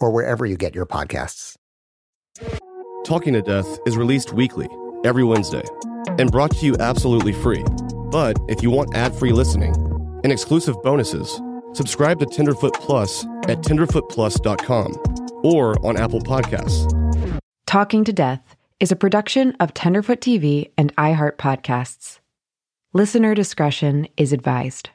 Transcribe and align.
or 0.00 0.10
wherever 0.10 0.46
you 0.46 0.56
get 0.56 0.74
your 0.74 0.86
podcasts. 0.86 1.56
Talking 3.04 3.32
to 3.32 3.42
Death 3.42 3.78
is 3.86 3.96
released 3.96 4.32
weekly, 4.32 4.68
every 5.04 5.24
Wednesday, 5.24 5.64
and 6.18 6.30
brought 6.30 6.50
to 6.56 6.66
you 6.66 6.76
absolutely 6.78 7.32
free. 7.32 7.64
But 8.10 8.36
if 8.48 8.62
you 8.62 8.70
want 8.70 8.94
ad 8.94 9.14
free 9.14 9.32
listening 9.32 9.74
and 10.24 10.32
exclusive 10.32 10.76
bonuses, 10.82 11.40
subscribe 11.72 12.18
to 12.20 12.26
Tenderfoot 12.26 12.74
Plus 12.74 13.24
at 13.44 13.58
tenderfootplus.com 13.58 15.42
or 15.44 15.86
on 15.86 15.96
Apple 15.96 16.20
Podcasts. 16.20 16.92
Talking 17.66 18.04
to 18.04 18.12
Death 18.12 18.56
is 18.80 18.92
a 18.92 18.96
production 18.96 19.56
of 19.60 19.74
Tenderfoot 19.74 20.20
TV 20.20 20.70
and 20.76 20.94
iHeart 20.96 21.36
Podcasts. 21.36 22.20
Listener 22.92 23.34
discretion 23.34 24.08
is 24.16 24.32
advised. 24.32 24.90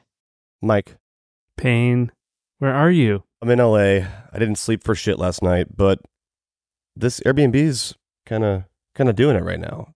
Mike, 0.60 0.96
Payne, 1.56 2.10
where 2.58 2.74
are 2.74 2.90
you? 2.90 3.22
I'm 3.42 3.50
in 3.50 3.58
LA. 3.58 4.06
I 4.34 4.38
didn't 4.38 4.56
sleep 4.56 4.82
for 4.82 4.94
shit 4.94 5.18
last 5.18 5.42
night, 5.42 5.76
but 5.76 6.00
this 6.96 7.20
Airbnb 7.20 7.54
is 7.54 7.94
kind 8.26 8.44
of 8.44 8.64
kind 8.94 9.08
of 9.08 9.16
doing 9.16 9.36
it 9.36 9.44
right 9.44 9.60
now. 9.60 9.94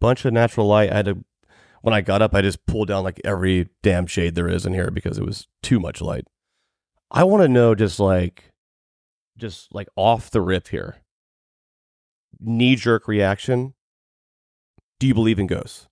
Bunch 0.00 0.24
of 0.24 0.32
natural 0.32 0.66
light. 0.66 0.92
I 0.92 0.96
had 0.96 1.06
to 1.06 1.24
when 1.82 1.94
I 1.94 2.00
got 2.00 2.20
up, 2.20 2.34
I 2.34 2.42
just 2.42 2.66
pulled 2.66 2.88
down 2.88 3.04
like 3.04 3.20
every 3.24 3.68
damn 3.82 4.06
shade 4.06 4.34
there 4.34 4.48
is 4.48 4.66
in 4.66 4.74
here 4.74 4.90
because 4.90 5.18
it 5.18 5.24
was 5.24 5.46
too 5.62 5.78
much 5.78 6.00
light. 6.00 6.26
I 7.12 7.22
want 7.22 7.42
to 7.44 7.48
know 7.48 7.76
just 7.76 8.00
like 8.00 8.50
just 9.38 9.72
like 9.72 9.88
off 9.94 10.30
the 10.30 10.40
rip 10.40 10.68
here. 10.68 10.96
Knee 12.40 12.74
jerk 12.74 13.06
reaction. 13.06 13.74
Do 14.98 15.06
you 15.06 15.14
believe 15.14 15.38
in 15.38 15.46
ghosts? 15.46 15.86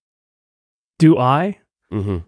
Do 0.98 1.18
I? 1.18 1.60
Mm-hmm. 1.92 2.18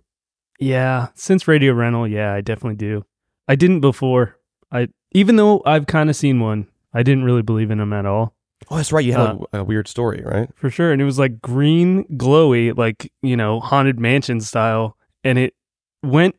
Yeah, 0.58 1.08
since 1.14 1.48
Radio 1.48 1.72
Rental, 1.72 2.06
yeah, 2.06 2.32
I 2.32 2.40
definitely 2.40 2.76
do. 2.76 3.04
I 3.48 3.56
didn't 3.56 3.80
before. 3.80 4.38
I 4.70 4.88
even 5.12 5.36
though 5.36 5.62
I've 5.64 5.86
kind 5.86 6.10
of 6.10 6.16
seen 6.16 6.40
one, 6.40 6.66
I 6.92 7.02
didn't 7.02 7.24
really 7.24 7.42
believe 7.42 7.70
in 7.70 7.78
them 7.78 7.92
at 7.92 8.06
all. 8.06 8.34
Oh, 8.70 8.76
that's 8.76 8.90
right. 8.92 9.04
You 9.04 9.12
had 9.12 9.20
Uh, 9.20 9.38
a, 9.52 9.58
a 9.60 9.64
weird 9.64 9.86
story, 9.86 10.22
right? 10.24 10.48
For 10.56 10.70
sure, 10.70 10.90
and 10.92 11.00
it 11.00 11.04
was 11.04 11.18
like 11.18 11.40
green, 11.40 12.04
glowy, 12.16 12.76
like, 12.76 13.12
you 13.22 13.36
know, 13.36 13.60
haunted 13.60 14.00
mansion 14.00 14.40
style, 14.40 14.96
and 15.24 15.38
it 15.38 15.54
went 16.02 16.34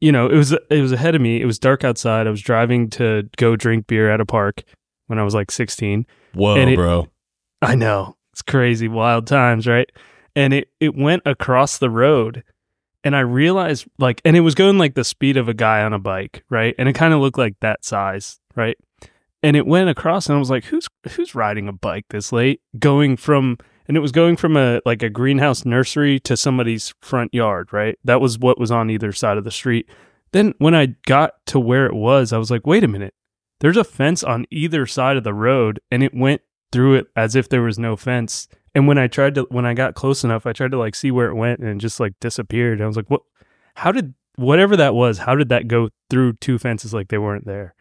you 0.00 0.10
know, 0.10 0.26
it 0.26 0.34
was 0.36 0.50
it 0.52 0.80
was 0.82 0.90
ahead 0.90 1.14
of 1.14 1.20
me. 1.20 1.40
It 1.40 1.46
was 1.46 1.60
dark 1.60 1.84
outside. 1.84 2.26
I 2.26 2.30
was 2.30 2.42
driving 2.42 2.90
to 2.90 3.28
go 3.36 3.54
drink 3.54 3.86
beer 3.86 4.10
at 4.10 4.20
a 4.20 4.26
park 4.26 4.64
when 5.06 5.20
I 5.20 5.22
was 5.22 5.32
like 5.32 5.52
16. 5.52 6.04
Whoa, 6.34 6.56
And 6.56 6.68
it- 6.70 6.74
bro. 6.76 7.06
I 7.62 7.76
know. 7.76 8.16
It's 8.32 8.42
crazy, 8.42 8.88
wild 8.88 9.28
times, 9.28 9.68
right? 9.68 9.88
And 10.34 10.52
it 10.54 10.68
it 10.80 10.96
went 10.96 11.22
across 11.24 11.78
the 11.78 11.88
road 11.90 12.42
and 13.04 13.16
I 13.16 13.20
realized 13.20 13.86
like 13.98 14.20
and 14.24 14.36
it 14.36 14.40
was 14.40 14.54
going 14.54 14.78
like 14.78 14.94
the 14.94 15.04
speed 15.04 15.36
of 15.36 15.48
a 15.48 15.54
guy 15.54 15.82
on 15.82 15.92
a 15.92 15.98
bike, 15.98 16.44
right? 16.50 16.74
And 16.78 16.88
it 16.88 16.94
kind 16.94 17.14
of 17.14 17.20
looked 17.20 17.38
like 17.38 17.58
that 17.60 17.84
size, 17.84 18.40
right? 18.54 18.76
And 19.42 19.56
it 19.56 19.66
went 19.66 19.90
across 19.90 20.28
and 20.28 20.36
I 20.36 20.38
was 20.38 20.50
like, 20.50 20.64
who's 20.64 20.88
who's 21.10 21.34
riding 21.34 21.68
a 21.68 21.72
bike 21.72 22.06
this 22.10 22.32
late? 22.32 22.60
Going 22.78 23.16
from 23.16 23.58
and 23.88 23.96
it 23.96 24.00
was 24.00 24.12
going 24.12 24.36
from 24.36 24.56
a 24.56 24.80
like 24.86 25.02
a 25.02 25.10
greenhouse 25.10 25.64
nursery 25.64 26.20
to 26.20 26.36
somebody's 26.36 26.94
front 27.00 27.34
yard, 27.34 27.72
right? 27.72 27.98
That 28.04 28.20
was 28.20 28.38
what 28.38 28.58
was 28.58 28.70
on 28.70 28.90
either 28.90 29.12
side 29.12 29.38
of 29.38 29.44
the 29.44 29.50
street. 29.50 29.88
Then 30.32 30.54
when 30.58 30.74
I 30.74 30.94
got 31.06 31.44
to 31.46 31.60
where 31.60 31.86
it 31.86 31.94
was, 31.94 32.32
I 32.32 32.38
was 32.38 32.50
like, 32.50 32.66
wait 32.66 32.84
a 32.84 32.88
minute. 32.88 33.14
There's 33.60 33.76
a 33.76 33.84
fence 33.84 34.24
on 34.24 34.46
either 34.50 34.86
side 34.86 35.16
of 35.16 35.24
the 35.24 35.34
road 35.34 35.80
and 35.90 36.02
it 36.02 36.14
went 36.14 36.40
through 36.72 36.94
it 36.94 37.06
as 37.14 37.36
if 37.36 37.48
there 37.48 37.62
was 37.62 37.78
no 37.78 37.96
fence. 37.96 38.48
And 38.74 38.88
when 38.88 38.98
I 38.98 39.06
tried 39.06 39.34
to, 39.34 39.42
when 39.50 39.66
I 39.66 39.74
got 39.74 39.94
close 39.94 40.24
enough, 40.24 40.46
I 40.46 40.52
tried 40.52 40.70
to 40.70 40.78
like 40.78 40.94
see 40.94 41.10
where 41.10 41.28
it 41.28 41.34
went 41.34 41.60
and 41.60 41.68
it 41.68 41.78
just 41.78 42.00
like 42.00 42.14
disappeared. 42.20 42.80
I 42.80 42.86
was 42.86 42.96
like, 42.96 43.10
what, 43.10 43.22
how 43.74 43.92
did, 43.92 44.14
whatever 44.36 44.76
that 44.76 44.94
was, 44.94 45.18
how 45.18 45.34
did 45.34 45.50
that 45.50 45.68
go 45.68 45.90
through 46.08 46.34
two 46.34 46.58
fences 46.58 46.94
like 46.94 47.08
they 47.08 47.18
weren't 47.18 47.46
there? 47.46 47.74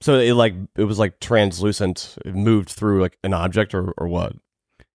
So 0.00 0.18
it 0.18 0.34
like 0.34 0.54
it 0.76 0.84
was 0.84 0.98
like 0.98 1.20
translucent. 1.20 2.16
It 2.24 2.34
moved 2.34 2.70
through 2.70 3.00
like 3.02 3.16
an 3.22 3.32
object 3.32 3.72
or 3.72 3.92
or 3.96 4.08
what? 4.08 4.34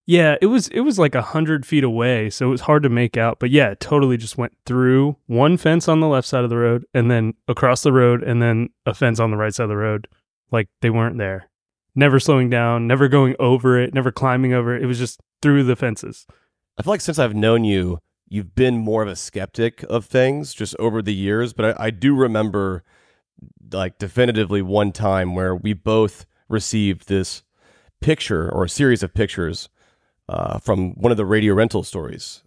Yeah, 0.05 0.35
it 0.41 0.47
was, 0.47 0.67
it 0.69 0.81
was 0.81 0.99
like 0.99 1.15
a 1.15 1.21
hundred 1.21 1.65
feet 1.65 1.83
away. 1.83 2.29
So 2.29 2.47
it 2.47 2.49
was 2.49 2.61
hard 2.61 2.83
to 2.83 2.89
make 2.89 3.17
out. 3.17 3.39
But 3.39 3.49
yeah, 3.49 3.71
it 3.71 3.79
totally 3.79 4.17
just 4.17 4.37
went 4.37 4.53
through 4.65 5.17
one 5.27 5.57
fence 5.57 5.87
on 5.87 5.99
the 5.99 6.07
left 6.07 6.27
side 6.27 6.43
of 6.43 6.49
the 6.49 6.57
road 6.57 6.85
and 6.93 7.09
then 7.11 7.33
across 7.47 7.83
the 7.83 7.93
road 7.93 8.23
and 8.23 8.41
then 8.41 8.69
a 8.85 8.93
fence 8.93 9.19
on 9.19 9.31
the 9.31 9.37
right 9.37 9.53
side 9.53 9.63
of 9.63 9.69
the 9.69 9.77
road. 9.77 10.07
Like 10.51 10.67
they 10.81 10.89
weren't 10.89 11.17
there. 11.17 11.49
Never 11.97 12.19
slowing 12.19 12.51
down, 12.51 12.85
never 12.85 13.07
going 13.07 13.35
over 13.39 13.77
it, 13.79 13.91
never 13.91 14.11
climbing 14.11 14.53
over 14.53 14.75
it. 14.75 14.83
It 14.83 14.85
was 14.85 14.99
just 14.99 15.19
through 15.41 15.63
the 15.63 15.75
fences. 15.75 16.27
I 16.77 16.83
feel 16.83 16.93
like 16.93 17.01
since 17.01 17.17
I've 17.17 17.33
known 17.33 17.63
you, 17.63 17.97
you've 18.29 18.53
been 18.53 18.77
more 18.77 19.01
of 19.01 19.07
a 19.07 19.15
skeptic 19.15 19.83
of 19.89 20.05
things 20.05 20.53
just 20.53 20.75
over 20.77 21.01
the 21.01 21.13
years. 21.13 21.53
But 21.53 21.81
I, 21.81 21.87
I 21.87 21.89
do 21.89 22.15
remember, 22.15 22.83
like, 23.71 23.97
definitively 23.97 24.61
one 24.61 24.91
time 24.91 25.33
where 25.33 25.55
we 25.55 25.73
both 25.73 26.27
received 26.47 27.07
this 27.07 27.41
picture 27.99 28.47
or 28.47 28.65
a 28.65 28.69
series 28.69 29.01
of 29.01 29.15
pictures 29.15 29.69
uh, 30.29 30.59
from 30.59 30.91
one 30.91 31.11
of 31.11 31.17
the 31.17 31.25
radio 31.25 31.55
rental 31.55 31.81
stories. 31.81 32.43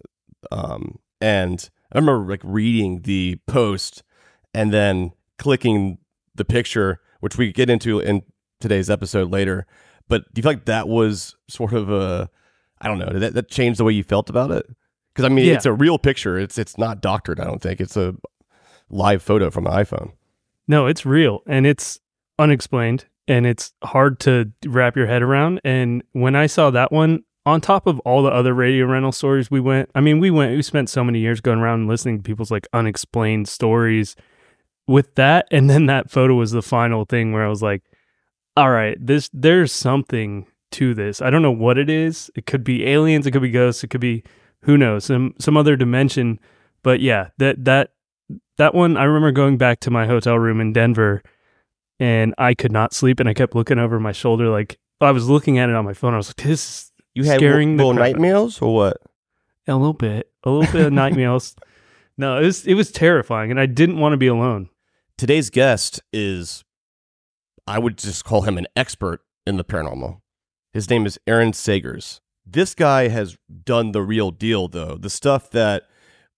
Um, 0.53 1.01
and 1.21 1.69
I 1.93 1.99
remember 1.99 2.31
like 2.31 2.43
reading 2.45 3.03
the 3.03 3.41
post 3.49 4.05
and 4.55 4.73
then 4.73 5.11
clicking 5.39 5.99
the 6.37 6.45
picture, 6.45 7.01
which 7.19 7.37
we 7.37 7.53
get 7.53 7.69
into 7.69 7.99
in 7.99 8.23
today's 8.61 8.91
episode 8.91 9.31
later. 9.31 9.67
But 10.09 10.23
do 10.33 10.39
you 10.39 10.43
feel 10.43 10.53
like 10.53 10.65
that 10.67 10.89
was 10.89 11.37
sort 11.49 11.73
of 11.73 11.91
a, 11.91 12.29
I 12.81 12.89
don't 12.89 12.99
know, 12.99 13.07
did 13.11 13.21
that, 13.23 13.35
that 13.35 13.49
changed 13.49 13.79
the 13.81 13.85
way 13.85 13.93
you 13.93 14.03
felt 14.05 14.29
about 14.31 14.51
it? 14.51 14.67
Because 15.15 15.25
I 15.25 15.29
mean, 15.29 15.47
Yeah. 15.47 15.55
it's 15.55 15.67
a 15.67 15.73
real 15.73 15.99
picture. 15.99 16.39
It's 16.39 16.59
it's 16.59 16.79
not 16.79 17.01
doctored. 17.01 17.41
I 17.41 17.45
don't 17.45 17.61
think 17.63 17.81
it's 17.81 17.97
a 17.97 18.15
live 18.89 19.23
photo 19.23 19.51
from 19.51 19.67
an 19.67 19.73
iPhone. 19.73 20.13
No, 20.69 20.87
it's 20.87 21.05
real 21.07 21.43
and 21.47 21.67
it's 21.67 21.99
unexplained 22.39 23.07
and 23.29 23.47
it's 23.47 23.73
hard 23.85 24.19
to 24.21 24.51
wrap 24.67 24.97
your 24.97 25.07
head 25.07 25.23
around. 25.23 25.61
And 25.65 26.03
when 26.13 26.35
I 26.37 26.47
saw 26.47 26.71
that 26.71 26.91
one, 26.93 27.25
on 27.47 27.61
top 27.61 27.87
of 27.87 27.99
all 28.01 28.23
the 28.23 28.31
other 28.31 28.53
radio 28.53 28.87
rental 28.87 29.13
stories 29.13 29.51
we 29.51 29.61
went, 29.61 29.91
I 29.95 30.01
mean, 30.01 30.21
we 30.21 30.31
went, 30.31 30.55
we 30.55 30.63
spent 30.63 30.91
so 30.91 31.03
many 31.03 31.21
years 31.21 31.41
going 31.41 31.59
around 31.59 31.81
and 31.81 31.89
listening 31.89 32.19
to 32.19 32.23
people's 32.23 32.51
like 32.51 32.67
unexplained 32.73 33.49
stories 33.49 34.15
with 34.87 35.15
that. 35.15 35.47
And 35.51 35.69
then 35.71 35.87
that 35.87 36.11
photo 36.11 36.35
was 36.35 36.51
the 36.53 36.63
final 36.63 37.05
thing 37.05 37.33
where 37.33 37.45
I 37.45 37.49
was 37.49 37.63
like, 37.63 37.83
all 38.61 38.71
right, 38.71 38.97
this, 39.01 39.31
there's 39.33 39.73
something 39.73 40.47
to 40.73 40.93
this. 40.93 41.23
I 41.23 41.31
don't 41.31 41.41
know 41.41 41.51
what 41.51 41.79
it 41.79 41.89
is. 41.89 42.31
It 42.37 42.45
could 42.45 42.63
be 42.63 42.87
aliens, 42.87 43.27
it 43.27 43.31
could 43.31 43.41
be 43.43 43.51
ghosts, 43.51 43.83
it 43.83 43.89
could 43.89 44.03
be 44.03 44.23
who 44.65 44.77
knows, 44.77 45.07
some, 45.07 45.35
some 45.39 45.57
other 45.57 45.77
dimension. 45.77 46.39
But 46.83 47.01
yeah, 47.01 47.29
that, 47.39 47.65
that, 47.65 47.93
that 48.59 48.75
one, 48.75 48.99
I 48.99 49.05
remember 49.05 49.33
going 49.33 49.57
back 49.57 49.81
to 49.81 49.91
my 49.91 50.07
hotel 50.07 50.39
room 50.39 50.61
in 50.61 50.75
Denver 50.75 51.23
and 51.99 52.35
I 52.37 52.53
could 52.53 52.71
not 52.71 52.93
sleep 52.93 53.19
and 53.19 53.29
I 53.31 53.35
kept 53.35 53.55
looking 53.55 53.79
over 53.79 53.99
my 53.99 54.13
shoulder. 54.13 54.51
Like 54.51 54.79
I 55.01 55.11
was 55.13 55.27
looking 55.29 55.59
at 55.59 55.71
it 55.71 55.75
on 55.75 55.87
my 55.87 55.95
phone. 55.95 56.13
I 56.13 56.19
was 56.19 56.29
like, 56.29 56.37
this 56.47 56.69
is 56.69 56.93
You 57.15 57.25
had 57.25 57.39
scaring 57.39 57.79
the 57.79 57.85
little 57.87 57.97
crap 57.97 58.09
out- 58.09 58.13
nightmares 58.13 58.61
or 58.61 58.75
what? 58.75 58.99
A 59.67 59.75
little 59.75 59.95
bit, 59.95 60.31
a 60.45 60.51
little 60.51 60.71
bit 60.71 60.87
of 60.87 60.93
nightmares. 60.93 61.57
No, 62.19 62.37
it 62.37 62.45
was, 62.45 62.67
it 62.67 62.75
was 62.75 62.93
terrifying 62.93 63.51
and 63.51 63.59
I 63.59 63.65
didn't 63.65 63.97
want 63.97 64.13
to 64.13 64.19
be 64.19 64.27
alone. 64.27 64.69
Today's 65.17 65.49
guest 65.49 66.03
is, 66.13 66.65
I 67.67 67.79
would 67.79 67.99
just 67.99 68.25
call 68.25 68.43
him 68.43 68.59
an 68.59 68.67
expert 68.77 69.21
in 69.47 69.57
the 69.57 69.65
paranormal. 69.65 70.21
His 70.73 70.89
name 70.89 71.07
is 71.07 71.19
Aaron 71.27 71.53
Sagers. 71.53 72.21
This 72.47 72.75
guy 72.75 73.09
has 73.09 73.37
done 73.65 73.93
the 73.93 74.03
real 74.03 74.31
deal, 74.31 74.69
though. 74.69 74.97
The 74.97 75.11
stuff 75.11 75.51
that, 75.51 75.85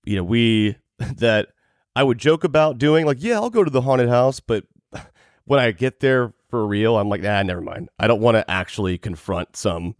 you 0.05 0.17
know, 0.17 0.25
we, 0.25 0.77
that 0.99 1.49
I 1.95 2.03
would 2.03 2.19
joke 2.19 2.45
about 2.45 2.79
doing, 2.79 3.07
like, 3.07 3.23
yeah, 3.23 3.35
I'll 3.35 3.51
go 3.51 3.65
to 3.65 3.71
the 3.71 3.83
haunted 3.83 4.09
house, 4.09 4.41
but 4.41 4.65
when 5.45 5.61
I 5.61 5.71
get 5.73 6.01
there 6.01 6.33
for 6.49 6.67
real, 6.67 6.99
I'm 6.99 7.09
like, 7.09 7.25
ah, 7.25 7.43
never 7.43 7.61
mind. 7.61 7.89
I 7.99 8.07
don't 8.07 8.21
want 8.21 8.37
to 8.37 8.51
actually 8.51 8.99
confront 8.99 9.57
some 9.57 9.97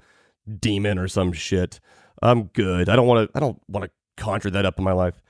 demon 0.61 0.99
or 0.99 1.09
some 1.09 1.33
shit. 1.33 1.81
I'm 2.23 2.45
good. 2.45 2.89
I 2.89 2.97
don't 2.97 3.07
want 3.07 3.29
to. 3.29 3.37
I 3.37 3.41
don't 3.41 3.61
want 3.69 3.85
to 3.85 3.91
conjure 4.23 4.51
that 4.51 4.65
up 4.65 4.79
in 4.79 4.85
my 4.85 4.93
life. 4.93 5.21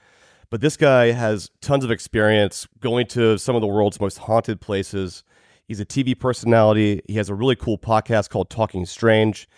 But 0.50 0.60
this 0.60 0.76
guy 0.76 1.12
has 1.12 1.50
tons 1.62 1.84
of 1.84 1.90
experience 1.90 2.68
going 2.80 3.06
to 3.08 3.38
some 3.38 3.56
of 3.56 3.62
the 3.62 3.66
world's 3.66 4.00
most 4.00 4.18
haunted 4.18 4.60
places. 4.60 5.24
He's 5.68 5.80
a 5.80 5.86
TV 5.86 6.18
personality. 6.18 7.00
He 7.06 7.14
has 7.14 7.28
a 7.28 7.34
really 7.34 7.56
cool 7.56 7.78
podcast 7.78 8.30
called 8.30 8.50
Talking 8.50 8.86
Strange. 8.86 9.48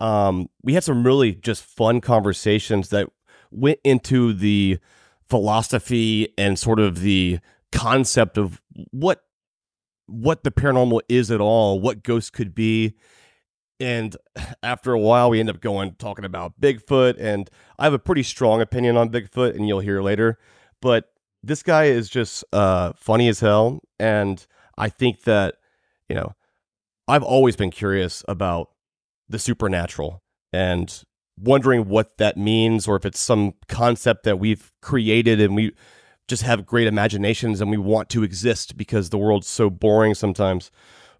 Um, 0.00 0.48
we 0.62 0.74
had 0.74 0.84
some 0.84 1.04
really 1.04 1.34
just 1.34 1.62
fun 1.62 2.00
conversations 2.00 2.88
that 2.88 3.08
went 3.50 3.78
into 3.84 4.32
the 4.32 4.78
philosophy 5.28 6.32
and 6.36 6.58
sort 6.58 6.80
of 6.80 7.00
the 7.00 7.38
concept 7.70 8.36
of 8.36 8.60
what 8.90 9.22
what 10.06 10.44
the 10.44 10.50
paranormal 10.50 11.00
is 11.08 11.30
at 11.30 11.40
all, 11.40 11.80
what 11.80 12.02
ghosts 12.02 12.30
could 12.30 12.54
be. 12.54 12.94
And 13.80 14.16
after 14.62 14.92
a 14.92 14.98
while, 14.98 15.30
we 15.30 15.40
end 15.40 15.50
up 15.50 15.60
going 15.60 15.94
talking 15.94 16.24
about 16.24 16.60
Bigfoot. 16.60 17.16
And 17.18 17.48
I 17.78 17.84
have 17.84 17.94
a 17.94 17.98
pretty 17.98 18.22
strong 18.22 18.60
opinion 18.60 18.96
on 18.96 19.10
Bigfoot, 19.10 19.54
and 19.56 19.66
you'll 19.66 19.80
hear 19.80 20.02
later. 20.02 20.38
But 20.80 21.12
this 21.42 21.62
guy 21.62 21.84
is 21.84 22.08
just 22.08 22.44
uh, 22.52 22.92
funny 22.94 23.28
as 23.28 23.40
hell. 23.40 23.80
And 23.98 24.44
I 24.82 24.88
think 24.88 25.22
that, 25.22 25.54
you 26.08 26.16
know, 26.16 26.34
I've 27.06 27.22
always 27.22 27.54
been 27.54 27.70
curious 27.70 28.24
about 28.26 28.70
the 29.28 29.38
supernatural 29.38 30.24
and 30.52 31.04
wondering 31.38 31.88
what 31.88 32.18
that 32.18 32.36
means 32.36 32.88
or 32.88 32.96
if 32.96 33.06
it's 33.06 33.20
some 33.20 33.54
concept 33.68 34.24
that 34.24 34.40
we've 34.40 34.72
created 34.82 35.40
and 35.40 35.54
we 35.54 35.72
just 36.26 36.42
have 36.42 36.66
great 36.66 36.88
imaginations 36.88 37.60
and 37.60 37.70
we 37.70 37.76
want 37.76 38.08
to 38.08 38.24
exist 38.24 38.76
because 38.76 39.10
the 39.10 39.18
world's 39.18 39.46
so 39.46 39.70
boring 39.70 40.16
sometimes? 40.16 40.72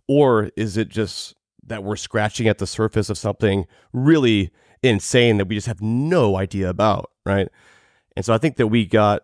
Or 0.08 0.50
is 0.56 0.76
it 0.76 0.88
just 0.88 1.37
that 1.65 1.85
we're 1.85 1.94
scratching 1.94 2.49
at 2.49 2.58
the 2.58 2.67
surface 2.67 3.08
of 3.11 3.17
something 3.17 3.67
really 3.93 4.50
insane 4.82 5.37
that 5.37 5.47
we 5.47 5.55
just 5.55 5.69
have 5.69 5.81
no 5.81 6.37
idea 6.37 6.69
about, 6.69 7.12
right? 7.25 7.49
And 8.17 8.25
so 8.25 8.35
I 8.35 8.38
think 8.38 8.56
that 8.56 8.67
we 8.67 8.87
got 8.87 9.23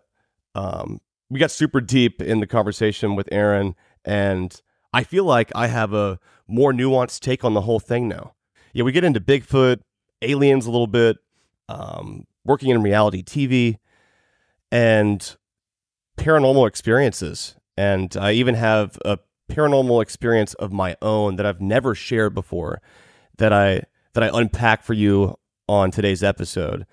um, 0.55 1.01
we 1.29 1.41
got 1.41 1.51
super 1.51 1.81
deep 1.81 2.21
in 2.21 2.39
the 2.39 2.47
conversation 2.47 3.17
with 3.17 3.27
Aaron, 3.33 3.75
and 4.05 4.61
I 4.93 5.03
feel 5.03 5.23
like 5.23 5.51
I 5.55 5.67
have 5.67 5.93
a 5.93 6.19
more 6.47 6.73
nuanced 6.73 7.19
take 7.19 7.43
on 7.43 7.53
the 7.53 7.61
whole 7.61 7.79
thing 7.79 8.07
now. 8.07 8.33
Yeah, 8.73 8.83
we 8.83 8.91
get 8.91 9.03
into 9.03 9.19
Bigfoot, 9.19 9.81
aliens 10.21 10.65
a 10.65 10.71
little 10.71 10.87
bit, 10.87 11.17
um, 11.67 12.25
working 12.45 12.69
in 12.69 12.81
reality 12.81 13.23
TV, 13.23 13.77
and 14.71 15.35
paranormal 16.17 16.67
experiences. 16.67 17.55
And 17.77 18.15
I 18.17 18.33
even 18.33 18.55
have 18.55 18.97
a 19.05 19.19
paranormal 19.49 20.01
experience 20.01 20.53
of 20.55 20.71
my 20.71 20.95
own 21.01 21.35
that 21.37 21.45
I've 21.45 21.61
never 21.61 21.95
shared 21.95 22.33
before 22.33 22.81
that 23.37 23.51
I 23.53 23.83
that 24.13 24.23
I 24.23 24.29
unpack 24.33 24.83
for 24.83 24.93
you 24.93 25.37
on 25.67 25.91
today's 25.91 26.23
episode. 26.23 26.85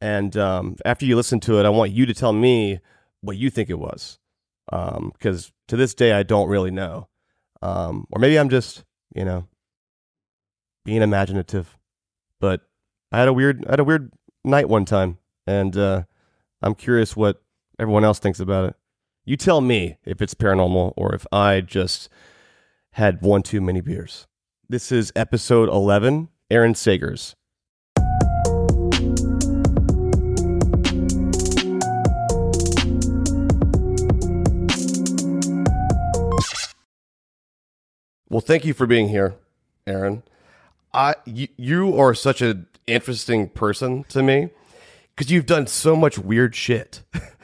And 0.00 0.36
um, 0.36 0.76
after 0.84 1.06
you 1.06 1.16
listen 1.16 1.40
to 1.40 1.58
it, 1.58 1.66
I 1.66 1.70
want 1.70 1.92
you 1.92 2.06
to 2.06 2.14
tell 2.14 2.32
me 2.32 2.80
what 3.20 3.36
you 3.36 3.50
think 3.50 3.68
it 3.68 3.78
was, 3.78 4.18
because 4.66 5.46
um, 5.46 5.52
to 5.68 5.76
this 5.76 5.94
day 5.94 6.12
I 6.12 6.22
don't 6.22 6.48
really 6.48 6.70
know, 6.70 7.08
um, 7.62 8.06
or 8.10 8.18
maybe 8.18 8.38
I'm 8.38 8.48
just 8.48 8.84
you 9.14 9.24
know 9.24 9.46
being 10.84 11.02
imaginative. 11.02 11.78
But 12.40 12.62
I 13.12 13.18
had 13.18 13.28
a 13.28 13.32
weird 13.32 13.64
I 13.66 13.72
had 13.72 13.80
a 13.80 13.84
weird 13.84 14.12
night 14.44 14.68
one 14.68 14.84
time, 14.84 15.18
and 15.46 15.76
uh, 15.76 16.02
I'm 16.62 16.74
curious 16.74 17.16
what 17.16 17.42
everyone 17.78 18.04
else 18.04 18.18
thinks 18.18 18.40
about 18.40 18.70
it. 18.70 18.76
You 19.24 19.36
tell 19.36 19.60
me 19.60 19.98
if 20.04 20.22
it's 20.22 20.34
paranormal 20.34 20.94
or 20.96 21.14
if 21.14 21.26
I 21.30 21.60
just 21.60 22.08
had 22.92 23.20
one 23.20 23.42
too 23.42 23.60
many 23.60 23.80
beers. 23.80 24.26
This 24.68 24.90
is 24.90 25.12
episode 25.14 25.68
11 25.68 26.28
Aaron 26.50 26.74
Sagers. 26.74 27.34
Well, 38.30 38.40
thank 38.40 38.64
you 38.64 38.74
for 38.74 38.86
being 38.86 39.08
here, 39.08 39.34
Aaron. 39.86 40.22
I 40.92 41.14
you, 41.24 41.48
you 41.56 41.98
are 41.98 42.14
such 42.14 42.42
an 42.42 42.66
interesting 42.86 43.48
person 43.48 44.04
to 44.04 44.22
me 44.22 44.50
because 45.14 45.30
you've 45.30 45.46
done 45.46 45.66
so 45.66 45.96
much 45.96 46.18
weird 46.18 46.54
shit. 46.54 47.02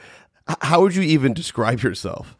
How 0.61 0.81
would 0.81 0.95
you 0.95 1.01
even 1.01 1.33
describe 1.33 1.81
yourself? 1.81 2.37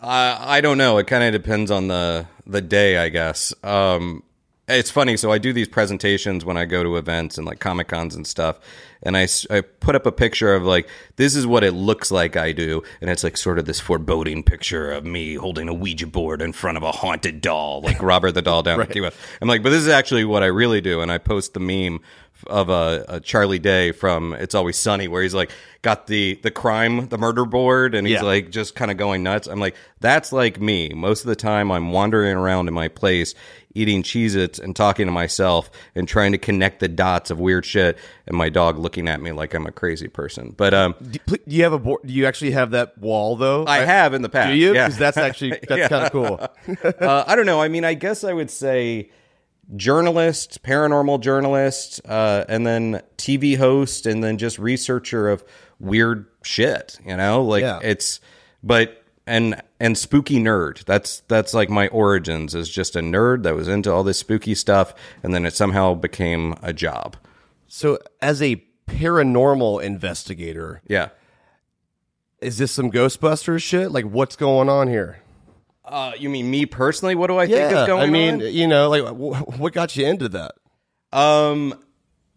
Uh, 0.00 0.36
I 0.40 0.60
don't 0.60 0.78
know. 0.78 0.98
It 0.98 1.06
kind 1.06 1.22
of 1.24 1.32
depends 1.32 1.70
on 1.70 1.88
the 1.88 2.26
the 2.46 2.60
day, 2.60 2.98
I 2.98 3.08
guess. 3.08 3.54
Um, 3.62 4.22
it's 4.68 4.90
funny. 4.90 5.16
So 5.16 5.30
I 5.30 5.38
do 5.38 5.52
these 5.52 5.68
presentations 5.68 6.44
when 6.44 6.56
I 6.56 6.64
go 6.64 6.82
to 6.82 6.96
events 6.96 7.38
and 7.38 7.46
like 7.46 7.60
comic 7.60 7.88
cons 7.88 8.14
and 8.14 8.26
stuff, 8.26 8.58
and 9.02 9.16
I, 9.16 9.28
I 9.50 9.60
put 9.60 9.94
up 9.94 10.06
a 10.06 10.12
picture 10.12 10.54
of 10.54 10.64
like 10.64 10.88
this 11.16 11.36
is 11.36 11.46
what 11.46 11.62
it 11.62 11.72
looks 11.72 12.10
like 12.10 12.36
I 12.36 12.52
do, 12.52 12.82
and 13.00 13.08
it's 13.08 13.22
like 13.22 13.36
sort 13.36 13.58
of 13.58 13.66
this 13.66 13.78
foreboding 13.78 14.42
picture 14.42 14.90
of 14.90 15.04
me 15.04 15.34
holding 15.34 15.68
a 15.68 15.74
Ouija 15.74 16.06
board 16.06 16.42
in 16.42 16.52
front 16.52 16.76
of 16.76 16.82
a 16.82 16.90
haunted 16.90 17.40
doll, 17.40 17.80
like 17.82 18.02
Robert 18.02 18.32
the 18.32 18.42
doll 18.42 18.62
down 18.62 18.78
right. 18.80 18.90
Key 18.90 19.02
West. 19.02 19.16
I'm 19.40 19.48
like, 19.48 19.62
but 19.62 19.70
this 19.70 19.82
is 19.82 19.88
actually 19.88 20.24
what 20.24 20.42
I 20.42 20.46
really 20.46 20.80
do, 20.80 21.00
and 21.00 21.12
I 21.12 21.18
post 21.18 21.54
the 21.54 21.60
meme 21.60 22.00
of 22.46 22.68
a, 22.68 23.04
a, 23.08 23.20
Charlie 23.20 23.58
Day 23.58 23.92
from 23.92 24.32
It's 24.32 24.54
Always 24.54 24.76
Sunny, 24.76 25.08
where 25.08 25.22
he's 25.22 25.34
like 25.34 25.50
got 25.82 26.06
the 26.06 26.38
the 26.42 26.50
crime, 26.50 27.08
the 27.08 27.18
murder 27.18 27.44
board, 27.44 27.94
and 27.94 28.06
he's 28.06 28.16
yeah. 28.16 28.22
like 28.22 28.50
just 28.50 28.74
kind 28.74 28.90
of 28.90 28.96
going 28.96 29.22
nuts. 29.22 29.46
I'm 29.46 29.60
like, 29.60 29.76
that's 30.00 30.32
like 30.32 30.60
me. 30.60 30.90
Most 30.90 31.22
of 31.22 31.28
the 31.28 31.36
time, 31.36 31.70
I'm 31.70 31.92
wandering 31.92 32.36
around 32.36 32.68
in 32.68 32.74
my 32.74 32.88
place, 32.88 33.34
eating 33.74 34.02
Cheez-Its 34.02 34.58
and 34.58 34.74
talking 34.74 35.06
to 35.06 35.12
myself 35.12 35.70
and 35.94 36.08
trying 36.08 36.32
to 36.32 36.38
connect 36.38 36.80
the 36.80 36.88
dots 36.88 37.30
of 37.30 37.38
weird 37.38 37.64
shit, 37.64 37.98
and 38.26 38.36
my 38.36 38.48
dog 38.48 38.78
looking 38.78 39.08
at 39.08 39.20
me 39.20 39.32
like 39.32 39.54
I'm 39.54 39.66
a 39.66 39.72
crazy 39.72 40.08
person. 40.08 40.54
But 40.56 40.74
um, 40.74 40.94
do, 41.00 41.18
do 41.26 41.38
you 41.46 41.62
have 41.62 41.72
a 41.72 41.78
board? 41.78 42.02
Do 42.04 42.12
you 42.12 42.26
actually 42.26 42.52
have 42.52 42.72
that 42.72 42.98
wall 42.98 43.36
though? 43.36 43.64
I, 43.64 43.82
I 43.82 43.84
have 43.84 44.14
in 44.14 44.22
the 44.22 44.28
past. 44.28 44.50
Do 44.50 44.56
you? 44.56 44.72
Because 44.72 44.94
yeah. 44.94 44.98
that's 44.98 45.16
actually 45.16 45.50
that's 45.68 45.88
kind 45.88 46.06
of 46.06 46.12
cool. 46.12 46.40
uh, 47.00 47.24
I 47.26 47.36
don't 47.36 47.46
know. 47.46 47.60
I 47.60 47.68
mean, 47.68 47.84
I 47.84 47.94
guess 47.94 48.24
I 48.24 48.32
would 48.32 48.50
say 48.50 49.10
journalist, 49.74 50.62
paranormal 50.62 51.20
journalist, 51.20 52.00
uh, 52.04 52.44
and 52.48 52.66
then 52.66 53.02
TV 53.16 53.56
host, 53.56 54.06
and 54.06 54.22
then 54.22 54.38
just 54.38 54.58
researcher 54.58 55.28
of 55.28 55.42
weird 55.80 56.26
shit. 56.42 56.98
You 57.04 57.16
know, 57.16 57.42
like 57.42 57.62
yeah. 57.62 57.80
it's, 57.82 58.20
but 58.62 59.02
and 59.26 59.60
and 59.80 59.98
spooky 59.98 60.38
nerd. 60.38 60.84
That's 60.84 61.20
that's 61.28 61.52
like 61.52 61.68
my 61.68 61.88
origins 61.88 62.54
as 62.54 62.68
just 62.68 62.96
a 62.96 63.00
nerd 63.00 63.42
that 63.42 63.54
was 63.54 63.68
into 63.68 63.92
all 63.92 64.04
this 64.04 64.18
spooky 64.18 64.54
stuff, 64.54 64.94
and 65.22 65.34
then 65.34 65.44
it 65.44 65.54
somehow 65.54 65.94
became 65.94 66.54
a 66.62 66.72
job. 66.72 67.16
So, 67.66 67.98
as 68.22 68.40
a 68.40 68.62
paranormal 68.86 69.82
investigator, 69.82 70.82
yeah, 70.86 71.08
is 72.40 72.58
this 72.58 72.72
some 72.72 72.90
Ghostbusters 72.90 73.62
shit? 73.62 73.90
Like, 73.90 74.04
what's 74.04 74.36
going 74.36 74.68
on 74.68 74.88
here? 74.88 75.22
Uh, 75.86 76.12
you 76.18 76.28
mean 76.28 76.50
me 76.50 76.66
personally? 76.66 77.14
What 77.14 77.28
do 77.28 77.38
I 77.38 77.46
think 77.46 77.66
is 77.66 77.86
going 77.86 77.90
on? 77.90 78.00
I 78.00 78.06
mean, 78.06 78.40
you 78.40 78.66
know, 78.66 78.90
like 78.90 79.04
what 79.14 79.72
got 79.72 79.96
you 79.96 80.06
into 80.06 80.28
that? 80.30 80.54
Um, 81.12 81.74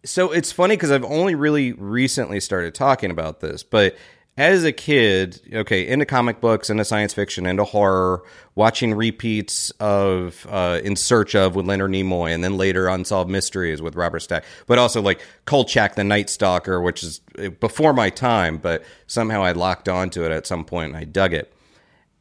so 0.04 0.30
it's 0.30 0.52
funny 0.52 0.76
because 0.76 0.90
I've 0.90 1.04
only 1.04 1.34
really 1.34 1.72
recently 1.72 2.40
started 2.40 2.74
talking 2.74 3.10
about 3.10 3.40
this, 3.40 3.62
but 3.62 3.96
as 4.36 4.64
a 4.64 4.72
kid, 4.72 5.40
okay, 5.52 5.86
into 5.86 6.06
comic 6.06 6.40
books, 6.40 6.70
into 6.70 6.84
science 6.84 7.12
fiction, 7.12 7.44
into 7.44 7.64
horror, 7.64 8.22
watching 8.54 8.94
repeats 8.94 9.70
of 9.80 10.46
uh, 10.48 10.80
In 10.82 10.96
Search 10.96 11.34
of 11.34 11.56
with 11.56 11.66
Leonard 11.66 11.90
Nimoy, 11.90 12.32
and 12.32 12.42
then 12.42 12.56
later 12.56 12.88
Unsolved 12.88 13.30
Mysteries 13.30 13.82
with 13.82 13.96
Robert 13.96 14.20
Stack, 14.20 14.44
but 14.66 14.78
also 14.78 15.02
like 15.02 15.20
Kolchak 15.44 15.96
the 15.96 16.04
Night 16.04 16.30
Stalker, 16.30 16.80
which 16.80 17.02
is 17.02 17.20
uh, 17.38 17.48
before 17.48 17.92
my 17.92 18.08
time, 18.08 18.56
but 18.56 18.82
somehow 19.06 19.42
I 19.42 19.52
locked 19.52 19.88
onto 19.88 20.24
it 20.24 20.30
at 20.30 20.46
some 20.46 20.64
point 20.64 20.94
and 20.94 20.96
I 20.96 21.04
dug 21.04 21.34
it. 21.34 21.52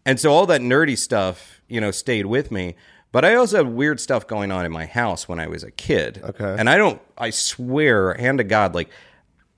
And 0.05 0.19
so 0.19 0.31
all 0.31 0.45
that 0.47 0.61
nerdy 0.61 0.97
stuff, 0.97 1.61
you 1.67 1.79
know, 1.81 1.91
stayed 1.91 2.25
with 2.25 2.51
me. 2.51 2.75
But 3.11 3.25
I 3.25 3.35
also 3.35 3.57
had 3.57 3.67
weird 3.73 3.99
stuff 3.99 4.27
going 4.27 4.51
on 4.51 4.65
in 4.65 4.71
my 4.71 4.85
house 4.85 5.27
when 5.27 5.39
I 5.39 5.47
was 5.47 5.63
a 5.63 5.71
kid. 5.71 6.21
Okay. 6.23 6.55
And 6.57 6.69
I 6.69 6.77
don't, 6.77 7.01
I 7.17 7.31
swear, 7.31 8.13
hand 8.13 8.37
to 8.37 8.43
God, 8.43 8.75
like, 8.75 8.89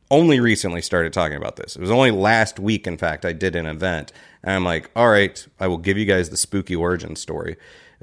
only 0.10 0.40
recently 0.40 0.82
started 0.82 1.14
talking 1.14 1.38
about 1.38 1.56
this. 1.56 1.76
It 1.76 1.82
was 1.82 1.92
only 1.92 2.12
last 2.12 2.60
week, 2.60 2.86
in 2.86 2.98
fact, 2.98 3.26
I 3.26 3.32
did 3.32 3.56
an 3.56 3.66
event. 3.66 4.12
And 4.44 4.54
I'm 4.54 4.66
like, 4.66 4.92
all 4.96 5.10
right, 5.10 5.46
I 5.60 5.68
will 5.68 5.78
give 5.78 5.98
you 5.98 6.06
guys 6.06 6.30
the 6.30 6.38
spooky 6.38 6.76
origin 6.76 7.16
story. 7.16 7.56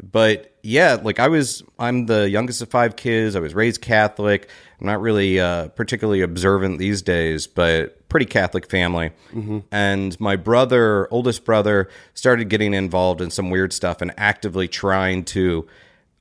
But 0.02 0.54
yeah, 0.62 0.98
like 1.02 1.18
I 1.18 1.28
was, 1.28 1.62
I'm 1.78 2.06
the 2.06 2.28
youngest 2.28 2.62
of 2.62 2.70
five 2.70 2.96
kids. 2.96 3.36
I 3.36 3.40
was 3.40 3.54
raised 3.54 3.80
Catholic. 3.80 4.48
I'm 4.80 4.86
not 4.86 5.00
really 5.00 5.40
uh, 5.40 5.68
particularly 5.68 6.20
observant 6.20 6.78
these 6.78 7.02
days, 7.02 7.46
but 7.46 8.08
pretty 8.08 8.26
Catholic 8.26 8.70
family. 8.70 9.10
Mm-hmm. 9.32 9.58
And 9.72 10.18
my 10.20 10.36
brother, 10.36 11.08
oldest 11.10 11.44
brother, 11.44 11.88
started 12.14 12.48
getting 12.48 12.74
involved 12.74 13.20
in 13.20 13.30
some 13.30 13.50
weird 13.50 13.72
stuff 13.72 14.00
and 14.00 14.12
actively 14.16 14.68
trying 14.68 15.24
to 15.26 15.66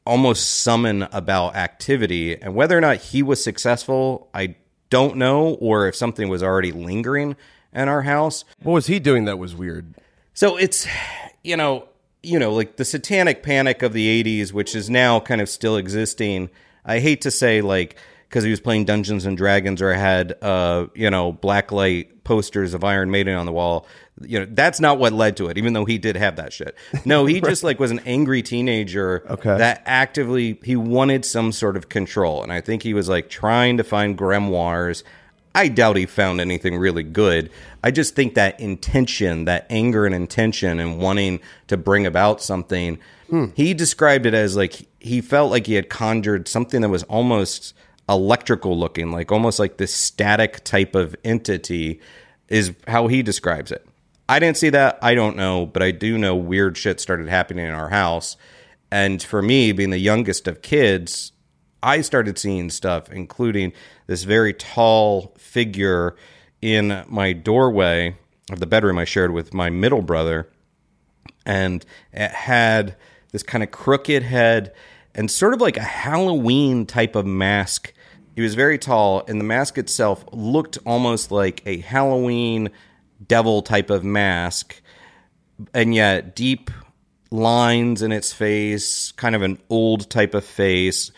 almost 0.05 0.61
summon 0.61 1.03
about 1.11 1.55
activity. 1.55 2.41
And 2.41 2.55
whether 2.55 2.77
or 2.77 2.81
not 2.81 2.97
he 2.97 3.21
was 3.21 3.43
successful, 3.43 4.29
I 4.33 4.55
don't 4.89 5.17
know, 5.17 5.55
or 5.55 5.87
if 5.87 5.95
something 5.95 6.29
was 6.29 6.41
already 6.41 6.71
lingering 6.71 7.35
in 7.73 7.89
our 7.89 8.03
house. 8.03 8.45
What 8.63 8.73
was 8.73 8.87
he 8.87 8.99
doing 8.99 9.25
that 9.25 9.37
was 9.37 9.53
weird? 9.55 9.93
So 10.33 10.55
it's, 10.57 10.87
you 11.43 11.57
know, 11.57 11.89
you 12.27 12.37
know, 12.39 12.53
like 12.53 12.75
the 12.75 12.85
satanic 12.85 13.41
panic 13.43 13.81
of 13.81 13.93
the 13.93 14.23
80s, 14.23 14.51
which 14.51 14.75
is 14.75 14.89
now 14.89 15.19
kind 15.19 15.41
of 15.41 15.49
still 15.49 15.77
existing. 15.77 16.49
I 16.85 16.99
hate 16.99 17.21
to 17.21 17.31
say, 17.31 17.61
like, 17.61 17.95
because 18.29 18.43
he 18.43 18.49
was 18.49 18.59
playing 18.59 18.85
Dungeons 18.85 19.25
and 19.25 19.37
Dragons 19.37 19.81
or 19.81 19.93
had, 19.93 20.35
uh, 20.41 20.87
you 20.93 21.09
know, 21.09 21.31
blacklight 21.33 22.23
posters 22.25 22.73
of 22.73 22.83
Iron 22.83 23.09
Maiden 23.09 23.35
on 23.35 23.45
the 23.45 23.53
wall. 23.53 23.87
You 24.21 24.39
know, 24.39 24.47
that's 24.49 24.79
not 24.79 24.99
what 24.99 25.13
led 25.13 25.37
to 25.37 25.47
it, 25.47 25.57
even 25.57 25.73
though 25.73 25.85
he 25.85 25.97
did 25.97 26.17
have 26.17 26.35
that 26.35 26.51
shit. 26.51 26.75
No, 27.05 27.25
he 27.25 27.39
just 27.53 27.63
like 27.63 27.79
was 27.79 27.91
an 27.91 27.99
angry 27.99 28.41
teenager 28.41 29.23
Okay. 29.29 29.57
that 29.57 29.81
actively 29.85 30.59
he 30.63 30.75
wanted 30.75 31.23
some 31.23 31.51
sort 31.51 31.77
of 31.77 31.87
control. 31.87 32.43
And 32.43 32.51
I 32.51 32.59
think 32.59 32.83
he 32.83 32.93
was 32.93 33.07
like 33.07 33.29
trying 33.29 33.77
to 33.77 33.83
find 33.83 34.17
grimoires. 34.17 35.03
I 35.55 35.69
doubt 35.69 35.95
he 35.95 36.05
found 36.05 36.41
anything 36.41 36.77
really 36.77 37.03
good. 37.03 37.49
I 37.87 37.91
just 37.91 38.15
think 38.15 38.33
that 38.33 38.59
intention, 38.59 39.45
that 39.45 39.65
anger 39.69 40.05
and 40.05 40.13
intention 40.13 40.77
and 40.81 40.99
wanting 40.99 41.39
to 41.67 41.77
bring 41.77 42.05
about 42.05 42.41
something, 42.41 42.99
hmm. 43.29 43.45
he 43.55 43.73
described 43.73 44.25
it 44.25 44.33
as 44.33 44.57
like 44.57 44.89
he 44.99 45.21
felt 45.21 45.51
like 45.51 45.67
he 45.67 45.75
had 45.75 45.89
conjured 45.89 46.49
something 46.49 46.81
that 46.81 46.89
was 46.89 47.03
almost 47.03 47.73
electrical 48.09 48.77
looking, 48.77 49.13
like 49.13 49.31
almost 49.31 49.57
like 49.57 49.77
this 49.77 49.93
static 49.93 50.65
type 50.65 50.95
of 50.95 51.15
entity, 51.23 52.01
is 52.49 52.73
how 52.89 53.07
he 53.07 53.23
describes 53.23 53.71
it. 53.71 53.87
I 54.27 54.39
didn't 54.39 54.57
see 54.57 54.71
that. 54.71 54.99
I 55.01 55.15
don't 55.15 55.37
know, 55.37 55.65
but 55.65 55.81
I 55.81 55.91
do 55.91 56.17
know 56.17 56.35
weird 56.35 56.75
shit 56.75 56.99
started 56.99 57.29
happening 57.29 57.67
in 57.67 57.73
our 57.73 57.87
house. 57.87 58.35
And 58.91 59.23
for 59.23 59.41
me, 59.41 59.71
being 59.71 59.91
the 59.91 59.97
youngest 59.97 60.45
of 60.49 60.61
kids, 60.61 61.31
I 61.81 62.01
started 62.01 62.37
seeing 62.37 62.69
stuff, 62.69 63.09
including 63.09 63.71
this 64.07 64.25
very 64.25 64.53
tall 64.53 65.33
figure 65.37 66.17
in 66.61 67.03
my 67.07 67.33
doorway 67.33 68.15
of 68.51 68.59
the 68.59 68.65
bedroom 68.65 68.97
I 68.97 69.05
shared 69.05 69.31
with 69.31 69.53
my 69.53 69.69
middle 69.69 70.01
brother. 70.01 70.49
And 71.45 71.85
it 72.11 72.31
had 72.31 72.95
this 73.31 73.43
kind 73.43 73.63
of 73.63 73.71
crooked 73.71 74.23
head 74.23 74.73
and 75.15 75.29
sort 75.31 75.53
of 75.53 75.61
like 75.61 75.77
a 75.77 75.83
Halloween 75.83 76.85
type 76.85 77.15
of 77.15 77.25
mask. 77.25 77.93
He 78.35 78.41
was 78.41 78.53
very 78.53 78.77
tall, 78.77 79.23
and 79.27 79.39
the 79.39 79.45
mask 79.45 79.77
itself 79.77 80.23
looked 80.31 80.77
almost 80.85 81.31
like 81.31 81.63
a 81.65 81.79
Halloween 81.79 82.69
devil 83.25 83.63
type 83.63 83.89
of 83.89 84.03
mask 84.03 84.79
and 85.73 85.93
yet 85.93 86.35
deep 86.35 86.69
lines 87.31 88.01
in 88.01 88.11
its 88.11 88.31
face, 88.31 89.11
kind 89.13 89.35
of 89.35 89.41
an 89.41 89.59
old 89.69 90.09
type 90.09 90.33
of 90.33 90.45
face, 90.45 91.11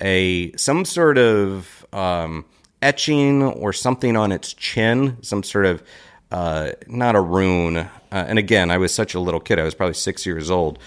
a 0.00 0.52
some 0.56 0.84
sort 0.84 1.18
of 1.18 1.86
um, 1.92 2.44
etching 2.82 3.42
or 3.42 3.72
something 3.72 4.16
on 4.16 4.32
its 4.32 4.52
chin, 4.54 5.16
some 5.22 5.42
sort 5.42 5.66
of 5.66 5.82
uh, 6.30 6.72
not 6.86 7.14
a 7.16 7.20
rune. 7.20 7.76
Uh, 7.76 7.88
and 8.10 8.38
again, 8.38 8.70
I 8.70 8.78
was 8.78 8.92
such 8.92 9.14
a 9.14 9.20
little 9.20 9.40
kid; 9.40 9.58
I 9.58 9.64
was 9.64 9.74
probably 9.74 9.94
six 9.94 10.26
years 10.26 10.50
old, 10.50 10.78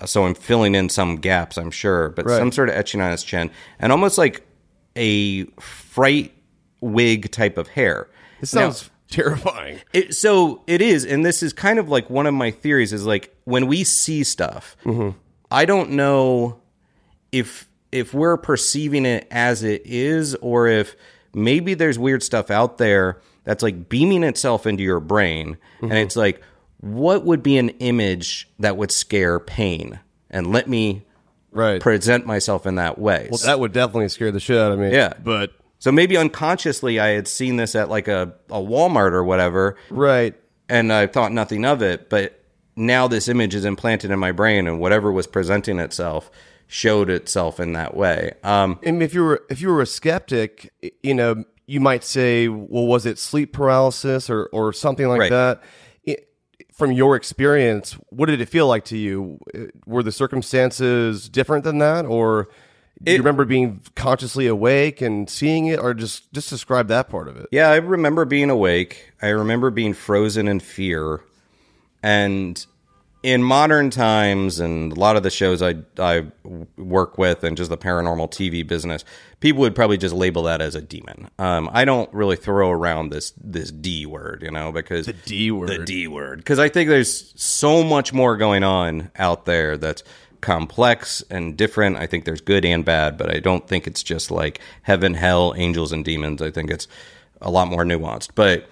Uh, 0.00 0.06
so 0.06 0.24
I'm 0.26 0.34
filling 0.34 0.74
in 0.74 0.88
some 0.88 1.16
gaps, 1.16 1.56
I'm 1.56 1.70
sure, 1.70 2.10
but 2.10 2.26
Right. 2.26 2.36
some 2.38 2.52
sort 2.52 2.68
of 2.68 2.74
etching 2.74 3.00
on 3.00 3.12
its 3.12 3.22
chin, 3.22 3.50
and 3.78 3.90
almost 3.92 4.18
like 4.18 4.46
a 4.96 5.44
fright 5.60 6.32
wig 6.80 7.30
type 7.30 7.56
of 7.58 7.68
hair. 7.68 8.08
This 8.40 8.54
Now- 8.54 8.70
sounds 8.70 8.90
terrifying. 9.10 9.78
it, 9.92 10.14
so 10.14 10.62
it 10.66 10.82
is, 10.82 11.04
and 11.04 11.24
this 11.24 11.42
is 11.42 11.52
kind 11.52 11.78
of 11.78 11.88
like 11.88 12.10
one 12.10 12.26
of 12.26 12.34
my 12.34 12.50
theories 12.50 12.92
is 12.92 13.06
like 13.06 13.34
when 13.44 13.66
we 13.66 13.84
see 13.84 14.24
stuff, 14.24 14.76
I 15.50 15.64
don't 15.64 15.90
know 15.92 16.58
if 17.30 17.68
if 17.92 18.14
we're 18.14 18.38
perceiving 18.38 19.04
it 19.04 19.26
as 19.30 19.62
it 19.62 19.82
is, 19.84 20.34
or 20.36 20.66
if 20.66 20.96
maybe 21.34 21.74
there's 21.74 21.98
weird 21.98 22.22
stuff 22.22 22.50
out 22.50 22.78
there 22.78 23.20
that's 23.44 23.62
like 23.62 23.88
beaming 23.88 24.22
itself 24.22 24.66
into 24.66 24.82
your 24.82 25.00
brain, 25.00 25.58
and 25.80 25.90
mm-hmm. 25.90 25.96
it's 25.98 26.16
like, 26.16 26.40
what 26.80 27.24
would 27.24 27.42
be 27.42 27.58
an 27.58 27.70
image 27.80 28.48
that 28.58 28.76
would 28.76 28.90
scare 28.90 29.38
Payne, 29.38 30.00
and 30.30 30.52
let 30.52 30.68
me 30.68 31.04
Right. 31.54 31.82
present 31.82 32.24
myself 32.24 32.64
in 32.64 32.76
that 32.76 32.98
way. 32.98 33.28
well, 33.30 33.38
that 33.44 33.60
would 33.60 33.72
definitely 33.74 34.08
scare 34.08 34.32
the 34.32 34.40
shit 34.40 34.56
out 34.56 34.72
of 34.72 34.78
me. 34.78 34.90
Yeah. 34.90 35.12
But 35.22 35.52
so 35.78 35.92
maybe 35.92 36.16
unconsciously 36.16 36.98
I 36.98 37.08
had 37.08 37.28
seen 37.28 37.56
this 37.56 37.74
at 37.74 37.90
like 37.90 38.08
a, 38.08 38.32
a 38.48 38.58
Walmart 38.58 39.12
or 39.12 39.22
whatever, 39.22 39.76
right. 39.90 40.34
and 40.70 40.90
I 40.90 41.06
thought 41.08 41.30
nothing 41.30 41.66
of 41.66 41.82
it. 41.82 42.08
But 42.08 42.42
now 42.74 43.06
this 43.06 43.28
image 43.28 43.54
is 43.54 43.66
implanted 43.66 44.10
in 44.10 44.18
my 44.18 44.32
brain, 44.32 44.66
and 44.66 44.80
whatever 44.80 45.12
was 45.12 45.26
presenting 45.26 45.78
itself 45.78 46.30
showed 46.72 47.10
itself 47.10 47.60
in 47.60 47.74
that 47.74 47.94
way. 47.94 48.32
Um, 48.42 48.78
And 48.82 49.02
if 49.02 49.12
you 49.12 49.22
were 49.24 49.42
if 49.50 49.60
you 49.60 49.68
were 49.68 49.82
a 49.82 49.86
skeptic, 49.86 50.72
you 51.02 51.12
know, 51.14 51.44
you 51.66 51.80
might 51.80 52.02
say, 52.02 52.48
well, 52.48 52.86
was 52.86 53.04
it 53.04 53.18
sleep 53.18 53.52
paralysis 53.52 54.30
or 54.30 54.48
or 54.52 54.72
something 54.72 55.06
like 55.06 55.20
Right. 55.20 55.30
that? 55.30 55.62
From 56.72 56.90
your 56.90 57.14
experience, 57.16 57.92
what 58.08 58.26
did 58.26 58.40
it 58.40 58.48
feel 58.48 58.66
like 58.66 58.84
to 58.86 58.96
you? 58.96 59.38
Uh, 59.54 59.66
Were 59.86 60.02
the 60.02 60.10
circumstances 60.10 61.28
different 61.28 61.64
than 61.64 61.78
that, 61.78 62.06
or 62.06 62.48
do 63.02 63.12
you 63.12 63.18
remember 63.18 63.44
being 63.44 63.82
consciously 63.94 64.46
awake 64.46 65.02
and 65.02 65.28
seeing 65.28 65.66
it, 65.66 65.78
or 65.78 65.92
just 65.92 66.32
just 66.32 66.48
describe 66.48 66.88
that 66.88 67.10
part 67.10 67.28
of 67.28 67.36
it? 67.36 67.46
yeah, 67.52 67.68
I 67.68 67.76
remember 67.76 68.24
being 68.24 68.48
awake. 68.48 69.12
I 69.20 69.28
remember 69.28 69.70
being 69.70 69.92
frozen 69.92 70.48
in 70.48 70.60
fear, 70.60 71.20
and 72.02 72.64
in 73.22 73.42
modern 73.42 73.90
times 73.90 74.58
and 74.58 74.92
a 74.92 74.96
lot 74.96 75.16
of 75.16 75.22
the 75.22 75.30
shows 75.30 75.62
I 75.62 75.76
I 75.98 76.26
work 76.76 77.18
with 77.18 77.44
and 77.44 77.56
just 77.56 77.70
the 77.70 77.78
paranormal 77.78 78.30
TV 78.30 78.66
business, 78.66 79.04
people 79.40 79.60
would 79.60 79.74
probably 79.74 79.96
just 79.96 80.14
label 80.14 80.44
that 80.44 80.60
as 80.60 80.74
a 80.74 80.82
demon. 80.82 81.30
Um, 81.38 81.70
I 81.72 81.84
don't 81.84 82.12
really 82.12 82.36
throw 82.36 82.70
around 82.70 83.10
this 83.10 83.32
this 83.42 83.70
D 83.70 84.06
word, 84.06 84.42
you 84.42 84.50
know, 84.50 84.72
because 84.72 85.06
the 85.06 85.12
D 85.12 85.50
word. 85.50 85.68
the 85.68 85.78
D 85.78 86.08
word, 86.08 86.38
because 86.38 86.58
I 86.58 86.68
think 86.68 86.88
there's 86.88 87.32
so 87.40 87.84
much 87.84 88.12
more 88.12 88.36
going 88.36 88.64
on 88.64 89.10
out 89.16 89.44
there 89.44 89.76
that's 89.76 90.02
complex 90.40 91.22
and 91.30 91.56
different. 91.56 91.96
I 91.96 92.06
think 92.06 92.24
there's 92.24 92.40
good 92.40 92.64
and 92.64 92.84
bad, 92.84 93.16
but 93.16 93.34
I 93.34 93.38
don't 93.38 93.68
think 93.68 93.86
it's 93.86 94.02
just 94.02 94.32
like 94.32 94.60
heaven, 94.82 95.14
hell, 95.14 95.54
angels, 95.56 95.92
and 95.92 96.04
demons. 96.04 96.42
I 96.42 96.50
think 96.50 96.70
it's 96.70 96.88
a 97.40 97.50
lot 97.50 97.68
more 97.68 97.84
nuanced, 97.84 98.30
but. 98.34 98.68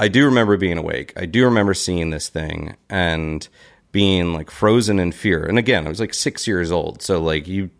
I 0.00 0.08
do 0.08 0.24
remember 0.24 0.56
being 0.56 0.78
awake. 0.78 1.12
I 1.16 1.26
do 1.26 1.44
remember 1.44 1.74
seeing 1.74 2.10
this 2.10 2.28
thing 2.28 2.74
and 2.90 3.48
being 3.92 4.32
like 4.32 4.50
frozen 4.50 4.98
in 4.98 5.12
fear. 5.12 5.44
And 5.44 5.58
again, 5.58 5.86
I 5.86 5.88
was 5.90 6.00
like 6.00 6.14
six 6.14 6.46
years 6.46 6.72
old. 6.72 7.02
So 7.02 7.20
like 7.22 7.46
you, 7.46 7.70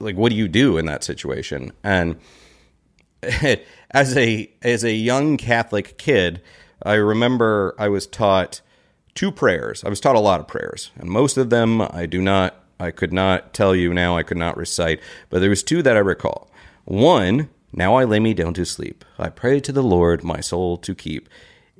like 0.00 0.16
what 0.16 0.30
do 0.30 0.36
you 0.36 0.48
do 0.48 0.76
in 0.76 0.86
that 0.86 1.04
situation? 1.04 1.72
And 1.82 2.16
as 3.90 4.16
a 4.16 4.50
as 4.62 4.84
a 4.84 4.92
young 4.92 5.36
Catholic 5.36 5.96
kid, 5.96 6.42
I 6.82 6.94
remember 6.94 7.74
I 7.78 7.88
was 7.88 8.06
taught 8.06 8.60
two 9.14 9.30
prayers. 9.30 9.84
I 9.84 9.88
was 9.88 10.00
taught 10.00 10.16
a 10.16 10.20
lot 10.20 10.40
of 10.40 10.48
prayers, 10.48 10.90
and 10.96 11.08
most 11.08 11.36
of 11.36 11.50
them 11.50 11.80
I 11.80 12.06
do 12.06 12.20
not. 12.20 12.56
I 12.80 12.90
could 12.90 13.12
not 13.12 13.54
tell 13.54 13.74
you 13.74 13.94
now. 13.94 14.16
I 14.16 14.24
could 14.24 14.36
not 14.36 14.56
recite, 14.56 15.00
but 15.30 15.38
there 15.38 15.48
was 15.48 15.62
two 15.62 15.80
that 15.82 15.96
I 15.96 16.00
recall. 16.00 16.50
One, 16.84 17.48
now 17.72 17.94
I 17.94 18.04
lay 18.04 18.18
me 18.18 18.34
down 18.34 18.52
to 18.54 18.66
sleep. 18.66 19.04
I 19.18 19.28
pray 19.28 19.60
to 19.60 19.72
the 19.72 19.82
Lord 19.82 20.24
my 20.24 20.40
soul 20.40 20.76
to 20.78 20.94
keep. 20.94 21.28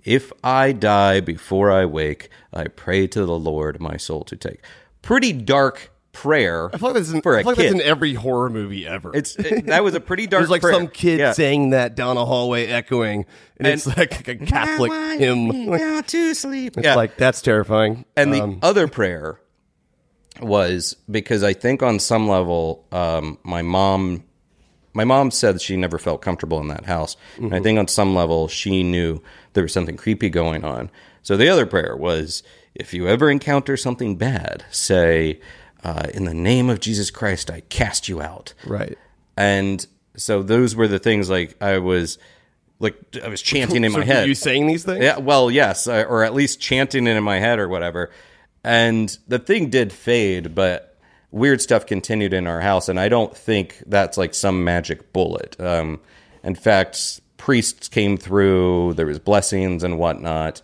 If 0.05 0.33
I 0.43 0.73
die 0.73 1.21
before 1.21 1.71
I 1.73 1.87
wake, 1.87 2.29
I 2.53 2.65
pray 2.69 3.07
to 3.09 3.25
the 3.25 3.39
Lord 3.39 3.81
my 3.81 3.97
soul 3.97 4.23
to 4.25 4.37
take. 4.37 4.61
Pretty 5.03 5.33
dark 5.33 5.91
prayer 6.13 6.71
I 6.73 6.79
feel 6.79 6.91
like 6.91 6.95
that's 6.95 7.11
in, 7.11 7.23
for 7.23 7.37
I 7.37 7.41
a 7.41 7.43
feel 7.43 7.51
like 7.51 7.57
kid. 7.57 7.73
that's 7.73 7.75
in 7.75 7.81
every 7.81 8.15
horror 8.15 8.49
movie 8.49 8.87
ever. 8.87 9.11
it's 9.17 9.35
it, 9.37 9.67
that 9.67 9.83
was 9.83 9.95
a 9.95 10.01
pretty 10.01 10.27
dark. 10.29 10.31
Prayer. 10.31 10.41
There's 10.43 10.51
like 10.51 10.61
prayer. 10.63 10.75
some 10.75 10.87
kid 10.89 11.19
Yeah. 11.19 11.33
saying 11.33 11.71
that 11.71 11.97
down 11.97 12.17
a 12.17 12.25
hallway, 12.25 12.67
echoing, 12.67 13.27
and, 13.57 13.67
it's 13.67 13.87
like 13.87 14.29
a 14.29 14.37
Catholic 14.37 14.93
hymn. 15.19 15.51
Down 15.77 16.03
to 16.05 16.35
sleep. 16.35 16.77
It's 16.77 16.85
Yeah. 16.85 16.95
like 16.95 17.17
that's 17.17 17.43
terrifying. 17.43 18.05
And 18.17 18.33
the 18.33 18.43
Um, 18.43 18.59
other 18.63 18.87
prayer 18.87 19.41
was 20.41 20.97
because 21.11 21.43
I 21.43 21.53
think 21.53 21.83
on 21.83 21.99
some 21.99 22.29
level, 22.29 22.87
um, 22.93 23.39
my 23.45 23.63
mom, 23.63 24.25
my 24.95 25.05
mom 25.05 25.31
said 25.31 25.61
she 25.61 25.77
never 25.77 25.99
felt 25.99 26.23
comfortable 26.23 26.61
in 26.61 26.69
that 26.69 26.87
house. 26.87 27.17
And 27.37 27.55
I 27.55 27.61
think 27.61 27.79
on 27.79 27.89
some 27.89 28.15
level, 28.15 28.49
she 28.49 28.83
knew 28.83 29.21
there 29.53 29.65
was 29.65 29.73
something 29.73 29.97
creepy 29.97 30.31
going 30.31 30.65
on. 30.65 30.91
So 31.23 31.37
the 31.37 31.49
other 31.49 31.67
prayer 31.67 31.97
was, 31.97 32.43
if 32.75 32.95
you 32.95 33.09
ever 33.09 33.31
encounter 33.31 33.77
something 33.77 34.17
bad, 34.17 34.65
say, 34.71 35.41
uh, 35.83 36.07
"In 36.15 36.25
the 36.25 36.35
name 36.35 36.71
of 36.71 36.81
Jesus 36.81 37.11
Christ, 37.11 37.51
I 37.51 37.61
cast 37.63 38.09
you 38.09 38.23
out." 38.23 38.55
right. 38.65 38.97
And 39.37 39.85
so 40.17 40.43
those 40.43 40.77
were 40.77 40.87
the 40.87 41.01
things 41.01 41.29
like 41.29 41.61
I 41.61 41.79
was, 41.79 42.19
like 42.79 42.97
I 43.23 43.29
was 43.29 43.43
chanting 43.43 43.83
in 43.83 43.91
So 43.93 43.99
my 43.99 44.05
head. 44.05 44.29
you 44.29 44.35
saying 44.37 44.69
these 44.69 44.85
things? 44.85 45.03
Yeah, 45.03 45.19
well, 45.19 45.51
yes, 45.51 45.89
or 45.89 46.23
at 46.23 46.35
least 46.35 46.61
chanting 46.61 47.07
it 47.09 47.17
in 47.17 47.25
my 47.25 47.41
head 47.41 47.59
or 47.59 47.69
whatever. 47.69 48.11
And 48.63 49.17
the 49.29 49.39
thing 49.41 49.71
did 49.71 49.93
fade, 49.93 50.55
but 50.55 50.94
weird 51.35 51.61
stuff 51.61 51.85
continued 51.85 52.33
in 52.33 52.47
our 52.47 52.61
house, 52.61 52.89
and 52.89 52.99
I 52.99 53.09
don't 53.09 53.37
think 53.37 53.83
that's 53.87 54.17
like 54.17 54.35
some 54.35 54.63
magic 54.63 55.13
bullet. 55.13 55.61
Um, 55.61 56.01
in 56.45 56.55
fact, 56.55 57.21
priests 57.37 57.89
came 57.89 58.17
through, 58.17 58.95
there 58.95 59.07
was 59.07 59.19
blessings 59.19 59.83
and 59.83 59.99
whatnot, 59.99 60.63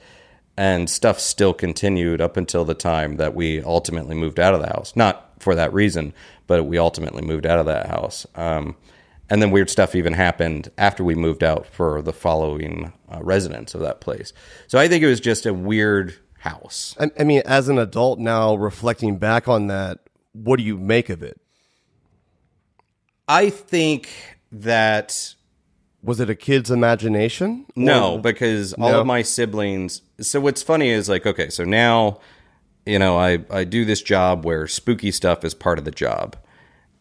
and 0.56 0.88
stuff 0.88 1.18
still 1.18 1.52
continued 1.52 2.20
up 2.20 2.36
until 2.36 2.64
the 2.64 2.74
time 2.74 3.16
that 3.16 3.34
we 3.34 3.60
ultimately 3.62 4.14
moved 4.14 4.38
out 4.38 4.54
of 4.54 4.60
the 4.60 4.68
house. 4.68 4.94
Not 4.94 5.32
for 5.40 5.56
that 5.56 5.72
reason, 5.72 6.14
but 6.46 6.64
we 6.64 6.78
ultimately 6.78 7.22
moved 7.22 7.46
out 7.46 7.58
of 7.58 7.66
that 7.66 7.88
house. 7.88 8.24
Um, 8.36 8.76
and 9.28 9.42
then 9.42 9.50
weird 9.50 9.70
stuff 9.70 9.94
even 9.94 10.12
happened 10.12 10.70
after 10.78 11.02
we 11.02 11.14
moved 11.14 11.42
out 11.42 11.66
for 11.66 12.00
the 12.02 12.12
following 12.12 12.92
uh, 13.08 13.20
residents 13.22 13.74
of 13.74 13.80
that 13.80 14.00
place. 14.00 14.32
So 14.68 14.78
I 14.78 14.86
think 14.86 15.02
it 15.02 15.08
was 15.08 15.20
just 15.20 15.46
a 15.46 15.54
weird 15.54 16.14
house. 16.38 16.94
I, 17.00 17.10
I 17.18 17.24
mean, 17.24 17.42
as 17.44 17.68
an 17.68 17.78
adult 17.78 18.18
now, 18.18 18.54
reflecting 18.54 19.18
back 19.18 19.48
on 19.48 19.68
that, 19.68 20.00
what 20.32 20.56
do 20.56 20.62
you 20.62 20.76
make 20.78 21.08
of 21.10 21.22
it? 21.22 21.40
I 23.28 23.50
think 23.50 24.08
that 24.52 25.34
Was 26.02 26.18
it 26.18 26.30
a 26.30 26.34
kid's 26.34 26.70
imagination? 26.70 27.66
No, 27.76 28.14
Or- 28.14 28.18
because 28.20 28.72
all 28.72 28.90
No? 28.90 29.00
of 29.00 29.06
my 29.06 29.20
siblings. 29.20 30.00
So 30.20 30.40
what's 30.40 30.62
funny 30.62 30.88
is 30.88 31.10
like, 31.10 31.26
okay, 31.26 31.50
so 31.50 31.62
now, 31.62 32.20
you 32.86 32.98
know, 32.98 33.18
I 33.18 33.40
I 33.50 33.64
do 33.64 33.84
this 33.84 34.00
job 34.00 34.44
where 34.46 34.66
spooky 34.66 35.10
stuff 35.10 35.44
is 35.44 35.52
part 35.52 35.78
of 35.78 35.84
the 35.84 35.90
job, 35.90 36.36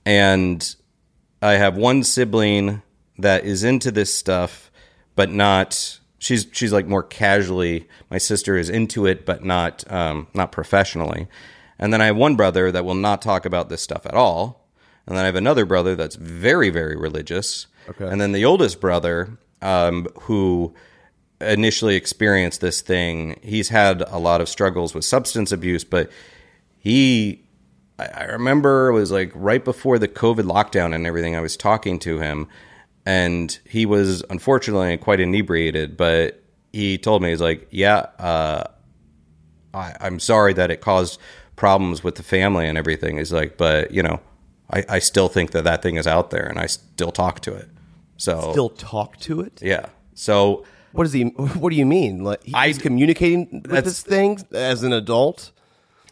and 0.05 0.75
I 1.41 1.53
have 1.53 1.77
one 1.77 2.03
sibling 2.03 2.81
that 3.17 3.45
is 3.45 3.63
into 3.63 3.89
this 3.89 4.13
stuff, 4.13 4.69
but 5.15 5.31
not. 5.31 5.99
She's 6.21 6.45
she's 6.51 6.73
like 6.73 6.85
more 6.85 7.03
casually. 7.03 7.87
My 8.11 8.17
sister 8.17 8.57
is 8.57 8.69
into 8.69 9.05
it, 9.05 9.25
but 9.25 9.45
not 9.45 9.89
um, 9.89 10.27
not 10.33 10.51
professionally. 10.51 11.27
And 11.79 11.93
then 11.93 12.01
I 12.01 12.07
have 12.07 12.17
one 12.17 12.35
brother 12.35 12.71
that 12.71 12.85
will 12.85 12.95
not 12.95 13.21
talk 13.21 13.45
about 13.45 13.69
this 13.69 13.81
stuff 13.81 14.05
at 14.05 14.13
all. 14.13 14.67
And 15.07 15.15
then 15.15 15.23
I 15.23 15.27
have 15.27 15.35
another 15.35 15.65
brother 15.65 15.95
that's 15.95 16.15
very 16.15 16.69
very 16.69 16.95
religious. 16.95 17.67
Okay. 17.89 18.07
And 18.07 18.21
then 18.21 18.31
the 18.31 18.45
oldest 18.45 18.79
brother, 18.79 19.37
um, 19.61 20.07
who 20.21 20.75
initially 21.41 21.95
experienced 21.95 22.61
this 22.61 22.81
thing, 22.81 23.39
he's 23.41 23.69
had 23.69 24.01
a 24.01 24.17
lot 24.17 24.41
of 24.41 24.49
struggles 24.49 24.93
with 24.93 25.05
substance 25.05 25.51
abuse, 25.51 25.83
but 25.83 26.11
he 26.77 27.43
I 27.97 28.05
I 28.05 28.23
remember 28.25 28.89
it 28.89 28.93
was 28.93 29.11
like 29.11 29.31
right 29.35 29.63
before 29.63 29.99
the 29.99 30.07
COVID 30.07 30.43
lockdown 30.43 30.93
and 30.95 31.05
everything. 31.05 31.35
I 31.35 31.41
was 31.41 31.57
talking 31.57 31.99
to 31.99 32.19
him, 32.19 32.47
and 33.05 33.57
he 33.65 33.85
was 33.85 34.23
unfortunately 34.29 34.97
quite 34.97 35.19
inebriated. 35.19 35.97
But 35.97 36.41
he 36.71 36.97
told 36.97 37.21
me 37.21 37.29
he's 37.29 37.41
like, 37.41 37.67
"Yeah, 37.71 38.07
uh, 38.17 38.63
I, 39.73 39.95
I'm 39.99 40.19
sorry 40.19 40.53
that 40.53 40.71
it 40.71 40.81
caused 40.81 41.19
problems 41.59 42.03
with 42.03 42.15
the 42.15 42.23
family 42.23 42.67
and 42.67 42.77
everything." 42.77 43.17
He's 43.17 43.33
like, 43.33 43.57
"But 43.57 43.91
you 43.91 44.01
know, 44.01 44.19
I, 44.71 44.79
I 44.95 44.99
still 44.99 45.29
think 45.29 45.51
that 45.51 45.63
that 45.65 45.81
thing 45.83 45.97
is 45.97 46.07
out 46.07 46.31
there, 46.31 46.47
and 46.47 46.57
I 46.57 46.65
still 46.67 47.11
talk 47.11 47.41
to 47.41 47.53
it." 47.53 47.67
So 48.17 48.51
Still 48.51 48.69
talk 48.69 49.17
to 49.27 49.39
it? 49.41 49.61
yeah. 49.61 49.85
So 50.13 50.65
What 50.91 51.03
does 51.05 51.13
he? 51.13 51.23
What 51.61 51.69
do 51.69 51.75
you 51.75 51.85
mean? 51.85 52.23
Like 52.23 52.43
he's 52.43 52.55
I- 52.55 52.73
communicating 52.73 53.63
with 53.69 53.85
this 53.85 54.01
thing 54.01 54.39
as 54.51 54.83
an 54.83 54.93
adult? 54.93 55.51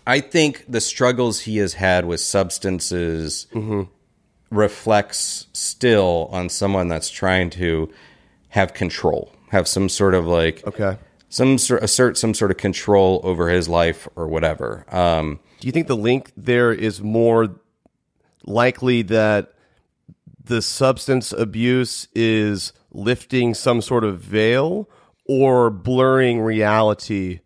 I 0.06 0.22
think 0.22 0.64
the 0.70 0.80
struggles 0.80 1.42
he 1.42 1.58
has 1.58 1.74
had 1.74 2.06
with 2.06 2.22
substances 2.22 3.48
mm-hmm. 3.54 3.82
reflects 4.56 5.48
still 5.52 6.30
on 6.32 6.48
someone 6.50 6.88
that's 6.88 7.10
trying 7.10 7.50
to 7.52 7.92
have 8.50 8.74
control, 8.74 9.34
have 9.50 9.68
some 9.68 9.90
sort 9.90 10.14
of 10.14 10.26
like 10.26 10.66
Okay. 10.66 10.98
Some 11.30 11.58
sort 11.58 11.84
assert 11.84 12.18
some 12.18 12.34
sort 12.34 12.52
of 12.52 12.58
control 12.58 13.20
over 13.24 13.50
his 13.50 13.68
life 13.68 14.08
or 14.16 14.28
whatever. 14.28 14.86
Um, 14.90 15.40
Do 15.60 15.68
you 15.68 15.72
think 15.72 15.88
the 15.88 15.98
link 15.98 16.32
there 16.38 16.72
is 16.72 17.02
more 17.02 17.60
likely 18.46 19.02
that 19.04 19.54
the 20.44 20.62
substance 20.62 21.34
abuse 21.34 22.08
is 22.16 22.72
lifting 22.92 23.54
some 23.54 23.82
sort 23.82 24.04
of 24.04 24.20
veil 24.20 24.90
or 25.26 25.70
blurring 25.70 26.40
reality 26.40 27.42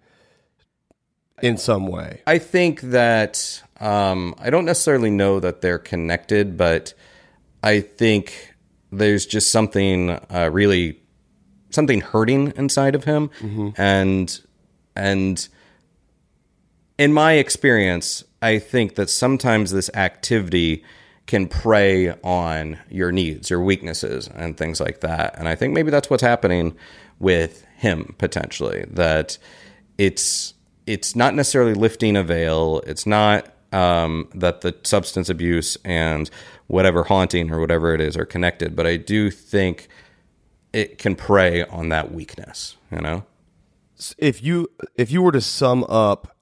in 1.41 1.57
some 1.57 1.87
way? 1.87 2.21
I 2.27 2.37
think 2.37 2.81
that 2.81 3.63
um, 3.79 4.35
I 4.37 4.51
don't 4.51 4.65
necessarily 4.65 5.09
know 5.09 5.39
that 5.39 5.61
they're 5.61 5.79
connected, 5.79 6.55
but 6.55 6.93
I 7.63 7.81
think 7.81 8.53
there's 8.91 9.25
just 9.25 9.49
something 9.49 10.11
uh, 10.11 10.49
really 10.51 11.00
something 11.71 12.01
hurting 12.01 12.53
inside 12.55 12.95
of 12.95 13.03
him, 13.05 13.29
and 13.77 14.39
and 14.95 15.47
in 16.97 17.13
my 17.13 17.33
experience, 17.33 18.23
I 18.41 18.59
think 18.59 18.95
that 18.95 19.09
sometimes 19.09 19.71
this 19.71 19.89
activity 19.93 20.83
can 21.25 21.47
prey 21.47 22.11
on 22.23 22.77
your 22.89 23.11
needs, 23.11 23.49
your 23.49 23.61
weaknesses, 23.61 24.27
and 24.35 24.57
things 24.57 24.79
like 24.79 24.99
that. 25.01 25.33
And 25.37 25.47
I 25.47 25.55
think 25.55 25.73
maybe 25.73 25.89
that's 25.89 26.09
what's 26.09 26.23
happening 26.23 26.75
with 27.19 27.65
him 27.77 28.15
potentially. 28.17 28.85
That 28.89 29.37
it's 29.97 30.53
it's 30.87 31.15
not 31.15 31.35
necessarily 31.35 31.73
lifting 31.73 32.15
a 32.17 32.23
veil. 32.23 32.81
It's 32.85 33.05
not 33.05 33.53
um, 33.71 34.29
that 34.35 34.61
the 34.61 34.75
substance 34.83 35.29
abuse 35.29 35.77
and 35.85 36.29
whatever 36.67 37.03
haunting 37.03 37.51
or 37.51 37.59
whatever 37.59 37.93
it 37.93 38.01
is 38.01 38.17
are 38.17 38.25
connected. 38.25 38.75
But 38.75 38.87
I 38.87 38.97
do 38.97 39.31
think 39.31 39.87
it 40.73 40.97
can 40.97 41.15
prey 41.15 41.63
on 41.65 41.89
that 41.89 42.11
weakness. 42.11 42.77
You 42.91 42.99
know. 43.01 43.23
if 44.17 44.43
you 44.43 44.69
if 44.95 45.11
you 45.11 45.21
were 45.21 45.31
to 45.31 45.41
sum 45.41 45.83
up 45.85 46.35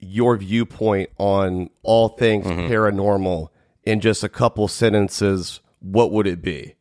your 0.00 0.36
viewpoint 0.36 1.10
on 1.18 1.70
all 1.82 2.08
things 2.10 2.46
Mm-hmm. 2.46 2.72
paranormal 2.72 3.48
in 3.84 4.00
just 4.00 4.22
a 4.24 4.28
couple 4.28 4.68
sentences, 4.68 5.60
what 5.80 6.10
would 6.12 6.26
it 6.26 6.42
be? 6.42 6.74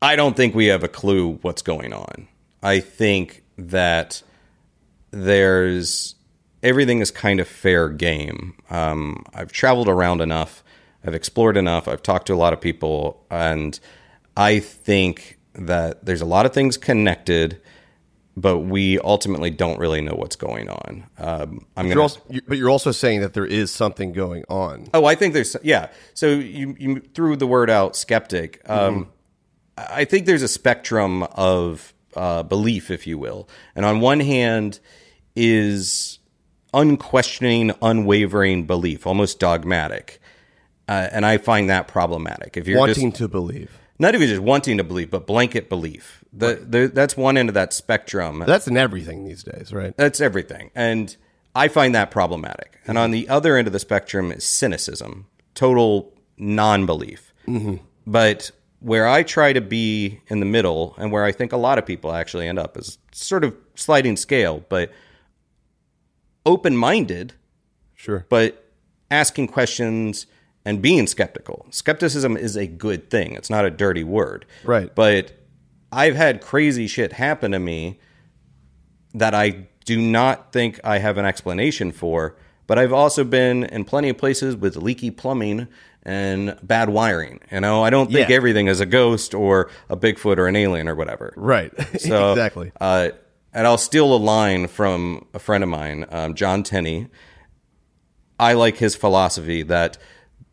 I 0.00 0.16
don't 0.16 0.36
think 0.36 0.54
we 0.54 0.66
have 0.66 0.82
a 0.82 0.88
clue 0.88 1.38
what's 1.42 1.62
going 1.62 1.92
on. 1.92 2.28
I 2.62 2.80
think 2.80 3.44
that 3.56 4.22
there's 5.10 6.14
everything 6.62 7.00
is 7.00 7.10
kind 7.10 7.40
of 7.40 7.48
fair 7.48 7.88
game. 7.88 8.54
Um, 8.70 9.24
I've 9.34 9.52
traveled 9.52 9.88
around 9.88 10.20
enough, 10.20 10.62
I've 11.04 11.14
explored 11.14 11.56
enough, 11.56 11.88
I've 11.88 12.02
talked 12.02 12.26
to 12.28 12.34
a 12.34 12.36
lot 12.36 12.52
of 12.52 12.60
people, 12.60 13.24
and 13.30 13.78
I 14.36 14.60
think 14.60 15.38
that 15.54 16.04
there's 16.04 16.20
a 16.22 16.26
lot 16.26 16.46
of 16.46 16.52
things 16.54 16.76
connected, 16.76 17.60
but 18.36 18.60
we 18.60 18.98
ultimately 19.00 19.50
don't 19.50 19.78
really 19.78 20.00
know 20.00 20.14
what's 20.14 20.36
going 20.36 20.68
on. 20.68 21.04
Um, 21.18 21.66
I'm 21.76 21.86
You're 21.86 21.94
gonna. 21.96 22.02
also, 22.02 22.20
you- 22.30 22.40
but 22.48 22.56
you're 22.58 22.70
also 22.70 22.92
saying 22.92 23.20
that 23.20 23.34
there 23.34 23.44
is 23.46 23.70
something 23.70 24.12
going 24.12 24.44
on. 24.48 24.88
Oh, 24.94 25.04
I 25.04 25.14
think 25.14 25.34
there's 25.34 25.56
yeah. 25.62 25.88
So 26.14 26.28
you 26.28 26.74
you 26.78 27.00
threw 27.14 27.36
the 27.36 27.46
word 27.46 27.68
out, 27.68 27.94
skeptic. 27.96 28.62
Um, 28.68 29.08
I 29.76 30.04
think 30.04 30.26
there's 30.26 30.42
a 30.42 30.48
spectrum 30.48 31.24
of 31.34 31.92
uh, 32.16 32.42
belief, 32.42 32.90
if 32.90 33.06
you 33.06 33.18
will, 33.18 33.48
and 33.74 33.84
on 33.84 34.00
one 34.00 34.20
hand 34.20 34.80
is 35.36 36.18
unquestioning, 36.74 37.72
unwavering 37.82 38.66
belief, 38.66 39.06
almost 39.06 39.38
dogmatic, 39.38 40.20
uh, 40.88 41.08
and 41.12 41.24
I 41.26 41.38
find 41.38 41.68
that 41.70 41.88
problematic. 41.88 42.56
If 42.56 42.66
you're 42.66 42.78
wanting 42.78 43.10
just, 43.10 43.22
to 43.22 43.28
believe. 43.28 43.78
Not 44.02 44.14
even 44.16 44.28
just 44.28 44.42
wanting 44.42 44.76
to 44.78 44.84
believe, 44.84 45.10
but 45.10 45.26
blanket 45.26 45.68
belief, 45.68 46.24
the, 46.32 46.56
the, 46.68 46.90
that's 46.92 47.16
one 47.16 47.36
end 47.38 47.48
of 47.48 47.54
that 47.54 47.72
spectrum. 47.72 48.42
That's 48.46 48.66
in 48.66 48.76
everything 48.76 49.24
these 49.24 49.44
days, 49.44 49.72
right? 49.72 49.96
That's 49.96 50.20
everything. 50.20 50.72
And 50.74 51.16
I 51.54 51.68
find 51.68 51.94
that 51.94 52.10
problematic. 52.10 52.80
And 52.86 52.98
on 52.98 53.12
the 53.12 53.28
other 53.28 53.56
end 53.56 53.68
of 53.68 53.72
the 53.72 53.78
spectrum 53.78 54.32
is 54.32 54.42
cynicism, 54.44 55.26
total 55.54 56.12
non 56.36 56.84
belief. 56.84 57.32
Mm-hmm. 57.46 57.76
But 58.04 58.50
where 58.80 59.06
I 59.06 59.22
try 59.22 59.52
to 59.52 59.60
be 59.60 60.20
in 60.26 60.40
the 60.40 60.46
middle, 60.46 60.96
and 60.98 61.12
where 61.12 61.24
I 61.24 61.30
think 61.30 61.52
a 61.52 61.56
lot 61.56 61.78
of 61.78 61.86
people 61.86 62.12
actually 62.12 62.48
end 62.48 62.58
up, 62.58 62.76
is 62.76 62.98
sort 63.12 63.44
of 63.44 63.54
sliding 63.76 64.16
scale, 64.16 64.64
but 64.68 64.90
open 66.44 66.76
minded, 66.76 67.34
Sure. 67.94 68.26
but 68.28 68.68
asking 69.12 69.46
questions 69.46 70.26
and 70.64 70.80
being 70.82 71.06
skeptical. 71.06 71.66
Skepticism 71.70 72.36
is 72.36 72.56
a 72.56 72.66
good 72.66 73.10
thing, 73.10 73.34
it's 73.34 73.50
not 73.50 73.64
a 73.64 73.70
dirty 73.70 74.04
word. 74.04 74.46
Right. 74.64 74.94
But 74.94 75.32
I've 75.90 76.16
had 76.16 76.40
crazy 76.40 76.86
shit 76.86 77.12
happen 77.12 77.52
to 77.52 77.58
me 77.58 77.98
that 79.14 79.34
I 79.34 79.66
do 79.84 80.00
not 80.00 80.52
think 80.52 80.80
I 80.84 80.98
have 80.98 81.18
an 81.18 81.24
explanation 81.24 81.92
for. 81.92 82.36
But 82.68 82.78
I've 82.78 82.92
also 82.92 83.24
been 83.24 83.64
in 83.64 83.84
plenty 83.84 84.08
of 84.08 84.16
places 84.16 84.54
with 84.56 84.76
leaky 84.76 85.10
plumbing 85.10 85.66
and 86.04 86.56
bad 86.62 86.88
wiring. 86.88 87.40
You 87.50 87.60
know, 87.60 87.82
I 87.84 87.90
don't 87.90 88.10
think 88.10 88.28
Yeah. 88.30 88.36
everything 88.36 88.68
is 88.68 88.80
a 88.80 88.86
ghost 88.86 89.34
or 89.34 89.68
a 89.90 89.96
Bigfoot 89.96 90.38
or 90.38 90.46
an 90.46 90.56
alien 90.56 90.88
or 90.88 90.94
whatever. 90.94 91.34
Right. 91.36 91.72
So, 92.00 92.30
exactly. 92.32 92.70
Uh, 92.80 93.10
and 93.52 93.66
I'll 93.66 93.76
steal 93.78 94.14
a 94.14 94.16
line 94.16 94.68
from 94.68 95.26
a 95.34 95.38
friend 95.38 95.62
of 95.62 95.68
mine, 95.70 96.06
um, 96.10 96.34
John 96.34 96.62
Tenney. 96.62 97.08
I 98.38 98.54
like 98.54 98.76
his 98.78 98.94
philosophy 98.96 99.62
that 99.64 99.98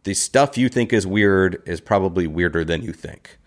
the 0.04 0.14
stuff 0.14 0.58
you 0.58 0.70
think 0.70 0.94
is 0.94 1.06
weird 1.06 1.62
is 1.66 1.82
probably 1.82 2.28
weirder 2.28 2.64
than 2.64 2.82
you 2.82 2.94
think. 2.94 3.38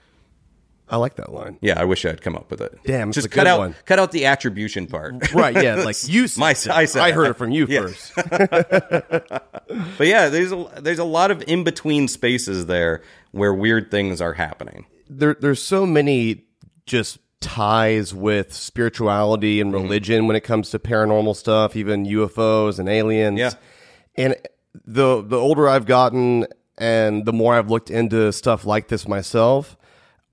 I 0.89 0.97
like 0.97 1.15
that 1.17 1.33
line. 1.33 1.57
Yeah, 1.63 1.81
I 1.81 1.85
wish 1.85 2.05
I 2.05 2.09
had 2.11 2.21
come 2.21 2.37
up 2.37 2.51
with 2.51 2.61
it. 2.61 2.79
Damn, 2.85 3.09
it's 3.09 3.15
just 3.15 3.27
a 3.27 3.31
cut 3.31 3.43
good 3.45 3.47
out 3.47 3.59
one. 3.61 3.75
cut 3.87 3.99
out 3.99 4.13
the 4.13 4.27
attribution 4.27 4.87
part. 4.87 5.33
Right. 5.33 5.55
Yeah. 5.63 5.77
Like 5.77 5.97
you. 6.07 6.27
My- 6.37 6.51
I 6.51 6.53
said 6.85 6.97
I 7.03 7.13
heard 7.13 7.29
it 7.31 7.39
from 7.39 7.51
you 7.51 7.67
Yeah. 7.71 7.81
first. 7.87 8.13
but 9.99 10.07
yeah, 10.07 10.29
there's 10.29 10.53
a 10.53 10.69
there's 10.81 10.99
a 10.99 11.05
lot 11.05 11.31
of 11.31 11.43
in 11.47 11.65
between 11.65 12.09
spaces 12.09 12.67
there 12.67 13.03
where 13.31 13.55
weird 13.55 13.91
things 13.91 14.21
are 14.21 14.35
happening. 14.35 14.85
there 15.09 15.35
there's 15.41 15.63
so 15.63 15.87
many 15.87 16.45
just 16.85 17.19
ties 17.41 18.13
with 18.15 18.53
spirituality 18.53 19.61
and 19.61 19.73
Mm-hmm. 19.73 19.83
religion 19.85 20.27
when 20.27 20.37
it 20.37 20.43
comes 20.43 20.71
to 20.71 20.79
paranormal 20.79 21.35
stuff, 21.37 21.75
even 21.75 22.05
UFOs 22.05 22.79
and 22.79 22.89
aliens. 22.89 23.39
Yeah. 23.39 23.53
And 24.15 24.37
the 24.85 25.23
the 25.23 25.37
older 25.37 25.69
I've 25.69 25.87
gotten 25.87 26.47
and 26.79 27.25
the 27.27 27.33
more 27.33 27.55
I've 27.55 27.71
looked 27.71 27.91
into 27.91 28.33
stuff 28.33 28.65
like 28.65 28.89
this 28.89 29.07
myself, 29.07 29.77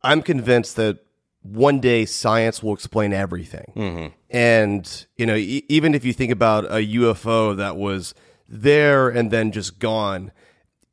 I'm 0.02 0.22
convinced 0.22 0.76
that 0.78 1.00
one 1.42 1.80
day 1.80 2.06
science 2.06 2.64
will 2.64 2.74
explain 2.74 3.14
everything. 3.14 4.14
And, 4.30 5.06
you 5.18 5.26
know, 5.26 5.36
e- 5.36 5.64
even 5.70 5.94
if 5.96 6.04
you 6.06 6.14
think 6.14 6.32
about 6.32 6.66
a 6.66 6.86
UFO 6.96 7.56
that 7.58 7.76
was 7.78 8.14
there 8.48 9.10
and 9.10 9.32
then 9.32 9.52
just 9.52 9.80
gone, 9.80 10.32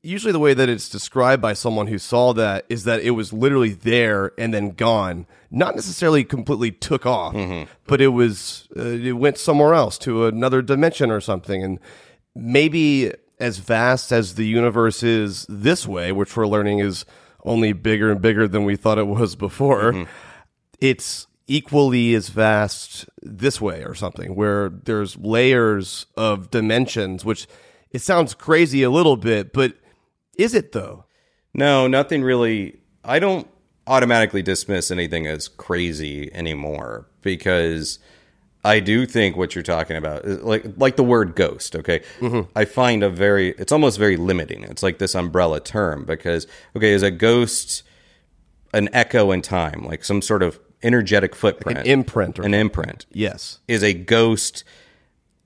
usually 0.03 0.33
the 0.33 0.39
way 0.39 0.55
that 0.55 0.69
it's 0.69 0.89
described 0.89 1.43
by 1.43 1.53
someone 1.53 1.87
who 1.89 1.99
saw 1.99 2.33
that 2.35 2.65
is 2.69 2.85
that 2.85 3.01
it 3.01 3.11
was 3.11 3.33
literally 3.33 3.71
there 3.71 4.33
and 4.39 4.53
then 4.55 4.71
gone. 4.71 5.27
Not 5.51 5.75
necessarily 5.75 6.23
completely 6.25 6.71
took 6.73 7.07
off 7.07 7.35
but 7.87 8.01
it 8.01 8.09
was 8.09 8.69
uh, 8.77 8.83
it 8.83 9.13
went 9.13 9.39
somewhere 9.39 9.75
else 9.75 9.99
to 9.99 10.27
another 10.27 10.63
dimension 10.63 11.11
or 11.11 11.21
something. 11.21 11.63
And 11.63 11.79
maybe 12.35 13.13
as 13.39 13.59
vast 13.59 14.13
as 14.13 14.35
the 14.35 14.47
universe 14.47 15.03
is 15.03 15.47
this 15.49 15.87
way 15.87 16.13
which 16.13 16.37
we're 16.37 16.47
learning 16.47 16.79
is 16.79 17.05
only 17.45 17.73
bigger 17.73 18.11
and 18.11 18.21
bigger 18.21 18.49
than 18.49 18.65
we 18.65 18.77
thought 18.77 18.99
it 18.99 19.07
was 19.07 19.37
before 19.37 19.93
mm-hmm. 19.93 20.11
it's 20.81 21.27
equally 21.47 22.15
as 22.15 22.29
vast 22.29 23.09
this 23.23 23.61
way 23.61 23.85
or 23.85 23.95
something 23.95 24.35
where 24.35 24.69
there's 24.69 25.17
layers 25.17 26.07
of 26.17 26.51
dimensions 26.51 27.25
which 27.25 27.47
it 27.91 28.01
sounds 28.01 28.35
crazy 28.35 28.83
a 28.83 28.91
little 28.91 29.17
bit 29.17 29.53
but 29.53 29.75
is 30.37 30.55
it 30.55 30.73
though 30.73 31.05
No, 31.57 31.87
nothing 31.87 32.23
really. 32.23 32.77
I 33.03 33.19
don't 33.19 33.49
automatically 33.87 34.43
dismiss 34.43 34.91
anything 34.91 35.27
as 35.27 35.49
crazy 35.49 36.31
anymore 36.35 37.09
because 37.23 37.99
I 38.67 38.81
do 38.81 39.07
think 39.07 39.37
what 39.37 39.55
you're 39.55 39.65
talking 39.65 39.97
about, 39.97 40.27
like 40.27 40.65
like 40.77 40.97
the 40.97 41.05
word 41.05 41.35
ghost. 41.37 41.77
Okay, 41.77 42.03
I 42.55 42.65
find 42.65 43.03
a 43.03 43.11
very. 43.11 43.51
It's 43.51 43.73
almost 43.73 43.99
very 43.99 44.17
limiting. 44.17 44.65
It's 44.65 44.83
like 44.83 44.99
this 44.99 45.15
umbrella 45.15 45.61
term 45.61 46.05
because 46.05 46.47
okay, 46.75 46.93
is 46.93 47.03
a 47.03 47.11
ghost 47.11 47.83
an 48.75 48.89
echo 48.93 49.31
in 49.31 49.43
time, 49.43 49.85
like 49.85 50.05
some 50.05 50.21
sort 50.21 50.43
of 50.43 50.61
energetic 50.83 51.35
footprint, 51.35 51.79
an 51.79 51.87
imprint 51.87 52.39
or 52.39 52.43
an 52.43 52.55
imprint? 52.55 53.07
yes 53.11 53.61
is 53.67 53.83
a 53.83 53.95
ghost 53.95 54.63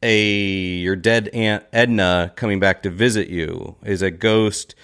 a 0.03 0.19
your 0.19 0.97
dead 0.97 1.29
aunt 1.29 1.65
Edna 1.73 2.33
coming 2.37 2.59
back 2.59 2.83
to 2.83 2.91
visit 2.91 3.29
you? 3.29 3.77
Is 3.85 4.03
a 4.03 4.11
ghost 4.11 4.75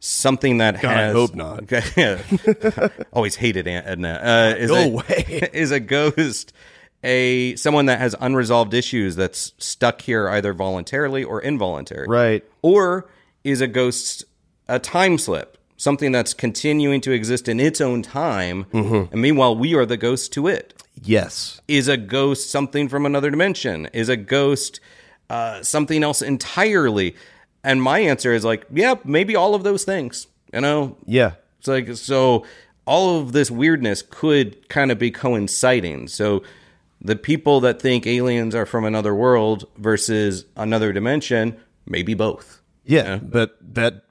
something 0.00 0.58
that 0.58 0.80
God, 0.80 0.96
I 0.96 1.10
hope 1.10 1.34
not. 1.34 1.72
Always 3.12 3.36
hated 3.36 3.66
Aunt 3.66 3.86
Edna. 3.86 4.20
Uh, 4.22 4.54
is 4.58 4.70
Go 4.70 4.76
a, 4.76 4.86
away. 4.86 5.50
Is 5.52 5.70
a 5.70 5.80
ghost 5.80 6.52
a 7.06 7.56
someone 7.56 7.86
that 7.86 7.98
has 8.00 8.14
unresolved 8.20 8.74
issues 8.74 9.16
that's 9.16 9.52
stuck 9.58 10.02
here 10.02 10.28
either 10.28 10.52
voluntarily 10.52 11.24
or 11.24 11.40
involuntarily? 11.40 12.08
Right. 12.08 12.44
Or 12.60 13.08
is 13.44 13.60
a 13.62 13.66
ghost 13.66 14.24
a 14.68 14.78
time 14.78 15.16
slip? 15.16 15.56
Something 15.78 16.10
that's 16.10 16.32
continuing 16.34 17.00
to 17.02 17.12
exist 17.12 17.48
in 17.48 17.60
its 17.60 17.80
own 17.80 18.02
time, 18.02 18.64
Mm-hmm. 18.72 19.12
and 19.12 19.22
meanwhile 19.22 19.54
we 19.56 19.74
are 19.74 19.86
the 19.86 19.96
ghost 19.98 20.32
to 20.34 20.46
it 20.48 20.72
yes 21.02 21.60
is 21.68 21.88
a 21.88 21.98
ghost 21.98 22.48
something 22.50 22.88
from 22.88 23.04
another 23.04 23.30
dimension 23.30 23.84
is 23.92 24.08
a 24.08 24.16
ghost 24.16 24.80
uh, 25.28 25.62
something 25.62 26.02
else 26.02 26.22
entirely 26.22 27.14
and 27.62 27.82
my 27.82 27.98
answer 27.98 28.32
is 28.32 28.46
like 28.46 28.64
yeah 28.72 28.94
maybe 29.04 29.36
all 29.36 29.54
of 29.54 29.62
those 29.62 29.84
things 29.84 30.26
you 30.54 30.60
know 30.62 30.96
yeah 31.04 31.32
it's 31.58 31.68
like 31.68 31.94
so 31.96 32.46
all 32.86 33.20
of 33.20 33.32
this 33.32 33.50
weirdness 33.50 34.00
could 34.08 34.66
kind 34.70 34.90
of 34.90 34.98
be 34.98 35.10
coinciding 35.10 36.08
so 36.08 36.42
the 37.06 37.16
people 37.16 37.60
that 37.60 37.80
think 37.80 38.06
aliens 38.06 38.54
are 38.54 38.66
from 38.66 38.84
another 38.84 39.14
world 39.14 39.66
versus 39.76 40.44
another 40.56 40.92
dimension 40.92 41.56
maybe 41.86 42.14
both. 42.14 42.62
Yeah 42.84 43.16
but 43.16 43.56
that 43.60 44.02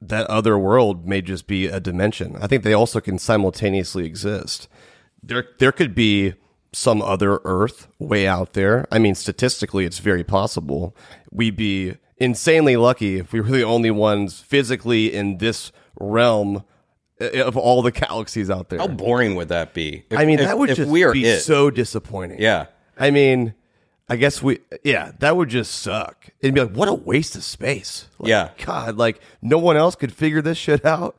that 0.00 0.26
other 0.26 0.56
world 0.56 1.06
may 1.06 1.20
just 1.20 1.46
be 1.46 1.66
a 1.66 1.80
dimension. 1.80 2.36
I 2.40 2.46
think 2.46 2.62
they 2.62 2.72
also 2.72 3.00
can 3.00 3.18
simultaneously 3.18 4.06
exist. 4.06 4.68
There 5.22 5.46
there 5.58 5.72
could 5.72 5.94
be 5.94 6.34
some 6.72 7.02
other 7.02 7.40
earth 7.44 7.88
way 7.98 8.26
out 8.26 8.52
there. 8.52 8.86
I 8.92 8.98
mean 8.98 9.14
statistically 9.14 9.84
it's 9.84 9.98
very 9.98 10.24
possible. 10.24 10.96
We'd 11.32 11.56
be 11.56 11.96
insanely 12.18 12.76
lucky 12.76 13.18
if 13.18 13.32
we 13.32 13.40
were 13.40 13.48
the 13.48 13.64
only 13.64 13.90
ones 13.90 14.40
physically 14.40 15.12
in 15.12 15.38
this 15.38 15.72
realm 15.98 16.64
Uh, 17.20 17.44
of 17.44 17.56
all 17.56 17.82
the 17.82 17.90
galaxies 17.90 18.48
out 18.50 18.68
there 18.68 18.78
how 18.78 18.86
boring 18.86 19.34
would 19.34 19.48
that 19.48 19.74
be 19.74 20.04
If- 20.10 20.18
i 20.18 20.24
mean 20.24 20.38
if- 20.38 20.46
that 20.46 20.58
would 20.58 20.70
if 20.70 20.76
just 20.76 20.90
we 20.90 21.02
are 21.04 21.12
be 21.12 21.24
it 21.26 21.40
so 21.40 21.70
disappointing 21.70 22.40
yeah 22.40 22.66
I 23.00 23.10
mean, 23.12 23.54
I 24.08 24.16
guess 24.16 24.42
we, 24.42 24.58
yeah, 24.82 25.12
that 25.20 25.36
would 25.36 25.48
just 25.50 25.70
suck. 25.82 26.26
It'd 26.40 26.52
be 26.52 26.62
like, 26.62 26.72
what 26.74 26.88
a 26.88 26.94
waste 26.94 27.36
of 27.36 27.44
space. 27.44 28.08
Like, 28.18 28.28
Yeah. 28.30 28.50
God, 28.64 28.96
like 28.96 29.20
no 29.40 29.58
one 29.58 29.76
else 29.76 29.94
could 29.94 30.12
figure 30.12 30.42
this 30.42 30.58
shit 30.58 30.84
out. 30.84 31.14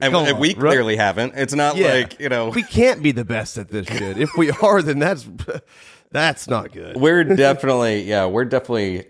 and, 0.00 0.14
and 0.16 0.38
we 0.38 0.54
on, 0.54 0.60
right? 0.62 0.70
clearly 0.70 0.96
haven't 0.96 1.34
it's 1.36 1.52
not 1.52 1.76
Yeah. 1.76 1.92
like 1.92 2.18
you 2.18 2.30
know 2.30 2.48
we 2.48 2.62
can't 2.62 3.02
be 3.02 3.12
the 3.12 3.24
best 3.26 3.58
at 3.58 3.68
this 3.68 3.86
shit. 3.86 4.16
If 4.16 4.30
we 4.38 4.50
are, 4.50 4.80
then 4.80 4.98
that's 4.98 5.28
that's 6.10 6.48
not 6.48 6.72
good. 6.72 6.96
we're 6.96 7.24
definitely 7.24 8.02
yeah 8.04 8.24
we're 8.24 8.46
definitely 8.46 9.04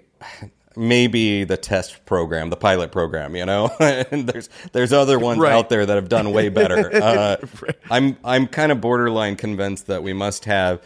maybe 0.77 1.45
the 1.45 1.57
test 1.57 2.05
program 2.07 2.49
the 2.51 2.57
pilot 2.57 2.93
program 2.93 3.35
you 3.37 3.45
know? 3.45 3.71
And 3.81 4.27
there's 4.29 4.49
there's 4.73 4.93
other 4.93 5.19
ones 5.19 5.41
Right. 5.41 5.53
out 5.53 5.69
there 5.69 5.85
that 5.85 5.95
have 5.97 6.09
done 6.09 6.33
way 6.33 6.49
better. 6.49 6.91
Uh, 7.03 7.37
i'm 7.91 8.17
i'm 8.25 8.47
kind 8.47 8.71
of 8.73 8.81
borderline 8.81 9.37
convinced 9.37 9.87
that 9.89 10.03
we 10.03 10.13
must 10.13 10.45
have 10.45 10.81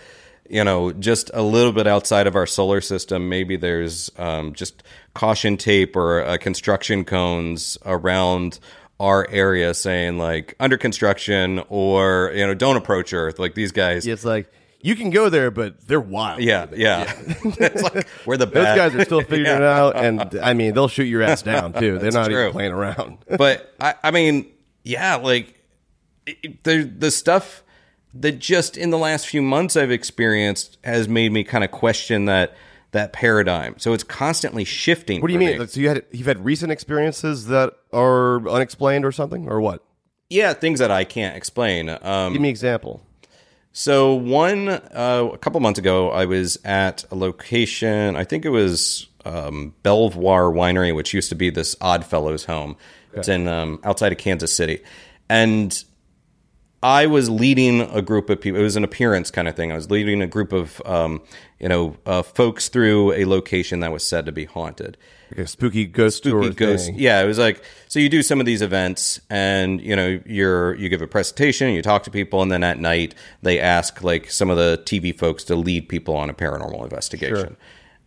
you 0.49 0.63
know 0.65 0.93
just 0.93 1.31
a 1.35 1.43
little 1.43 1.73
bit 1.73 1.87
outside 1.87 2.27
of 2.27 2.37
our 2.37 2.47
solar 2.47 2.81
system. 2.81 3.29
Maybe 3.31 3.57
there's 3.57 4.11
um, 4.19 4.53
just 4.53 4.83
caution 5.15 5.57
tape 5.57 5.97
or 5.97 6.23
uh, 6.23 6.37
construction 6.39 7.05
cones 7.05 7.79
around 7.87 8.59
our 9.01 9.27
area 9.31 9.73
saying 9.75 10.19
like 10.19 10.55
under 10.61 10.77
construction 10.77 11.63
or 11.69 12.31
you 12.35 12.47
know 12.47 12.55
don't 12.55 12.77
approach 12.77 13.13
earth. 13.15 13.39
Like 13.39 13.55
these 13.55 13.73
guys 13.73 14.07
It's 14.07 14.25
like 14.25 14.53
you 14.85 14.95
can 14.97 15.09
go 15.09 15.31
there, 15.31 15.51
but 15.51 15.89
they're 15.89 15.99
wild. 15.99 16.41
yeah 16.43 16.67
yeah, 16.77 17.11
it's 17.27 17.83
like 17.83 18.07
we're 18.27 18.37
the 18.37 18.45
Those 18.55 18.77
guys 18.77 18.95
are 18.95 19.05
still 19.05 19.21
figuring 19.23 19.47
it 19.57 19.63
out, 19.63 19.97
and 19.97 20.39
I 20.43 20.53
mean, 20.53 20.75
they'll 20.75 20.89
shoot 20.89 21.05
your 21.05 21.23
ass 21.23 21.41
down 21.41 21.73
too. 21.73 21.99
They're 21.99 22.13
not 22.13 22.27
true. 22.27 22.41
even 22.41 22.53
playing 22.53 22.73
around. 22.73 23.19
but 23.39 23.75
I, 23.81 23.95
I 24.03 24.11
mean, 24.11 24.53
yeah, 24.83 25.17
like 25.17 25.59
it- 26.27 26.63
the 26.65 26.83
the 26.83 27.11
stuff 27.11 27.63
that 28.13 28.39
just 28.39 28.77
in 28.77 28.91
the 28.91 28.99
last 28.99 29.27
few 29.27 29.41
months 29.41 29.75
I've 29.75 29.91
experienced 29.91 30.77
has 30.85 31.09
made 31.09 31.33
me 31.33 31.45
kind 31.45 31.65
of 31.65 31.71
question 31.71 32.27
that 32.27 32.55
that 32.91 33.15
paradigm. 33.15 33.77
So 33.79 33.95
it's 33.95 34.05
constantly 34.05 34.65
shifting. 34.65 35.23
What 35.23 35.29
do 35.29 35.33
you 35.33 35.39
mean? 35.41 35.59
me. 35.59 35.67
So 35.67 35.81
you 35.81 35.89
had 35.89 36.05
you've 36.13 36.27
had 36.27 36.45
recent 36.45 36.71
experiences 36.71 37.47
that 37.47 37.73
are 37.91 38.47
unexplained 38.47 39.07
or 39.07 39.13
something, 39.13 39.49
or 39.49 39.63
what? 39.63 39.83
Yeah, 40.29 40.53
things 40.53 40.79
that 40.79 40.91
I 40.91 41.05
can't 41.05 41.37
explain. 41.37 41.89
Um, 41.89 42.33
Give 42.33 42.43
me 42.43 42.49
an 42.49 42.53
example. 42.53 43.04
So 43.77 44.15
one 44.15 44.69
uh, 44.69 45.31
a 45.33 45.39
couple 45.39 45.59
months 45.59 45.81
ago, 45.81 46.09
I 46.11 46.27
was 46.27 46.57
at 46.65 47.05
a 47.11 47.17
location. 47.17 48.15
I 48.15 48.23
think 48.23 48.45
it 48.45 48.51
was 48.51 49.09
um, 49.25 49.75
Belvoir 49.83 50.45
Winery, 50.45 50.95
which 50.95 51.13
used 51.13 51.29
to 51.31 51.35
be 51.35 51.51
this 51.51 51.75
Odd 51.81 52.05
Fellows 52.05 52.45
home. 52.45 52.77
It's 53.15 53.27
in 53.27 53.49
um, 53.49 53.81
outside 53.83 54.13
of 54.13 54.19
Kansas 54.19 54.53
City, 54.53 54.81
and 55.29 55.85
I 56.85 57.07
was 57.07 57.29
leading 57.29 57.81
a 57.81 58.01
group 58.01 58.31
of 58.31 58.41
people. 58.41 58.61
It 58.61 58.63
was 58.63 58.77
an 58.77 58.85
appearance 58.85 59.33
kind 59.33 59.49
of 59.49 59.57
thing. 59.57 59.73
I 59.73 59.75
was 59.75 59.91
leading 59.91 60.23
a 60.23 60.27
group 60.29 60.53
of 60.53 60.81
um, 60.85 61.21
you 61.59 61.69
know 61.69 61.97
uh, 62.07 62.23
folks 62.23 62.69
through 62.69 63.13
a 63.15 63.25
location 63.25 63.81
that 63.81 63.91
was 63.91 64.07
said 64.07 64.25
to 64.27 64.33
be 64.33 64.45
haunted 64.45 64.97
Like 65.37 65.47
a 65.47 65.49
spooky 65.49 65.85
ghost 65.85 66.19
spooky 66.19 66.55
ghost. 66.55 66.87
thing. 66.87 66.99
Yeah, 66.99 67.23
it 67.23 67.27
was 67.27 67.39
like 67.39 67.65
so 67.89 67.99
you 67.99 68.09
do 68.09 68.23
some 68.23 68.39
of 68.39 68.47
these 68.47 68.63
events 68.63 69.21
and 69.29 69.81
you 69.81 69.97
know 69.97 70.21
you're 70.27 70.75
you 70.77 70.89
give 70.89 71.03
a 71.03 71.09
presentation, 71.09 71.71
you 71.71 71.83
talk 71.83 72.05
to 72.05 72.11
people, 72.11 72.41
and 72.41 72.53
then 72.53 72.63
at 72.63 72.79
night 72.79 73.15
they 73.43 73.59
ask 73.59 74.03
like 74.03 74.31
some 74.31 74.49
of 74.49 74.57
the 74.57 74.81
TV 74.85 75.17
folks 75.17 75.43
to 75.45 75.57
lead 75.57 75.89
people 75.89 76.17
on 76.17 76.31
a 76.31 76.35
paranormal 76.35 76.83
investigation. 76.85 77.57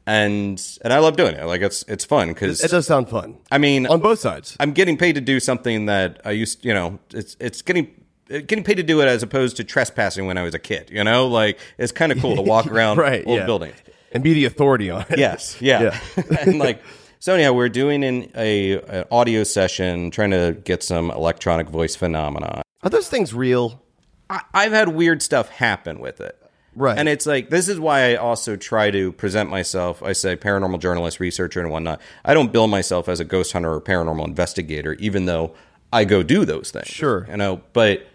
And 0.05 0.61
and 0.85 0.93
I 0.93 0.99
love 0.99 1.17
doing 1.17 1.35
it. 1.35 1.43
Like 1.45 1.61
it's 1.61 1.83
it's 1.89 2.05
fun 2.05 2.29
because 2.29 2.63
It 2.63 2.71
does 2.71 2.87
sound 2.87 3.09
fun. 3.09 3.37
I 3.51 3.57
mean 3.57 3.85
on 3.87 3.99
both 3.99 4.19
sides. 4.19 4.55
I'm 4.59 4.71
getting 4.71 4.95
paid 4.95 5.15
to 5.15 5.21
do 5.21 5.41
something 5.41 5.87
that 5.87 6.21
I 6.23 6.31
used, 6.31 6.63
you 6.63 6.73
know, 6.73 6.99
it's 7.13 7.35
it's 7.41 7.61
getting 7.61 7.93
getting 8.29 8.63
paid 8.63 8.75
to 8.75 8.83
do 8.83 9.01
it 9.01 9.07
as 9.07 9.23
opposed 9.23 9.57
to 9.57 9.63
trespassing 9.63 10.25
when 10.25 10.37
I 10.37 10.43
was 10.43 10.53
a 10.53 10.59
kid. 10.59 10.89
You 10.91 11.03
know, 11.03 11.27
like 11.27 11.59
it's 11.77 11.91
kind 11.91 12.13
of 12.13 12.19
cool 12.19 12.35
to 12.37 12.41
walk 12.41 12.67
around 12.71 12.97
right. 12.97 13.25
old 13.25 13.39
yeah. 13.39 13.45
buildings. 13.45 13.75
and 14.11 14.23
be 14.23 14.33
the 14.33 14.45
authority 14.45 14.89
on 14.89 15.05
it. 15.09 15.19
Yes, 15.19 15.61
yeah, 15.61 15.99
and 16.41 16.59
like 16.59 16.81
so. 17.19 17.33
Anyhow, 17.33 17.53
we're 17.53 17.69
doing 17.69 18.03
an 18.03 18.31
a, 18.35 18.79
an 18.81 19.05
audio 19.11 19.43
session, 19.43 20.11
trying 20.11 20.31
to 20.31 20.57
get 20.63 20.83
some 20.83 21.11
electronic 21.11 21.69
voice 21.69 21.95
phenomena. 21.95 22.61
Are 22.83 22.89
those 22.89 23.09
things 23.09 23.33
real? 23.33 23.81
I, 24.29 24.41
I've 24.53 24.71
had 24.71 24.89
weird 24.89 25.21
stuff 25.21 25.49
happen 25.49 25.99
with 25.99 26.21
it, 26.21 26.37
Right. 26.77 26.95
And 26.95 27.09
it's 27.09 27.25
like 27.25 27.49
this 27.49 27.67
is 27.67 27.79
why 27.79 28.11
I 28.11 28.15
also 28.17 28.55
try 28.55 28.91
to 28.91 29.11
present 29.11 29.49
myself. 29.49 30.03
I 30.03 30.13
say 30.13 30.35
paranormal 30.35 30.79
journalist, 30.79 31.19
researcher, 31.19 31.59
and 31.59 31.71
whatnot. 31.71 31.99
I 32.23 32.35
don't 32.35 32.51
bill 32.51 32.67
myself 32.67 33.09
as 33.09 33.19
a 33.19 33.25
ghost 33.25 33.51
hunter 33.51 33.73
or 33.73 33.81
paranormal 33.81 34.27
investigator, 34.27 34.93
even 34.93 35.25
though 35.25 35.55
I 35.91 36.05
go 36.05 36.21
do 36.21 36.45
those 36.45 36.69
things. 36.69 36.85
Sure. 36.85 37.25
you 37.31 37.37
know, 37.37 37.61
but 37.73 38.05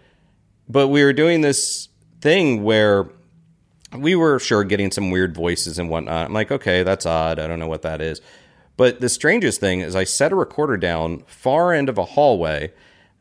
but 0.69 0.87
we 0.87 1.03
were 1.03 1.11
doing 1.11 1.41
this 1.41 1.89
thing 2.21 2.63
where 2.63 3.09
we 3.97 4.15
were 4.15 4.39
sure 4.39 4.63
getting 4.63 4.91
some 4.91 5.11
weird 5.11 5.35
voices 5.35 5.77
and 5.77 5.89
whatnot. 5.89 6.27
I'm 6.27 6.33
like, 6.33 6.49
okay, 6.49 6.83
that's 6.83 7.05
odd. 7.05 7.39
I 7.39 7.47
don't 7.47 7.59
know 7.59 7.67
what 7.67 7.81
that 7.81 7.99
is. 8.01 8.21
But 8.77 9.01
the 9.01 9.09
strangest 9.09 9.59
thing 9.59 9.81
is, 9.81 9.95
I 9.95 10.03
set 10.03 10.31
a 10.31 10.35
recorder 10.35 10.77
down 10.77 11.23
far 11.27 11.73
end 11.73 11.89
of 11.89 11.97
a 11.97 12.05
hallway, 12.05 12.71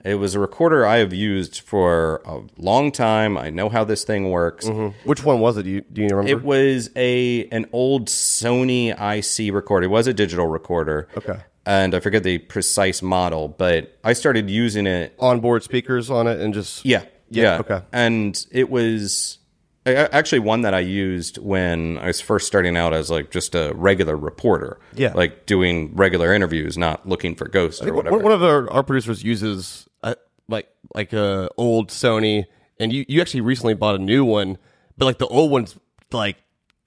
It 0.04 0.16
was 0.16 0.34
a 0.34 0.40
recorder 0.40 0.84
I 0.84 0.96
have 0.98 1.12
used 1.12 1.60
for 1.60 2.22
a 2.24 2.40
long 2.56 2.90
time. 2.90 3.38
I 3.38 3.50
know 3.50 3.68
how 3.68 3.84
this 3.84 4.02
thing 4.02 4.30
works. 4.30 4.66
Mm-hmm. 4.66 5.08
Which 5.08 5.22
one 5.24 5.38
was 5.40 5.56
it? 5.58 5.62
Do 5.64 5.70
you, 5.70 5.80
do 5.82 6.02
you 6.02 6.08
remember? 6.08 6.30
It 6.30 6.42
was 6.42 6.90
a 6.96 7.46
an 7.50 7.66
old 7.72 8.08
Sony 8.08 8.90
IC 8.90 9.54
recorder. 9.54 9.84
It 9.86 9.90
was 9.90 10.06
a 10.08 10.12
digital 10.14 10.46
recorder. 10.48 11.06
Okay. 11.16 11.38
And 11.64 11.94
I 11.94 12.00
forget 12.00 12.24
the 12.24 12.38
precise 12.38 13.00
model, 13.02 13.46
but 13.46 13.96
I 14.02 14.14
started 14.14 14.50
using 14.50 14.86
it 14.88 15.14
onboard 15.20 15.62
speakers 15.62 16.10
on 16.10 16.26
it 16.26 16.40
and 16.40 16.52
just 16.52 16.84
Yeah, 16.84 17.04
Yeah, 17.30 17.42
yeah. 17.42 17.58
okay. 17.58 17.82
And 17.92 18.44
it 18.50 18.68
was 18.70 19.38
actually 19.86 20.38
one 20.40 20.62
that 20.62 20.74
I 20.74 20.80
used 20.80 21.38
when 21.38 21.98
I 21.98 22.06
was 22.06 22.20
first 22.20 22.46
starting 22.46 22.76
out 22.76 22.92
as 22.94 23.10
like 23.10 23.30
just 23.30 23.54
a 23.54 23.72
regular 23.74 24.16
reporter. 24.16 24.78
Yeah. 24.94 25.12
like 25.14 25.46
doing 25.46 25.94
regular 25.94 26.32
interviews, 26.32 26.78
not 26.78 27.08
looking 27.08 27.34
for 27.34 27.48
ghosts 27.48 27.82
or 27.82 27.92
whatever. 27.94 28.18
One, 28.18 28.32
of 28.32 28.42
our, 28.42 28.70
our 28.70 28.82
producers 28.82 29.22
uses 29.24 29.88
uh 30.02 30.14
like 30.48 30.68
like 30.94 31.12
a 31.12 31.48
old 31.56 31.88
Sony, 31.90 32.44
and 32.78 32.92
you 32.92 33.04
you 33.08 33.20
actually 33.20 33.40
recently 33.40 33.74
bought 33.74 33.94
a 33.96 33.98
new 33.98 34.24
one, 34.24 34.58
but 34.98 35.06
like 35.06 35.18
the 35.18 35.26
old 35.28 35.50
one's 35.50 35.76
like 36.12 36.36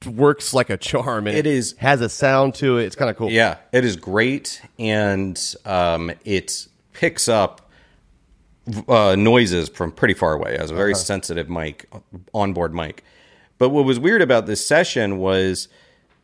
works 0.05 0.53
like 0.53 0.69
a 0.69 0.77
charm. 0.77 1.27
And 1.27 1.37
It 1.37 1.47
is- 1.47 1.73
has 1.79 1.99
a 2.01 2.09
sound 2.09 2.53
to 2.55 2.77
it. 2.77 2.85
It's 2.85 2.95
kind 2.95 3.09
of 3.09 3.17
cool. 3.17 3.31
Yeah, 3.31 3.57
it 3.73 3.83
is 3.83 3.95
great, 3.95 4.61
and 4.79 5.37
um, 5.65 6.11
it 6.23 6.67
picks 6.93 7.27
up 7.27 7.64
uh, 8.87 9.15
noises 9.15 9.69
from 9.69 9.91
pretty 9.91 10.13
far 10.13 10.33
away. 10.33 10.55
It 10.55 10.59
has 10.59 10.71
a 10.71 10.75
very 10.75 10.95
sensitive 10.95 11.49
mic, 11.49 11.89
onboard 12.33 12.73
mic. 12.73 13.03
But 13.57 13.69
what 13.69 13.85
was 13.85 13.99
weird 13.99 14.21
about 14.21 14.47
this 14.47 14.65
session 14.65 15.17
was 15.17 15.67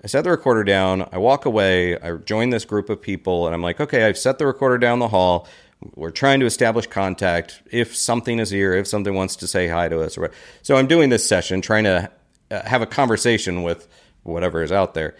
I 0.04 0.08
set 0.08 0.24
the 0.24 0.32
recorder 0.32 0.64
down, 0.64 1.08
I 1.12 1.18
walk 1.18 1.46
away, 1.46 1.98
I 2.00 2.16
join 2.18 2.50
this 2.50 2.66
group 2.66 2.90
of 2.90 3.02
people, 3.02 3.46
and 3.46 3.54
I'm 3.54 3.62
like, 3.62 3.80
okay, 3.80 4.06
I've 4.06 4.18
set 4.18 4.40
the 4.40 4.48
recorder 4.48 4.78
down 4.78 5.00
the 5.00 5.08
hall. 5.08 5.48
We're 5.96 6.12
trying 6.12 6.40
to 6.40 6.46
establish 6.46 6.88
contact. 6.88 7.62
If 7.72 7.96
something 7.96 8.40
is 8.40 8.50
here, 8.50 8.74
if 8.74 8.88
something 8.88 9.14
wants 9.14 9.36
to 9.38 9.48
say 9.48 9.68
hi 9.68 9.90
to 9.90 10.02
us, 10.02 10.18
or 10.18 10.32
so 10.62 10.76
I'm 10.76 10.88
doing 10.88 11.10
this 11.10 11.28
session, 11.28 11.62
trying 11.62 11.84
to 11.86 12.12
uh, 12.50 12.68
have 12.68 12.82
a 12.82 12.88
conversation 12.88 13.64
with 13.64 13.88
whatever 14.24 14.64
is 14.64 14.72
out 14.72 14.94
there. 14.94 15.16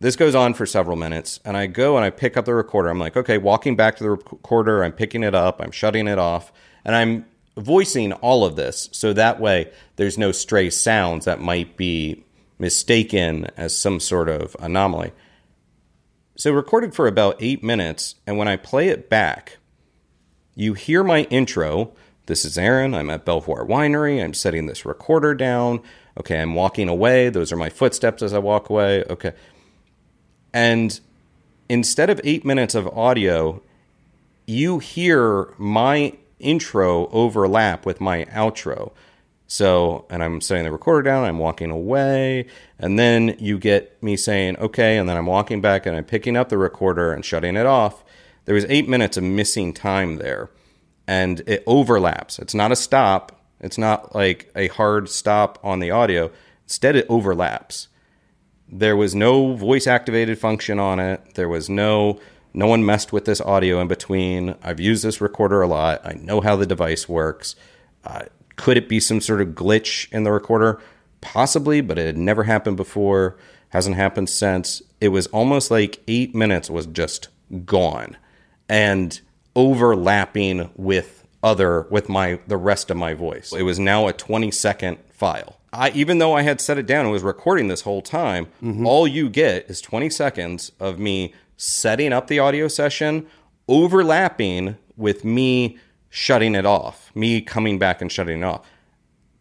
This 0.00 0.14
goes 0.14 0.34
on 0.34 0.54
for 0.54 0.64
several 0.64 0.96
minutes, 0.96 1.40
and 1.44 1.56
I 1.56 1.66
go 1.66 1.96
and 1.96 2.04
I 2.04 2.10
pick 2.10 2.36
up 2.36 2.44
the 2.44 2.54
recorder. 2.54 2.88
I'm 2.88 3.00
like, 3.00 3.16
okay, 3.16 3.36
walking 3.36 3.74
back 3.74 3.96
to 3.96 4.04
the 4.04 4.10
recorder, 4.10 4.84
I'm 4.84 4.92
picking 4.92 5.24
it 5.24 5.34
up, 5.34 5.60
I'm 5.60 5.72
shutting 5.72 6.06
it 6.06 6.18
off, 6.18 6.52
and 6.84 6.94
I'm 6.94 7.26
voicing 7.56 8.12
all 8.12 8.44
of 8.44 8.54
this 8.54 8.88
so 8.92 9.12
that 9.12 9.40
way 9.40 9.72
there's 9.96 10.16
no 10.16 10.30
stray 10.30 10.70
sounds 10.70 11.24
that 11.24 11.40
might 11.40 11.76
be 11.76 12.24
mistaken 12.60 13.46
as 13.56 13.76
some 13.76 13.98
sort 13.98 14.28
of 14.28 14.56
anomaly. 14.60 15.12
So, 16.36 16.52
recorded 16.52 16.94
for 16.94 17.08
about 17.08 17.36
eight 17.40 17.64
minutes, 17.64 18.14
and 18.24 18.38
when 18.38 18.46
I 18.46 18.56
play 18.56 18.88
it 18.88 19.10
back, 19.10 19.58
you 20.54 20.74
hear 20.74 21.02
my 21.02 21.22
intro. 21.24 21.92
This 22.26 22.44
is 22.44 22.56
Aaron. 22.56 22.94
I'm 22.94 23.10
at 23.10 23.24
Belvoir 23.24 23.64
Winery. 23.64 24.22
I'm 24.22 24.34
setting 24.34 24.66
this 24.66 24.84
recorder 24.84 25.34
down. 25.34 25.80
Okay, 26.16 26.40
I'm 26.40 26.54
walking 26.54 26.88
away. 26.88 27.28
Those 27.28 27.50
are 27.50 27.56
my 27.56 27.70
footsteps 27.70 28.22
as 28.22 28.32
I 28.32 28.38
walk 28.38 28.70
away. 28.70 29.02
Okay. 29.10 29.32
And 30.52 30.98
instead 31.68 32.10
of 32.10 32.20
eight 32.24 32.44
minutes 32.44 32.74
of 32.74 32.86
audio, 32.88 33.62
you 34.46 34.78
hear 34.78 35.52
my 35.58 36.14
intro 36.38 37.08
overlap 37.08 37.84
with 37.84 38.00
my 38.00 38.24
outro. 38.26 38.92
So, 39.46 40.04
and 40.10 40.22
I'm 40.22 40.40
setting 40.40 40.64
the 40.64 40.72
recorder 40.72 41.02
down, 41.02 41.24
I'm 41.24 41.38
walking 41.38 41.70
away, 41.70 42.46
and 42.78 42.98
then 42.98 43.34
you 43.38 43.58
get 43.58 44.02
me 44.02 44.16
saying, 44.16 44.58
okay, 44.58 44.98
and 44.98 45.08
then 45.08 45.16
I'm 45.16 45.26
walking 45.26 45.62
back 45.62 45.86
and 45.86 45.96
I'm 45.96 46.04
picking 46.04 46.36
up 46.36 46.50
the 46.50 46.58
recorder 46.58 47.12
and 47.12 47.24
shutting 47.24 47.56
it 47.56 47.64
off. 47.64 48.04
There 48.44 48.54
was 48.54 48.66
eight 48.68 48.88
minutes 48.88 49.16
of 49.16 49.24
missing 49.24 49.72
time 49.72 50.16
there, 50.16 50.50
and 51.06 51.40
it 51.46 51.62
overlaps. 51.66 52.38
It's 52.38 52.54
not 52.54 52.72
a 52.72 52.76
stop, 52.76 53.40
it's 53.60 53.78
not 53.78 54.14
like 54.14 54.50
a 54.54 54.68
hard 54.68 55.08
stop 55.08 55.58
on 55.62 55.80
the 55.80 55.90
audio. 55.90 56.30
Instead, 56.64 56.94
it 56.94 57.06
overlaps 57.08 57.88
there 58.70 58.96
was 58.96 59.14
no 59.14 59.54
voice 59.54 59.86
activated 59.86 60.38
function 60.38 60.78
on 60.78 61.00
it. 61.00 61.34
There 61.34 61.48
was 61.48 61.68
no 61.68 62.20
no 62.54 62.66
one 62.66 62.84
messed 62.84 63.12
with 63.12 63.24
this 63.24 63.40
audio 63.40 63.80
in 63.80 63.88
between. 63.88 64.54
I've 64.62 64.80
used 64.80 65.04
this 65.04 65.20
recorder 65.20 65.62
a 65.62 65.68
lot. 65.68 66.00
I 66.04 66.14
know 66.14 66.40
how 66.40 66.56
the 66.56 66.66
device 66.66 67.08
works. 67.08 67.54
Uh, 68.04 68.24
could 68.56 68.76
it 68.76 68.88
be 68.88 69.00
some 69.00 69.20
sort 69.20 69.40
of 69.40 69.48
glitch 69.48 70.10
in 70.12 70.24
the 70.24 70.32
recorder? 70.32 70.80
Possibly 71.20 71.80
but 71.80 71.98
it 71.98 72.06
had 72.06 72.16
never 72.16 72.44
happened 72.44 72.76
before. 72.76 73.36
Hasn't 73.70 73.96
happened 73.96 74.30
since. 74.30 74.82
It 75.00 75.08
was 75.08 75.26
almost 75.28 75.70
like 75.70 76.02
eight 76.08 76.34
minutes 76.34 76.70
was 76.70 76.86
just 76.86 77.28
gone 77.64 78.16
and 78.68 79.20
overlapping 79.54 80.70
with 80.76 81.26
other 81.42 81.82
with 81.90 82.08
my 82.08 82.40
the 82.46 82.56
rest 82.56 82.90
of 82.90 82.96
my 82.96 83.14
voice. 83.14 83.52
It 83.52 83.62
was 83.62 83.78
now 83.78 84.08
a 84.08 84.12
20 84.12 84.50
second 84.50 84.98
file 85.10 85.57
I 85.72 85.90
even 85.90 86.18
though 86.18 86.34
I 86.34 86.42
had 86.42 86.60
set 86.60 86.78
it 86.78 86.86
down 86.86 87.04
and 87.04 87.12
was 87.12 87.22
recording 87.22 87.68
this 87.68 87.82
whole 87.82 88.02
time, 88.02 88.46
mm-hmm. 88.62 88.86
all 88.86 89.06
you 89.06 89.28
get 89.28 89.68
is 89.68 89.80
20 89.80 90.08
seconds 90.10 90.72
of 90.80 90.98
me 90.98 91.34
setting 91.56 92.12
up 92.12 92.28
the 92.28 92.38
audio 92.38 92.68
session, 92.68 93.26
overlapping 93.66 94.76
with 94.96 95.24
me 95.24 95.78
shutting 96.08 96.54
it 96.54 96.64
off, 96.64 97.14
me 97.14 97.40
coming 97.40 97.78
back 97.78 98.00
and 98.00 98.10
shutting 98.10 98.40
it 98.40 98.44
off. 98.44 98.66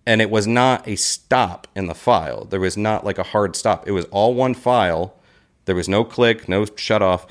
And 0.06 0.22
it 0.22 0.30
was 0.30 0.48
not 0.48 0.88
a 0.88 0.96
stop 0.96 1.68
in 1.76 1.88
the 1.88 1.96
file. 1.96 2.46
There 2.46 2.60
was 2.60 2.78
not 2.78 3.06
like 3.06 3.18
a 3.18 3.24
hard 3.24 3.56
stop. 3.56 3.88
It 3.88 3.92
was 3.92 4.06
all 4.06 4.34
one 4.34 4.54
file. 4.54 5.16
There 5.66 5.76
was 5.76 5.90
no 5.90 6.04
click, 6.04 6.48
no 6.48 6.66
shut 6.76 7.02
off. 7.02 7.28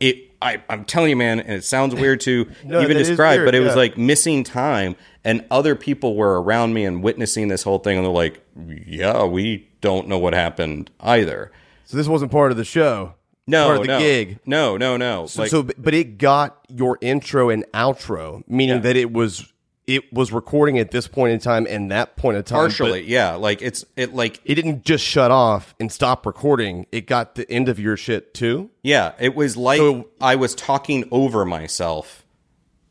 It 0.00 0.32
I, 0.42 0.60
I'm 0.68 0.84
telling 0.84 1.10
you, 1.10 1.16
man, 1.16 1.38
and 1.38 1.52
it 1.52 1.64
sounds 1.64 1.94
weird 1.94 2.20
to 2.22 2.50
No, 2.64 2.80
even 2.80 2.96
describe, 2.96 3.38
weird, 3.38 3.46
but 3.46 3.54
it 3.54 3.60
was 3.60 3.76
like 3.76 3.96
missing 3.96 4.42
time 4.42 4.96
and 5.24 5.44
other 5.50 5.74
people 5.76 6.16
were 6.16 6.40
around 6.42 6.74
me 6.74 6.84
and 6.84 7.02
witnessing 7.02 7.48
this 7.48 7.62
whole 7.62 7.78
thing 7.78 7.96
and 7.96 8.04
they're 8.06 8.12
like 8.12 8.42
yeah 8.86 9.24
we 9.24 9.68
don't 9.80 10.08
know 10.08 10.18
what 10.18 10.32
happened 10.34 10.90
either 11.00 11.50
So 11.84 11.96
this 11.96 12.08
wasn't 12.08 12.30
part 12.32 12.50
of 12.50 12.56
the 12.56 12.64
show. 12.64 13.14
no 13.46 13.64
part 13.66 13.76
of 13.78 13.82
the 13.82 13.88
no 13.88 13.98
gig. 13.98 14.38
no 14.46 14.76
no 14.76 14.96
no 14.96 15.26
So, 15.26 15.42
like, 15.42 15.50
so, 15.50 15.62
but 15.62 15.94
it 15.94 16.18
got 16.18 16.58
your 16.68 16.98
intro 17.00 17.50
and 17.50 17.64
outro, 17.74 18.42
meaning 18.48 18.82
that 18.82 18.96
it 18.96 19.12
was 19.12 19.48
it 19.84 20.12
was 20.12 20.30
recording 20.32 20.78
at 20.78 20.92
this 20.92 21.08
point 21.08 21.32
in 21.32 21.40
time 21.40 21.66
and 21.68 21.90
that 21.90 22.14
point 22.16 22.36
in 22.36 22.42
time. 22.44 22.60
partially 22.60 23.02
yeah 23.02 23.34
like 23.34 23.60
it's 23.60 23.84
it 23.96 24.14
like 24.14 24.40
it 24.44 24.54
didn't 24.54 24.84
just 24.84 25.04
shut 25.04 25.30
off 25.32 25.74
and 25.80 25.90
stop 25.90 26.24
recording. 26.24 26.86
It 26.92 27.06
got 27.06 27.34
the 27.34 27.50
end 27.50 27.68
of 27.68 27.80
your 27.80 27.96
shit 27.96 28.32
too. 28.32 28.70
yeah 28.84 29.12
it 29.18 29.34
was 29.34 29.56
like 29.56 29.78
So- 29.78 30.08
i 30.20 30.36
was 30.36 30.54
talking 30.54 31.04
over 31.10 31.44
myself 31.44 32.21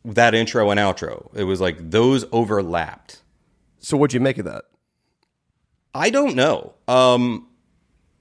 that 0.03 0.33
intro 0.33 0.69
and 0.69 0.79
outro 0.79 1.29
it 1.35 1.43
was 1.43 1.61
like 1.61 1.91
those 1.91 2.25
overlapped 2.31 3.21
So 3.79 3.97
what'd 3.97 4.13
you 4.13 4.19
make 4.19 4.37
of 4.37 4.45
that? 4.45 4.65
I 5.93 6.09
don't 6.09 6.35
know. 6.35 6.73
Um, 6.87 7.47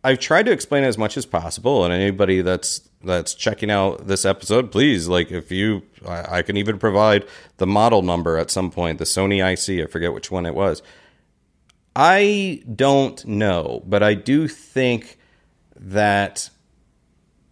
I've 0.03 0.19
tried 0.19 0.47
to 0.47 0.53
explain 0.53 0.85
as 0.85 0.97
much 0.97 1.17
as 1.17 1.27
possible, 1.27 1.85
and 1.85 1.93
anybody 1.93 2.41
that's 2.41 2.89
that's 3.03 3.35
checking 3.35 3.71
out 3.71 4.07
this 4.07 4.25
episode, 4.25 4.71
please, 4.71 5.09
like, 5.09 5.31
if 5.31 5.51
you, 5.51 5.83
I, 6.07 6.39
I 6.39 6.43
can 6.43 6.57
even 6.57 6.79
provide 6.79 7.27
the 7.57 7.67
model 7.67 8.03
number 8.03 8.37
at 8.37 8.51
some 8.51 8.71
point, 8.71 8.99
the 8.99 9.05
Sony 9.05 9.41
IC. 9.41 9.87
I 9.87 9.91
forget 9.91 10.13
which 10.13 10.31
one 10.31 10.47
it 10.47 10.55
was. 10.55 10.83
I 11.97 12.63
don't 12.75 13.25
know, 13.27 13.83
but 13.87 14.03
I 14.03 14.15
do 14.15 14.49
think 14.49 15.19
that 15.77 16.51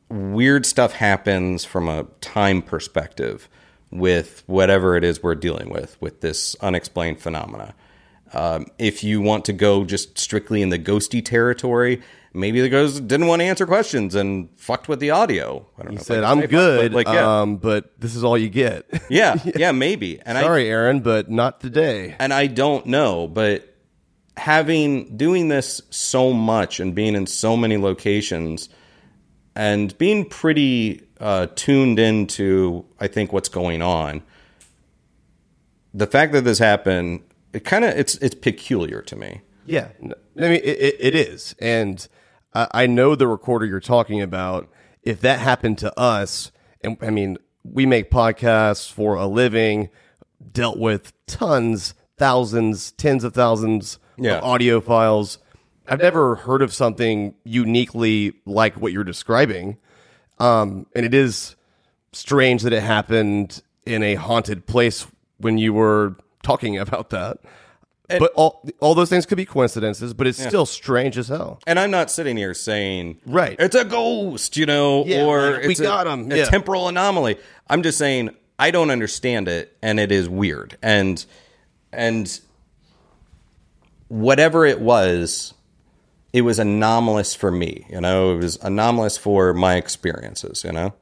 weird 0.09 0.65
stuff 0.67 0.93
happens 0.93 1.65
from 1.65 1.89
a 1.89 2.05
time 2.21 2.63
perspective 2.63 3.49
with 3.91 4.43
whatever 4.47 4.97
it 4.97 5.05
is 5.05 5.23
we're 5.23 5.35
dealing 5.35 5.71
with 5.71 5.97
with 6.01 6.21
this 6.21 6.55
unexplained 6.61 7.21
phenomena. 7.21 7.75
Um, 8.35 8.67
if 8.79 9.03
you 9.03 9.21
want 9.23 9.47
to 9.47 9.53
go 9.55 9.85
just 9.85 10.19
strictly 10.19 10.61
in 10.61 10.69
the 10.69 10.79
ghosty 10.79 11.25
territory, 11.25 12.03
maybe 12.35 12.61
the 12.61 12.69
ghost 12.69 13.09
didn't 13.09 13.27
want 13.27 13.41
to 13.41 13.47
answer 13.47 13.65
questions 13.65 14.15
and 14.15 14.51
fucked 14.59 14.87
with 14.87 15.01
the 15.01 15.09
audio. 15.11 15.67
I 15.79 15.83
don't 15.85 15.93
He 15.93 15.97
know. 15.97 16.03
said, 16.03 16.25
I 16.25 16.31
"I'm 16.33 16.39
say 16.41 16.43
fuck, 16.43 16.51
good, 16.51 16.93
but, 16.93 16.97
like 17.07 17.15
yeah, 17.15 17.41
um, 17.41 17.57
but 17.57 17.99
this 17.99 18.15
is 18.15 18.23
all 18.25 18.37
you 18.37 18.51
get." 18.51 18.85
yeah, 19.09 19.37
yeah, 19.57 19.73
maybe. 19.73 20.21
And 20.21 20.37
I 20.37 20.43
Sorry, 20.43 20.69
Aaron, 20.69 21.01
but 21.01 21.31
not 21.31 21.61
today. 21.61 22.17
and 22.19 22.35
I 22.35 22.49
don't 22.49 22.85
know, 22.85 23.27
but 23.29 23.75
having 24.37 25.17
doing 25.17 25.49
this 25.49 25.81
so 25.91 26.33
much 26.35 26.81
and 26.81 26.95
being 26.95 27.15
in 27.15 27.27
so 27.27 27.57
many 27.57 27.77
locations 27.79 28.69
and 29.57 29.97
being 29.99 30.25
pretty 30.27 31.03
uh, 31.21 31.47
tuned 31.55 31.99
into, 31.99 32.85
I 33.01 33.07
think, 33.09 33.33
what's 33.33 33.49
going 33.49 33.83
on. 33.83 34.23
The 35.95 36.07
fact 36.07 36.33
that 36.33 36.43
this 36.45 36.59
happened, 36.59 37.23
it 37.53 37.65
kind 37.65 37.85
of 37.85 37.97
it's 37.99 38.17
it's 38.17 38.35
peculiar 38.35 39.03
to 39.03 39.17
me. 39.17 39.41
Yeah, 39.67 39.89
I 40.03 40.41
mean 40.41 40.61
it, 40.65 40.97
it, 41.01 41.15
is, 41.15 41.55
and 41.61 42.07
I, 42.55 42.69
I 42.73 42.87
know 42.87 43.15
the 43.15 43.27
recorder 43.27 43.67
you're 43.67 43.81
talking 43.81 44.21
about. 44.21 44.69
If 45.03 45.21
that 45.23 45.39
happened 45.41 45.79
to 45.79 45.99
us, 45.99 46.53
and 46.83 46.97
I 47.01 47.11
mean 47.11 47.39
we 47.65 47.87
make 47.87 48.11
podcasts 48.11 48.91
for 48.91 49.15
a 49.15 49.27
living, 49.27 49.89
dealt 50.53 50.79
with 50.79 51.13
tons, 51.27 51.95
thousands, 52.17 52.93
tens 52.93 53.25
of 53.25 53.35
thousands 53.35 53.99
Yeah. 54.19 54.39
of 54.39 54.45
audio 54.45 54.81
files. 54.81 55.39
I've 55.87 56.01
never 56.01 56.35
heard 56.37 56.61
of 56.63 56.73
something 56.73 57.35
uniquely 57.45 58.35
like 58.45 58.75
what 58.75 58.93
you're 58.93 59.05
describing, 59.05 59.79
um, 60.41 60.87
and 60.95 61.05
it 61.07 61.15
is 61.15 61.57
strange 62.13 62.63
that 62.63 62.73
it 62.73 62.83
happened 62.83 63.63
in 63.87 64.03
a 64.03 64.15
haunted 64.17 64.67
place 64.67 65.07
when 65.39 65.59
you 65.59 65.73
were 65.73 66.17
talking 66.43 66.79
about 66.87 67.11
that. 67.11 67.39
but 68.09 68.33
all 68.35 68.63
all 68.81 68.95
those 68.95 69.11
things 69.11 69.27
could 69.27 69.37
be 69.37 69.45
coincidences, 69.45 70.15
but 70.15 70.27
it's 70.27 70.43
still 70.43 70.65
strange 70.67 71.19
as 71.19 71.29
hell. 71.29 71.61
And 71.67 71.79
I'm 71.79 71.91
not 71.91 72.11
sitting 72.11 72.37
here 72.37 72.55
saying, 72.55 73.21
Right. 73.27 73.57
it's 73.59 73.75
a 73.77 73.85
ghost, 73.85 74.57
you 74.57 74.65
know, 74.67 75.05
Yeah, 75.05 75.25
or 75.25 75.51
like, 75.53 75.65
we 75.65 75.71
it's 75.73 75.81
a, 75.81 75.83
got 75.83 76.07
a 76.07 76.37
yeah. 76.37 76.45
temporal 76.47 76.89
anomaly. 76.89 77.37
I'm 77.69 77.83
just 77.83 77.99
saying 77.99 78.31
I 78.59 78.71
don't 78.71 78.91
understand 78.91 79.47
it, 79.47 79.77
and 79.83 80.01
it 80.01 80.11
is 80.11 80.29
weird. 80.29 80.77
And 80.83 81.25
and 81.93 82.41
whatever 84.09 84.65
it 84.65 84.81
was, 84.81 85.55
it 86.33 86.43
was 86.43 86.59
anomalous 86.59 87.35
for 87.35 87.51
me. 87.51 87.87
You 87.91 88.01
know, 88.01 88.35
it 88.35 88.39
was 88.39 88.57
anomalous 88.63 89.17
for 89.17 89.55
my 89.55 89.77
experiences. 89.77 90.65
You 90.65 90.73
know. 90.73 90.95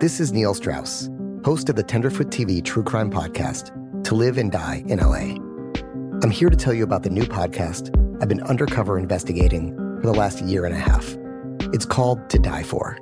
This 0.00 0.20
is 0.20 0.32
Neil 0.32 0.54
Strauss, 0.54 1.08
host 1.44 1.68
of 1.68 1.76
the 1.76 1.82
Tenderfoot 1.82 2.28
TV 2.28 2.64
True 2.64 2.82
Crime 2.82 3.10
Podcast, 3.10 3.70
To 4.04 4.14
Live 4.14 4.38
and 4.38 4.50
Die 4.50 4.82
in 4.86 4.98
LA. 4.98 5.36
I'm 6.22 6.30
here 6.30 6.50
to 6.50 6.56
tell 6.56 6.72
you 6.72 6.84
about 6.84 7.02
the 7.02 7.10
new 7.10 7.24
podcast 7.24 7.90
I've 8.22 8.28
been 8.28 8.42
undercover 8.42 8.98
investigating 8.98 9.76
for 10.00 10.06
the 10.06 10.14
last 10.14 10.40
year 10.42 10.64
and 10.64 10.74
a 10.74 10.78
half. 10.78 11.16
It's 11.72 11.84
called 11.84 12.30
To 12.30 12.38
Die 12.38 12.62
For. 12.62 12.98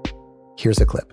Here's 0.59 0.81
a 0.81 0.87
clip. 0.87 1.13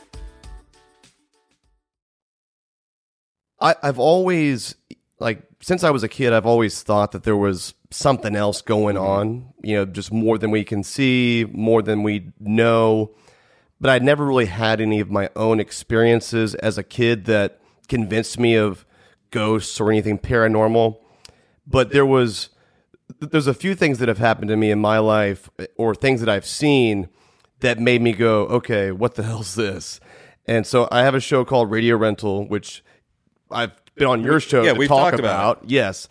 I, 3.61 3.75
I've 3.83 3.99
always 3.99 4.75
like 5.19 5.43
since 5.61 5.83
I 5.83 5.91
was 5.91 6.03
a 6.03 6.09
kid, 6.09 6.33
I've 6.33 6.45
always 6.45 6.81
thought 6.81 7.11
that 7.11 7.23
there 7.23 7.37
was 7.37 7.73
something 7.91 8.35
else 8.35 8.61
going 8.61 8.95
mm-hmm. 8.95 9.05
on. 9.05 9.53
You 9.61 9.77
know, 9.77 9.85
just 9.85 10.11
more 10.11 10.37
than 10.37 10.51
we 10.51 10.63
can 10.63 10.83
see, 10.83 11.45
more 11.51 11.81
than 11.81 12.03
we 12.03 12.31
know. 12.39 13.11
But 13.79 13.91
I 13.91 13.99
never 13.99 14.25
really 14.25 14.45
had 14.45 14.81
any 14.81 14.99
of 14.99 15.09
my 15.09 15.29
own 15.35 15.59
experiences 15.59 16.55
as 16.55 16.77
a 16.77 16.83
kid 16.83 17.25
that 17.25 17.59
convinced 17.87 18.39
me 18.39 18.55
of 18.55 18.85
ghosts 19.31 19.79
or 19.79 19.91
anything 19.91 20.19
paranormal. 20.19 20.97
But 21.65 21.91
there 21.91 22.05
was 22.05 22.49
there's 23.19 23.47
a 23.47 23.53
few 23.53 23.75
things 23.75 23.99
that 23.99 24.07
have 24.07 24.17
happened 24.17 24.49
to 24.49 24.57
me 24.57 24.71
in 24.71 24.79
my 24.79 24.99
life 24.99 25.49
eh, 25.59 25.67
or 25.77 25.93
things 25.93 26.19
that 26.21 26.29
I've 26.29 26.45
seen 26.45 27.09
that 27.59 27.79
made 27.79 28.01
me 28.01 28.13
go, 28.13 28.43
okay, 28.47 28.91
what 28.91 29.15
the 29.15 29.23
hell's 29.29 29.55
this? 29.55 29.99
And 30.45 30.65
so 30.65 30.87
I 30.91 31.03
have 31.03 31.15
a 31.15 31.19
show 31.19 31.45
called 31.45 31.69
Radio 31.69 31.97
Rental, 31.97 32.47
which 32.47 32.83
I've 33.51 33.71
been 33.95 34.07
on 34.07 34.23
your 34.23 34.39
show 34.39 34.63
Yeah, 34.63 34.73
to 34.73 34.79
we've 34.79 34.87
talk 34.87 35.11
talked 35.11 35.19
about 35.19 35.63
Yes, 35.69 36.07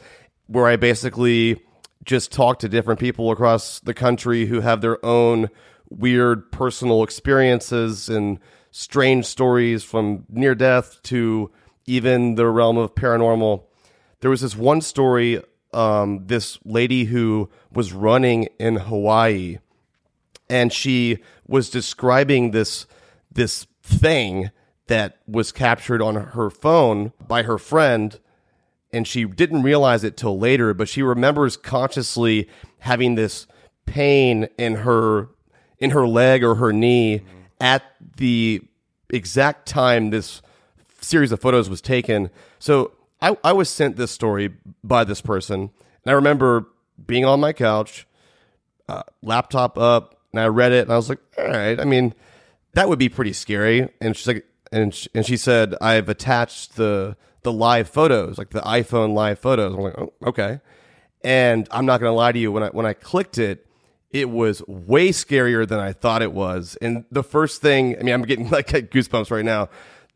where 0.46 0.66
I 0.66 0.76
basically 0.76 1.60
just 2.04 2.32
talk 2.32 2.58
to 2.60 2.68
different 2.68 3.00
people 3.00 3.30
across 3.30 3.80
the 3.80 3.94
country 3.94 4.46
who 4.46 4.60
have 4.60 4.80
their 4.80 5.04
own 5.04 5.48
weird 5.90 6.50
personal 6.52 7.02
experiences 7.02 8.08
and 8.08 8.38
strange 8.70 9.26
stories 9.26 9.82
from 9.82 10.24
near 10.28 10.54
death 10.54 11.02
to 11.04 11.50
even 11.86 12.36
the 12.36 12.46
realm 12.46 12.78
of 12.78 12.94
paranormal. 12.94 13.64
There 14.20 14.30
was 14.30 14.40
this 14.40 14.56
one 14.56 14.80
story, 14.80 15.42
um, 15.72 16.26
this 16.26 16.58
lady 16.64 17.04
who 17.04 17.50
was 17.72 17.92
running 17.92 18.48
in 18.58 18.76
Hawaii 18.76 19.58
and 20.50 20.72
she 20.72 21.18
was 21.46 21.70
describing 21.70 22.50
this 22.50 22.86
this 23.32 23.66
thing 23.82 24.50
that 24.90 25.18
was 25.26 25.52
captured 25.52 26.02
on 26.02 26.16
her 26.16 26.50
phone 26.50 27.12
by 27.26 27.42
her 27.44 27.58
friend 27.58 28.18
and 28.92 29.06
she 29.06 29.24
didn't 29.24 29.62
realize 29.62 30.02
it 30.02 30.16
till 30.16 30.38
later 30.38 30.74
but 30.74 30.88
she 30.88 31.00
remembers 31.02 31.56
consciously 31.56 32.48
having 32.80 33.14
this 33.14 33.46
pain 33.86 34.48
in 34.58 34.74
her 34.76 35.28
in 35.78 35.90
her 35.90 36.06
leg 36.06 36.42
or 36.42 36.56
her 36.56 36.72
knee 36.72 37.22
at 37.60 37.82
the 38.16 38.60
exact 39.10 39.66
time 39.66 40.10
this 40.10 40.42
series 41.00 41.32
of 41.32 41.40
photos 41.40 41.70
was 41.70 41.80
taken 41.80 42.28
so 42.58 42.92
I, 43.22 43.36
I 43.44 43.52
was 43.52 43.68
sent 43.68 43.96
this 43.96 44.10
story 44.10 44.50
by 44.82 45.04
this 45.04 45.20
person 45.20 45.60
and 45.60 46.06
i 46.06 46.12
remember 46.12 46.66
being 47.06 47.24
on 47.24 47.40
my 47.40 47.52
couch 47.52 48.06
uh, 48.88 49.02
laptop 49.22 49.78
up 49.78 50.16
and 50.32 50.40
I 50.40 50.46
read 50.46 50.72
it 50.72 50.82
and 50.82 50.92
I 50.92 50.96
was 50.96 51.08
like, 51.08 51.20
all 51.38 51.46
right, 51.46 51.78
I 51.78 51.84
mean, 51.84 52.14
that 52.74 52.88
would 52.88 52.98
be 52.98 53.08
pretty 53.08 53.32
scary. 53.32 53.88
And 54.00 54.16
she's 54.16 54.26
like, 54.26 54.46
and 54.72 54.94
she, 54.94 55.08
and 55.14 55.26
she 55.26 55.36
said, 55.36 55.74
I've 55.80 56.08
attached 56.08 56.76
the 56.76 57.16
the 57.42 57.52
live 57.52 57.88
photos, 57.88 58.38
like 58.38 58.50
the 58.50 58.60
iPhone 58.60 59.14
live 59.14 59.38
photos. 59.38 59.74
I'm 59.74 59.80
like, 59.80 59.98
oh, 59.98 60.12
okay. 60.26 60.60
And 61.22 61.66
I'm 61.70 61.86
not 61.86 62.00
gonna 62.00 62.14
lie 62.14 62.32
to 62.32 62.38
you, 62.38 62.52
when 62.52 62.62
I 62.62 62.68
when 62.68 62.86
I 62.86 62.92
clicked 62.92 63.38
it, 63.38 63.66
it 64.10 64.30
was 64.30 64.62
way 64.66 65.10
scarier 65.10 65.66
than 65.66 65.80
I 65.80 65.92
thought 65.92 66.22
it 66.22 66.32
was. 66.32 66.76
And 66.80 67.04
the 67.10 67.22
first 67.22 67.60
thing, 67.62 67.96
I 67.98 68.02
mean, 68.02 68.14
I'm 68.14 68.22
getting 68.22 68.48
like 68.50 68.68
goosebumps 68.68 69.30
right 69.30 69.44
now. 69.44 69.68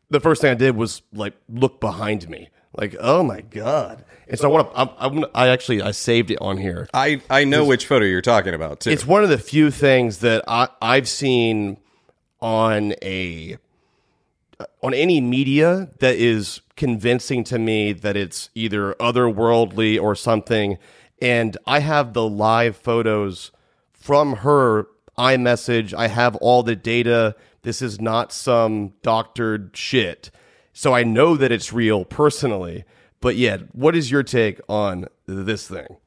The 0.09 0.19
first 0.19 0.41
thing 0.41 0.51
I 0.51 0.55
did 0.55 0.75
was 0.75 1.01
like 1.13 1.33
look 1.49 1.79
behind 1.79 2.29
me, 2.29 2.49
like, 2.77 2.95
oh 2.99 3.23
my 3.23 3.41
god. 3.41 4.05
And 4.27 4.39
so 4.39 4.49
I 4.49 4.51
want 4.51 4.71
to, 4.71 4.79
I'm, 4.79 4.89
I'm, 4.97 5.25
I 5.35 5.49
actually 5.49 5.81
I 5.81 5.91
saved 5.91 6.31
it 6.31 6.37
on 6.41 6.57
here. 6.57 6.87
I 6.93 7.21
I 7.29 7.43
know 7.43 7.65
which 7.65 7.85
photo 7.85 8.05
you're 8.05 8.21
talking 8.21 8.53
about 8.53 8.81
too. 8.81 8.91
It's 8.91 9.05
one 9.05 9.23
of 9.23 9.29
the 9.29 9.37
few 9.37 9.71
things 9.71 10.19
that 10.19 10.43
I, 10.47 10.69
I've 10.81 11.07
seen 11.07 11.77
on 12.41 12.93
a 13.01 13.57
on 14.81 14.93
any 14.93 15.21
media 15.21 15.89
that 15.99 16.15
is 16.15 16.61
convincing 16.75 17.43
to 17.45 17.59
me 17.59 17.93
that 17.93 18.15
it's 18.15 18.49
either 18.55 18.93
otherworldly 18.95 20.01
or 20.01 20.15
something. 20.15 20.77
And 21.21 21.57
I 21.65 21.79
have 21.79 22.13
the 22.13 22.27
live 22.27 22.75
photos 22.75 23.51
from 23.93 24.37
her 24.37 24.87
iMessage. 25.17 25.93
I 25.93 26.07
have 26.07 26.35
all 26.37 26.63
the 26.63 26.75
data. 26.75 27.35
This 27.63 27.81
is 27.81 27.99
not 27.99 28.31
some 28.31 28.93
doctored 29.01 29.71
shit. 29.75 30.31
So 30.73 30.93
I 30.93 31.03
know 31.03 31.37
that 31.37 31.51
it's 31.51 31.71
real 31.71 32.05
personally. 32.05 32.83
But 33.21 33.37
yeah, 33.37 33.57
what 33.71 33.95
is 33.95 34.11
your 34.11 34.23
take 34.23 34.59
on 34.69 35.07
this 35.25 35.67
thing? 35.67 35.97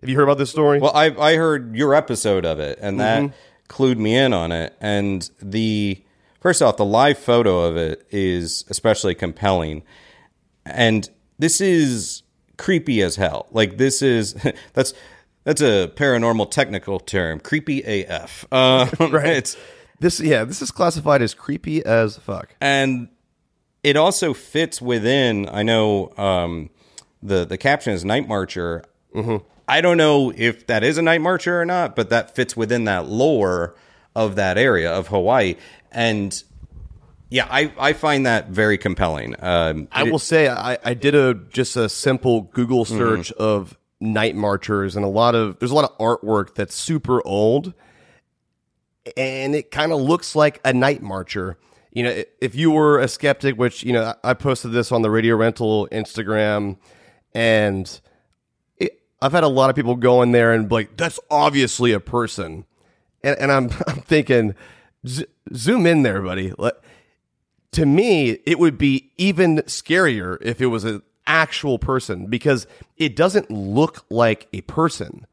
Have 0.00 0.08
you 0.08 0.14
heard 0.14 0.24
about 0.24 0.38
this 0.38 0.50
story? 0.50 0.78
Well, 0.78 0.92
I 0.94 1.06
I 1.18 1.36
heard 1.36 1.74
your 1.74 1.94
episode 1.94 2.44
of 2.44 2.60
it, 2.60 2.78
and 2.80 3.00
that 3.00 3.22
mm-hmm. 3.22 3.34
clued 3.68 3.96
me 3.96 4.14
in 4.14 4.32
on 4.32 4.52
it. 4.52 4.76
And 4.80 5.28
the 5.42 6.04
first 6.40 6.62
off, 6.62 6.76
the 6.76 6.84
live 6.84 7.18
photo 7.18 7.60
of 7.60 7.76
it 7.76 8.06
is 8.10 8.64
especially 8.68 9.14
compelling, 9.14 9.82
and 10.64 11.08
this 11.38 11.60
is 11.60 12.22
creepy 12.56 13.00
as 13.02 13.16
hell. 13.16 13.46
Like 13.50 13.78
this 13.78 14.02
is 14.02 14.34
that's 14.74 14.94
that's 15.44 15.60
a 15.62 15.90
paranormal 15.94 16.50
technical 16.50 17.00
term, 17.00 17.40
creepy 17.40 17.82
AF. 17.82 18.44
Uh, 18.52 18.86
right. 19.00 19.26
It's 19.28 19.56
this 20.00 20.20
yeah, 20.20 20.44
this 20.44 20.62
is 20.62 20.70
classified 20.70 21.22
as 21.22 21.34
creepy 21.34 21.84
as 21.84 22.16
fuck. 22.18 22.54
and 22.60 23.08
it 23.84 23.96
also 23.96 24.34
fits 24.34 24.82
within. 24.82 25.48
I 25.48 25.62
know 25.62 26.12
um, 26.16 26.70
the 27.22 27.44
the 27.44 27.56
caption 27.56 27.92
is 27.92 28.04
Night 28.04 28.28
Marcher. 28.28 28.84
I 29.68 29.80
don't 29.80 29.96
know 29.96 30.32
if 30.36 30.66
that 30.66 30.82
is 30.84 30.98
a 30.98 31.02
Night 31.02 31.20
Marcher 31.20 31.60
or 31.60 31.64
not, 31.64 31.94
but 31.96 32.10
that 32.10 32.34
fits 32.34 32.56
within 32.56 32.84
that 32.84 33.06
lore 33.06 33.74
of 34.14 34.34
that 34.36 34.56
area 34.58 34.90
of 34.90 35.08
Hawaii. 35.08 35.56
And 35.92 36.42
yeah, 37.30 37.46
I, 37.50 37.72
I 37.78 37.92
find 37.92 38.26
that 38.26 38.48
very 38.48 38.78
compelling. 38.78 39.34
Um, 39.38 39.88
I 39.92 40.04
will 40.04 40.18
say 40.18 40.48
I, 40.48 40.78
I 40.84 40.94
did 40.94 41.14
a 41.14 41.34
just 41.34 41.76
a 41.76 41.88
simple 41.88 42.42
Google 42.42 42.84
search 42.84 43.32
of 43.32 43.76
night 44.00 44.36
marchers 44.36 44.94
and 44.94 45.04
a 45.04 45.08
lot 45.08 45.34
of 45.34 45.58
there's 45.58 45.72
a 45.72 45.74
lot 45.74 45.90
of 45.90 45.98
artwork 45.98 46.54
that's 46.54 46.74
super 46.74 47.20
old 47.26 47.74
and 49.16 49.54
it 49.54 49.70
kind 49.70 49.92
of 49.92 50.00
looks 50.00 50.34
like 50.34 50.60
a 50.64 50.72
night 50.72 51.02
marcher. 51.02 51.58
You 51.92 52.02
know, 52.04 52.22
if 52.40 52.54
you 52.54 52.70
were 52.70 53.00
a 53.00 53.08
skeptic, 53.08 53.56
which 53.56 53.82
you 53.82 53.92
know, 53.92 54.14
I 54.22 54.34
posted 54.34 54.72
this 54.72 54.92
on 54.92 55.02
the 55.02 55.10
Radio 55.10 55.36
Rental 55.36 55.88
Instagram, 55.90 56.76
and 57.32 58.00
it, 58.76 59.00
I've 59.20 59.32
had 59.32 59.44
a 59.44 59.48
lot 59.48 59.70
of 59.70 59.76
people 59.76 59.96
go 59.96 60.22
in 60.22 60.32
there 60.32 60.52
and 60.52 60.68
be 60.68 60.74
like, 60.74 60.96
"That's 60.96 61.18
obviously 61.30 61.92
a 61.92 62.00
person," 62.00 62.66
and, 63.22 63.38
and 63.38 63.50
I'm 63.52 63.70
I'm 63.86 64.00
thinking, 64.02 64.54
zoom 65.54 65.86
in 65.86 66.02
there, 66.02 66.22
buddy. 66.22 66.52
Let, 66.58 66.74
to 67.72 67.86
me, 67.86 68.30
it 68.46 68.58
would 68.58 68.78
be 68.78 69.10
even 69.18 69.58
scarier 69.66 70.38
if 70.40 70.60
it 70.60 70.66
was 70.66 70.84
an 70.84 71.02
actual 71.26 71.78
person 71.78 72.26
because 72.26 72.66
it 72.96 73.14
doesn't 73.14 73.50
look 73.50 74.04
like 74.10 74.48
a 74.52 74.62
person. 74.62 75.26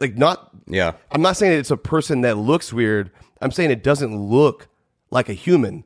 Like 0.00 0.16
not 0.16 0.50
yeah. 0.66 0.92
I'm 1.12 1.22
not 1.22 1.36
saying 1.36 1.58
it's 1.58 1.70
a 1.70 1.76
person 1.76 2.22
that 2.22 2.36
looks 2.36 2.72
weird. 2.72 3.10
I'm 3.40 3.50
saying 3.52 3.70
it 3.70 3.82
doesn't 3.84 4.16
look 4.16 4.68
like 5.10 5.28
a 5.28 5.32
human. 5.32 5.84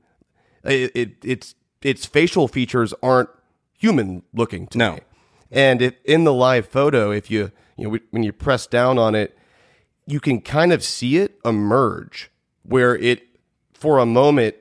It, 0.64 0.92
it 0.94 1.10
its 1.24 1.54
its 1.82 2.06
facial 2.06 2.48
features 2.48 2.94
aren't 3.02 3.28
human 3.78 4.22
looking 4.32 4.66
to 4.68 4.78
No. 4.78 4.92
me. 4.94 5.00
And 5.50 5.82
if 5.82 5.94
in 6.04 6.24
the 6.24 6.32
live 6.32 6.66
photo, 6.66 7.10
if 7.10 7.30
you 7.30 7.50
you 7.76 7.90
know 7.90 7.98
when 8.10 8.22
you 8.22 8.32
press 8.32 8.66
down 8.66 8.98
on 8.98 9.14
it, 9.14 9.36
you 10.06 10.20
can 10.20 10.40
kind 10.40 10.72
of 10.72 10.82
see 10.84 11.16
it 11.18 11.38
emerge 11.44 12.30
where 12.62 12.96
it 12.96 13.22
for 13.80 13.98
a 13.98 14.06
moment 14.06 14.54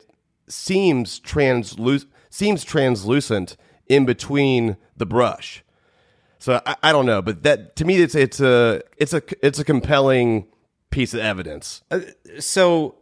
seems 0.48 1.20
translu- 1.20 2.06
seems 2.30 2.64
translucent 2.64 3.58
in 3.88 4.06
between 4.06 4.78
the 4.98 5.06
brush. 5.06 5.64
So 6.40 6.62
I, 6.66 6.76
I 6.84 6.92
don't 6.92 7.06
know, 7.06 7.22
but 7.22 7.44
that 7.44 7.76
to 7.76 7.86
me 7.86 7.98
it's 7.98 8.16
it's 8.16 8.40
a 8.40 8.82
it's 8.98 9.14
a 9.14 9.22
it's 9.46 9.60
a 9.60 9.66
compelling 9.66 10.48
piece 10.90 11.14
of 11.14 11.20
evidence. 11.20 11.84
Uh, 11.92 12.00
so 12.40 12.96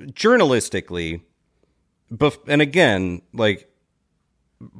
journalistically 0.00 1.22
bef- 2.12 2.38
and 2.46 2.62
again 2.62 3.20
like 3.32 3.68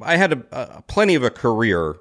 i 0.01 0.15
had 0.15 0.31
a, 0.31 0.43
a 0.51 0.81
plenty 0.83 1.13
of 1.13 1.23
a 1.23 1.29
career 1.29 1.97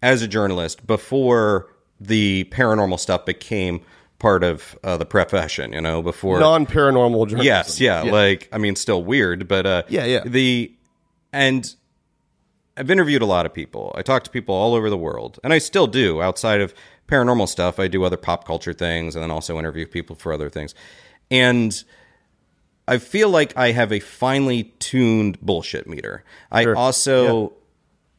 as 0.00 0.22
a 0.22 0.28
journalist 0.28 0.86
before 0.86 1.68
the 2.00 2.44
paranormal 2.50 2.98
stuff 2.98 3.26
became 3.26 3.82
part 4.22 4.44
of 4.44 4.78
uh, 4.84 4.96
the 4.96 5.04
profession 5.04 5.72
you 5.72 5.80
know 5.80 6.00
before 6.00 6.38
Non 6.38 6.64
paranormal 6.64 7.26
journalism. 7.26 7.44
yes 7.44 7.80
yeah, 7.80 8.02
like 8.02 8.48
i 8.52 8.56
mean 8.56 8.76
still 8.76 9.02
weird 9.02 9.48
but 9.48 9.66
uh 9.66 9.82
Yeah, 9.88 10.04
yeah. 10.04 10.22
the 10.24 10.72
and 11.32 11.74
I've 12.76 12.90
interviewed 12.90 13.20
a 13.20 13.26
lot 13.26 13.44
of 13.46 13.52
people. 13.52 13.92
I 13.98 14.02
talk 14.02 14.22
to 14.24 14.30
people 14.30 14.54
all 14.54 14.74
over 14.74 14.88
the 14.88 14.96
world, 14.96 15.38
and 15.44 15.52
I 15.52 15.58
still 15.58 15.86
do 15.86 16.22
outside 16.22 16.60
of 16.62 16.72
paranormal 17.06 17.48
stuff. 17.48 17.78
I 17.78 17.88
do 17.88 18.04
other 18.04 18.16
pop 18.16 18.46
culture 18.46 18.72
things, 18.72 19.14
and 19.16 19.22
then 19.22 19.30
also 19.30 19.58
interview 19.58 19.86
people 19.86 20.16
for 20.16 20.32
other 20.32 20.48
things. 20.48 20.74
And 21.30 21.84
I 22.88 22.98
feel 22.98 23.28
like 23.28 23.54
I 23.56 23.72
have 23.72 23.92
a 23.92 24.00
finely 24.00 24.64
tuned 24.78 25.38
bullshit 25.42 25.86
meter. 25.86 26.24
I 26.50 26.64
also, 26.72 27.52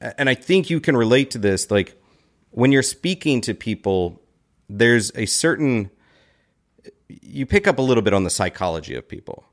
and 0.01 0.29
I 0.29 0.35
think 0.35 0.69
you 0.69 0.79
can 0.79 0.95
relate 0.97 1.31
to 1.31 1.39
this. 1.39 1.71
Like 1.71 1.95
when 2.51 2.71
you're 2.71 2.83
speaking 2.83 3.41
to 3.41 3.53
people, 3.55 4.21
there's 4.69 5.11
a 5.15 5.25
certain 5.25 5.89
you 7.21 7.45
pick 7.45 7.67
up 7.67 7.77
a 7.79 7.81
little 7.81 8.03
bit 8.03 8.13
on 8.13 8.23
the 8.23 8.29
psychology 8.29 8.95
of 8.95 9.07
people. 9.07 9.45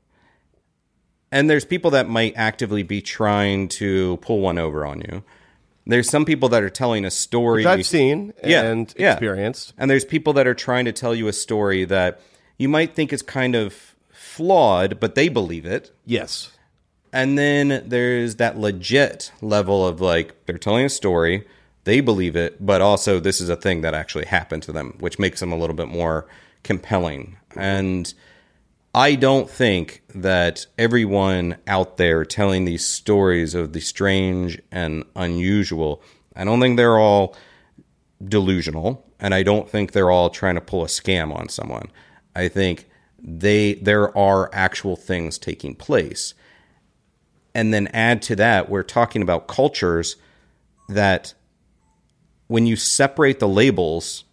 And 1.31 1.49
there's 1.49 1.63
people 1.65 1.91
that 1.91 2.09
might 2.09 2.33
actively 2.35 2.83
be 2.83 3.01
trying 3.01 3.69
to 3.69 4.17
pull 4.17 4.39
one 4.41 4.57
over 4.57 4.85
on 4.85 5.01
you. 5.01 5.23
There's 5.85 6.09
some 6.09 6.25
people 6.25 6.49
that 6.49 6.61
are 6.61 6.69
telling 6.69 7.05
a 7.05 7.11
story 7.11 7.61
Which 7.61 7.67
I've 7.67 7.85
seen 7.85 8.33
Yeah, 8.43 8.63
and 8.63 8.93
yeah. 8.97 9.13
experienced. 9.13 9.73
and 9.77 9.89
there's 9.89 10.05
people 10.05 10.33
that 10.33 10.45
are 10.45 10.53
trying 10.53 10.85
to 10.85 10.91
tell 10.91 11.15
you 11.15 11.27
a 11.27 11.33
story 11.33 11.85
that 11.85 12.21
you 12.57 12.69
might 12.69 12.93
think 12.95 13.11
is 13.11 13.21
kind 13.21 13.55
of 13.55 13.95
flawed, 14.11 14.99
but 14.99 15.15
they 15.15 15.27
believe 15.29 15.65
it. 15.65 15.91
Yes. 16.05 16.51
And 17.13 17.37
then 17.37 17.83
there's 17.87 18.35
that 18.35 18.57
legit 18.57 19.31
level 19.41 19.85
of 19.87 19.99
like 19.99 20.45
they're 20.45 20.57
telling 20.57 20.85
a 20.85 20.89
story, 20.89 21.47
they 21.83 21.99
believe 21.99 22.35
it, 22.35 22.63
but 22.63 22.81
also 22.81 23.19
this 23.19 23.41
is 23.41 23.49
a 23.49 23.55
thing 23.55 23.81
that 23.81 23.93
actually 23.93 24.25
happened 24.25 24.63
to 24.63 24.71
them, 24.71 24.95
which 24.99 25.17
makes 25.17 25.39
them 25.39 25.51
a 25.51 25.57
little 25.57 25.75
bit 25.75 25.87
more 25.87 26.27
compelling. 26.63 27.37
And 27.55 28.13
I 28.93 29.15
don't 29.15 29.49
think 29.49 30.03
that 30.13 30.65
everyone 30.77 31.57
out 31.67 31.97
there 31.97 32.25
telling 32.25 32.65
these 32.65 32.85
stories 32.85 33.55
of 33.55 33.73
the 33.73 33.79
strange 33.79 34.61
and 34.71 35.05
unusual, 35.15 36.01
I 36.35 36.43
don't 36.43 36.59
think 36.59 36.77
they're 36.77 36.99
all 36.99 37.35
delusional 38.23 39.05
and 39.19 39.33
I 39.33 39.43
don't 39.43 39.69
think 39.69 39.91
they're 39.91 40.11
all 40.11 40.29
trying 40.29 40.55
to 40.55 40.61
pull 40.61 40.83
a 40.83 40.87
scam 40.87 41.33
on 41.33 41.47
someone. 41.47 41.89
I 42.35 42.47
think 42.47 42.89
they 43.19 43.75
there 43.75 44.15
are 44.17 44.49
actual 44.51 44.95
things 44.95 45.37
taking 45.37 45.75
place. 45.75 46.33
And 47.53 47.73
then 47.73 47.87
add 47.87 48.21
to 48.23 48.35
that, 48.37 48.69
we're 48.69 48.83
talking 48.83 49.21
about 49.21 49.47
cultures 49.47 50.15
that 50.89 51.33
when 52.47 52.65
you 52.65 52.75
separate 52.75 53.39
the 53.39 53.47
labels 53.47 54.23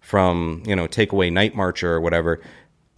from, 0.00 0.62
you 0.64 0.74
know, 0.74 0.86
take 0.86 1.12
away 1.12 1.28
Night 1.28 1.54
Marcher 1.54 1.92
or 1.92 2.00
whatever, 2.00 2.40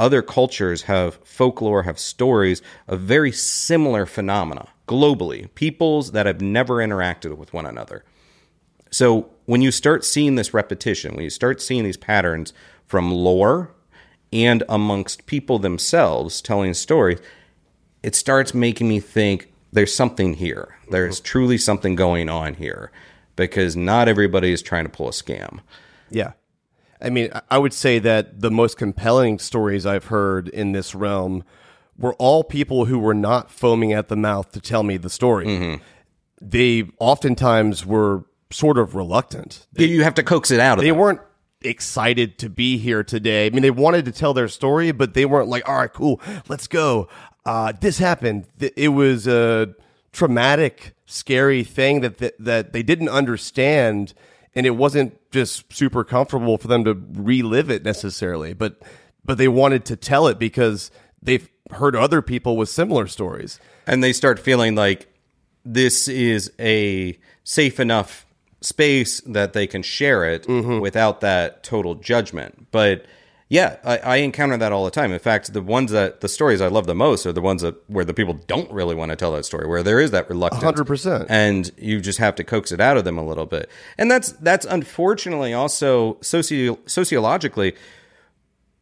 other 0.01 0.23
cultures 0.23 0.83
have 0.83 1.17
folklore, 1.25 1.83
have 1.83 1.99
stories 1.99 2.63
of 2.89 3.01
very 3.01 3.31
similar 3.31 4.07
phenomena 4.07 4.67
globally, 4.89 5.55
peoples 5.55 6.13
that 6.13 6.25
have 6.25 6.41
never 6.41 6.77
interacted 6.77 7.37
with 7.37 7.53
one 7.53 7.67
another. 7.67 8.03
So 8.91 9.31
when 9.45 9.61
you 9.61 9.71
start 9.71 10.05
seeing 10.05 10.35
this 10.35 10.55
repetition, 10.55 11.15
when 11.15 11.25
you 11.25 11.31
start 11.31 11.61
seeing 11.61 11.85
these 11.85 11.99
patterns 11.99 12.55
from 12.87 13.13
lore 13.13 13.73
and 14.33 14.65
amongst 14.69 15.27
people 15.27 15.59
themselves 15.59 16.41
telling 16.41 16.73
stories, 16.73 17.21
it 18.03 18.15
starts 18.15 18.55
making 18.55 18.89
me 18.89 19.01
think 19.01 19.53
there's 19.71 19.95
something 19.95 20.35
here. 20.35 20.77
There's 20.91 21.19
mm-hmm. 21.19 21.27
truly 21.27 21.59
something 21.59 21.95
going 21.95 22.31
on 22.31 22.55
here 22.55 22.91
because 23.37 23.77
not 23.77 24.09
everybody 24.09 24.51
is 24.51 24.63
trying 24.63 24.85
to 24.85 24.91
pull 24.91 25.09
a 25.09 25.13
scam. 25.13 25.61
Yeah. 26.09 26.33
I 27.03 27.11
mean, 27.11 27.31
I- 27.51 27.59
would 27.59 27.73
say 27.73 27.99
that 28.01 28.41
the 28.41 28.51
most 28.51 28.77
compelling 28.77 29.39
stories 29.39 29.87
I've 29.87 30.07
heard 30.07 30.49
in 30.49 30.73
this 30.73 30.95
realm 30.95 31.45
were 31.99 32.15
all 32.15 32.45
people 32.45 32.87
who 32.87 32.99
were 32.99 33.15
not 33.15 33.51
foaming 33.51 33.93
at 33.93 34.09
the 34.09 34.17
mouth 34.17 34.53
to 34.53 34.61
tell 34.61 34.83
me 34.83 34.97
the 34.97 35.11
story. 35.11 35.81
They 36.41 36.85
oftentimes 36.99 37.85
were 37.85 38.25
sort 38.51 38.79
of 38.79 38.95
reluctant. 38.95 39.67
You 39.77 40.03
have 40.03 40.15
to 40.15 40.23
coax 40.23 40.51
it 40.51 40.61
out 40.61 40.79
of 40.79 40.83
They 40.83 40.91
them. 40.91 40.99
weren't 40.99 41.21
excited 41.63 42.39
to 42.39 42.49
be 42.49 42.79
here 42.79 43.05
today. 43.05 43.47
I 43.47 43.51
mean, 43.51 43.61
they 43.63 43.71
wanted 43.71 44.07
to 44.07 44.13
tell 44.13 44.33
their 44.33 44.49
story, 44.49 44.93
but 44.93 45.13
they 45.13 45.27
weren't 45.27 45.49
like, 45.49 45.69
all 45.69 45.77
right, 45.77 45.93
cool, 45.93 46.21
let's 46.49 46.67
go. 46.67 47.09
Uh, 47.45 47.73
this 47.79 47.99
happened. 47.99 48.47
It 48.59 48.89
was 48.89 49.27
a 49.27 49.75
traumatic, 50.13 50.95
scary 51.05 51.63
thing 51.65 52.01
that, 52.01 52.19
that, 52.19 52.35
that 52.39 52.73
they 52.73 52.83
didn't 52.83 53.11
understand. 53.11 54.15
And 54.55 54.65
it 54.67 54.71
wasn't 54.77 55.20
just 55.31 55.73
super 55.73 56.05
comfortable 56.05 56.59
for 56.59 56.69
them 56.69 56.85
to 56.85 56.95
relive 57.13 57.71
it 57.71 57.85
necessarily, 57.85 58.53
but, 58.53 58.81
but 59.25 59.39
they 59.39 59.49
wanted 59.49 59.85
to 59.87 59.97
tell 59.97 60.27
it 60.27 60.39
because 60.39 60.91
they've 61.23 61.49
heard 61.73 61.95
other 61.95 62.23
people 62.23 62.57
with 62.57 62.69
similar 62.69 63.07
stories. 63.07 63.61
and 63.87 64.05
they 64.05 64.13
start 64.13 64.39
feeling 64.39 64.75
like 64.75 65.09
this 65.65 66.09
is 66.09 66.53
a 66.59 67.19
safe 67.45 67.81
enough 67.81 68.27
space 68.61 69.21
that 69.23 69.53
they 69.53 69.67
can 69.67 69.83
share 69.83 70.25
it 70.25 70.45
mm-hmm. 70.45 70.81
without 70.81 71.21
that 71.21 71.63
total 71.63 71.95
judgment. 71.95 72.69
But 72.71 73.05
Yeah, 73.51 73.79
I, 73.83 73.99
I 73.99 74.17
encounter 74.19 74.57
that 74.59 74.71
all 74.71 74.85
the 74.85 74.93
time. 74.93 75.13
In 75.13 75.19
fact, 75.19 75.53
the 75.53 75.61
ones 75.61 75.91
that 75.91 76.21
the 76.21 76.29
stories 76.29 76.61
I 76.61 76.69
love 76.69 76.87
the 76.87 76.95
most 76.95 77.27
are 77.27 77.33
the 77.33 77.41
ones 77.41 77.63
that 77.63 77.75
where 77.91 78.05
the 78.05 78.15
people 78.15 78.35
don't 78.47 78.71
really 78.71 78.95
want 78.95 79.11
to 79.11 79.17
tell 79.17 79.33
that 79.33 79.45
story, 79.45 79.67
where 79.67 79.83
there 79.83 79.99
is 79.99 80.13
that 80.13 80.31
reluctance, 80.31 80.63
100%. 80.63 81.27
and 81.29 81.69
you 81.77 82.01
just 82.01 82.21
have 82.21 82.37
to 82.37 82.45
coax 82.45 82.71
it 82.71 82.81
out 82.81 82.97
of 82.97 83.03
them 83.05 83.19
a 83.19 83.25
little 83.27 83.47
bit. 83.47 83.69
And 83.99 84.09
that's 84.09 84.31
that's 84.35 84.65
unfortunately 84.67 85.53
also 85.53 86.17
socio- 86.21 86.79
sociologically, 86.87 87.75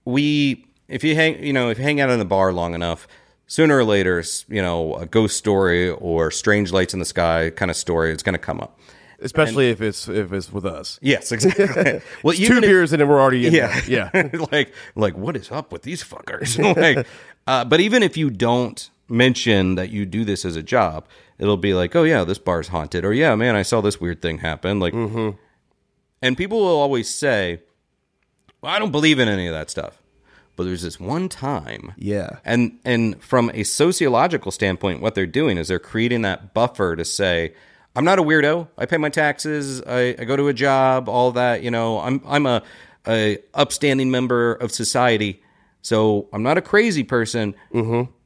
we 0.04 0.66
if 0.86 1.02
you 1.02 1.14
hang 1.14 1.42
you 1.42 1.54
know 1.54 1.70
if 1.70 1.78
you 1.78 1.84
hang 1.84 2.02
out 2.02 2.10
in 2.10 2.18
the 2.18 2.26
bar 2.26 2.52
long 2.52 2.74
enough, 2.74 3.08
sooner 3.46 3.78
or 3.78 3.84
later, 3.84 4.22
you 4.48 4.60
know, 4.60 4.96
a 4.96 5.06
ghost 5.06 5.38
story 5.38 5.88
or 5.88 6.30
strange 6.30 6.72
lights 6.72 6.92
in 6.92 7.00
the 7.00 7.06
sky 7.06 7.48
kind 7.48 7.70
of 7.70 7.76
story 7.76 8.12
is 8.12 8.22
going 8.22 8.34
to 8.34 8.38
come 8.38 8.60
up. 8.60 8.78
Especially 9.20 9.70
if 9.70 9.80
it's 9.80 10.08
if 10.08 10.32
it's 10.32 10.52
with 10.52 10.64
us. 10.64 10.98
Yes, 11.02 11.32
exactly. 11.32 12.00
well, 12.22 12.34
two 12.34 12.54
if- 12.54 12.60
beers 12.60 12.92
and 12.92 13.00
then 13.00 13.08
we're 13.08 13.20
already 13.20 13.46
in 13.46 13.52
yeah, 13.52 13.80
there. 13.80 14.12
Yeah. 14.14 14.46
like 14.52 14.72
like 14.94 15.16
what 15.16 15.36
is 15.36 15.50
up 15.50 15.72
with 15.72 15.82
these 15.82 16.04
fuckers? 16.04 16.56
like, 16.96 17.06
uh, 17.46 17.64
but 17.64 17.80
even 17.80 18.02
if 18.02 18.16
you 18.16 18.30
don't 18.30 18.88
mention 19.08 19.74
that 19.74 19.90
you 19.90 20.06
do 20.06 20.24
this 20.24 20.44
as 20.44 20.54
a 20.54 20.62
job, 20.62 21.06
it'll 21.38 21.56
be 21.56 21.74
like, 21.74 21.96
oh 21.96 22.04
yeah, 22.04 22.22
this 22.22 22.38
bar's 22.38 22.68
haunted, 22.68 23.04
or 23.04 23.12
yeah, 23.12 23.34
man, 23.34 23.56
I 23.56 23.62
saw 23.62 23.80
this 23.80 24.00
weird 24.00 24.22
thing 24.22 24.38
happen. 24.38 24.78
Like, 24.78 24.94
mm-hmm. 24.94 25.36
and 26.22 26.36
people 26.36 26.60
will 26.60 26.78
always 26.78 27.12
say, 27.12 27.60
well, 28.60 28.72
I 28.72 28.78
don't 28.78 28.92
believe 28.92 29.18
in 29.18 29.28
any 29.28 29.46
of 29.46 29.54
that 29.54 29.70
stuff. 29.70 30.00
But 30.54 30.64
there's 30.64 30.82
this 30.82 30.98
one 30.98 31.28
time, 31.28 31.92
Yeah. 31.96 32.38
and 32.44 32.80
and 32.84 33.22
from 33.22 33.50
a 33.54 33.62
sociological 33.62 34.50
standpoint, 34.50 35.00
what 35.00 35.14
they're 35.14 35.24
doing 35.24 35.56
is 35.56 35.68
they're 35.68 35.78
creating 35.78 36.22
that 36.22 36.52
buffer 36.52 36.96
to 36.96 37.04
say, 37.04 37.54
I'm 37.96 38.04
not 38.04 38.18
a 38.18 38.22
weirdo. 38.22 38.68
I 38.76 38.86
pay 38.86 38.96
my 38.96 39.08
taxes. 39.08 39.82
I, 39.82 40.14
I 40.18 40.24
go 40.24 40.36
to 40.36 40.48
a 40.48 40.54
job. 40.54 41.08
All 41.08 41.32
that. 41.32 41.62
You 41.62 41.70
know, 41.70 42.00
I'm 42.00 42.22
I'm 42.26 42.46
a 42.46 42.62
a 43.06 43.38
upstanding 43.54 44.10
member 44.10 44.54
of 44.54 44.70
society. 44.70 45.42
So 45.82 46.28
I'm 46.32 46.42
not 46.42 46.58
a 46.58 46.62
crazy 46.62 47.02
person. 47.02 47.54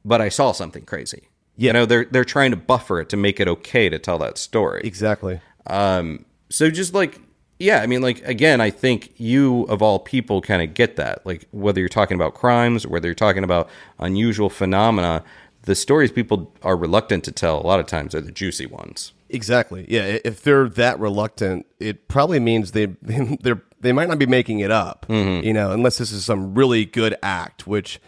But 0.05 0.21
I 0.21 0.29
saw 0.29 0.51
something 0.51 0.85
crazy. 0.85 1.29
You 1.55 1.71
know, 1.71 1.85
they're 1.85 2.05
they're 2.05 2.25
trying 2.25 2.51
to 2.51 2.57
buffer 2.57 2.99
it 2.99 3.09
to 3.09 3.17
make 3.17 3.39
it 3.39 3.47
okay 3.47 3.89
to 3.89 3.99
tell 3.99 4.17
that 4.19 4.37
story. 4.37 4.81
Exactly. 4.83 5.39
Um, 5.67 6.25
so 6.49 6.69
just 6.69 6.93
like, 6.93 7.21
yeah, 7.59 7.81
I 7.81 7.87
mean, 7.87 8.01
like, 8.01 8.21
again, 8.27 8.59
I 8.59 8.69
think 8.69 9.13
you 9.17 9.63
of 9.63 9.81
all 9.81 9.99
people 9.99 10.41
kind 10.41 10.61
of 10.61 10.73
get 10.73 10.97
that. 10.97 11.25
Like, 11.25 11.47
whether 11.51 11.79
you're 11.79 11.89
talking 11.89 12.15
about 12.15 12.33
crimes, 12.33 12.85
or 12.85 12.89
whether 12.89 13.07
you're 13.07 13.15
talking 13.15 13.43
about 13.43 13.69
unusual 13.99 14.49
phenomena, 14.49 15.23
the 15.61 15.75
stories 15.75 16.11
people 16.11 16.51
are 16.63 16.75
reluctant 16.75 17.23
to 17.23 17.31
tell 17.31 17.61
a 17.61 17.65
lot 17.65 17.79
of 17.79 17.85
times 17.85 18.13
are 18.13 18.21
the 18.21 18.31
juicy 18.31 18.65
ones. 18.65 19.13
Exactly. 19.33 19.85
Yeah. 19.89 20.19
If 20.23 20.43
they're 20.43 20.69
that 20.69 20.99
reluctant, 20.99 21.65
it 21.79 22.07
probably 22.07 22.39
means 22.39 22.71
they 22.71 22.85
they're 23.01 23.61
they 23.79 23.91
might 23.91 24.07
not 24.07 24.19
be 24.19 24.25
making 24.25 24.59
it 24.59 24.71
up. 24.71 25.05
Mm-hmm. 25.09 25.45
You 25.45 25.53
know, 25.53 25.71
unless 25.71 25.97
this 25.97 26.11
is 26.11 26.23
some 26.23 26.53
really 26.53 26.85
good 26.85 27.15
act. 27.21 27.67
Which, 27.67 27.99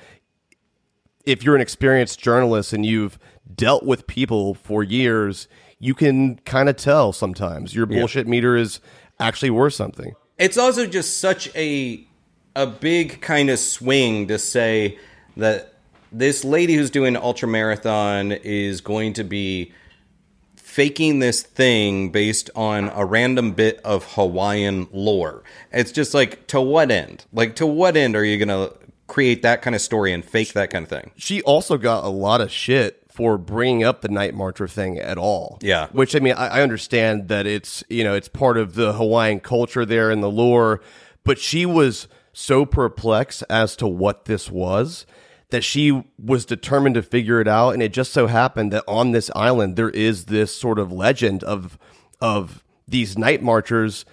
if 1.26 1.44
you're 1.44 1.56
an 1.56 1.62
experienced 1.62 2.20
journalist 2.20 2.72
and 2.72 2.86
you've 2.86 3.20
dealt 3.54 3.84
with 3.84 4.08
people 4.08 4.54
for 4.54 4.84
years, 4.84 5.48
you 5.80 5.94
can 5.94 6.38
kind 6.40 6.70
of 6.70 6.78
tell 6.78 7.12
sometimes 7.12 7.76
your 7.76 7.86
bullshit 7.86 8.28
meter 8.28 8.56
is 8.56 8.80
actually 9.20 9.50
worth 9.50 9.74
something. 9.74 10.14
It's 10.38 10.58
also 10.58 10.86
just 10.86 11.20
such 11.20 11.54
a 11.56 12.06
a 12.56 12.66
big 12.68 13.22
kind 13.22 13.50
of 13.50 13.60
swing 13.60 14.28
to 14.28 14.40
say 14.40 14.98
that 15.38 15.74
this 16.12 16.46
lady 16.46 16.76
who's 16.76 16.90
doing 16.90 17.18
ultra 17.18 17.48
marathon 17.48 18.32
is 18.32 18.80
going 18.80 19.14
to 19.14 19.24
be 19.24 19.74
faking 20.76 21.20
this 21.20 21.42
thing 21.42 22.10
based 22.10 22.50
on 22.54 22.92
a 22.94 23.06
random 23.06 23.54
bit 23.54 23.80
of 23.86 24.16
Hawaiian 24.16 24.90
lore. 24.92 25.42
It's 25.72 25.94
just 25.94 26.14
like 26.14 26.48
to 26.48 26.60
what 26.60 26.92
end? 26.92 27.24
Like 27.32 27.56
to 27.56 27.66
what 27.66 27.96
end 27.96 28.14
are 28.14 28.26
you 28.26 28.38
going 28.38 28.50
to 28.50 28.76
create 29.08 29.42
that 29.44 29.62
kind 29.62 29.74
of 29.74 29.82
story 29.82 30.12
and 30.12 30.24
fake 30.26 30.52
that 30.52 30.72
kind 30.72 30.84
of 30.84 30.90
thing? 30.90 31.12
she 31.16 31.42
also 31.44 31.78
got 31.78 32.04
a 32.04 32.10
lot 32.10 32.42
of 32.42 32.52
shit 32.52 33.02
for 33.10 33.38
bringing 33.38 33.86
up 33.86 34.02
the 34.02 34.10
night 34.10 34.34
marcher 34.34 34.68
thing 34.68 35.00
at 35.00 35.18
all. 35.18 35.60
Yeah. 35.62 35.88
Which 35.94 36.14
I 36.14 36.20
mean, 36.20 36.34
I, 36.34 36.58
I 36.58 36.62
understand 36.62 37.30
that 37.30 37.48
it's 37.48 37.82
you 37.88 38.04
know 38.04 38.14
it's 38.14 38.28
part 38.28 38.58
of 38.58 38.76
the 38.76 38.92
Hawaiian 38.92 39.40
culture 39.40 39.86
there 39.86 40.12
and 40.12 40.22
the 40.22 40.30
lore, 40.30 40.82
but 41.24 41.40
she 41.40 41.66
was 41.66 42.10
so 42.34 42.66
perplexed 42.66 43.46
as 43.50 43.78
to 43.78 43.88
what 43.88 44.26
this 44.26 44.52
was 44.52 45.06
that 45.50 45.64
she 45.64 46.04
was 46.18 46.46
determined 46.46 46.96
to 46.96 47.04
figure 47.04 47.40
it 47.40 47.48
out, 47.48 47.72
and 47.72 47.84
it 47.84 47.94
just 47.94 48.12
so 48.12 48.28
happened 48.28 48.72
that 48.74 48.84
on 48.88 49.12
this 49.12 49.30
island 49.36 49.76
there 49.76 49.90
is 49.92 50.26
this 50.26 50.56
sort 50.56 50.80
of 50.80 50.92
legend 50.92 51.44
of 51.44 51.78
of 52.22 52.64
these 52.88 53.18
night 53.18 53.42
marchers, 53.42 54.06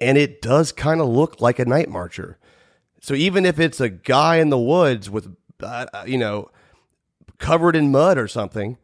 and 0.00 0.16
it 0.18 0.40
does 0.42 0.72
kind 0.72 1.00
of 1.00 1.08
look 1.08 1.40
like 1.40 1.58
a 1.58 1.64
night 1.64 1.88
marcher. 1.88 2.38
So 3.00 3.14
even 3.14 3.46
if 3.46 3.58
it's 3.58 3.80
a 3.80 3.88
guy 3.88 4.36
in 4.36 4.50
the 4.50 4.58
woods 4.58 5.08
with, 5.08 5.34
uh, 5.62 5.86
you 6.06 6.18
know, 6.18 6.50
covered 7.38 7.74
in 7.76 7.90
mud 7.90 8.18
or 8.18 8.28
something, 8.28 8.76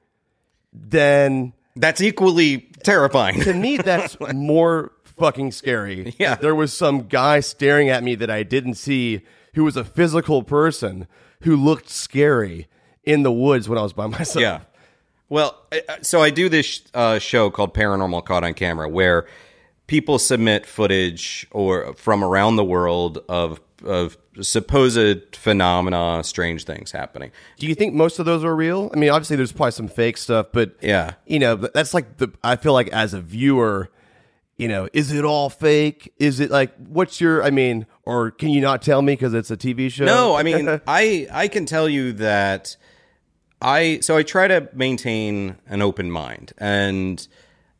then 0.73 1.53
That's 1.75 2.01
equally 2.01 2.71
terrifying. 2.83 3.41
to 3.43 3.53
me 3.55 3.77
that's 3.77 4.17
more 4.35 4.93
fucking 5.19 5.53
scary. 5.53 6.15
Yeah. 6.19 6.35
There 6.37 6.55
was 6.55 6.73
some 6.73 7.09
guy 7.09 7.41
staring 7.41 7.89
at 7.89 8.03
me 8.03 8.15
that 8.17 8.31
I 8.31 8.43
didn't 8.43 8.75
see 8.75 9.23
who 9.55 9.65
was 9.65 9.77
a 9.77 9.85
physical 9.85 10.43
person 10.43 11.07
who 11.47 11.57
looked 11.57 11.89
scary 11.89 12.67
in 13.05 13.23
the 13.23 13.33
woods 13.33 13.69
when 13.69 13.79
I 13.79 13.83
was 13.83 13.93
by 13.93 14.07
myself. 14.19 14.43
Yeah. 14.43 14.61
Well, 15.29 15.57
so 16.03 16.23
I 16.23 16.31
do 16.31 16.49
this 16.49 16.83
uh, 16.95 17.19
show 17.19 17.51
called 17.51 17.75
Paranormal 17.75 18.25
Caught 18.25 18.45
on 18.45 18.55
Camera, 18.55 18.89
where 18.89 19.27
people 19.89 20.19
submit 20.19 20.67
footage 20.67 21.47
or 21.51 21.95
from 21.95 22.23
around 22.23 22.57
the 22.57 22.65
world 22.65 23.19
of 23.29 23.61
of 23.85 24.17
supposed 24.41 25.37
phenomena, 25.37 26.23
strange 26.25 26.65
things 26.65 26.93
happening. 26.93 27.31
Do 27.59 27.67
you 27.67 27.75
think 27.75 27.95
most 27.95 28.19
of 28.19 28.25
those 28.27 28.43
are 28.45 28.55
real? 28.57 28.91
I 28.95 28.99
mean, 28.99 29.11
obviously 29.11 29.37
there's 29.37 29.53
probably 29.53 29.73
some 29.73 29.89
fake 29.89 30.17
stuff, 30.17 30.47
but 30.53 30.77
Yeah. 30.81 31.13
you 31.27 31.39
know, 31.39 31.57
that's 31.57 31.93
like 31.93 32.17
the 32.19 32.33
I 32.43 32.57
feel 32.57 32.73
like 32.73 32.89
as 32.89 33.13
a 33.15 33.21
viewer, 33.21 33.91
you 34.57 34.69
know, 34.69 34.89
is 34.93 35.13
it 35.13 35.25
all 35.25 35.51
fake? 35.51 36.13
Is 36.19 36.41
it 36.41 36.51
like 36.51 36.75
what's 36.89 37.21
your 37.21 37.43
I 37.43 37.51
mean, 37.51 37.87
or 38.07 38.31
can 38.31 38.51
you 38.51 38.61
not 38.61 38.81
tell 38.81 39.03
me 39.03 39.13
because 39.13 39.35
it's 39.35 39.51
a 39.51 39.57
TV 39.57 39.91
show? 39.91 40.05
No, 40.05 40.37
I 40.37 40.43
mean, 40.43 40.81
I 40.87 41.27
I 41.31 41.49
can 41.49 41.67
tell 41.67 41.89
you 41.89 42.13
that 42.15 42.77
I 43.61 43.99
so 44.01 44.17
I 44.17 44.23
try 44.23 44.49
to 44.49 44.69
maintain 44.73 45.57
an 45.67 45.83
open 45.83 46.11
mind, 46.11 46.53
and 46.57 47.27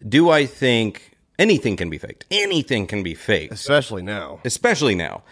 do 0.07 0.29
I 0.29 0.45
think 0.45 1.17
anything 1.39 1.77
can 1.77 1.89
be 1.89 1.97
faked? 1.97 2.27
Anything 2.31 2.87
can 2.87 3.03
be 3.03 3.15
faked. 3.15 3.55
especially 3.55 4.03
now. 4.03 4.41
especially 4.45 4.95
now. 4.95 5.23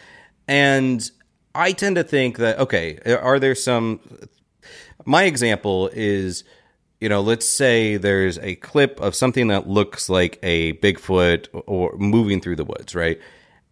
And 0.47 1.11
I 1.55 1.73
tend 1.73 1.97
to 1.97 2.05
think 2.05 2.39
that 2.39 2.59
okay, 2.59 2.99
are 3.21 3.39
there 3.39 3.55
some 3.55 4.01
my 5.05 5.25
example 5.25 5.91
is 5.93 6.45
you 7.01 7.09
know, 7.09 7.21
let's 7.21 7.47
say 7.47 7.99
there's 7.99 8.39
a 8.39 8.55
clip 8.57 8.99
of 9.01 9.15
something 9.15 9.49
that 9.49 9.69
looks 9.69 10.09
like 10.09 10.39
a 10.43 10.73
Bigfoot 10.75 11.49
or 11.67 11.95
moving 11.99 12.41
through 12.41 12.57
the 12.57 12.65
woods, 12.65 12.95
right? 12.95 13.21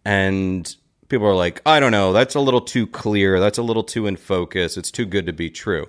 And 0.05 0.75
people 1.09 1.27
are 1.27 1.35
like, 1.35 1.61
I 1.65 1.79
don't 1.79 1.91
know, 1.91 2.13
that's 2.13 2.35
a 2.35 2.39
little 2.39 2.61
too 2.61 2.87
clear, 2.87 3.39
that's 3.39 3.57
a 3.57 3.63
little 3.63 3.83
too 3.83 4.07
in 4.07 4.17
focus, 4.17 4.77
it's 4.77 4.91
too 4.91 5.05
good 5.05 5.25
to 5.25 5.33
be 5.33 5.49
true. 5.49 5.87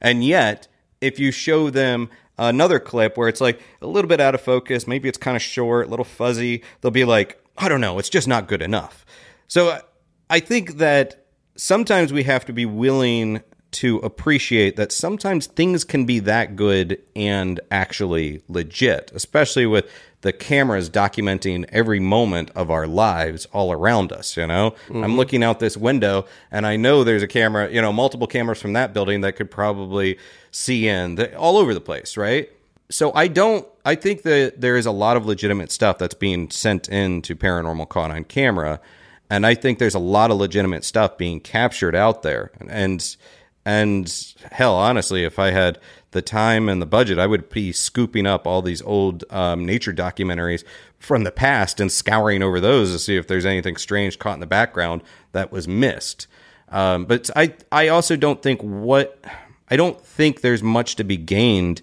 And 0.00 0.24
yet, 0.24 0.68
if 1.00 1.18
you 1.18 1.30
show 1.30 1.70
them 1.70 2.10
another 2.38 2.78
clip 2.78 3.16
where 3.16 3.28
it's 3.28 3.40
like 3.40 3.60
a 3.80 3.86
little 3.86 4.08
bit 4.08 4.20
out 4.20 4.34
of 4.34 4.40
focus, 4.40 4.86
maybe 4.86 5.08
it's 5.08 5.18
kind 5.18 5.36
of 5.36 5.42
short, 5.42 5.86
a 5.86 5.90
little 5.90 6.04
fuzzy, 6.04 6.62
they'll 6.80 6.90
be 6.90 7.04
like, 7.04 7.42
I 7.56 7.68
don't 7.68 7.80
know, 7.80 7.98
it's 7.98 8.10
just 8.10 8.28
not 8.28 8.48
good 8.48 8.62
enough. 8.62 9.06
So 9.48 9.80
I 10.28 10.40
think 10.40 10.78
that 10.78 11.26
sometimes 11.56 12.12
we 12.12 12.24
have 12.24 12.44
to 12.46 12.52
be 12.52 12.66
willing 12.66 13.42
to 13.72 13.98
appreciate 13.98 14.76
that 14.76 14.92
sometimes 14.92 15.46
things 15.46 15.84
can 15.84 16.06
be 16.06 16.18
that 16.20 16.56
good 16.56 16.98
and 17.14 17.60
actually 17.70 18.42
legit, 18.48 19.12
especially 19.14 19.66
with 19.66 19.90
the 20.22 20.32
cameras 20.32 20.90
documenting 20.90 21.64
every 21.70 22.00
moment 22.00 22.50
of 22.54 22.70
our 22.70 22.86
lives 22.86 23.46
all 23.52 23.72
around 23.72 24.12
us. 24.12 24.36
You 24.36 24.46
know, 24.46 24.74
I'm 24.88 24.94
mm-hmm. 24.94 25.16
looking 25.16 25.44
out 25.44 25.60
this 25.60 25.76
window 25.76 26.26
and 26.50 26.66
I 26.66 26.76
know 26.76 27.04
there's 27.04 27.22
a 27.22 27.28
camera, 27.28 27.70
you 27.70 27.80
know, 27.80 27.92
multiple 27.92 28.26
cameras 28.26 28.60
from 28.60 28.72
that 28.72 28.92
building 28.92 29.20
that 29.20 29.36
could 29.36 29.50
probably 29.50 30.18
see 30.50 30.88
in 30.88 31.16
the, 31.16 31.36
all 31.36 31.56
over 31.58 31.74
the 31.74 31.80
place, 31.80 32.16
right? 32.16 32.50
So 32.90 33.12
I 33.14 33.28
don't. 33.28 33.66
I 33.84 33.94
think 33.94 34.22
that 34.22 34.60
there 34.60 34.76
is 34.76 34.86
a 34.86 34.92
lot 34.92 35.16
of 35.16 35.26
legitimate 35.26 35.70
stuff 35.70 35.98
that's 35.98 36.14
being 36.14 36.50
sent 36.50 36.88
in 36.88 37.22
to 37.22 37.34
paranormal 37.34 37.88
caught 37.88 38.10
on 38.10 38.24
camera, 38.24 38.80
and 39.28 39.44
I 39.46 39.54
think 39.54 39.78
there's 39.78 39.94
a 39.94 40.00
lot 40.00 40.30
of 40.30 40.36
legitimate 40.36 40.84
stuff 40.84 41.18
being 41.18 41.40
captured 41.40 41.96
out 41.96 42.22
there. 42.22 42.52
And 42.68 43.16
and 43.64 44.34
hell, 44.52 44.76
honestly, 44.76 45.24
if 45.24 45.40
I 45.40 45.50
had 45.50 45.80
the 46.16 46.22
time 46.22 46.68
and 46.68 46.82
the 46.82 46.86
budget, 46.86 47.18
I 47.18 47.26
would 47.28 47.48
be 47.48 47.70
scooping 47.70 48.26
up 48.26 48.46
all 48.46 48.62
these 48.62 48.82
old 48.82 49.22
um, 49.30 49.64
nature 49.64 49.92
documentaries 49.92 50.64
from 50.98 51.22
the 51.22 51.30
past 51.30 51.78
and 51.78 51.92
scouring 51.92 52.42
over 52.42 52.58
those 52.58 52.90
to 52.92 52.98
see 52.98 53.16
if 53.16 53.28
there's 53.28 53.46
anything 53.46 53.76
strange 53.76 54.18
caught 54.18 54.34
in 54.34 54.40
the 54.40 54.46
background 54.46 55.02
that 55.32 55.52
was 55.52 55.68
missed. 55.68 56.26
Um, 56.68 57.04
but 57.04 57.30
I 57.36 57.54
I 57.70 57.88
also 57.88 58.16
don't 58.16 58.42
think 58.42 58.60
what 58.60 59.22
I 59.70 59.76
don't 59.76 60.00
think 60.00 60.40
there's 60.40 60.62
much 60.62 60.96
to 60.96 61.04
be 61.04 61.16
gained 61.16 61.80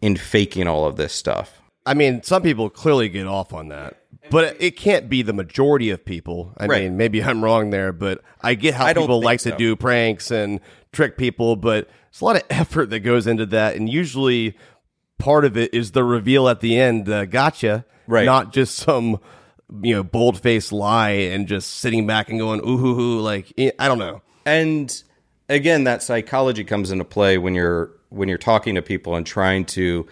in 0.00 0.16
faking 0.16 0.66
all 0.66 0.84
of 0.86 0.96
this 0.96 1.12
stuff. 1.12 1.60
I 1.86 1.94
mean, 1.94 2.22
some 2.22 2.42
people 2.42 2.70
clearly 2.70 3.08
get 3.08 3.26
off 3.26 3.52
on 3.52 3.68
that, 3.68 3.98
But 4.30 4.56
it 4.58 4.72
can't 4.76 5.08
be 5.08 5.20
the 5.22 5.34
majority 5.34 5.90
of 5.90 6.04
people. 6.04 6.52
I 6.56 6.66
Right. 6.66 6.82
mean, 6.84 6.96
maybe 6.96 7.22
I'm 7.22 7.44
wrong 7.44 7.70
there, 7.70 7.92
but 7.92 8.22
I 8.40 8.54
get 8.54 8.74
how 8.74 8.86
I 8.86 8.94
people 8.94 9.20
like 9.22 9.40
so. 9.40 9.50
to 9.50 9.56
do 9.56 9.76
pranks 9.76 10.30
and 10.30 10.60
trick 10.92 11.16
people, 11.18 11.56
but 11.56 11.88
it's 12.14 12.20
a 12.20 12.24
lot 12.24 12.36
of 12.36 12.42
effort 12.50 12.90
that 12.90 13.00
goes 13.00 13.26
into 13.26 13.44
that. 13.46 13.74
And 13.74 13.88
usually 13.88 14.56
part 15.18 15.44
of 15.44 15.56
it 15.56 15.74
is 15.74 15.90
the 15.90 16.04
reveal 16.04 16.48
at 16.48 16.60
the 16.60 16.78
end, 16.78 17.08
uh, 17.08 17.24
gotcha. 17.24 17.84
Right. 18.06 18.24
Not 18.24 18.52
just 18.52 18.76
some, 18.76 19.18
you 19.82 19.96
know, 19.96 20.04
bold 20.04 20.40
faced 20.40 20.70
lie 20.70 21.10
and 21.10 21.48
just 21.48 21.74
sitting 21.74 22.06
back 22.06 22.28
and 22.28 22.38
going, 22.38 22.60
ooh, 22.60 22.76
hoo, 22.76 22.94
hoo, 22.94 23.18
like, 23.18 23.52
eh, 23.58 23.72
I 23.80 23.88
don't 23.88 23.98
know. 23.98 24.22
and 24.46 25.02
again 25.48 25.84
that 25.84 26.02
psychology 26.02 26.62
comes 26.64 26.90
into 26.90 27.04
play 27.04 27.36
when 27.36 27.54
you're 27.54 27.90
when 28.10 28.28
you're 28.28 28.38
talking 28.38 28.76
to 28.76 28.82
people 28.82 29.14
and 29.16 29.26
trying 29.26 29.64
to 29.64 30.06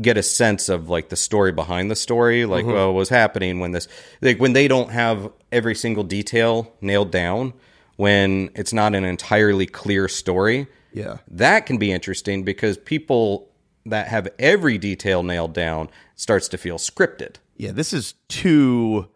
get 0.00 0.16
a 0.16 0.22
sense 0.22 0.68
of 0.68 0.88
like 0.88 1.10
the 1.10 1.16
story 1.16 1.52
behind 1.52 1.88
the 1.90 1.94
story 1.94 2.44
like 2.46 2.64
well 2.66 2.88
what 2.88 2.98
was 2.98 3.08
happening 3.08 3.60
when 3.60 3.70
this 3.70 3.86
like 4.20 4.40
when 4.40 4.52
they 4.52 4.66
don't 4.66 4.90
have 4.90 5.30
every 5.52 5.74
single 5.76 6.02
detail 6.02 6.72
nailed 6.80 7.12
down 7.12 7.52
when 7.96 8.50
it's 8.56 8.72
not 8.72 8.94
an 8.96 9.04
entirely 9.04 9.66
clear 9.66 10.08
story 10.08 10.66
Yeah. 10.94 11.18
that 11.28 11.66
can 11.66 11.78
be 11.78 11.90
interesting 11.92 12.42
because 12.44 12.76
people 12.76 13.48
that 13.86 14.08
have 14.08 14.28
every 14.38 14.78
detail 14.78 15.22
nailed 15.22 15.52
down 15.54 15.88
starts 16.14 16.48
to 16.48 16.58
feel 16.58 16.78
scripted 16.78 17.36
Yeah, 17.56 17.72
this 17.72 17.92
is 17.92 18.14
too. 18.28 19.08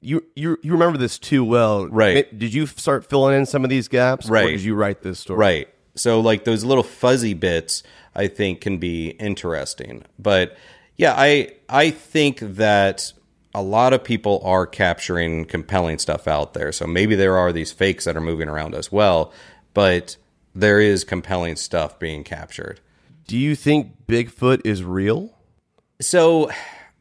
You 0.00 0.24
you 0.36 0.58
you 0.62 0.72
remember 0.72 0.96
this 0.98 1.18
too 1.18 1.44
well, 1.44 1.86
Right. 1.88 2.26
Did 2.38 2.54
you 2.54 2.66
start 2.66 3.04
filling 3.08 3.36
in 3.36 3.46
some 3.46 3.64
of 3.64 3.70
these 3.70 3.88
gaps, 3.88 4.28
Or 4.28 4.32
Right. 4.32 4.50
did 4.50 4.62
you 4.62 4.74
write 4.74 5.02
this 5.02 5.18
story? 5.20 5.38
Right. 5.38 5.68
So 5.96 6.20
like 6.20 6.44
those 6.44 6.64
little 6.64 6.84
fuzzy 6.84 7.34
bits 7.34 7.82
I 8.14 8.26
think 8.28 8.60
can 8.60 8.78
be 8.78 9.10
interesting. 9.18 10.04
But 10.18 10.56
yeah, 10.96 11.14
I 11.16 11.52
I 11.68 11.90
think 11.90 12.38
that 12.40 13.12
a 13.54 13.62
lot 13.62 13.92
of 13.92 14.04
people 14.04 14.40
are 14.44 14.66
capturing 14.66 15.44
compelling 15.44 15.98
stuff 15.98 16.28
out 16.28 16.54
there. 16.54 16.70
So 16.72 16.86
maybe 16.86 17.14
there 17.16 17.36
are 17.36 17.52
these 17.52 17.72
fakes 17.72 18.04
that 18.04 18.16
are 18.16 18.20
moving 18.20 18.48
around 18.48 18.74
as 18.74 18.92
well, 18.92 19.32
but 19.74 20.16
there 20.58 20.80
is 20.80 21.04
compelling 21.04 21.56
stuff 21.56 21.98
being 21.98 22.24
captured. 22.24 22.80
Do 23.26 23.36
you 23.38 23.54
think 23.54 24.06
Bigfoot 24.06 24.62
is 24.64 24.82
real? 24.82 25.34
So 26.00 26.50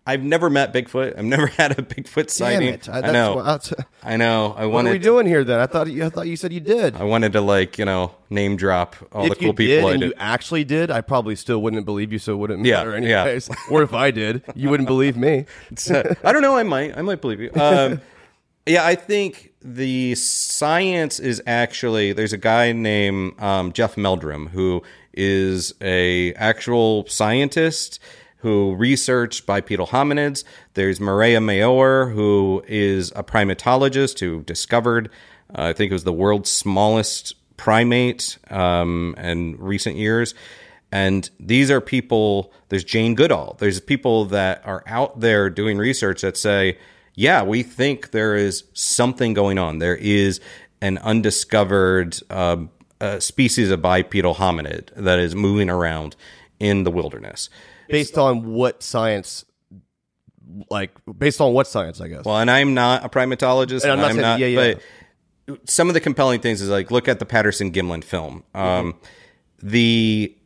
I've 0.05 0.24
never 0.24 0.49
met 0.49 0.74
Bigfoot. 0.74 1.18
I've 1.18 1.26
never 1.36 1.47
had 1.47 1.72
a 1.78 1.82
Bigfoot 1.82 2.30
sighting. 2.30 2.80
I- 2.91 2.99
I, 2.99 3.12
know. 3.12 3.36
what- 3.36 3.74
I 4.03 4.18
know. 4.18 4.53
I 4.58 4.66
What 4.66 4.74
wanted 4.74 4.89
are 4.89 4.93
we 4.93 4.99
doing 4.99 5.26
here 5.26 5.43
then? 5.43 5.60
I 5.60 5.66
thought 5.68 5.88
you 5.89 6.05
I 6.05 6.10
thought 6.10 6.28
you 6.28 6.36
said 6.36 6.53
you 6.53 6.60
did. 6.60 6.95
I 6.95 7.03
wanted 7.03 7.34
to 7.34 7.41
like, 7.41 7.78
you 7.78 7.86
know, 7.86 8.14
name 8.30 8.58
drop 8.58 8.95
all 9.12 9.24
if 9.26 9.30
the 9.32 9.36
cool 9.36 9.47
you 9.47 9.53
people 9.53 9.76
did 9.76 9.86
I 9.86 9.91
and 9.93 10.01
did. 10.01 10.08
you 10.10 10.14
actually 10.18 10.64
did, 10.64 10.91
I 10.91 11.01
probably 11.01 11.36
still 11.36 11.62
wouldn't 11.62 11.86
believe 11.86 12.12
you, 12.14 12.20
so 12.20 12.34
it 12.34 12.38
wouldn't 12.38 12.66
Yeah, 12.66 12.78
matter 12.84 12.99
yeah. 12.99 13.22
anyways. 13.24 13.49
or 13.72 13.84
if 13.84 13.93
I 13.93 14.12
did, 14.12 14.43
you 14.55 14.70
wouldn't 14.70 14.88
believe 14.88 15.18
me. 15.18 15.45
So, 15.78 16.03
I 16.24 16.32
don't 16.32 16.41
know. 16.41 16.55
I 16.55 16.64
might. 16.64 16.97
I 16.97 17.01
might 17.01 17.22
believe 17.22 17.39
you. 17.41 17.51
Um, 17.55 18.01
yeah, 18.68 18.86
I 18.86 18.95
think 18.95 19.53
the 19.61 20.15
science 20.15 21.20
is 21.20 21.41
actually. 21.47 22.13
There's 22.13 22.34
a 22.34 22.38
guy 22.38 22.72
named 22.72 23.39
um, 23.41 23.74
Jeff 23.74 23.97
Meldrum 23.97 24.47
who 24.47 24.84
is 25.13 25.74
a 25.82 26.34
actual 26.36 27.07
scientist 27.07 27.99
who 28.38 28.76
researched 28.76 29.45
bipedal 29.45 29.88
hominids. 29.88 30.43
There's 30.76 30.99
Mireya 30.99 31.43
Mayor 31.43 32.07
who 32.07 32.63
is 32.68 33.11
a 33.15 33.24
primatologist 33.24 34.20
who 34.20 34.43
discovered. 34.43 35.09
Uh, 35.49 35.63
I 35.63 35.74
think 35.74 35.91
it 35.91 35.95
was 35.95 36.03
the 36.03 36.13
world's 36.13 36.51
smallest 36.51 37.34
primate 37.57 38.38
um, 38.51 39.15
in 39.18 39.57
recent 39.57 39.95
years. 39.95 40.36
And 40.91 41.30
these 41.39 41.70
are 41.70 41.82
people, 41.82 42.53
there's 42.70 42.84
Jane 42.84 43.15
Goodall. 43.15 43.57
There's 43.59 43.80
people 43.80 44.26
that 44.26 44.61
are 44.65 44.84
out 44.88 45.20
there 45.20 45.49
doing 45.49 45.78
research 45.78 46.22
that 46.22 46.38
say, 46.38 46.78
yeah, 47.18 47.41
we 47.41 47.63
think 47.63 48.11
there 48.11 48.36
is 48.36 48.63
something 48.74 49.34
going 49.34 49.57
on. 49.57 49.80
There 49.80 49.95
is 49.95 50.39
an 50.82 50.99
undiscovered 50.99 52.18
uh, 52.30 52.57
uh, 53.01 53.20
species 53.20 53.72
of 53.72 53.82
bipedal 53.82 54.36
hominid 54.36 54.93
that 54.95 55.18
is 55.18 55.36
moving 55.36 55.68
around 55.70 56.15
in 56.59 56.84
the 56.84 56.91
wilderness. 56.91 57.49
Based 57.89 58.20
on 58.20 58.53
what 58.53 58.84
science 58.84 59.43
like 60.70 60.91
based 61.18 61.41
on 61.41 61.53
what 61.53 61.65
science, 61.68 61.99
I 61.99 62.07
guess. 62.07 62.24
Well, 62.24 62.38
and 62.38 62.51
I'm 62.51 62.76
not 62.76 63.03
a 63.03 63.09
primatologist. 63.09 63.84
And 63.84 63.91
I'm 63.93 63.99
not 63.99 64.11
I'm 64.11 64.15
saying- 64.15 64.22
not, 64.22 64.39
yeah, 64.39 64.47
yeah. 64.47 64.74
But 65.47 65.70
some 65.70 65.88
of 65.88 65.95
the 65.95 65.99
compelling 65.99 66.39
things 66.39 66.61
is 66.61 66.70
like 66.70 66.91
look 66.91 67.07
at 67.07 67.18
the 67.18 67.26
Patterson 67.26 67.72
Gimlin 67.72 68.03
film. 68.03 68.43
Um, 68.53 68.95
The 69.63 70.37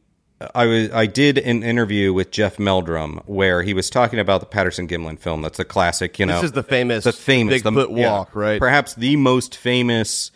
I 0.56 0.66
was 0.66 0.92
I 0.92 1.06
did 1.06 1.38
an 1.38 1.64
interview 1.64 2.14
with 2.14 2.32
Jeff 2.32 2.60
Meldrum 2.60 3.22
where 3.26 3.64
he 3.64 3.74
was 3.74 3.90
talking 3.90 4.20
about 4.20 4.40
the 4.40 4.46
Patterson 4.46 4.88
Gimlin 4.88 5.20
film. 5.20 5.42
That's 5.42 5.60
a 5.60 5.66
classic, 5.66 6.20
you 6.20 6.26
know. 6.26 6.36
This 6.36 6.46
is 6.46 6.52
the 6.54 6.64
famous 6.64 7.04
the 7.04 7.14
famous 7.14 7.62
the- 7.62 7.72
Bigfoot 7.72 7.98
yeah, 7.98 8.12
walk, 8.12 8.36
right? 8.36 8.60
Perhaps 8.60 8.96
the 8.96 9.16
most 9.16 9.56
famous. 9.58 10.32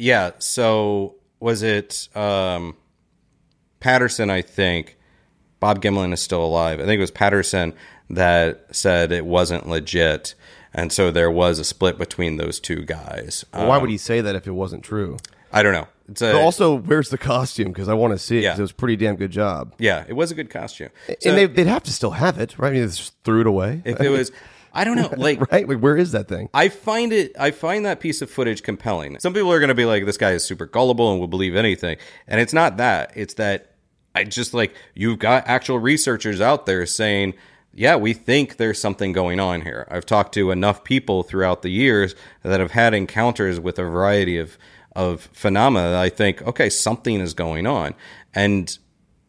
yeah. 0.00 0.32
So 0.38 1.16
was 1.38 1.62
it 1.62 2.08
um, 2.16 2.76
Patterson? 3.80 4.30
I 4.30 4.42
think 4.42 4.96
Bob 5.60 5.80
Gimlin 5.82 6.12
is 6.12 6.20
still 6.20 6.44
alive. 6.44 6.80
I 6.80 6.84
think 6.84 6.98
it 6.98 7.02
was 7.02 7.10
Patterson 7.10 7.74
that 8.08 8.66
said 8.74 9.12
it 9.12 9.24
wasn't 9.24 9.68
legit, 9.68 10.34
and 10.74 10.92
so 10.92 11.10
there 11.10 11.30
was 11.30 11.58
a 11.58 11.64
split 11.64 11.98
between 11.98 12.36
those 12.36 12.58
two 12.60 12.84
guys. 12.84 13.44
why 13.52 13.76
Um, 13.76 13.80
would 13.82 13.90
he 13.90 13.98
say 13.98 14.20
that 14.20 14.34
if 14.34 14.46
it 14.46 14.52
wasn't 14.52 14.82
true? 14.82 15.16
I 15.52 15.62
don't 15.62 15.72
know. 15.72 15.88
It's 16.08 16.22
a, 16.22 16.32
But 16.32 16.42
also, 16.42 16.76
where's 16.78 17.08
the 17.10 17.18
costume? 17.18 17.68
Because 17.68 17.88
I 17.88 17.94
want 17.94 18.12
to 18.12 18.18
see 18.18 18.38
it. 18.38 18.44
Yeah. 18.44 18.54
it 18.56 18.60
was 18.60 18.70
a 18.70 18.74
pretty 18.74 18.96
damn 18.96 19.16
good 19.16 19.30
job. 19.30 19.74
yeah, 19.78 20.04
it 20.08 20.14
was 20.14 20.30
a 20.30 20.34
good 20.34 20.50
costume. 20.50 20.90
So 21.06 21.14
and 21.30 21.38
they, 21.38 21.46
they'd 21.46 21.66
have 21.66 21.82
to 21.84 21.92
still 21.92 22.12
have 22.12 22.38
it, 22.38 22.58
right? 22.58 22.68
I 22.68 22.72
mean, 22.72 22.82
they 22.82 22.86
just 22.88 23.14
threw 23.24 23.40
it 23.40 23.46
away. 23.46 23.82
if 23.84 24.00
it 24.00 24.08
was, 24.10 24.30
I 24.72 24.84
don't 24.84 24.96
know, 24.96 25.12
like 25.16 25.40
right, 25.52 25.68
like 25.68 25.78
where 25.78 25.96
is 25.96 26.12
that 26.12 26.28
thing? 26.28 26.48
I 26.54 26.68
find 26.68 27.12
it 27.12 27.32
I 27.38 27.50
find 27.50 27.84
that 27.86 28.00
piece 28.00 28.22
of 28.22 28.30
footage 28.30 28.62
compelling. 28.62 29.18
Some 29.20 29.34
people 29.34 29.52
are 29.52 29.58
going 29.58 29.68
to 29.68 29.74
be 29.74 29.84
like 29.84 30.06
this 30.06 30.18
guy 30.18 30.32
is 30.32 30.44
super 30.44 30.66
gullible 30.66 31.10
and 31.10 31.20
will 31.20 31.28
believe 31.28 31.56
anything. 31.56 31.96
And 32.26 32.40
it's 32.40 32.52
not 32.52 32.76
that. 32.78 33.12
It's 33.14 33.34
that 33.34 33.74
I 34.14 34.24
just 34.24 34.54
like 34.54 34.74
you've 34.94 35.18
got 35.18 35.46
actual 35.46 35.78
researchers 35.78 36.40
out 36.40 36.66
there 36.66 36.86
saying 36.86 37.34
yeah, 37.72 37.96
we 37.96 38.14
think 38.14 38.56
there's 38.56 38.80
something 38.80 39.12
going 39.12 39.38
on 39.38 39.60
here. 39.60 39.86
I've 39.90 40.04
talked 40.04 40.34
to 40.34 40.50
enough 40.50 40.82
people 40.82 41.22
throughout 41.22 41.62
the 41.62 41.70
years 41.70 42.16
that 42.42 42.58
have 42.58 42.72
had 42.72 42.94
encounters 42.94 43.60
with 43.60 43.78
a 43.78 43.84
variety 43.84 44.38
of 44.38 44.58
of 44.96 45.28
phenomena 45.32 45.90
that 45.90 46.00
I 46.00 46.08
think, 46.08 46.42
okay, 46.42 46.68
something 46.68 47.20
is 47.20 47.32
going 47.32 47.66
on. 47.66 47.94
And 48.34 48.76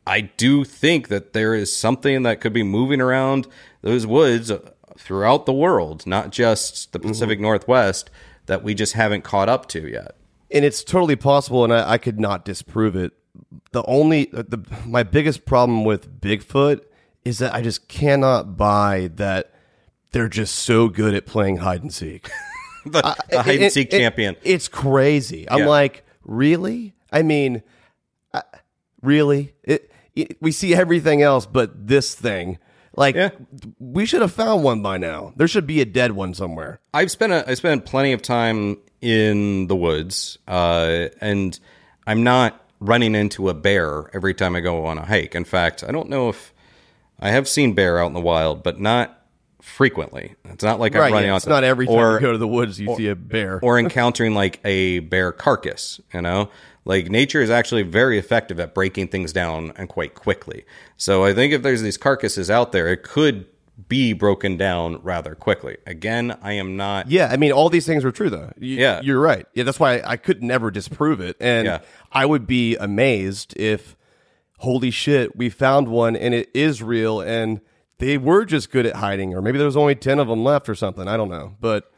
I 0.08 0.22
do 0.22 0.64
think 0.64 1.10
that 1.10 1.34
there 1.34 1.54
is 1.54 1.76
something 1.76 2.24
that 2.24 2.42
could 2.42 2.54
be 2.54 2.64
moving 2.64 3.00
around 3.00 3.48
those 3.82 4.08
woods 4.08 4.52
throughout 4.98 5.46
the 5.46 5.54
world, 5.54 6.06
not 6.08 6.32
just 6.32 6.92
the 6.94 7.00
Pacific 7.00 7.40
Northwest, 7.40 8.10
that 8.48 8.64
we 8.64 8.74
just 8.74 8.94
haven't 8.94 9.24
caught 9.24 9.50
up 9.50 9.68
to 9.70 9.88
yet. 9.88 10.16
and 10.54 10.66
it's 10.66 10.84
totally 10.84 11.16
possible, 11.16 11.64
and 11.64 11.74
I, 11.74 11.92
I 11.94 11.98
could 11.98 12.20
not 12.20 12.44
disprove 12.46 12.96
it. 12.96 13.14
The 13.72 13.84
only 13.86 14.26
the 14.26 14.60
my 14.86 15.04
biggest 15.04 15.46
problem 15.46 15.86
with 15.86 16.20
Bigfoot 16.22 16.82
is 17.24 17.38
that 17.40 17.54
I 17.54 17.62
just 17.62 17.88
cannot 17.88 18.58
buy 18.58 19.10
that 19.16 19.54
they're 20.12 20.28
just 20.28 20.56
so 20.56 20.90
good 20.90 21.14
at 21.14 21.26
playing 21.26 21.58
hide 21.58 21.82
and 21.82 21.94
seek. 21.94 22.30
The, 22.84 23.16
the 23.30 23.44
hide 23.44 23.62
and 23.62 23.72
seek 23.72 23.90
It- 23.90 23.94
it- 23.94 24.00
champion. 24.00 24.36
it's 24.42 24.68
crazy. 24.68 25.48
I'm 25.48 25.60
Yeah. 25.60 25.68
like, 25.68 26.04
really? 26.24 26.96
I 27.12 27.22
mean, 27.22 27.62
uh, 28.34 28.42
really? 29.04 29.54
It, 29.64 29.92
it, 30.16 30.42
we 30.42 30.52
see 30.52 30.74
everything 30.74 31.22
else, 31.22 31.46
but 31.46 31.88
this 31.88 32.16
thing. 32.16 32.58
Like, 32.96 33.16
Yeah. 33.16 33.30
we 33.80 34.06
should 34.06 34.22
have 34.22 34.34
found 34.34 34.64
one 34.64 34.82
by 34.82 34.98
now. 34.98 35.34
There 35.38 35.48
should 35.48 35.66
be 35.68 35.80
a 35.82 35.86
dead 35.86 36.12
one 36.12 36.34
somewhere. 36.34 36.80
I've 36.94 37.10
spent 37.12 37.32
a, 37.32 37.50
I 37.50 37.54
spent 37.54 37.86
plenty 37.86 38.12
of 38.12 38.22
time 38.22 38.78
in 39.00 39.68
the 39.68 39.76
woods, 39.76 40.38
uh, 40.48 41.08
and 41.22 41.58
I'm 42.06 42.24
not 42.24 42.60
running 42.80 43.16
into 43.16 43.48
a 43.50 43.54
bear 43.54 44.10
every 44.14 44.34
time 44.34 44.56
I 44.56 44.60
go 44.60 44.86
on 44.86 44.98
a 44.98 45.06
hike. 45.06 45.36
In 45.36 45.46
fact, 45.46 45.84
I 45.88 45.92
don't 45.92 46.10
know 46.10 46.30
if 46.30 46.54
I 47.20 47.30
have 47.30 47.48
seen 47.48 47.74
bear 47.74 48.00
out 48.00 48.08
in 48.08 48.14
the 48.14 48.20
wild, 48.22 48.62
but 48.64 48.80
not 48.80 49.21
frequently. 49.62 50.36
It's 50.46 50.64
not 50.64 50.80
like 50.80 50.96
I'm 50.96 51.12
running 51.14 51.28
yeah, 51.28 51.34
out. 51.34 51.38
it's 51.38 51.48
not 51.48 51.64
every 51.64 51.86
time 51.86 51.96
or, 51.96 52.14
you 52.16 52.20
go 52.20 52.32
to 52.32 52.38
the 52.38 52.48
woods 52.48 52.80
you 52.80 52.96
see 52.96 53.08
a 53.08 53.16
bear. 53.16 53.60
or 53.62 53.80
encountering 53.80 54.34
like 54.34 54.60
a 54.66 55.00
bear 55.00 55.32
carcass, 55.32 56.02
you 56.14 56.22
know? 56.22 56.50
Like 56.84 57.10
nature 57.10 57.42
is 57.42 57.50
actually 57.50 57.84
very 57.84 58.18
effective 58.18 58.60
at 58.60 58.74
breaking 58.74 59.10
things 59.10 59.32
down 59.32 59.72
and 59.76 59.88
quite 59.88 60.16
quickly. 60.16 60.66
So 60.98 61.24
I 61.24 61.34
think 61.34 61.54
if 61.54 61.62
there's 61.62 61.82
these 61.82 61.98
carcasses 61.98 62.50
out 62.50 62.72
there, 62.72 62.88
it 62.88 63.04
could 63.04 63.46
be 63.88 64.14
broken 64.14 64.58
down 64.58 65.02
rather 65.02 65.36
quickly. 65.36 65.78
Again, 65.86 66.38
I 66.42 66.54
am 66.54 66.78
not 66.78 67.10
Yeah, 67.10 67.30
I 67.32 67.38
mean, 67.38 67.52
all 67.52 67.70
these 67.70 67.86
things 67.86 68.04
are 68.04 68.12
true, 68.12 68.30
though. 68.30 68.52
You, 68.58 68.78
Yeah. 68.78 69.02
you're 69.02 69.20
right. 69.20 69.46
Yeah, 69.54 69.64
that's 69.64 69.80
why 69.80 70.02
I 70.06 70.18
could 70.18 70.44
never 70.44 70.72
disprove 70.72 71.20
it, 71.20 71.36
and 71.40 71.66
Yeah. 71.66 71.80
I 72.12 72.26
would 72.26 72.48
be 72.48 72.76
amazed 72.78 73.54
if, 73.58 73.96
holy 74.60 74.92
shit, 74.92 75.36
we 75.36 75.50
found 75.50 75.88
one 75.88 76.16
and 76.16 76.34
it 76.34 76.50
is 76.54 76.82
real, 76.84 77.22
and 77.22 77.62
they 78.02 78.18
were 78.18 78.46
just 78.46 78.72
good 78.72 78.86
at 78.88 78.96
hiding, 78.96 79.36
or 79.36 79.42
maybe 79.42 79.60
there 79.60 79.68
was 79.68 79.78
only 79.78 79.96
ten 79.96 80.20
of 80.20 80.28
them 80.28 80.44
left 80.44 80.68
or 80.68 80.76
something. 80.76 81.08
I 81.08 81.16
don't 81.18 81.30
know, 81.30 81.56
but 81.62 81.92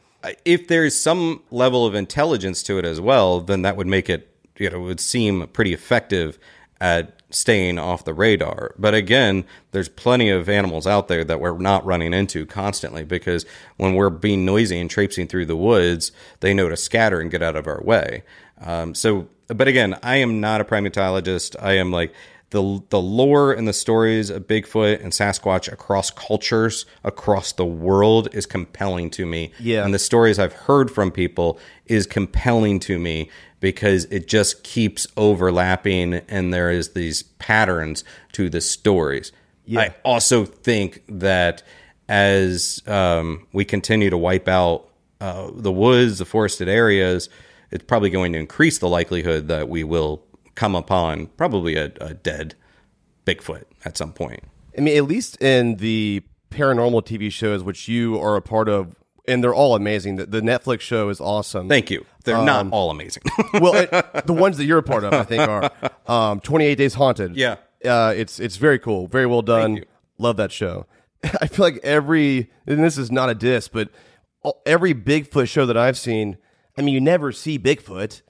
if 0.44 0.68
there's 0.68 0.98
some 0.98 1.42
level 1.50 1.86
of 1.86 1.94
intelligence 1.94 2.62
to 2.64 2.78
it 2.78 2.84
as 2.84 3.00
well, 3.00 3.40
then 3.40 3.62
that 3.62 3.76
would 3.76 3.86
make 3.86 4.08
it, 4.08 4.28
you 4.58 4.70
know, 4.70 4.80
would 4.80 5.00
seem 5.00 5.46
pretty 5.48 5.72
effective 5.72 6.38
at 6.80 7.22
staying 7.30 7.78
off 7.78 8.04
the 8.04 8.14
radar. 8.14 8.74
But 8.78 8.94
again, 8.94 9.44
there's 9.72 9.88
plenty 9.88 10.28
of 10.30 10.48
animals 10.48 10.86
out 10.86 11.08
there 11.08 11.24
that 11.24 11.40
we're 11.40 11.58
not 11.58 11.84
running 11.84 12.12
into 12.12 12.46
constantly 12.46 13.04
because 13.04 13.46
when 13.76 13.94
we're 13.94 14.10
being 14.10 14.44
noisy 14.44 14.78
and 14.78 14.90
traipsing 14.90 15.26
through 15.26 15.46
the 15.46 15.56
woods, 15.56 16.12
they 16.40 16.54
know 16.54 16.68
to 16.68 16.76
scatter 16.76 17.20
and 17.20 17.30
get 17.30 17.42
out 17.42 17.56
of 17.56 17.66
our 17.66 17.82
way. 17.82 18.22
Um, 18.60 18.94
so, 18.94 19.28
but 19.48 19.68
again, 19.68 19.98
I 20.02 20.16
am 20.16 20.40
not 20.40 20.60
a 20.60 20.64
primatologist. 20.64 21.56
I 21.60 21.72
am 21.72 21.90
like, 21.90 22.12
the 22.54 22.80
the 22.90 23.00
lore 23.00 23.52
and 23.52 23.66
the 23.66 23.72
stories 23.72 24.30
of 24.30 24.46
Bigfoot 24.46 25.02
and 25.02 25.12
Sasquatch 25.12 25.70
across 25.70 26.12
cultures 26.12 26.86
across 27.02 27.50
the 27.50 27.66
world 27.66 28.28
is 28.32 28.46
compelling 28.46 29.10
to 29.10 29.26
me. 29.26 29.52
Yeah. 29.58 29.84
And 29.84 29.92
the 29.92 29.98
stories 29.98 30.38
I've 30.38 30.52
heard 30.52 30.88
from 30.88 31.10
people 31.10 31.58
is 31.86 32.06
compelling 32.06 32.78
to 32.80 32.98
me 32.98 33.28
because 33.58 34.04
it 34.04 34.28
just 34.28 34.62
keeps 34.62 35.08
overlapping 35.16 36.14
and 36.28 36.54
there 36.54 36.70
is 36.70 36.92
these 36.92 37.24
patterns 37.24 38.04
to 38.32 38.48
the 38.48 38.60
stories. 38.60 39.32
I 39.80 39.94
also 40.04 40.44
think 40.44 41.02
that 41.08 41.64
as 42.08 42.82
um, 42.86 43.48
we 43.52 43.64
continue 43.64 44.10
to 44.10 44.18
wipe 44.18 44.46
out 44.46 44.88
uh, 45.20 45.50
the 45.52 45.72
woods, 45.72 46.18
the 46.18 46.24
forested 46.24 46.68
areas, 46.68 47.28
it's 47.72 47.84
probably 47.84 48.10
going 48.10 48.32
to 48.34 48.38
increase 48.38 48.78
the 48.78 48.88
likelihood 48.88 49.48
that 49.48 49.68
we 49.68 49.82
will 49.82 50.22
come 50.54 50.74
upon 50.74 51.26
probably 51.36 51.76
a, 51.76 51.92
a 52.00 52.14
dead 52.14 52.54
Bigfoot 53.26 53.64
at 53.84 53.96
some 53.96 54.12
point. 54.12 54.42
I 54.76 54.80
mean, 54.80 54.96
at 54.96 55.04
least 55.04 55.40
in 55.40 55.76
the 55.76 56.22
paranormal 56.50 57.02
TV 57.04 57.30
shows, 57.32 57.62
which 57.62 57.88
you 57.88 58.18
are 58.20 58.36
a 58.36 58.42
part 58.42 58.68
of, 58.68 58.94
and 59.26 59.42
they're 59.42 59.54
all 59.54 59.74
amazing. 59.74 60.16
The, 60.16 60.26
the 60.26 60.40
Netflix 60.40 60.80
show 60.80 61.08
is 61.08 61.20
awesome. 61.20 61.68
Thank 61.68 61.90
you. 61.90 62.04
They're 62.24 62.36
Um, 62.36 62.44
not 62.44 62.66
all 62.70 62.90
amazing. 62.90 63.22
well, 63.54 63.74
it, 63.74 63.90
the 64.26 64.32
ones 64.34 64.56
that 64.58 64.64
you're 64.64 64.78
a 64.78 64.82
part 64.82 65.04
of, 65.04 65.12
I 65.14 65.22
think, 65.24 65.48
are 65.48 65.70
um, 66.06 66.40
28 66.40 66.74
Days 66.76 66.94
Haunted. 66.94 67.36
Yeah. 67.36 67.56
uh, 67.84 68.12
it's 68.16 68.38
it's 68.40 68.56
very 68.56 68.78
cool, 68.78 69.06
very 69.06 69.26
well 69.26 69.42
done. 69.42 69.84
Love 70.18 70.36
that 70.36 70.52
show. 70.52 70.86
I 71.40 71.46
feel 71.46 71.64
like 71.64 71.78
every, 71.82 72.50
and 72.66 72.84
this 72.84 72.98
is 72.98 73.10
not 73.10 73.30
a 73.30 73.34
diss, 73.34 73.68
but 73.68 73.88
every 74.66 74.94
Bigfoot 74.94 75.48
show 75.48 75.64
that 75.66 75.76
I've 75.76 75.96
seen, 75.98 76.36
I 76.76 76.82
mean, 76.82 76.94
you 76.94 77.00
never 77.00 77.32
see 77.32 77.58
Bigfoot. 77.58 78.20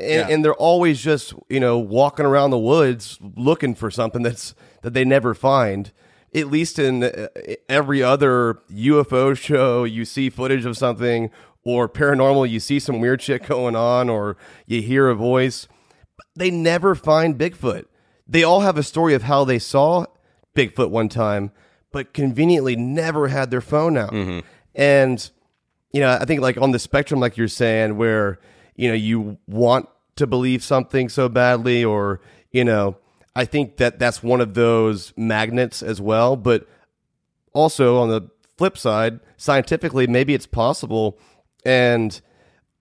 And, 0.00 0.10
Yeah. 0.10 0.28
and 0.28 0.44
they're 0.44 0.54
always 0.54 1.00
just 1.00 1.34
you 1.48 1.60
know 1.60 1.78
walking 1.78 2.24
around 2.26 2.50
the 2.50 2.58
woods 2.58 3.18
looking 3.36 3.74
for 3.74 3.90
something 3.90 4.22
that's 4.22 4.54
that 4.82 4.94
they 4.94 5.04
never 5.04 5.34
find. 5.34 5.92
At 6.34 6.48
least 6.48 6.78
in 6.78 7.02
uh, 7.04 7.28
every 7.70 8.02
other 8.02 8.60
UFO 8.70 9.36
show, 9.36 9.84
you 9.84 10.04
see 10.04 10.28
footage 10.28 10.66
of 10.66 10.76
something, 10.76 11.30
or 11.64 11.88
paranormal, 11.88 12.50
you 12.50 12.60
see 12.60 12.78
some 12.78 13.00
weird 13.00 13.22
shit 13.22 13.46
going 13.46 13.74
on, 13.74 14.10
or 14.10 14.36
you 14.66 14.82
hear 14.82 15.08
a 15.08 15.14
voice. 15.14 15.66
They 16.36 16.50
never 16.50 16.94
find 16.94 17.38
Bigfoot. 17.38 17.86
They 18.26 18.42
all 18.44 18.60
have 18.60 18.76
a 18.76 18.82
story 18.82 19.14
of 19.14 19.22
how 19.22 19.44
they 19.44 19.58
saw 19.58 20.04
Bigfoot 20.54 20.90
one 20.90 21.08
time, 21.08 21.50
but 21.92 22.12
conveniently 22.12 22.76
never 22.76 23.28
had 23.28 23.50
their 23.50 23.62
phone 23.62 23.96
out. 23.96 24.12
And 24.74 25.30
you 25.92 26.00
know, 26.00 26.10
I 26.20 26.26
think 26.26 26.42
like 26.42 26.58
on 26.58 26.72
the 26.72 26.78
spectrum, 26.78 27.20
like 27.20 27.38
you're 27.38 27.48
saying, 27.48 27.96
where 27.96 28.38
you 28.78 28.88
know 28.88 28.94
you 28.94 29.36
want 29.46 29.88
to 30.16 30.26
believe 30.26 30.62
something 30.62 31.10
so 31.10 31.28
badly, 31.28 31.84
or 31.84 32.20
you 32.50 32.64
know, 32.64 32.96
I 33.36 33.44
think 33.44 33.76
that 33.76 33.98
that's 33.98 34.22
one 34.22 34.40
of 34.40 34.54
those 34.54 35.12
magnets 35.16 35.82
as 35.82 36.00
well. 36.00 36.36
But 36.36 36.66
also 37.52 37.98
on 37.98 38.08
the 38.08 38.30
flip 38.56 38.78
side, 38.78 39.20
scientifically, 39.36 40.06
maybe 40.06 40.32
it's 40.32 40.46
possible, 40.46 41.18
and 41.66 42.18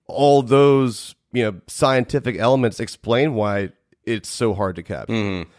all 0.06 0.42
those 0.42 1.16
you 1.34 1.44
know 1.44 1.60
scientific 1.68 2.38
elements 2.38 2.80
explain 2.80 3.34
why 3.34 3.70
it's 4.06 4.30
so 4.30 4.54
hard 4.54 4.78
to 4.78 4.84
capture. 4.84 5.14
Mm-hmm. 5.14 5.50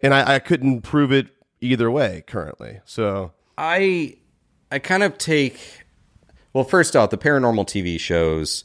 And 0.00 0.12
I, 0.12 0.34
I 0.34 0.38
couldn't 0.38 0.82
prove 0.82 1.12
it 1.12 1.28
either 1.60 1.90
way 1.90 2.24
currently. 2.26 2.80
So 2.84 3.32
I 3.56 4.16
I 4.72 4.78
kind 4.78 5.02
of 5.02 5.18
take 5.18 5.84
well, 6.54 6.64
first 6.64 6.94
off, 6.94 7.10
the 7.10 7.18
paranormal 7.18 7.66
TV 7.66 8.00
shows. 8.00 8.64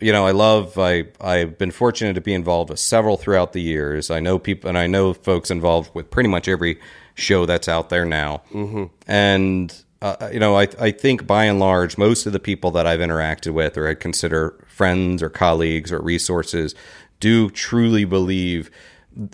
You 0.00 0.12
know, 0.12 0.26
I 0.26 0.30
love. 0.30 0.78
I 0.78 1.04
I've 1.20 1.58
been 1.58 1.70
fortunate 1.70 2.14
to 2.14 2.20
be 2.20 2.34
involved 2.34 2.70
with 2.70 2.78
several 2.78 3.16
throughout 3.16 3.52
the 3.52 3.60
years. 3.60 4.10
I 4.10 4.20
know 4.20 4.38
people, 4.38 4.68
and 4.68 4.78
I 4.78 4.86
know 4.86 5.12
folks 5.12 5.50
involved 5.50 5.90
with 5.94 6.10
pretty 6.10 6.28
much 6.28 6.48
every 6.48 6.78
show 7.14 7.46
that's 7.46 7.68
out 7.68 7.90
there 7.90 8.04
now. 8.04 8.42
Mm-hmm. 8.52 8.84
And 9.06 9.84
uh, 10.02 10.30
you 10.32 10.40
know, 10.40 10.56
I 10.56 10.68
I 10.78 10.90
think 10.90 11.26
by 11.26 11.44
and 11.44 11.60
large, 11.60 11.98
most 11.98 12.26
of 12.26 12.32
the 12.32 12.40
people 12.40 12.70
that 12.72 12.86
I've 12.86 13.00
interacted 13.00 13.52
with, 13.52 13.76
or 13.76 13.88
I 13.88 13.94
consider 13.94 14.54
friends 14.66 15.22
or 15.22 15.28
colleagues 15.28 15.92
or 15.92 16.00
resources, 16.00 16.74
do 17.20 17.50
truly 17.50 18.04
believe, 18.06 18.70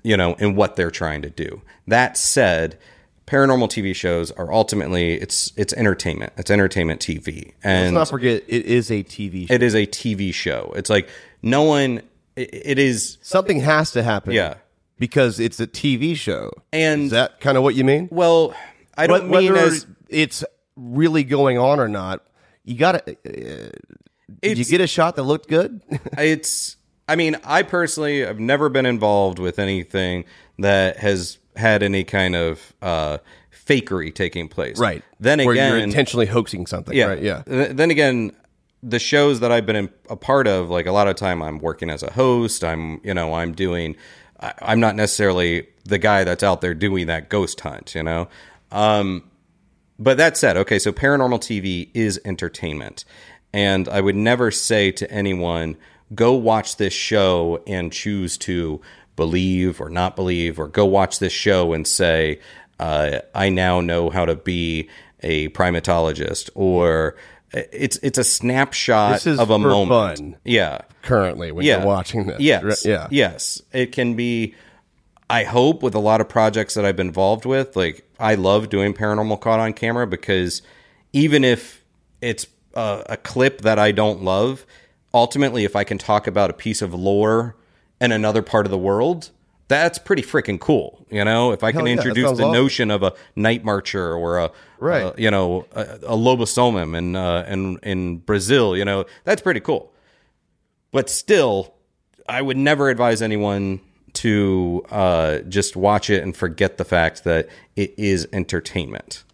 you 0.03 0.17
know, 0.17 0.35
in 0.35 0.57
what 0.57 0.75
they're 0.75 0.91
trying 0.91 1.23
to 1.23 1.31
do. 1.31 1.63
That 1.87 2.17
said, 2.17 2.77
paranormal 3.27 3.69
TV 3.69 3.95
shows 3.95 4.31
are 4.33 4.53
ultimately 4.53 5.15
it's 5.15 5.53
it's 5.57 5.73
entertainment. 5.75 6.33
It's 6.37 6.51
entertainment 6.51 7.01
TV, 7.01 7.53
And 7.65 7.95
let's 7.95 8.11
not 8.11 8.15
forget 8.15 8.45
it 8.47 8.65
is 8.67 8.91
a 8.91 9.03
TV 9.03 9.49
show. 9.49 9.55
it 9.55 9.63
is 9.63 9.75
a 9.75 9.87
TV 9.87 10.33
show. 10.33 10.73
It's 10.77 10.91
like 10.91 11.09
no 11.43 11.63
one. 11.63 12.03
It, 12.37 12.51
it 12.53 12.79
is 12.79 13.19
Something 13.23 13.61
has 13.61 13.93
to 13.93 14.03
happen. 14.03 14.33
Yeah. 14.33 14.55
Because 14.99 15.41
it's 15.41 15.61
a 15.61 15.67
TV 15.67 16.17
show. 16.17 16.51
And- 16.73 17.05
is 17.05 17.11
that 17.11 17.41
kind 17.41 17.57
of 17.57 17.63
what 17.63 17.75
you 17.75 17.85
mean? 17.85 18.09
well. 18.11 18.55
I 18.99 19.07
don't 19.07 19.29
Wh- 19.29 19.33
mean 19.33 19.55
as 19.57 19.87
it's 20.09 20.43
really 20.75 21.23
going 21.23 21.59
on 21.59 21.81
or 21.81 21.89
not, 21.89 22.25
you 22.65 22.77
got 22.77 23.05
to. 23.07 23.13
Uh, 23.13 23.71
did 24.41 24.57
you 24.57 24.65
get 24.65 24.81
a 24.81 24.87
shot 24.87 25.17
that 25.17 25.25
looked 25.25 25.49
good? 25.49 25.83
it's 26.19 26.77
i 27.09 27.15
mean 27.15 27.37
i 27.45 27.63
personally 27.63 28.21
have 28.21 28.41
never 28.41 28.69
been 28.69 28.85
involved 28.87 29.39
with 29.39 29.59
anything 29.61 30.25
that 30.59 30.97
has 30.97 31.39
had 31.57 31.83
any 31.83 32.05
kind 32.05 32.35
of 32.37 32.73
uh 32.83 33.19
fakery 33.67 34.15
taking 34.15 34.49
place 34.49 34.79
Right. 34.79 35.03
then 35.19 35.39
Where 35.45 35.53
again 35.53 35.71
you're 35.73 35.79
intentionally 35.81 36.27
hoaxing 36.27 36.67
something. 36.67 36.97
yeah 36.97 37.07
Right. 37.07 37.23
Yeah. 37.23 37.43
Then 37.47 37.91
again 37.91 38.33
the 38.83 38.99
shows 38.99 39.41
that 39.41 39.51
i've 39.51 39.67
been 39.67 39.89
a 40.11 40.17
part 40.17 40.47
of 40.47 40.69
like 40.71 40.87
a 40.87 40.93
lot 40.93 41.09
of 41.09 41.17
time 41.17 41.43
i'm 41.43 41.59
working 41.59 41.91
as 41.91 42.03
a 42.03 42.13
host 42.13 42.63
i'm 42.63 43.01
you 43.03 43.15
know 43.15 43.33
i'm 43.35 43.53
doing 43.53 43.97
I, 44.39 44.53
i'm 44.61 44.79
not 44.81 44.95
necessarily 44.95 45.67
the 45.85 45.99
guy 45.99 46.23
that's 46.25 46.43
out 46.45 46.61
there 46.61 46.75
doing 46.75 47.07
that 47.07 47.29
ghost 47.31 47.59
hunt 47.61 47.95
you 47.95 48.03
know 48.03 48.29
um 48.71 49.25
but 49.99 50.19
that 50.19 50.37
said, 50.37 50.59
okay, 50.59 50.79
so 50.79 50.93
paranormal 50.93 51.39
TV 51.41 51.89
is 51.95 52.21
entertainment. 52.23 53.07
And 53.55 53.89
I 53.89 54.03
would 54.03 54.15
never 54.15 54.51
say 54.51 54.93
to 54.93 55.11
anyone, 55.11 55.79
go 56.15 56.35
watch 56.35 56.77
this 56.77 56.93
show 56.93 57.63
and 57.67 57.91
choose 57.91 58.37
to 58.39 58.83
believe 59.17 59.81
or 59.81 59.89
not 59.91 60.15
believe, 60.17 60.59
or 60.59 60.69
go 60.69 60.85
watch 60.85 61.19
this 61.19 61.33
show 61.33 61.73
and 61.73 61.87
say, 61.87 62.41
uh, 62.79 63.21
I 63.35 63.49
now 63.49 63.81
know 63.81 64.11
how 64.11 64.25
to 64.27 64.37
be 64.37 64.89
a 65.23 65.49
primatologist, 65.49 66.51
or 66.55 67.17
it's 67.53 67.97
it's 68.03 68.19
a 68.19 68.25
snapshot 68.25 69.27
of 69.27 69.51
a 69.51 69.59
moment. 69.59 70.19
fun. 70.19 70.37
Yeah. 70.45 70.83
currently 71.03 71.53
when 71.53 71.65
Yeah. 71.65 71.79
you're 71.79 71.87
watching 71.87 72.27
this. 72.27 72.41
Yes. 72.41 72.85
Yeah. 72.85 73.07
Yes. 73.11 73.63
It 73.73 73.93
can 73.93 74.15
be. 74.15 74.55
I 75.29 75.43
hope 75.45 75.83
with 75.83 75.95
a 75.95 75.99
lot 75.99 76.21
of 76.21 76.29
projects 76.29 76.75
that 76.75 76.85
I've 76.85 76.95
been 76.97 77.09
involved 77.09 77.47
with, 77.47 77.75
like 77.75 78.05
I 78.21 78.35
love 78.37 78.69
doing 78.69 78.95
paranormal 78.95 79.41
caught 79.41 79.59
on 79.59 79.73
camera 79.73 80.07
because 80.07 80.63
even 81.13 81.43
if 81.43 81.83
it's 82.21 82.47
a, 82.75 83.03
a 83.11 83.17
clip 83.17 83.63
that 83.63 83.77
I 83.79 83.91
don't 83.91 84.23
love, 84.23 84.65
ultimately, 85.13 85.65
if 85.65 85.75
I 85.75 85.83
can 85.83 85.99
talk 85.99 86.27
about 86.29 86.51
a 86.51 86.53
piece 86.53 86.81
of 86.83 86.95
lore 86.95 87.57
in 88.01 88.13
another 88.13 88.43
part 88.43 88.67
of 88.67 88.71
the 88.71 88.79
world, 88.79 89.31
that's 89.69 89.99
pretty 89.99 90.23
freaking 90.23 90.61
cool. 90.61 91.05
You 91.11 91.25
know, 91.25 91.53
if 91.53 91.63
I 91.65 91.73
can 91.73 91.87
yeah, 91.87 91.93
introduce 91.93 92.31
the 92.37 92.45
awesome. 92.45 92.53
notion 92.53 92.91
of 92.91 93.03
a 93.03 93.13
night 93.35 93.65
marcher 93.65 94.15
or 94.15 94.39
a, 94.39 94.51
Right. 94.79 95.03
a, 95.03 95.21
you 95.21 95.31
know, 95.31 95.67
a, 95.73 95.83
a 95.83 96.17
lobisomem 96.17 96.97
in 96.97 97.17
uh, 97.17 97.47
in 97.49 97.79
in 97.83 98.19
Brazil, 98.19 98.77
you 98.77 98.85
know, 98.85 99.07
that's 99.25 99.41
pretty 99.43 99.61
cool. 99.61 99.93
But 100.93 101.09
still, 101.11 101.75
I 102.29 102.43
would 102.43 102.57
never 102.57 102.89
advise 102.91 103.23
anyone 103.23 103.81
to 104.15 104.85
uh, 104.91 105.39
just 105.41 105.77
watch 105.77 106.09
it 106.11 106.23
and 106.23 106.35
forget 106.37 106.79
the 106.79 106.85
fact 106.85 107.25
that 107.25 107.49
it 107.75 107.95
is 107.99 108.27
entertainment. 108.33 109.25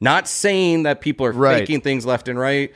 Not 0.00 0.28
saying 0.28 0.82
that 0.84 1.00
people 1.00 1.26
are 1.26 1.32
Right. 1.32 1.60
faking 1.60 1.80
things 1.80 2.04
left 2.06 2.28
and 2.28 2.38
right. 2.38 2.72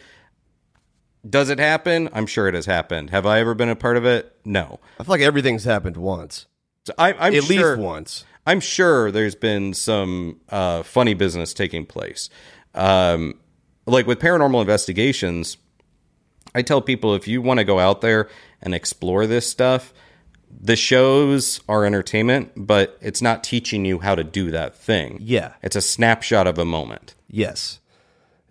Does 1.29 1.51
it 1.51 1.59
happen? 1.59 2.09
I'm 2.13 2.27
sure 2.27 2.49
it 2.49 2.55
has 2.55 2.67
happened. 2.67 3.11
Have 3.11 3.27
I 3.27 3.39
ever 3.41 3.55
been 3.55 3.69
a 3.69 3.77
part 3.77 3.97
of 3.97 4.05
it? 4.05 4.35
No. 4.45 4.81
I 4.99 5.05
feel 5.05 5.13
like 5.13 5.21
everything's 5.21 5.65
happened 5.65 5.97
once, 5.97 6.47
So 6.85 6.95
I, 6.99 7.13
I'm 7.13 7.35
at 7.35 7.45
sure, 7.45 7.77
least 7.77 7.79
once. 7.81 8.25
I'm 8.47 8.59
sure 8.59 9.13
there's 9.13 9.37
been 9.37 9.73
some 9.73 10.41
uh, 10.49 10.83
funny 10.83 11.15
business 11.15 11.55
taking 11.55 11.87
place. 11.87 12.29
Um, 12.75 13.35
like 13.87 14.07
with 14.07 14.19
paranormal 14.19 14.61
investigations, 14.61 15.59
I 16.55 16.63
tell 16.63 16.81
people 16.81 17.15
if 17.15 17.29
you 17.29 17.41
want 17.41 17.59
to 17.59 17.65
go 17.65 17.79
out 17.79 18.01
there 18.01 18.29
and 18.61 18.75
explore 18.75 19.27
this 19.27 19.49
stuff, 19.49 19.95
the 20.51 20.77
shows 20.77 21.61
are 21.69 21.85
entertainment, 21.85 22.53
but 22.57 22.99
it's 23.01 23.23
not 23.23 23.45
teaching 23.45 23.85
you 23.85 24.01
how 24.01 24.15
to 24.17 24.25
do 24.25 24.51
that 24.51 24.75
thing. 24.75 25.19
Yeah. 25.21 25.55
It's 25.63 25.77
a 25.77 25.81
snapshot 25.81 26.47
of 26.47 26.59
a 26.59 26.65
moment. 26.65 27.15
Yes. 27.29 27.79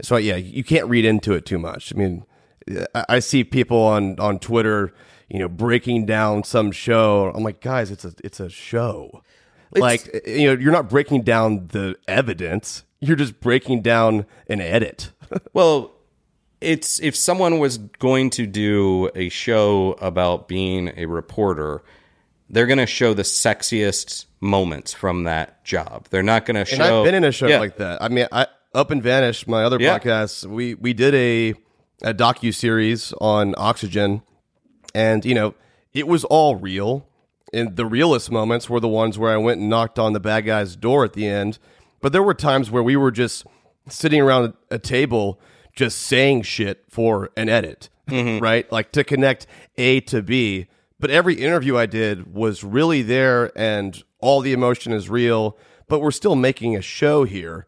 So 0.01 0.15
yeah, 0.15 0.38
you 0.38 0.63
can't 0.63 0.88
read 0.88 1.05
into 1.05 1.34
it 1.34 1.45
too 1.45 1.59
much. 1.59 1.93
I 1.93 1.97
mean, 1.97 2.26
I 2.93 3.20
see 3.20 3.43
people 3.43 3.78
on 3.80 4.20
on 4.20 4.39
Twitter, 4.39 4.93
you 5.30 5.39
know, 5.39 5.47
breaking 5.49 6.05
down 6.05 6.43
some 6.43 6.72
show. 6.72 7.32
I'm 7.34 7.43
like, 7.43 7.62
guys, 7.62 7.91
it's 7.91 8.05
a 8.05 8.14
it's 8.24 8.39
a 8.39 8.49
show. 8.49 9.24
like 9.76 10.22
you 10.28 10.47
know, 10.53 10.62
you're 10.62 10.72
not 10.72 10.89
breaking 10.89 11.22
down 11.24 11.68
the 11.68 11.95
evidence. 12.07 12.84
You're 12.99 13.16
just 13.16 13.39
breaking 13.39 13.82
down 13.82 14.26
an 14.47 14.62
edit. 14.62 15.12
Well, 15.53 15.93
it's 16.59 16.99
if 16.99 17.16
someone 17.16 17.57
was 17.59 17.78
going 17.78 18.30
to 18.32 18.45
do 18.45 19.09
a 19.16 19.30
show 19.30 19.93
about 20.01 20.49
being 20.49 20.91
a 20.97 21.05
reporter, 21.05 21.84
they're 22.49 22.68
going 22.68 22.80
to 22.80 22.86
show 22.86 23.14
the 23.14 23.24
sexiest 23.24 24.26
moments 24.41 24.91
from 24.93 25.24
that 25.24 25.64
job. 25.64 26.07
They're 26.09 26.22
not 26.22 26.45
going 26.45 26.57
to 26.57 26.66
show. 26.66 26.74
And 26.76 26.84
I've 26.84 27.05
been 27.05 27.16
in 27.16 27.24
a 27.24 27.32
show 27.32 27.47
Yeah. 27.47 27.59
like 27.59 27.78
that. 27.78 28.03
I 28.03 28.09
mean, 28.09 28.28
I 28.32 28.47
Up 28.74 28.91
and 28.91 29.01
Vanished 29.01 29.47
my 29.47 29.64
other 29.64 29.78
Yeah. 29.80 29.97
podcast. 29.97 30.45
We 30.45 30.74
we 30.76 30.91
did 30.93 31.16
a 31.16 31.53
a 32.04 32.14
docu 32.14 32.54
series 32.54 33.14
on 33.22 33.54
oxygen, 33.58 34.22
and 34.93 35.24
you 35.26 35.36
know 35.36 35.56
it 35.93 36.08
was 36.08 36.24
all 36.26 36.56
real. 36.56 37.08
And 37.54 37.76
the 37.76 37.86
realest 37.86 38.32
moments 38.32 38.70
were 38.70 38.80
the 38.80 38.88
ones 38.88 39.20
where 39.20 39.34
I 39.34 39.38
went 39.38 39.60
and 39.60 39.70
knocked 39.70 39.99
on 39.99 40.14
the 40.14 40.22
bad 40.22 40.45
guy's 40.45 40.78
door 40.78 41.04
at 41.04 41.14
the 41.14 41.28
end. 41.28 41.60
But 41.99 42.14
there 42.14 42.24
were 42.24 42.34
times 42.34 42.72
where 42.72 42.82
we 42.82 42.95
were 42.95 43.12
just 43.12 43.45
sitting 43.89 44.22
around 44.22 44.54
a 44.70 44.80
table, 44.80 45.38
just 45.76 45.99
saying 45.99 46.43
shit 46.43 46.86
for 46.88 47.30
an 47.36 47.49
edit, 47.49 47.89
mm-hmm. 48.08 48.41
right? 48.41 48.72
Like 48.72 48.93
to 48.93 49.04
connect 49.04 49.47
A 49.78 49.99
to 50.02 50.22
B. 50.22 50.68
But 50.97 51.10
every 51.10 51.34
interview 51.36 51.78
I 51.78 51.88
did 51.88 52.34
was 52.34 52.64
really 52.64 53.02
there, 53.02 53.52
and 53.58 54.02
all 54.20 54.39
the 54.39 54.54
emotion 54.54 54.93
is 54.93 55.10
real. 55.10 55.58
But 55.89 55.99
we're 55.99 56.12
still 56.12 56.36
making 56.38 56.78
a 56.78 56.82
show 56.82 57.26
here. 57.26 57.68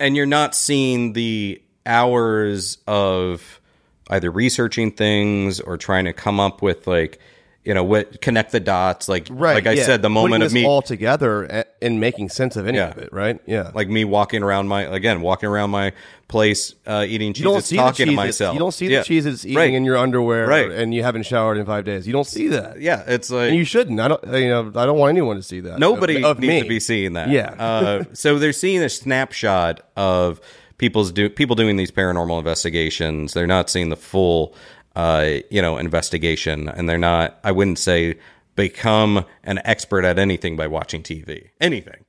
and 0.00 0.16
you're 0.16 0.26
not 0.26 0.54
seeing 0.54 1.12
the 1.12 1.62
hours 1.90 2.78
of 2.86 3.60
either 4.08 4.30
researching 4.30 4.90
things 4.92 5.60
or 5.60 5.76
trying 5.76 6.04
to 6.06 6.12
come 6.12 6.40
up 6.40 6.62
with 6.62 6.86
like 6.86 7.18
you 7.62 7.74
know 7.74 7.84
what 7.84 8.22
connect 8.22 8.52
the 8.52 8.58
dots 8.60 9.06
like 9.06 9.28
right, 9.30 9.52
like 9.54 9.66
I 9.66 9.72
yeah. 9.72 9.84
said 9.84 10.00
the 10.00 10.08
moment 10.08 10.40
Putting 10.42 10.46
of 10.46 10.52
me 10.54 10.64
all 10.64 10.80
together 10.80 11.64
and 11.82 12.00
making 12.00 12.30
sense 12.30 12.56
of 12.56 12.66
any 12.66 12.78
Yeah. 12.78 12.88
of 12.88 12.96
it, 12.98 13.12
right? 13.12 13.38
Yeah. 13.46 13.70
like 13.74 13.88
me 13.88 14.04
walking 14.06 14.42
around 14.42 14.66
my 14.68 14.82
again 14.84 15.20
walking 15.20 15.48
around 15.50 15.68
my 15.70 15.92
place 16.26 16.74
uh, 16.86 17.04
eating 17.06 17.34
you 17.36 17.44
don't 17.44 17.62
see 17.62 17.76
talking 17.76 18.06
to 18.06 18.12
myself 18.12 18.54
You 18.54 18.60
don't 18.60 18.72
see 18.72 18.86
Yeah. 18.88 19.00
the 19.00 19.04
cheeses 19.04 19.44
eating 19.44 19.58
Right. 19.58 19.74
in 19.74 19.84
your 19.84 19.98
underwear, 19.98 20.46
Right. 20.46 20.70
and 20.70 20.94
you 20.94 21.02
haven't 21.02 21.24
showered 21.24 21.58
in 21.58 21.66
five 21.66 21.84
days. 21.84 22.06
You 22.06 22.14
don't 22.14 22.26
see 22.26 22.48
that. 22.48 22.80
yeah 22.80 23.04
it's 23.06 23.30
like 23.30 23.50
and 23.50 23.56
you 23.58 23.64
shouldn't. 23.66 24.00
I 24.00 24.08
don't. 24.08 24.24
You 24.26 24.48
know, 24.48 24.72
I 24.74 24.86
don't 24.86 24.98
want 24.98 25.10
anyone 25.10 25.36
to 25.36 25.42
see 25.42 25.60
that. 25.60 25.78
Nobody 25.78 26.16
of, 26.16 26.24
of 26.24 26.38
needs 26.40 26.48
me. 26.50 26.62
to 26.62 26.68
be 26.68 26.80
seeing 26.80 27.12
that. 27.12 27.28
Yeah. 27.28 27.50
uh, 27.58 28.04
so 28.14 28.38
they're 28.38 28.54
seeing 28.54 28.82
a 28.82 28.88
snapshot 28.88 29.82
of 29.96 30.40
people's 30.80 31.12
do 31.12 31.28
people 31.28 31.54
doing 31.54 31.76
these 31.76 31.92
paranormal 31.92 32.38
investigations. 32.38 33.34
They're 33.34 33.46
not 33.46 33.70
seeing 33.70 33.90
the 33.90 33.96
full, 33.96 34.54
uh, 34.96 35.28
you 35.50 35.62
know, 35.62 35.76
investigation, 35.76 36.68
and 36.70 36.88
they're 36.88 36.98
not. 36.98 37.38
I 37.44 37.52
wouldn't 37.52 37.78
say 37.78 38.18
become 38.56 39.24
an 39.44 39.60
expert 39.64 40.04
at 40.04 40.18
anything 40.18 40.56
by 40.56 40.66
watching 40.66 41.02
TV. 41.02 41.50
Anything. 41.60 42.04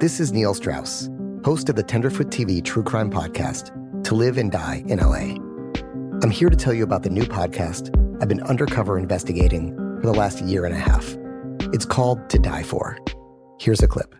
This 0.00 0.18
is 0.20 0.32
Neil 0.32 0.52
Strauss, 0.52 1.08
host 1.44 1.68
of 1.68 1.76
the 1.76 1.82
Tenderfoot 1.82 2.28
TV 2.28 2.62
True 2.62 2.82
Crime 2.82 3.10
Podcast, 3.10 3.70
To 4.04 4.14
Live 4.14 4.36
and 4.36 4.50
Die 4.50 4.82
in 4.86 4.98
LA. 4.98 5.36
I'm 6.22 6.30
here 6.30 6.50
to 6.50 6.56
tell 6.56 6.74
you 6.74 6.82
about 6.84 7.04
the 7.04 7.10
new 7.10 7.24
podcast 7.24 7.96
I've 8.20 8.28
been 8.28 8.42
undercover 8.42 8.98
investigating 8.98 9.74
for 10.00 10.06
the 10.06 10.14
last 10.14 10.42
year 10.42 10.66
and 10.66 10.74
a 10.74 10.78
half. 10.78 11.16
It's 11.72 11.84
called 11.84 12.28
To 12.30 12.38
Die 12.38 12.62
For. 12.64 12.98
Here's 13.58 13.82
a 13.82 13.88
clip. 13.88 14.19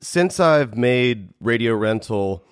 Since 0.00 0.38
I've 0.40 0.76
made 0.76 1.30
radio 1.40 1.74
rental, 1.74 2.44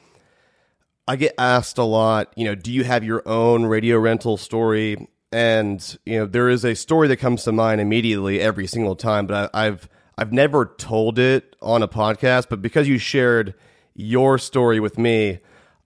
I 1.07 1.16
get 1.16 1.34
asked 1.38 1.78
a 1.78 1.84
lot, 1.84 2.32
you 2.36 2.44
know, 2.44 2.55
do 2.55 2.72
you 2.72 2.84
have 2.84 3.05
your 3.05 3.22
own 3.26 3.66
radio 3.66 3.99
rental 3.99 4.36
story? 4.36 5.09
And, 5.30 5.99
you 6.05 6.18
know, 6.18 6.26
there 6.26 6.49
is 6.49 6.64
a 6.64 6.74
story 6.74 7.09
that 7.09 7.18
comes 7.18 7.44
to 7.44 7.53
mind 7.53 7.80
immediately 7.80 8.40
every 8.40 8.66
single 8.66 8.97
time, 8.97 9.26
but 9.26 9.51
I, 9.55 9.66
I've 9.66 9.88
I've 10.18 10.32
never 10.32 10.74
told 10.78 11.18
it 11.18 11.57
on 11.61 11.82
a 11.82 11.88
podcast, 11.88 12.47
but 12.49 12.62
because 12.62 12.88
you 12.88 12.97
shared 12.97 13.55
your 13.94 14.38
story 14.38 14.80
with 14.80 14.97
me, 14.99 15.40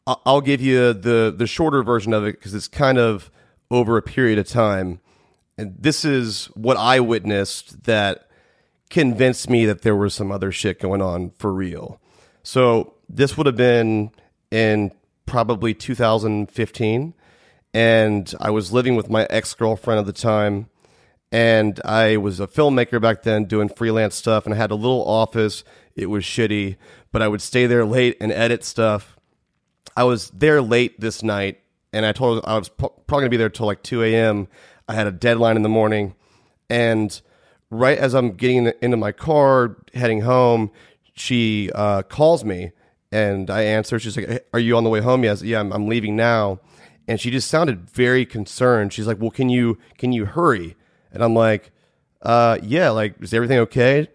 I'll 0.06 0.40
give 0.40 0.60
you 0.60 0.92
the 0.92 1.34
the 1.36 1.46
shorter 1.46 1.82
version 1.82 2.12
of 2.12 2.24
it 2.24 2.32
because 2.38 2.54
it's 2.54 2.68
kind 2.68 2.96
of 2.96 3.30
over 3.70 3.96
a 3.96 4.02
period 4.02 4.38
of 4.38 4.48
time. 4.48 5.00
And 5.58 5.74
this 5.78 6.04
is 6.04 6.46
what 6.54 6.76
I 6.76 7.00
witnessed 7.00 7.84
that 7.84 8.29
convinced 8.90 9.48
me 9.48 9.64
that 9.66 9.82
there 9.82 9.96
was 9.96 10.14
some 10.14 10.30
other 10.30 10.52
shit 10.52 10.80
going 10.80 11.00
on 11.00 11.30
for 11.38 11.52
real. 11.52 12.00
So 12.42 12.94
this 13.08 13.36
would 13.36 13.46
have 13.46 13.56
been 13.56 14.10
in 14.50 14.92
probably 15.26 15.72
2015 15.72 17.14
and 17.72 18.34
I 18.40 18.50
was 18.50 18.72
living 18.72 18.96
with 18.96 19.08
my 19.08 19.26
ex-girlfriend 19.30 20.00
at 20.00 20.06
the 20.06 20.12
time 20.12 20.68
and 21.30 21.80
I 21.84 22.16
was 22.16 22.40
a 22.40 22.48
filmmaker 22.48 23.00
back 23.00 23.22
then 23.22 23.44
doing 23.44 23.68
freelance 23.68 24.16
stuff 24.16 24.44
and 24.44 24.54
I 24.54 24.58
had 24.58 24.72
a 24.72 24.76
little 24.76 25.06
office. 25.06 25.62
It 25.94 26.06
was 26.06 26.24
shitty, 26.24 26.76
but 27.12 27.22
I 27.22 27.28
would 27.28 27.40
stay 27.40 27.66
there 27.66 27.84
late 27.84 28.16
and 28.20 28.32
edit 28.32 28.64
stuff. 28.64 29.16
I 29.96 30.02
was 30.02 30.30
there 30.30 30.60
late 30.60 31.00
this 31.00 31.22
night 31.22 31.60
and 31.92 32.04
I 32.04 32.10
told 32.10 32.44
I 32.44 32.58
was 32.58 32.68
probably 32.68 32.92
going 33.08 33.24
to 33.24 33.30
be 33.30 33.36
there 33.36 33.48
till 33.48 33.66
like 33.66 33.84
2 33.84 34.02
a.m. 34.02 34.48
I 34.88 34.94
had 34.94 35.06
a 35.06 35.12
deadline 35.12 35.54
in 35.54 35.62
the 35.62 35.68
morning 35.68 36.16
and 36.68 37.20
right 37.70 37.98
as 37.98 38.14
I'm 38.14 38.32
getting 38.32 38.72
into 38.82 38.96
my 38.96 39.12
car 39.12 39.76
heading 39.94 40.22
home, 40.22 40.70
she 41.14 41.70
uh, 41.74 42.02
calls 42.02 42.44
me 42.44 42.72
and 43.12 43.50
I 43.50 43.62
answer. 43.62 43.98
She's 43.98 44.16
like, 44.16 44.28
hey, 44.28 44.40
"Are 44.52 44.60
you 44.60 44.76
on 44.76 44.84
the 44.84 44.90
way 44.90 45.00
home?" 45.00 45.24
Yes. 45.24 45.42
Yeah, 45.42 45.60
I'm, 45.60 45.72
I'm 45.72 45.86
leaving 45.86 46.16
now. 46.16 46.60
And 47.08 47.20
she 47.20 47.30
just 47.30 47.48
sounded 47.48 47.90
very 47.90 48.24
concerned. 48.24 48.92
She's 48.92 49.06
like, 49.06 49.18
"Well, 49.20 49.30
can 49.30 49.48
you 49.48 49.78
can 49.98 50.12
you 50.12 50.26
hurry?" 50.26 50.76
And 51.12 51.24
I'm 51.24 51.34
like, 51.34 51.72
uh, 52.22 52.58
yeah, 52.62 52.90
like, 52.90 53.20
is 53.20 53.32
everything 53.34 53.58
okay? 53.58 54.08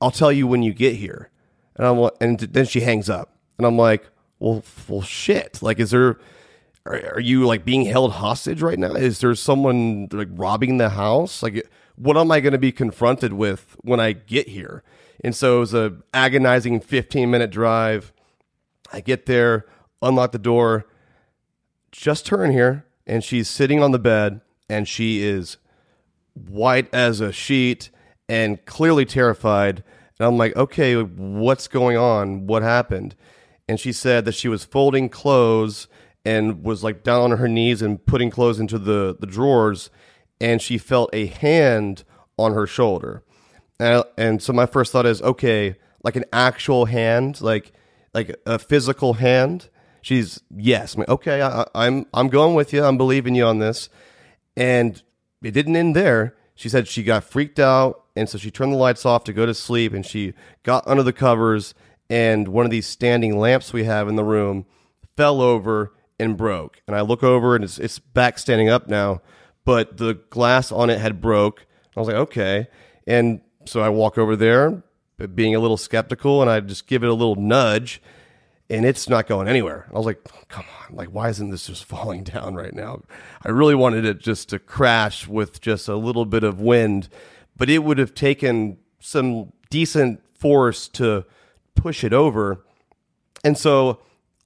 I'll 0.00 0.10
tell 0.10 0.32
you 0.32 0.46
when 0.46 0.62
you 0.62 0.72
get 0.72 0.96
here. 0.96 1.30
And 1.76 1.86
I'm 1.86 1.98
like, 1.98 2.12
and 2.20 2.38
then 2.38 2.66
she 2.66 2.80
hangs 2.80 3.08
up. 3.08 3.34
And 3.58 3.66
I'm 3.66 3.76
like, 3.76 4.08
well, 4.38 4.62
well, 4.88 5.02
shit. 5.02 5.62
Like, 5.62 5.78
is 5.78 5.90
there, 5.90 6.18
are, 6.86 7.14
are 7.14 7.20
you 7.20 7.46
like 7.46 7.64
being 7.64 7.84
held 7.84 8.12
hostage 8.12 8.62
right 8.62 8.78
now? 8.78 8.92
Is 8.92 9.20
there 9.20 9.34
someone 9.34 10.08
like 10.12 10.28
robbing 10.30 10.78
the 10.78 10.90
house? 10.90 11.42
Like, 11.42 11.68
what 12.00 12.16
am 12.16 12.30
I 12.30 12.40
going 12.40 12.52
to 12.52 12.58
be 12.58 12.72
confronted 12.72 13.34
with 13.34 13.76
when 13.82 14.00
I 14.00 14.12
get 14.12 14.48
here? 14.48 14.82
And 15.22 15.36
so 15.36 15.58
it 15.58 15.60
was 15.60 15.74
a 15.74 15.96
agonizing 16.14 16.80
15 16.80 17.30
minute 17.30 17.50
drive. 17.50 18.12
I 18.90 19.00
get 19.00 19.26
there, 19.26 19.66
unlock 20.00 20.32
the 20.32 20.38
door, 20.38 20.86
just 21.92 22.24
turn 22.24 22.52
here, 22.52 22.86
and 23.06 23.22
she's 23.22 23.48
sitting 23.48 23.82
on 23.82 23.92
the 23.92 23.98
bed 23.98 24.40
and 24.68 24.88
she 24.88 25.22
is 25.22 25.58
white 26.34 26.92
as 26.94 27.20
a 27.20 27.32
sheet 27.32 27.90
and 28.28 28.64
clearly 28.64 29.04
terrified. 29.04 29.84
And 30.18 30.26
I'm 30.26 30.38
like, 30.38 30.56
okay, 30.56 31.02
what's 31.02 31.68
going 31.68 31.98
on? 31.98 32.46
What 32.46 32.62
happened? 32.62 33.14
And 33.68 33.78
she 33.78 33.92
said 33.92 34.24
that 34.24 34.34
she 34.34 34.48
was 34.48 34.64
folding 34.64 35.08
clothes 35.10 35.86
and 36.24 36.64
was 36.64 36.82
like 36.82 37.02
down 37.02 37.32
on 37.32 37.38
her 37.38 37.48
knees 37.48 37.82
and 37.82 38.04
putting 38.04 38.30
clothes 38.30 38.58
into 38.58 38.78
the, 38.78 39.16
the 39.18 39.26
drawers. 39.26 39.90
And 40.40 40.62
she 40.62 40.78
felt 40.78 41.10
a 41.12 41.26
hand 41.26 42.04
on 42.38 42.54
her 42.54 42.66
shoulder. 42.66 43.22
And, 43.78 44.04
and 44.16 44.42
so 44.42 44.52
my 44.52 44.66
first 44.66 44.92
thought 44.92 45.06
is, 45.06 45.20
okay, 45.22 45.76
like 46.02 46.16
an 46.16 46.24
actual 46.32 46.86
hand, 46.86 47.40
like 47.40 47.72
like 48.12 48.34
a 48.46 48.58
physical 48.58 49.14
hand. 49.14 49.68
She's 50.02 50.40
yes. 50.54 50.94
I'm 50.94 51.00
like, 51.00 51.08
okay, 51.10 51.42
I, 51.42 51.64
I'm 51.74 52.06
I'm 52.14 52.28
going 52.28 52.54
with 52.54 52.72
you. 52.72 52.84
I'm 52.84 52.96
believing 52.96 53.34
you 53.34 53.44
on 53.44 53.58
this. 53.58 53.88
And 54.56 55.02
it 55.42 55.52
didn't 55.52 55.76
end 55.76 55.94
there. 55.96 56.36
She 56.54 56.68
said 56.68 56.88
she 56.88 57.02
got 57.02 57.24
freaked 57.24 57.58
out, 57.58 58.04
and 58.14 58.28
so 58.28 58.36
she 58.36 58.50
turned 58.50 58.72
the 58.74 58.76
lights 58.76 59.06
off 59.06 59.24
to 59.24 59.32
go 59.32 59.46
to 59.46 59.54
sleep, 59.54 59.94
and 59.94 60.04
she 60.04 60.34
got 60.62 60.86
under 60.86 61.02
the 61.02 61.12
covers, 61.12 61.72
and 62.10 62.48
one 62.48 62.66
of 62.66 62.70
these 62.70 62.86
standing 62.86 63.38
lamps 63.38 63.72
we 63.72 63.84
have 63.84 64.08
in 64.08 64.16
the 64.16 64.24
room 64.24 64.66
fell 65.16 65.40
over 65.40 65.94
and 66.18 66.36
broke. 66.36 66.82
And 66.86 66.94
I 66.94 67.00
look 67.00 67.22
over, 67.22 67.54
and 67.54 67.64
it's, 67.64 67.78
it's 67.78 67.98
back 67.98 68.38
standing 68.38 68.68
up 68.68 68.88
now, 68.88 69.22
but 69.64 69.96
the 69.96 70.14
glass 70.30 70.72
on 70.72 70.90
it 70.90 70.98
had 70.98 71.20
broke. 71.20 71.66
I 71.96 72.00
was 72.00 72.08
like, 72.08 72.16
okay. 72.16 72.68
And 73.06 73.40
so 73.66 73.80
I 73.80 73.88
walk 73.88 74.18
over 74.18 74.36
there, 74.36 74.82
being 75.34 75.54
a 75.54 75.60
little 75.60 75.76
skeptical, 75.76 76.40
and 76.40 76.50
I 76.50 76.60
just 76.60 76.86
give 76.86 77.02
it 77.02 77.08
a 77.08 77.14
little 77.14 77.36
nudge 77.36 78.00
and 78.70 78.86
it's 78.86 79.08
not 79.08 79.26
going 79.26 79.48
anywhere. 79.48 79.86
I 79.92 79.96
was 79.96 80.06
like, 80.06 80.24
come 80.48 80.64
on, 80.80 80.94
like, 80.94 81.08
why 81.08 81.28
isn't 81.28 81.50
this 81.50 81.66
just 81.66 81.84
falling 81.86 82.22
down 82.22 82.54
right 82.54 82.72
now? 82.72 83.02
I 83.44 83.50
really 83.50 83.74
wanted 83.74 84.06
it 84.06 84.20
just 84.20 84.48
to 84.50 84.58
crash 84.58 85.26
with 85.26 85.60
just 85.60 85.88
a 85.88 85.96
little 85.96 86.24
bit 86.24 86.44
of 86.44 86.60
wind, 86.60 87.08
but 87.56 87.68
it 87.68 87.80
would 87.80 87.98
have 87.98 88.14
taken 88.14 88.78
some 89.00 89.52
decent 89.68 90.20
force 90.38 90.88
to 90.88 91.26
push 91.74 92.04
it 92.04 92.12
over. 92.12 92.64
And 93.42 93.58
so 93.58 93.98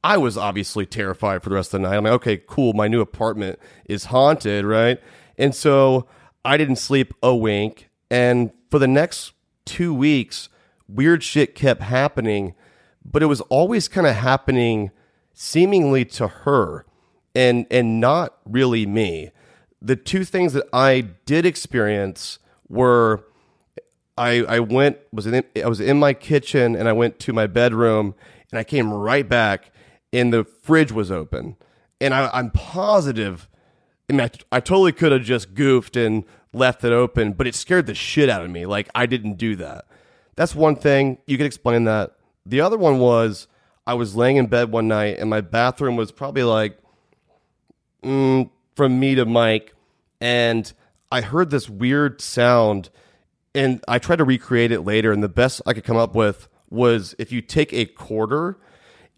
I 0.05 0.19
was 0.19 0.37
obviously 0.37 0.87
terrified 0.87 1.43
for 1.43 1.49
the 1.49 1.57
rest 1.57 1.75
of 1.75 1.81
the 1.81 1.89
night. 1.89 1.97
I'm 1.97 2.05
like, 2.05 2.13
okay, 2.13 2.37
cool. 2.37 2.75
My 2.75 2.87
new 2.87 3.01
apartment 3.01 3.59
is 3.87 4.05
haunted, 4.07 4.65
right? 4.65 5.01
And 5.37 5.55
so 5.55 6.07
I 6.45 6.57
didn't 6.57 6.77
sleep 6.77 7.13
a 7.23 7.35
wink. 7.35 7.89
And 8.11 8.53
for 8.71 8.79
the 8.79 8.87
next 8.87 9.33
two 9.65 9.93
weeks, 9.93 10.49
weird 10.87 11.25
shit 11.25 11.57
kept 11.57 11.83
happening 11.83 12.55
but 13.05 13.23
it 13.23 13.27
was 13.27 13.41
always 13.43 13.89
kind 13.89 14.07
of 14.07 14.15
happening 14.15 14.91
seemingly 15.33 16.05
to 16.05 16.29
her 16.29 16.87
and 17.35 17.67
and 17.71 18.01
not 18.01 18.39
really 18.45 18.87
me. 18.87 19.31
The 19.83 19.97
two 19.97 20.25
things 20.25 20.55
that 20.55 20.67
I 20.73 21.03
did 21.27 21.45
experience 21.45 22.39
were 22.69 23.25
I 24.17 24.45
I 24.45 24.61
went 24.61 24.99
was 25.13 25.27
in 25.27 25.45
I 25.63 25.69
was 25.69 25.81
in 25.81 25.99
my 25.99 26.15
kitchen 26.15 26.75
and 26.75 26.89
I 26.89 26.93
went 26.93 27.19
to 27.21 27.33
my 27.33 27.47
bedroom 27.47 28.15
and 28.51 28.59
I 28.59 28.65
came 28.65 28.93
right 28.93 29.29
back 29.29 29.71
and 30.15 30.33
the 30.33 30.45
fridge 30.45 30.93
was 30.93 31.11
open 31.11 31.57
and 32.01 32.15
I, 32.15 32.31
I'm 32.33 32.51
positive. 32.51 33.49
I 34.09 34.13
mean, 34.13 34.21
I, 34.23 34.57
I 34.57 34.61
totally 34.61 34.93
could 34.93 35.13
have 35.13 35.23
just 35.23 35.55
goofed 35.55 35.97
and 35.97 36.25
left 36.53 36.85
it 36.85 36.93
open, 36.93 37.33
but 37.33 37.47
it 37.47 37.55
scared 37.55 37.87
the 37.87 37.95
shit 37.95 38.29
out 38.29 38.45
of 38.45 38.51
me. 38.51 38.67
Like 38.67 38.89
I 38.95 39.07
didn't 39.07 39.35
do 39.35 39.57
that. 39.57 39.87
That's 40.37 40.55
one 40.55 40.77
thing 40.77 41.19
you 41.27 41.37
could 41.37 41.47
explain 41.47 41.85
that. 41.85 42.17
The 42.47 42.61
other 42.61 42.77
one 42.77 42.99
was 42.99 43.49
I 43.87 43.95
was 43.95 44.17
laying 44.17 44.37
in 44.37 44.47
bed 44.47 44.71
one 44.71 44.89
night 44.89 45.19
and 45.19 45.29
my 45.31 45.41
bathroom 45.41 45.97
was 45.97 46.13
probably 46.13 46.43
like 46.43 46.79
mm, 48.03 48.51
from 48.77 49.01
me 49.01 49.15
to 49.15 49.25
Mike, 49.25 49.75
and 50.21 50.73
I 51.11 51.21
heard 51.21 51.51
this 51.51 51.69
weird 51.69 52.21
sound, 52.21 52.91
and 53.55 53.83
I 53.87 53.99
tried 53.99 54.17
to 54.17 54.25
recreate 54.25 54.73
it 54.73 54.81
later, 54.81 55.13
and 55.13 55.23
the 55.23 55.29
best 55.29 55.63
I 55.65 55.73
could 55.73 55.85
come 55.85 55.97
up 55.97 56.15
with 56.15 56.49
was 56.71 57.15
if 57.19 57.31
you 57.31 57.41
take 57.41 57.73
a 57.73 57.85
quarter 57.85 58.59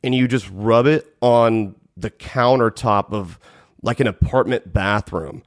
and 0.02 0.14
you 0.14 0.28
just 0.28 0.48
rub 0.52 0.86
it 0.86 1.14
on 1.20 1.74
the 1.96 2.10
countertop 2.10 3.12
of 3.12 3.38
like 3.82 4.00
an 4.00 4.06
apartment 4.06 4.72
bathroom, 4.72 5.42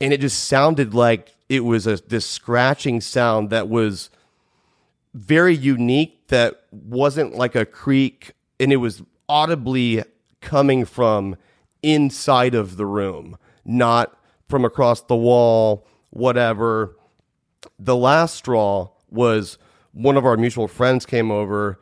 and 0.00 0.12
it 0.12 0.20
just 0.20 0.44
sounded 0.44 0.94
like 0.94 1.34
it 1.48 1.60
was 1.60 1.86
a 1.86 1.96
this 2.08 2.26
scratching 2.26 3.00
sound 3.00 3.50
that 3.50 3.68
was 3.68 4.10
very 5.14 5.54
unique 5.54 6.28
that 6.28 6.62
wasn't 6.70 7.34
like 7.34 7.54
a 7.54 7.66
creak 7.66 8.32
and 8.58 8.72
it 8.72 8.76
was 8.76 9.02
audibly 9.28 10.02
coming 10.40 10.84
from 10.84 11.36
inside 11.82 12.54
of 12.54 12.76
the 12.76 12.86
room, 12.86 13.36
not 13.64 14.16
from 14.48 14.64
across 14.64 15.02
the 15.02 15.16
wall, 15.16 15.86
whatever. 16.10 16.96
The 17.78 17.96
last 17.96 18.36
straw 18.36 18.90
was 19.10 19.58
one 19.92 20.16
of 20.16 20.24
our 20.24 20.36
mutual 20.36 20.68
friends 20.68 21.04
came 21.06 21.30
over. 21.30 21.78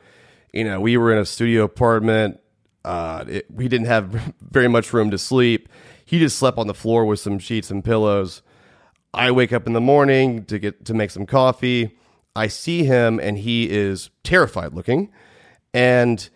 You 0.53 0.65
know, 0.65 0.81
we 0.81 0.97
were 0.97 1.13
in 1.13 1.19
a 1.19 1.27
studio 1.27 1.65
apartment. 1.65 2.41
Uh, 2.85 3.25
it, 3.29 3.47
we 3.51 3.69
didn't 3.69 3.87
have 3.87 4.35
very 4.41 4.69
much 4.69 4.93
room 4.93 5.11
to 5.11 5.19
sleep. 5.19 5.69
He 6.05 6.19
just 6.19 6.39
slept 6.39 6.59
on 6.59 6.67
the 6.67 6.75
floor 6.75 7.05
with 7.05 7.21
some 7.21 7.39
sheets 7.39 7.71
and 7.71 7.85
pillows. 7.85 8.43
I 9.13 9.31
wake 9.31 9.53
up 9.53 9.67
in 9.67 9.73
the 9.73 9.81
morning 9.81 10.45
to 10.47 10.59
get 10.59 10.85
to 10.87 10.95
make 10.95 11.11
some 11.11 11.27
coffee. 11.27 11.97
I 12.35 12.47
see 12.47 12.85
him 12.85 13.19
and 13.19 13.39
he 13.39 13.69
is 13.71 14.11
terrified 14.23 14.73
looking. 14.73 15.11
And 15.75 16.29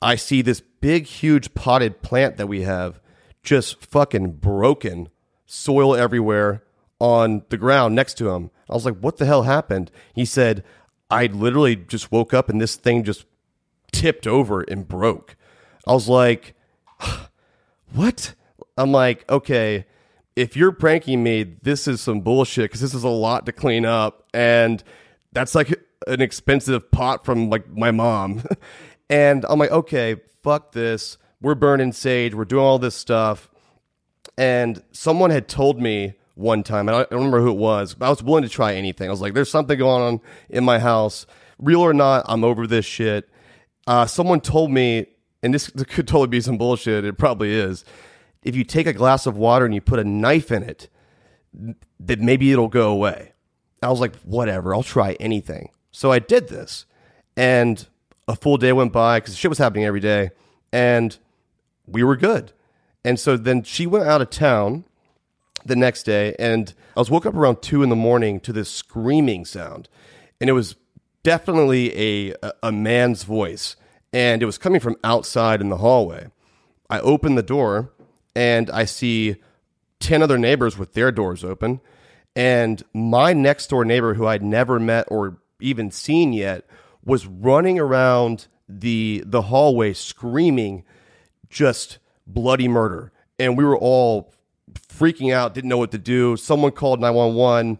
I 0.00 0.16
see 0.16 0.42
this 0.42 0.60
big, 0.60 1.06
huge 1.06 1.54
potted 1.54 2.02
plant 2.02 2.36
that 2.36 2.48
we 2.48 2.62
have 2.62 3.00
just 3.42 3.84
fucking 3.84 4.32
broken, 4.32 5.08
soil 5.46 5.94
everywhere 5.94 6.64
on 6.98 7.42
the 7.48 7.56
ground 7.56 7.94
next 7.94 8.14
to 8.14 8.30
him. 8.30 8.50
I 8.68 8.74
was 8.74 8.84
like, 8.84 8.98
what 8.98 9.16
the 9.16 9.26
hell 9.26 9.42
happened? 9.42 9.90
He 10.14 10.24
said, 10.24 10.64
I 11.10 11.26
literally 11.26 11.76
just 11.76 12.10
woke 12.10 12.32
up 12.32 12.48
and 12.48 12.60
this 12.60 12.76
thing 12.76 13.04
just 13.04 13.26
tipped 13.92 14.26
over 14.26 14.62
and 14.62 14.86
broke. 14.86 15.36
I 15.86 15.92
was 15.92 16.08
like, 16.08 16.54
what? 17.92 18.34
I'm 18.76 18.92
like, 18.92 19.28
okay, 19.30 19.86
if 20.36 20.56
you're 20.56 20.72
pranking 20.72 21.22
me, 21.22 21.42
this 21.42 21.86
is 21.86 22.00
some 22.00 22.20
bullshit 22.20 22.64
because 22.64 22.80
this 22.80 22.94
is 22.94 23.04
a 23.04 23.08
lot 23.08 23.46
to 23.46 23.52
clean 23.52 23.84
up. 23.84 24.26
And 24.32 24.82
that's 25.32 25.54
like 25.54 25.74
an 26.06 26.20
expensive 26.20 26.90
pot 26.90 27.24
from 27.24 27.50
like 27.50 27.68
my 27.70 27.90
mom. 27.90 28.42
and 29.10 29.44
I'm 29.48 29.58
like, 29.58 29.70
okay, 29.70 30.16
fuck 30.42 30.72
this. 30.72 31.18
We're 31.40 31.54
burning 31.54 31.92
sage. 31.92 32.34
We're 32.34 32.44
doing 32.44 32.64
all 32.64 32.78
this 32.78 32.94
stuff. 32.94 33.50
And 34.38 34.82
someone 34.92 35.30
had 35.30 35.48
told 35.48 35.80
me 35.80 36.14
one 36.34 36.62
time, 36.62 36.88
and 36.88 36.96
I 36.96 37.00
don't 37.00 37.12
remember 37.12 37.40
who 37.40 37.50
it 37.50 37.58
was, 37.58 37.94
but 37.94 38.06
I 38.06 38.10
was 38.10 38.22
willing 38.22 38.44
to 38.44 38.48
try 38.48 38.74
anything. 38.74 39.08
I 39.08 39.10
was 39.10 39.20
like, 39.20 39.34
there's 39.34 39.50
something 39.50 39.78
going 39.78 40.02
on 40.02 40.20
in 40.48 40.64
my 40.64 40.78
house. 40.78 41.26
Real 41.58 41.82
or 41.82 41.92
not, 41.92 42.24
I'm 42.26 42.42
over 42.42 42.66
this 42.66 42.86
shit. 42.86 43.28
Uh, 43.92 44.06
someone 44.06 44.40
told 44.40 44.70
me, 44.70 45.06
and 45.42 45.52
this 45.52 45.68
could 45.76 46.08
totally 46.08 46.26
be 46.26 46.40
some 46.40 46.56
bullshit. 46.56 47.04
It 47.04 47.18
probably 47.18 47.52
is. 47.52 47.84
If 48.42 48.56
you 48.56 48.64
take 48.64 48.86
a 48.86 48.94
glass 48.94 49.26
of 49.26 49.36
water 49.36 49.66
and 49.66 49.74
you 49.74 49.82
put 49.82 49.98
a 49.98 50.04
knife 50.04 50.50
in 50.50 50.62
it, 50.62 50.88
that 52.00 52.18
maybe 52.18 52.50
it'll 52.50 52.68
go 52.68 52.90
away. 52.90 53.32
I 53.82 53.90
was 53.90 54.00
like, 54.00 54.16
whatever, 54.20 54.74
I'll 54.74 54.82
try 54.82 55.12
anything. 55.20 55.68
So 55.90 56.10
I 56.10 56.20
did 56.20 56.48
this, 56.48 56.86
and 57.36 57.86
a 58.26 58.34
full 58.34 58.56
day 58.56 58.72
went 58.72 58.94
by 58.94 59.20
because 59.20 59.36
shit 59.36 59.50
was 59.50 59.58
happening 59.58 59.84
every 59.84 60.00
day, 60.00 60.30
and 60.72 61.18
we 61.86 62.02
were 62.02 62.16
good. 62.16 62.52
And 63.04 63.20
so 63.20 63.36
then 63.36 63.62
she 63.62 63.86
went 63.86 64.06
out 64.06 64.22
of 64.22 64.30
town 64.30 64.84
the 65.66 65.76
next 65.76 66.04
day, 66.04 66.34
and 66.38 66.72
I 66.96 67.00
was 67.00 67.10
woke 67.10 67.26
up 67.26 67.34
around 67.34 67.60
two 67.60 67.82
in 67.82 67.90
the 67.90 67.96
morning 67.96 68.40
to 68.40 68.54
this 68.54 68.70
screaming 68.70 69.44
sound, 69.44 69.90
and 70.40 70.48
it 70.48 70.54
was 70.54 70.76
definitely 71.22 71.94
a 72.30 72.34
a 72.62 72.72
man's 72.72 73.24
voice, 73.24 73.76
and 74.12 74.42
it 74.42 74.46
was 74.46 74.58
coming 74.58 74.80
from 74.80 74.96
outside 75.02 75.60
in 75.60 75.68
the 75.68 75.78
hallway. 75.78 76.28
I 76.90 77.00
open 77.00 77.34
the 77.34 77.42
door, 77.42 77.92
and 78.34 78.70
I 78.70 78.84
see 78.84 79.36
ten 80.00 80.22
other 80.22 80.38
neighbors 80.38 80.76
with 80.76 80.92
their 80.94 81.12
doors 81.12 81.44
open, 81.44 81.80
and 82.36 82.82
my 82.92 83.32
next 83.32 83.68
door 83.68 83.84
neighbor, 83.84 84.14
who 84.14 84.26
I'd 84.26 84.42
never 84.42 84.78
met 84.78 85.06
or 85.08 85.38
even 85.60 85.90
seen 85.90 86.32
yet, 86.32 86.66
was 87.04 87.26
running 87.26 87.78
around 87.78 88.48
the 88.68 89.22
the 89.26 89.42
hallway 89.42 89.92
screaming, 89.92 90.84
just 91.48 91.98
bloody 92.26 92.68
murder, 92.68 93.12
and 93.38 93.56
we 93.56 93.64
were 93.64 93.78
all 93.78 94.32
freaking 94.88 95.32
out, 95.32 95.54
didn't 95.54 95.68
know 95.68 95.78
what 95.78 95.90
to 95.92 95.98
do. 95.98 96.36
Someone 96.36 96.72
called 96.72 97.00
911. 97.00 97.78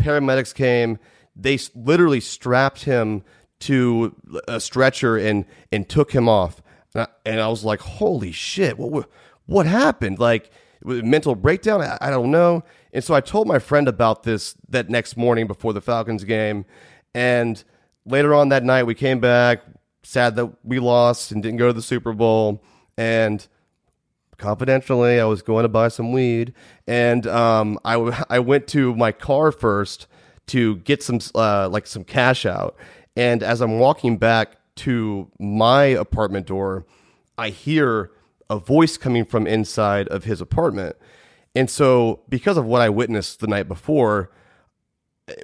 Paramedics 0.00 0.54
came. 0.54 0.98
They 1.36 1.58
literally 1.74 2.20
strapped 2.20 2.84
him 2.84 3.22
to 3.64 4.14
a 4.48 4.60
stretcher 4.60 5.16
and 5.16 5.44
and 5.72 5.88
took 5.88 6.12
him 6.12 6.28
off. 6.28 6.62
And 6.94 7.02
I, 7.02 7.06
and 7.26 7.40
I 7.40 7.48
was 7.48 7.64
like, 7.64 7.80
"Holy 7.80 8.32
shit! 8.32 8.78
What 8.78 9.08
what 9.46 9.66
happened? 9.66 10.18
Like 10.18 10.50
mental 10.82 11.34
breakdown? 11.34 11.82
I, 11.82 11.98
I 12.00 12.10
don't 12.10 12.30
know." 12.30 12.62
And 12.92 13.02
so 13.02 13.14
I 13.14 13.20
told 13.20 13.48
my 13.48 13.58
friend 13.58 13.88
about 13.88 14.22
this 14.22 14.54
that 14.68 14.88
next 14.88 15.16
morning 15.16 15.46
before 15.46 15.72
the 15.72 15.80
Falcons 15.80 16.24
game. 16.24 16.64
And 17.14 17.62
later 18.06 18.34
on 18.34 18.50
that 18.50 18.64
night, 18.64 18.84
we 18.84 18.94
came 18.94 19.20
back, 19.20 19.62
sad 20.02 20.36
that 20.36 20.52
we 20.62 20.78
lost 20.78 21.32
and 21.32 21.42
didn't 21.42 21.58
go 21.58 21.66
to 21.66 21.72
the 21.72 21.82
Super 21.82 22.12
Bowl. 22.12 22.62
And 22.96 23.46
confidentially, 24.36 25.20
I 25.20 25.24
was 25.24 25.42
going 25.42 25.62
to 25.62 25.68
buy 25.68 25.88
some 25.88 26.12
weed, 26.12 26.54
and 26.86 27.26
um, 27.26 27.78
I, 27.84 27.94
w- 27.94 28.14
I 28.30 28.38
went 28.40 28.66
to 28.68 28.94
my 28.94 29.10
car 29.12 29.52
first 29.52 30.06
to 30.48 30.76
get 30.76 31.02
some 31.02 31.20
uh, 31.34 31.68
like 31.70 31.86
some 31.86 32.04
cash 32.04 32.44
out. 32.44 32.76
And 33.16 33.42
as 33.42 33.60
I'm 33.60 33.78
walking 33.78 34.16
back 34.16 34.56
to 34.76 35.30
my 35.38 35.84
apartment 35.84 36.46
door, 36.46 36.84
I 37.38 37.50
hear 37.50 38.10
a 38.50 38.58
voice 38.58 38.96
coming 38.96 39.24
from 39.24 39.46
inside 39.46 40.08
of 40.08 40.24
his 40.24 40.40
apartment. 40.40 40.96
And 41.54 41.70
so, 41.70 42.20
because 42.28 42.56
of 42.56 42.64
what 42.64 42.82
I 42.82 42.88
witnessed 42.88 43.40
the 43.40 43.46
night 43.46 43.68
before, 43.68 44.30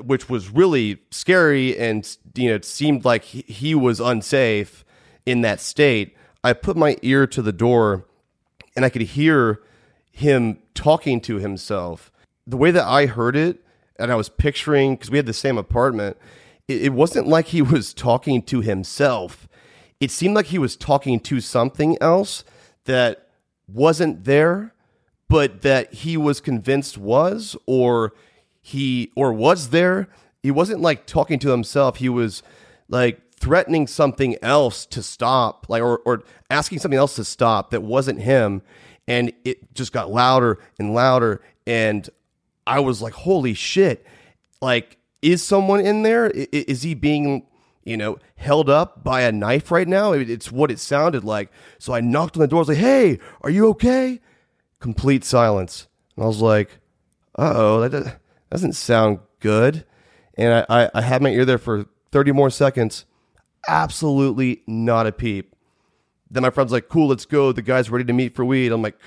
which 0.03 0.29
was 0.29 0.51
really 0.51 0.99
scary 1.11 1.79
and 1.79 2.17
you 2.35 2.51
know 2.51 2.55
it 2.55 2.65
seemed 2.65 3.05
like 3.05 3.25
he, 3.25 3.75
was 3.75 4.01
unsafe 4.01 4.85
in 5.25 5.41
that 5.43 5.61
state, 5.61 6.17
I 6.45 6.53
put 6.53 6.77
my 6.77 6.97
ear 7.03 7.27
to 7.29 7.43
the 7.43 7.53
door 7.53 8.07
and 8.77 8.85
I 8.85 8.91
could 8.91 9.03
hear 9.03 9.63
him 10.13 10.59
talking 10.75 11.21
to 11.23 11.37
himself. 11.37 12.13
The 12.47 12.57
way 12.57 12.71
that 12.71 12.85
I 12.85 13.07
heard 13.07 13.37
it, 13.37 13.65
and 13.99 14.11
I 14.11 14.17
was 14.17 14.29
picturing 14.29 14.97
because 14.97 15.11
we 15.11 15.19
had 15.19 15.27
the 15.27 15.33
same 15.33 15.57
apartment, 15.57 16.17
it, 16.71 16.93
wasn't 16.93 17.27
like 17.27 17.47
he 17.47 17.63
was 17.63 17.93
talking 17.95 18.43
to 18.43 18.61
himself. 18.61 19.49
It 19.99 20.11
seemed 20.11 20.35
like 20.35 20.47
he 20.47 20.59
was 20.59 20.77
talking 20.77 21.21
to 21.21 21.41
something 21.41 21.97
else 22.01 22.45
that 22.85 23.29
wasn't 23.67 24.25
there, 24.25 24.75
but 25.29 25.63
that 25.63 25.93
he 25.93 26.17
was 26.17 26.41
convinced 26.41 26.99
was, 26.99 27.57
or 27.67 28.13
he 28.61 29.13
or 29.15 29.33
was 29.33 29.71
there. 29.71 30.09
He 30.43 30.51
wasn't 30.51 30.81
like 30.81 31.07
talking 31.07 31.39
to 31.41 31.51
himself. 31.51 31.97
He 31.97 32.09
was 32.09 32.43
like 32.89 33.21
threatening 33.35 33.87
something 33.87 34.37
else 34.43 34.87
to 34.87 35.03
stop, 35.03 35.67
like 35.69 35.83
or, 35.83 35.99
or 35.99 36.23
asking 36.51 36.79
something 36.79 36.99
else 36.99 37.17
to 37.17 37.25
stop 37.25 37.71
that 37.71 37.83
wasn't 37.83 38.21
him, 38.21 38.63
and 39.07 39.33
it 39.45 39.75
just 39.75 39.93
got 39.93 40.11
louder 40.11 40.59
and 40.79 40.95
louder, 40.95 41.43
and 41.67 42.09
I 42.67 42.81
was 42.81 43.03
like, 43.03 43.15
"Holy 43.15 43.55
shit!" 43.55 44.07
Like, 44.61 44.99
is 45.23 45.43
someone 45.43 45.81
in 45.81 46.03
there? 46.03 46.31
Is 46.31 46.83
he 46.83 46.95
being 46.95 47.47
you 47.85 47.97
know, 47.97 48.19
held 48.37 48.69
up 48.69 49.03
by 49.03 49.23
a 49.23 49.33
knife 49.33 49.71
right 49.71 49.89
now. 49.89 50.13
It's 50.13 50.53
what 50.53 50.71
it 50.71 50.79
sounded 50.79 51.25
like. 51.25 51.51
So 51.79 51.95
I 51.95 52.01
knocked 52.01 52.37
on 52.37 52.41
the 52.41 52.47
door. 52.47 52.59
I 52.59 52.61
was 52.61 52.69
like, 52.69 52.77
"Hey, 52.79 53.19
are 53.41 53.51
you 53.51 53.69
okay?" 53.71 54.21
Complete 54.81 55.25
silence. 55.25 55.89
And 56.15 56.25
I 56.25 56.29
was 56.29 56.41
like, 56.41 56.79
"Uh 57.39 57.53
oh, 57.57 57.89
that 57.89 58.21
doesn't 58.51 58.75
sound 58.75 59.21
good." 59.41 59.85
And 60.37 60.65
I, 60.69 60.85
I, 60.85 60.91
I 60.95 61.01
had 61.01 61.23
my 61.23 61.31
ear 61.31 61.45
there 61.45 61.59
for 61.59 61.87
thirty 62.13 62.33
more 62.33 62.51
seconds, 62.51 63.07
absolutely 63.69 64.63
not 64.67 65.07
a 65.07 65.13
peep. 65.13 65.55
Then 66.31 66.43
my 66.43 66.51
friend's 66.51 66.73
like, 66.73 66.89
cool, 66.89 67.09
let's 67.09 67.27
go. 67.27 67.51
The 67.53 67.63
guy's 67.63 67.91
ready 67.91 68.05
to 68.05 68.13
meet 68.13 68.37
for 68.37 68.45
weed. 68.45 68.71
I'm 68.71 68.83
like, 68.83 68.99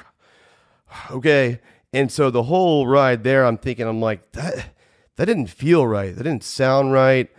okay. 1.09 1.61
And 1.93 2.11
so 2.11 2.29
the 2.29 2.43
whole 2.43 2.85
ride 2.85 3.23
there, 3.23 3.45
I'm 3.45 3.57
thinking, 3.57 3.87
I'm 3.87 4.01
like, 4.01 4.33
that 4.33 4.72
that 5.15 5.25
didn't 5.25 5.47
feel 5.47 5.85
right. 5.85 6.15
That 6.15 6.23
didn't 6.23 6.43
sound 6.43 6.93
right. 6.93 7.29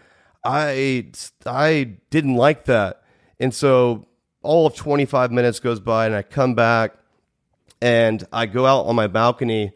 I 0.44 1.06
I 1.46 1.96
didn't 2.10 2.36
like 2.36 2.66
that. 2.66 3.02
And 3.40 3.52
so 3.54 4.06
all 4.42 4.66
of 4.66 4.74
25 4.74 5.32
minutes 5.32 5.58
goes 5.58 5.80
by 5.80 6.06
and 6.06 6.14
I 6.14 6.22
come 6.22 6.54
back 6.54 6.94
and 7.80 8.26
I 8.32 8.46
go 8.46 8.66
out 8.66 8.86
on 8.86 8.94
my 8.94 9.06
balcony 9.06 9.72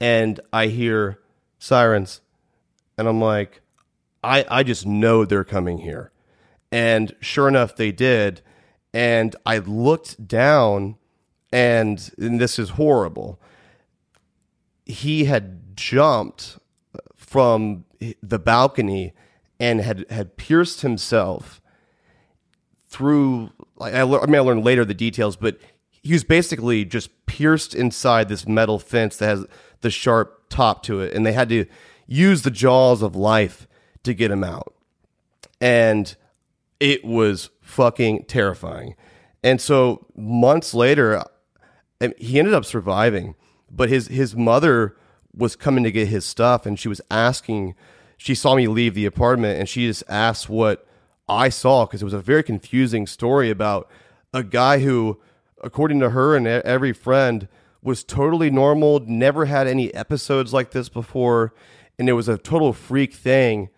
and 0.00 0.40
I 0.52 0.66
hear 0.66 1.20
sirens. 1.58 2.20
And 2.96 3.08
I'm 3.08 3.20
like, 3.20 3.62
I, 4.22 4.44
I 4.48 4.62
just 4.62 4.86
know 4.86 5.24
they're 5.24 5.44
coming 5.44 5.78
here. 5.78 6.12
And 6.70 7.14
sure 7.20 7.48
enough, 7.48 7.76
they 7.76 7.92
did. 7.92 8.42
And 8.92 9.36
I 9.46 9.58
looked 9.58 10.26
down, 10.26 10.96
and, 11.52 12.10
and 12.18 12.40
this 12.40 12.58
is 12.58 12.70
horrible. 12.70 13.40
He 14.84 15.24
had 15.26 15.76
jumped 15.76 16.57
from 17.28 17.84
the 18.22 18.38
balcony 18.38 19.12
and 19.60 19.82
had, 19.82 20.06
had 20.08 20.38
pierced 20.38 20.80
himself 20.80 21.60
through. 22.86 23.50
Like 23.76 23.92
I, 23.92 24.00
I 24.00 24.26
mean, 24.26 24.36
I 24.36 24.40
learned 24.40 24.64
later 24.64 24.82
the 24.82 24.94
details, 24.94 25.36
but 25.36 25.58
he 25.90 26.14
was 26.14 26.24
basically 26.24 26.86
just 26.86 27.26
pierced 27.26 27.74
inside 27.74 28.30
this 28.30 28.48
metal 28.48 28.78
fence 28.78 29.18
that 29.18 29.26
has 29.26 29.46
the 29.82 29.90
sharp 29.90 30.48
top 30.48 30.82
to 30.84 31.00
it, 31.00 31.12
and 31.12 31.26
they 31.26 31.32
had 31.32 31.50
to 31.50 31.66
use 32.06 32.42
the 32.42 32.50
jaws 32.50 33.02
of 33.02 33.14
life 33.14 33.68
to 34.04 34.14
get 34.14 34.30
him 34.30 34.42
out. 34.42 34.72
And 35.60 36.16
it 36.80 37.04
was 37.04 37.50
fucking 37.60 38.24
terrifying. 38.24 38.94
And 39.42 39.60
so 39.60 40.06
months 40.16 40.72
later, 40.72 41.22
he 42.16 42.38
ended 42.38 42.54
up 42.54 42.64
surviving, 42.64 43.34
but 43.70 43.90
his 43.90 44.08
his 44.08 44.34
mother 44.34 44.96
was 45.38 45.56
coming 45.56 45.84
to 45.84 45.92
get 45.92 46.08
his 46.08 46.26
stuff, 46.26 46.66
and 46.66 46.78
she 46.78 46.88
was 46.88 47.00
asking. 47.10 47.74
She 48.16 48.34
saw 48.34 48.56
me 48.56 48.66
leave 48.66 48.94
the 48.94 49.06
apartment, 49.06 49.60
and 49.60 49.68
she 49.68 49.86
just 49.86 50.02
asked 50.08 50.48
what 50.48 50.86
I 51.28 51.48
saw 51.48 51.86
because 51.86 52.02
it 52.02 52.04
was 52.04 52.14
a 52.14 52.20
very 52.20 52.42
confusing 52.42 53.06
story 53.06 53.48
about 53.48 53.88
a 54.34 54.42
guy 54.42 54.80
who, 54.80 55.20
according 55.62 56.00
to 56.00 56.10
her 56.10 56.34
and 56.34 56.46
every 56.46 56.92
friend, 56.92 57.46
was 57.80 58.02
totally 58.02 58.50
normal, 58.50 59.00
never 59.00 59.44
had 59.44 59.68
any 59.68 59.94
episodes 59.94 60.52
like 60.52 60.72
this 60.72 60.88
before, 60.88 61.54
and 61.98 62.08
it 62.08 62.14
was 62.14 62.28
a 62.28 62.38
total 62.38 62.72
freak 62.72 63.14
thing. 63.14 63.68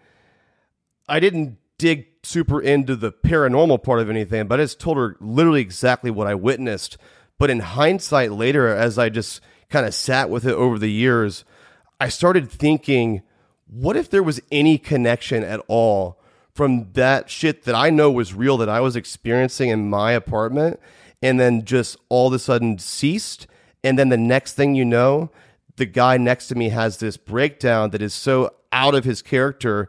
I 1.06 1.20
didn't 1.20 1.58
dig 1.76 2.06
super 2.22 2.60
into 2.60 2.96
the 2.96 3.12
paranormal 3.12 3.82
part 3.82 4.00
of 4.00 4.10
anything, 4.10 4.46
but 4.46 4.60
I 4.60 4.64
just 4.64 4.80
told 4.80 4.96
her 4.96 5.16
literally 5.20 5.60
exactly 5.60 6.10
what 6.10 6.26
I 6.26 6.34
witnessed. 6.34 6.96
But 7.38 7.50
in 7.50 7.60
hindsight, 7.60 8.32
later, 8.32 8.68
as 8.68 8.98
I 8.98 9.08
just 9.08 9.40
kind 9.70 9.86
of 9.86 9.94
sat 9.94 10.28
with 10.28 10.44
it 10.44 10.54
over 10.54 10.78
the 10.78 10.90
years, 10.90 11.44
I 12.00 12.08
started 12.08 12.50
thinking, 12.50 13.22
what 13.66 13.96
if 13.96 14.10
there 14.10 14.22
was 14.22 14.40
any 14.50 14.78
connection 14.78 15.44
at 15.44 15.60
all 15.68 16.20
from 16.52 16.92
that 16.92 17.30
shit 17.30 17.64
that 17.64 17.74
I 17.74 17.90
know 17.90 18.10
was 18.10 18.34
real 18.34 18.56
that 18.58 18.68
I 18.68 18.80
was 18.80 18.96
experiencing 18.96 19.70
in 19.70 19.88
my 19.88 20.12
apartment 20.12 20.80
and 21.22 21.38
then 21.38 21.64
just 21.64 21.96
all 22.08 22.28
of 22.28 22.34
a 22.34 22.38
sudden 22.38 22.78
ceased? 22.78 23.46
And 23.84 23.98
then 23.98 24.08
the 24.08 24.16
next 24.16 24.54
thing 24.54 24.74
you 24.74 24.84
know, 24.84 25.30
the 25.76 25.86
guy 25.86 26.16
next 26.16 26.48
to 26.48 26.54
me 26.54 26.70
has 26.70 26.98
this 26.98 27.16
breakdown 27.16 27.90
that 27.90 28.02
is 28.02 28.12
so 28.12 28.54
out 28.72 28.94
of 28.94 29.04
his 29.04 29.22
character 29.22 29.88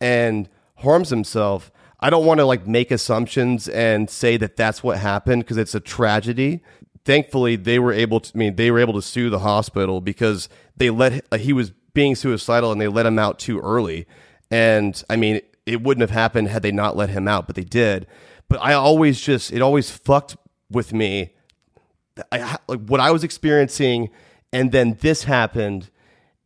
and 0.00 0.48
harms 0.76 1.10
himself. 1.10 1.70
I 2.00 2.10
don't 2.10 2.26
want 2.26 2.38
to 2.38 2.44
like 2.44 2.66
make 2.66 2.90
assumptions 2.90 3.68
and 3.68 4.08
say 4.08 4.36
that 4.36 4.56
that's 4.56 4.82
what 4.82 4.98
happened 4.98 5.44
because 5.44 5.56
it's 5.56 5.74
a 5.74 5.80
tragedy. 5.80 6.62
Thankfully, 7.08 7.56
they 7.56 7.78
were 7.78 7.94
able 7.94 8.20
to. 8.20 8.32
I 8.34 8.36
mean, 8.36 8.56
they 8.56 8.70
were 8.70 8.78
able 8.78 8.92
to 8.92 9.00
sue 9.00 9.30
the 9.30 9.38
hospital 9.38 10.02
because 10.02 10.50
they 10.76 10.90
let 10.90 11.24
he 11.40 11.54
was 11.54 11.70
being 11.94 12.14
suicidal 12.14 12.70
and 12.70 12.78
they 12.78 12.86
let 12.86 13.06
him 13.06 13.18
out 13.18 13.38
too 13.38 13.60
early. 13.60 14.06
And 14.50 15.02
I 15.08 15.16
mean, 15.16 15.40
it 15.64 15.82
wouldn't 15.82 16.02
have 16.02 16.10
happened 16.10 16.48
had 16.48 16.60
they 16.60 16.70
not 16.70 16.98
let 16.98 17.08
him 17.08 17.26
out, 17.26 17.46
but 17.46 17.56
they 17.56 17.64
did. 17.64 18.06
But 18.50 18.60
I 18.60 18.74
always 18.74 19.22
just 19.22 19.50
it 19.54 19.62
always 19.62 19.90
fucked 19.90 20.36
with 20.70 20.92
me. 20.92 21.30
I, 22.30 22.58
like 22.68 22.80
what 22.80 23.00
I 23.00 23.10
was 23.10 23.24
experiencing, 23.24 24.10
and 24.52 24.70
then 24.70 24.98
this 25.00 25.24
happened, 25.24 25.88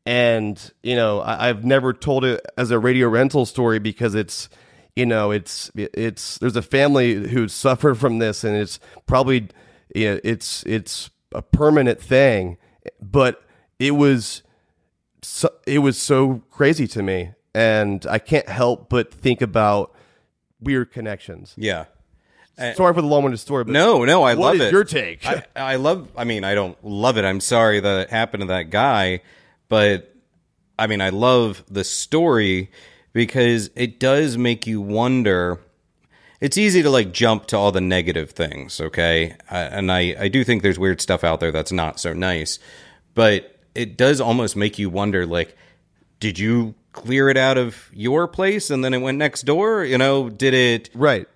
and 0.06 0.72
you 0.84 0.94
know 0.94 1.22
I, 1.22 1.48
I've 1.48 1.64
never 1.64 1.92
told 1.92 2.24
it 2.24 2.40
as 2.56 2.70
a 2.70 2.78
radio 2.78 3.08
rental 3.08 3.46
story 3.46 3.80
because 3.80 4.14
it's 4.14 4.48
you 4.94 5.06
know 5.06 5.32
it's 5.32 5.72
it's 5.74 6.38
there's 6.38 6.54
a 6.54 6.62
family 6.62 7.14
who 7.30 7.48
suffered 7.48 7.96
from 7.96 8.20
this, 8.20 8.44
and 8.44 8.56
it's 8.56 8.78
probably 9.08 9.48
it's 9.94 10.62
it's 10.64 11.10
a 11.32 11.42
permanent 11.42 12.00
thing, 12.00 12.58
but 13.00 13.42
it 13.78 13.92
was 13.92 14.42
so, 15.22 15.50
it 15.66 15.78
was 15.78 15.98
so 15.98 16.42
crazy 16.50 16.86
to 16.88 17.02
me, 17.02 17.30
and 17.54 18.04
I 18.06 18.18
can't 18.18 18.48
help 18.48 18.88
but 18.88 19.12
think 19.12 19.40
about 19.40 19.94
weird 20.60 20.92
connections. 20.92 21.54
Yeah. 21.56 21.86
Uh, 22.58 22.74
sorry 22.74 22.92
for 22.92 23.00
the 23.00 23.08
long-winded 23.08 23.40
story, 23.40 23.64
but 23.64 23.72
No, 23.72 24.04
no, 24.04 24.22
I 24.24 24.34
love 24.34 24.60
it. 24.60 24.72
Your 24.72 24.84
take? 24.84 25.26
I, 25.26 25.44
I 25.56 25.76
love. 25.76 26.08
I 26.16 26.24
mean, 26.24 26.44
I 26.44 26.54
don't 26.54 26.76
love 26.84 27.16
it. 27.16 27.24
I'm 27.24 27.40
sorry 27.40 27.80
that 27.80 28.00
it 28.00 28.10
happened 28.10 28.42
to 28.42 28.46
that 28.48 28.70
guy, 28.70 29.22
but 29.68 30.14
I 30.78 30.86
mean, 30.86 31.00
I 31.00 31.08
love 31.08 31.64
the 31.70 31.82
story 31.84 32.70
because 33.12 33.70
it 33.74 33.98
does 33.98 34.36
make 34.36 34.66
you 34.66 34.80
wonder. 34.80 35.60
It's 36.42 36.58
easy 36.58 36.82
to 36.82 36.90
like 36.90 37.12
jump 37.12 37.46
to 37.46 37.56
all 37.56 37.70
the 37.70 37.80
negative 37.80 38.32
things, 38.32 38.80
okay? 38.80 39.36
And 39.48 39.92
I 39.92 40.16
I 40.18 40.28
do 40.28 40.42
think 40.42 40.62
there's 40.62 40.78
weird 40.78 41.00
stuff 41.00 41.22
out 41.22 41.38
there 41.38 41.52
that's 41.52 41.70
not 41.70 42.00
so 42.00 42.12
nice, 42.12 42.58
but 43.14 43.60
it 43.76 43.96
does 43.96 44.20
almost 44.20 44.56
make 44.56 44.76
you 44.76 44.90
wonder, 44.90 45.24
like, 45.24 45.56
did 46.18 46.40
you 46.40 46.74
clear 46.90 47.28
it 47.28 47.36
out 47.36 47.58
of 47.58 47.88
your 47.92 48.26
place 48.26 48.70
and 48.70 48.84
then 48.84 48.92
it 48.92 48.98
went 48.98 49.18
next 49.18 49.42
door? 49.42 49.84
You 49.84 49.98
know, 49.98 50.28
did 50.28 50.52
it? 50.52 50.90
right. 50.94 51.28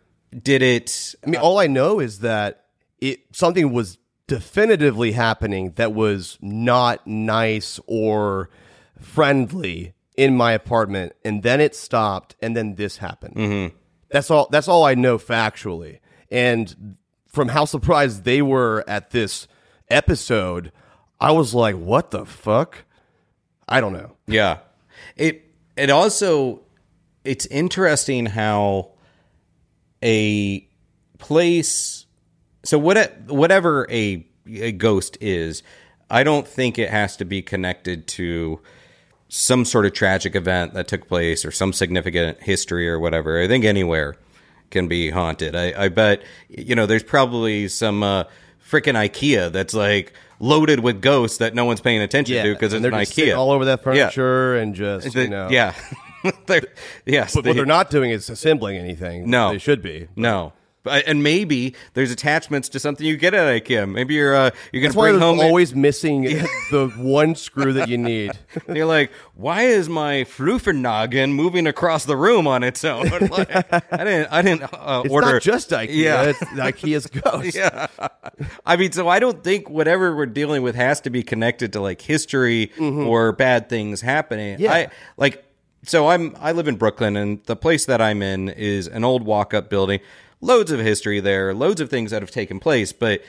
Did 0.43 0.61
it? 0.61 1.15
I 1.25 1.31
mean, 1.31 1.41
uh, 1.41 1.45
all 1.45 1.59
I 1.61 1.69
know 1.69 2.01
is 2.01 2.19
that 2.19 2.65
it 3.01 3.21
something 3.31 3.73
was 3.73 3.99
definitively 4.27 5.13
happening 5.13 5.71
that 5.77 5.93
was 5.95 6.37
not 6.41 7.07
nice 7.07 7.79
or 7.87 8.51
friendly 9.01 9.95
in 10.17 10.37
my 10.37 10.51
apartment, 10.51 11.13
and 11.25 11.45
then 11.45 11.61
it 11.61 11.77
stopped, 11.77 12.35
and 12.43 12.57
then 12.57 12.75
this 12.75 12.97
happened. 12.97 13.37
Mm-hmm. 13.37 13.77
That's 14.17 14.31
all. 14.31 14.49
That's 14.51 14.67
all 14.67 14.83
I 14.83 14.95
know 14.95 15.19
factually, 15.19 15.99
and 16.31 16.97
from 17.29 17.49
how 17.49 17.67
surprised 17.67 18.25
they 18.25 18.41
were 18.41 18.83
at 18.89 19.11
this 19.11 19.47
episode, 19.91 20.73
I 21.21 21.33
was 21.33 21.53
like, 21.53 21.77
"What 21.77 22.13
the 22.13 22.25
fuck?" 22.25 22.87
I 23.69 23.83
don't 23.83 23.93
know. 23.93 24.17
Yeah. 24.27 24.61
It 25.17 25.45
it 25.77 25.91
also 25.91 26.63
it's 27.25 27.45
interesting 27.45 28.25
how 28.25 28.93
a 30.03 30.67
place 31.19 32.07
so 32.65 32.79
what 32.79 33.21
whatever 33.27 33.87
a, 33.91 34.27
a 34.49 34.73
ghost 34.73 35.19
is, 35.21 35.63
I 36.09 36.23
don't 36.23 36.49
think 36.49 36.79
it 36.79 36.89
has 36.89 37.19
to 37.19 37.27
be 37.27 37.43
connected 37.43 38.07
to 38.09 38.63
some 39.29 39.65
sort 39.65 39.87
of 39.87 39.93
tragic 39.93 40.35
event 40.37 40.75
that 40.75 40.87
took 40.89 41.09
place 41.09 41.45
or 41.45 41.51
some 41.51 41.73
significant 41.73 42.43
history 42.43 42.89
or 42.89 42.99
whatever. 42.99 43.41
I 43.41 43.49
think 43.49 43.65
anywhere 43.65 44.17
can 44.71 44.89
be 44.89 45.11
haunted. 45.11 45.55
I, 45.57 45.85
I 45.85 45.89
bet 45.89 46.23
you 46.49 46.75
know 46.75 46.87
there's 46.87 47.03
probably 47.03 47.69
some 47.69 48.03
uh, 48.03 48.25
freaking 48.69 48.95
IKEA 48.95 49.51
that's 49.53 49.75
like 49.75 50.13
loaded 50.39 50.81
with 50.81 51.01
ghosts 51.01 51.39
that 51.39 51.55
no 51.55 51.65
one's 51.65 51.81
paying 51.81 52.03
attention 52.03 52.43
to 52.43 52.53
because 52.53 52.73
it's 52.73 52.85
an 52.85 52.91
they're 52.91 53.01
just 53.05 53.17
IKEA 53.17 53.37
all 53.37 53.51
over 53.53 53.65
that 53.67 53.81
Yeah. 53.87 54.09
furniture 54.11 54.57
and 54.57 54.75
just 54.75 55.13
The- 55.15 55.23
you 55.23 55.29
know, 55.31 55.49
yeah. 55.51 55.75
They're- 56.47 56.63
yes. 57.07 57.35
But 57.35 57.45
they- 57.45 57.51
what 57.51 57.57
they're 57.57 57.65
not 57.67 57.89
doing 57.91 58.11
is 58.11 58.29
assembling 58.29 58.77
anything. 58.77 59.31
No. 59.31 59.53
they 59.53 59.59
should 59.59 59.81
be. 59.83 60.09
No. 60.17 60.53
And 60.89 61.23
maybe 61.23 61.75
there's 61.95 62.11
attachments 62.11 62.69
to 62.71 62.79
something 62.81 63.07
you 63.07 63.17
get 63.17 63.35
at 63.35 63.47
IKEA. 63.63 63.91
Maybe 63.91 64.15
you're 64.15 64.35
uh, 64.35 64.51
you're 64.73 64.83
gonna 64.83 64.93
That's 64.95 64.97
bring 64.97 65.19
home. 65.19 65.41
always 65.41 65.75
missing 65.75 66.23
the 66.71 66.93
one 66.97 67.35
screw 67.35 67.73
that 67.75 67.89
you 67.89 67.99
need. 67.99 68.33
and 68.67 68.77
you're 68.77 68.87
like, 68.87 69.11
why 69.35 69.63
is 69.63 69.89
my 69.89 70.25
Fluffernagen 70.25 71.33
moving 71.35 71.67
across 71.67 72.05
the 72.05 72.17
room 72.17 72.47
on 72.47 72.63
its 72.63 72.85
own? 72.85 73.07
Like, 73.27 73.51
I 73.93 74.05
didn't. 74.05 74.33
I 74.33 74.43
didn't 74.43 74.63
uh, 74.73 75.03
It's 75.05 75.13
order. 75.13 75.33
not 75.35 75.43
just 75.43 75.71
IKEA. 75.71 75.89
Yeah. 75.95 76.23
It's 76.23 76.39
IKEA's 76.41 77.07
ghost. 77.07 77.57
yeah. 77.57 77.87
I 78.65 78.77
mean, 78.77 78.93
so 78.93 79.09
I 79.09 79.19
don't 79.19 79.43
think 79.43 79.69
whatever 79.69 80.15
we're 80.15 80.27
dealing 80.27 80.63
with 80.63 80.75
has 80.75 81.01
to 81.03 81.11
be 81.11 81.23
connected 81.23 81.73
to 81.75 81.81
like 81.81 82.01
history 82.01 82.73
or 82.79 83.33
bad 83.33 83.69
things 83.69 84.01
happening. 84.01 84.55
Mm-hmm. 84.55 84.63
Yeah. 84.63 84.73
I 84.73 84.89
like 85.17 85.45
so 85.85 86.09
I'm 86.09 86.37
I 86.41 86.53
live 86.53 86.69
in 86.69 86.77
Brooklyn 86.77 87.17
and 87.17 87.43
the 87.45 87.57
place 87.57 87.87
that 87.87 88.01
I'm 88.01 88.23
in 88.23 88.49
is 88.49 88.89
an 88.89 89.05
old 89.05 89.23
walk-up 89.25 89.69
building. 89.71 90.01
Loads 90.41 90.71
of 90.71 90.81
history 90.81 91.21
there, 91.21 91.55
loads 91.55 91.81
of 91.81 91.91
things 91.91 92.11
that 92.11 92.23
have 92.23 92.31
taken 92.31 92.61
place, 92.61 92.93
but 92.93 93.23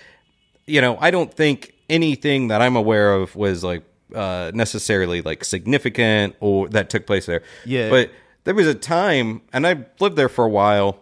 you 0.65 0.81
know, 0.81 0.97
I 0.99 1.11
don't 1.11 1.33
think 1.33 1.73
anything 1.89 2.49
that 2.49 2.61
I'm 2.61 2.75
aware 2.75 3.13
of 3.13 3.35
was 3.35 3.63
like 3.63 3.83
uh 4.15 4.51
necessarily 4.53 5.21
like 5.21 5.43
significant 5.43 6.35
or 6.39 6.69
that 6.69 6.89
took 6.89 7.05
place 7.05 7.25
there. 7.25 7.43
Yeah. 7.65 7.89
But 7.89 8.11
there 8.43 8.55
was 8.55 8.67
a 8.67 8.75
time 8.75 9.41
and 9.51 9.65
I 9.65 9.85
lived 9.99 10.15
there 10.15 10.29
for 10.29 10.45
a 10.45 10.49
while 10.49 11.01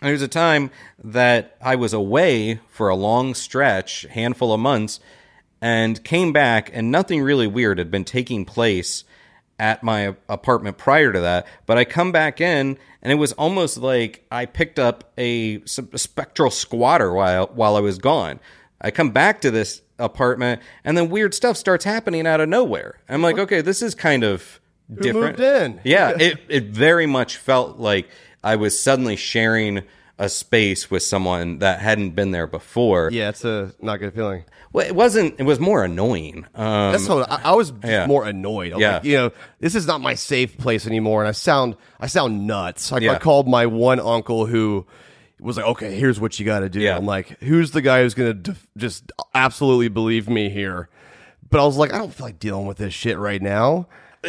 there 0.00 0.12
was 0.12 0.22
a 0.22 0.28
time 0.28 0.70
that 1.02 1.56
I 1.60 1.74
was 1.74 1.92
away 1.92 2.60
for 2.68 2.88
a 2.88 2.94
long 2.94 3.34
stretch, 3.34 4.02
handful 4.10 4.52
of 4.52 4.60
months, 4.60 5.00
and 5.60 6.02
came 6.04 6.32
back, 6.32 6.70
and 6.72 6.92
nothing 6.92 7.20
really 7.20 7.48
weird 7.48 7.78
had 7.78 7.90
been 7.90 8.04
taking 8.04 8.44
place 8.44 9.02
at 9.58 9.82
my 9.82 10.14
apartment 10.28 10.78
prior 10.78 11.12
to 11.12 11.20
that. 11.20 11.46
But 11.66 11.78
I 11.78 11.84
come 11.84 12.12
back 12.12 12.40
in, 12.40 12.78
and 13.02 13.12
it 13.12 13.16
was 13.16 13.32
almost 13.32 13.78
like 13.78 14.24
I 14.30 14.46
picked 14.46 14.78
up 14.78 15.12
a 15.18 15.60
spectral 15.66 16.50
squatter 16.50 17.12
while 17.12 17.48
while 17.48 17.76
I 17.76 17.80
was 17.80 17.98
gone. 17.98 18.40
I 18.80 18.90
come 18.90 19.10
back 19.10 19.40
to 19.40 19.50
this 19.50 19.82
apartment, 19.98 20.62
and 20.84 20.96
then 20.96 21.08
weird 21.08 21.34
stuff 21.34 21.56
starts 21.56 21.84
happening 21.84 22.26
out 22.26 22.40
of 22.40 22.48
nowhere. 22.48 22.98
I'm 23.08 23.22
like, 23.22 23.38
okay, 23.38 23.60
this 23.60 23.82
is 23.82 23.94
kind 23.94 24.22
of 24.22 24.60
different. 24.92 25.38
moved 25.38 25.40
in? 25.40 25.80
Yeah, 25.84 26.10
it 26.20 26.38
it 26.48 26.64
very 26.66 27.06
much 27.06 27.36
felt 27.36 27.78
like 27.78 28.08
I 28.42 28.56
was 28.56 28.80
suddenly 28.80 29.16
sharing 29.16 29.82
a 30.18 30.28
space 30.28 30.90
with 30.90 31.02
someone 31.02 31.58
that 31.60 31.80
hadn't 31.80 32.10
been 32.10 32.32
there 32.32 32.46
before. 32.46 33.08
Yeah, 33.12 33.28
it's 33.28 33.44
a 33.44 33.72
not 33.80 33.98
good 33.98 34.14
feeling. 34.14 34.44
Well, 34.72 34.86
it 34.86 34.94
wasn't. 34.94 35.38
It 35.38 35.44
was 35.44 35.60
more 35.60 35.84
annoying. 35.84 36.44
Um, 36.54 36.92
That's 36.92 37.08
what 37.08 37.30
I, 37.30 37.40
I 37.44 37.54
was 37.54 37.72
yeah. 37.84 38.06
more 38.06 38.26
annoyed. 38.26 38.72
I 38.72 38.76
was 38.76 38.82
Yeah. 38.82 38.92
like, 38.94 39.04
you 39.04 39.16
know, 39.16 39.30
this 39.60 39.74
is 39.74 39.86
not 39.86 40.00
my 40.00 40.14
safe 40.14 40.58
place 40.58 40.86
anymore, 40.86 41.22
and 41.22 41.28
I 41.28 41.32
sound 41.32 41.76
I 42.00 42.06
sound 42.08 42.46
nuts. 42.46 42.90
Like 42.92 43.02
Yeah. 43.02 43.12
I 43.12 43.18
called 43.18 43.48
my 43.48 43.66
one 43.66 44.00
uncle 44.00 44.44
who 44.46 44.86
was 45.40 45.56
like, 45.56 45.66
"Okay, 45.66 45.94
here's 45.94 46.18
what 46.20 46.38
you 46.38 46.44
got 46.44 46.60
to 46.60 46.68
do." 46.68 46.80
Yeah. 46.80 46.96
I'm 46.96 47.06
like, 47.06 47.38
"Who's 47.40 47.70
the 47.70 47.80
guy 47.80 48.02
who's 48.02 48.14
gonna 48.14 48.34
def- 48.34 48.66
just 48.76 49.10
absolutely 49.34 49.88
believe 49.88 50.28
me 50.28 50.50
here?" 50.50 50.88
But 51.50 51.60
I 51.60 51.64
was 51.64 51.76
like, 51.78 51.94
I 51.94 51.98
don't 51.98 52.12
feel 52.12 52.26
like 52.26 52.38
dealing 52.40 52.66
with 52.66 52.76
this 52.76 52.92
shit 52.92 53.16
right 53.18 53.40
now. 53.40 53.86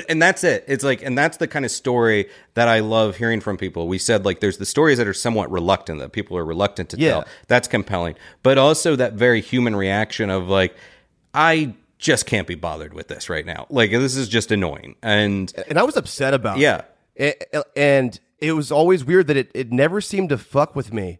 And 0.07 0.22
that's 0.22 0.44
it. 0.44 0.64
It's 0.68 0.84
like, 0.84 1.02
and 1.02 1.18
that's 1.18 1.38
the 1.38 1.48
kind 1.48 1.66
of 1.66 1.72
story 1.72 2.30
that 2.53 2.68
I 2.68 2.80
love 2.80 3.16
hearing 3.18 3.41
from 3.41 3.57
people. 3.57 3.88
We 3.88 3.98
said 3.98 4.26
like, 4.26 4.40
there's 4.40 4.57
the 4.57 4.66
stories 4.66 4.98
that 4.98 5.07
are 5.07 5.14
somewhat 5.14 5.52
reluctant 5.52 5.99
that 5.99 6.11
people 6.11 6.38
are 6.38 6.45
reluctant 6.45 6.90
to 6.90 6.98
Yeah. 6.98 7.10
tell. 7.11 7.26
That's 7.48 7.68
compelling, 7.68 8.16
but 8.44 8.57
also 8.57 8.95
that 8.95 9.14
very 9.14 9.41
human 9.41 9.76
reaction 9.76 10.30
of 10.30 10.48
like, 10.48 10.76
I 11.34 11.74
just 11.98 12.26
can't 12.26 12.48
be 12.48 12.56
bothered 12.56 12.94
with 12.94 13.07
this 13.07 13.30
right 13.30 13.45
now. 13.45 13.66
Like 13.70 13.91
this 13.91 14.16
is 14.16 14.30
just 14.30 14.52
annoying, 14.52 14.95
and 15.03 15.52
and 15.68 15.78
I 15.78 15.84
was 15.84 15.98
upset 15.98 16.34
about 16.34 16.57
Yeah. 16.60 16.82
it. 17.16 17.49
A- 17.53 17.64
And 17.78 18.20
it 18.40 18.53
was 18.53 18.72
always 18.72 19.03
weird 19.03 19.28
that 19.28 19.36
it, 19.38 19.52
it 19.53 19.72
never 19.72 19.99
seemed 20.02 20.30
to 20.30 20.38
fuck 20.38 20.76
with 20.76 20.94
me. 20.94 21.20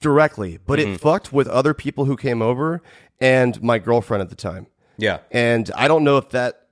directly, 0.00 0.58
but 0.64 0.78
Mm-hmm. 0.78 0.92
it 0.92 1.00
fucked 1.00 1.32
with 1.32 1.48
other 1.48 1.74
people 1.74 2.04
who 2.04 2.16
came 2.16 2.40
over 2.40 2.80
and 3.20 3.60
my 3.62 3.78
girlfriend 3.80 4.22
at 4.22 4.28
the 4.30 4.36
time. 4.36 4.68
Yeah. 4.96 5.18
And 5.32 5.68
I 5.74 5.88
don't 5.88 6.04
know 6.04 6.18
if 6.18 6.28
that 6.30 6.68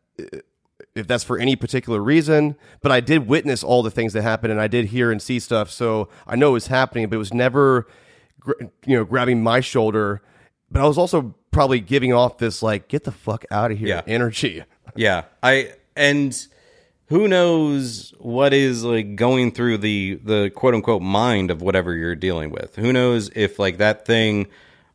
if 0.96 1.06
that's 1.06 1.24
for 1.24 1.38
any 1.38 1.56
particular 1.56 2.00
reason, 2.00 2.56
but 2.82 2.90
I 2.90 3.00
did 3.00 3.26
witness 3.26 3.62
all 3.62 3.82
the 3.82 3.90
things 3.90 4.12
that 4.14 4.22
happened 4.22 4.50
and 4.52 4.60
I 4.60 4.66
did 4.66 4.86
hear 4.86 5.10
and 5.12 5.20
see 5.20 5.38
stuff, 5.38 5.70
so 5.70 6.08
I 6.26 6.36
know 6.36 6.50
it 6.50 6.52
was 6.54 6.66
happening, 6.68 7.08
but 7.08 7.16
it 7.16 7.18
was 7.18 7.34
never 7.34 7.86
you 8.86 8.96
know 8.96 9.04
grabbing 9.04 9.42
my 9.42 9.60
shoulder, 9.60 10.22
but 10.70 10.80
I 10.82 10.86
was 10.86 10.98
also 10.98 11.34
probably 11.50 11.80
giving 11.80 12.12
off 12.12 12.38
this 12.38 12.62
like 12.62 12.88
get 12.88 13.04
the 13.04 13.12
fuck 13.12 13.44
out 13.50 13.70
of 13.72 13.78
here 13.78 13.88
Yeah. 13.88 14.02
energy. 14.06 14.62
Yeah. 14.94 15.24
I 15.42 15.72
and 15.94 16.34
who 17.08 17.28
knows 17.28 18.14
what 18.18 18.54
is 18.54 18.82
like 18.82 19.14
going 19.16 19.52
through 19.52 19.78
the 19.78 20.18
the 20.24 20.50
quote 20.54 20.74
unquote 20.74 21.02
mind 21.02 21.50
of 21.50 21.60
whatever 21.60 21.94
you're 21.94 22.14
dealing 22.14 22.50
with. 22.50 22.76
Who 22.76 22.92
knows 22.92 23.30
if 23.34 23.58
like 23.58 23.76
that 23.78 24.06
thing 24.06 24.46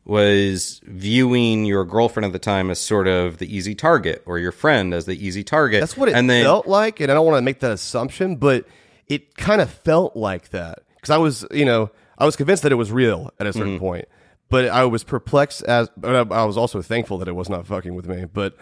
was 0.04 0.80
viewing 0.84 1.64
your 1.64 1.84
girlfriend 1.84 2.26
at 2.26 2.32
the 2.32 2.38
time 2.38 2.70
as 2.70 2.80
sort 2.80 3.06
of 3.06 3.38
the 3.38 3.54
easy 3.56 3.74
target 3.74 4.22
or 4.26 4.38
your 4.38 4.52
friend 4.52 4.92
as 4.92 5.06
the 5.06 5.14
easy 5.14 5.44
target. 5.44 5.80
That's 5.80 5.96
what 5.96 6.08
it 6.08 6.14
and 6.14 6.28
then 6.28 6.44
felt 6.44 6.66
like, 6.66 7.00
and 7.00 7.10
I 7.10 7.14
don't 7.14 7.24
want 7.24 7.38
to 7.38 7.42
make 7.42 7.60
that 7.60 7.70
assumption, 7.70 8.36
but 8.36 8.66
it 9.06 9.36
kind 9.36 9.60
of 9.60 9.70
felt 9.70 10.16
like 10.16 10.50
that 10.50 10.80
because 10.96 11.10
I 11.10 11.18
was, 11.18 11.46
you 11.52 11.64
know, 11.64 11.90
I 12.18 12.24
was 12.24 12.36
convinced 12.36 12.62
that 12.64 12.72
it 12.72 12.76
was 12.76 12.90
real 12.90 13.30
at 13.38 13.46
a 13.46 13.52
certain 13.52 13.78
point, 13.78 14.06
but 14.48 14.68
I 14.68 14.84
was 14.84 15.04
perplexed 15.04 15.62
as, 15.64 15.88
but 15.96 16.32
I, 16.32 16.42
I 16.42 16.44
was 16.44 16.56
also 16.56 16.82
thankful 16.82 17.18
that 17.18 17.28
it 17.28 17.32
was 17.32 17.48
not 17.48 17.66
fucking 17.66 17.94
with 17.94 18.06
me, 18.06 18.24
but 18.24 18.56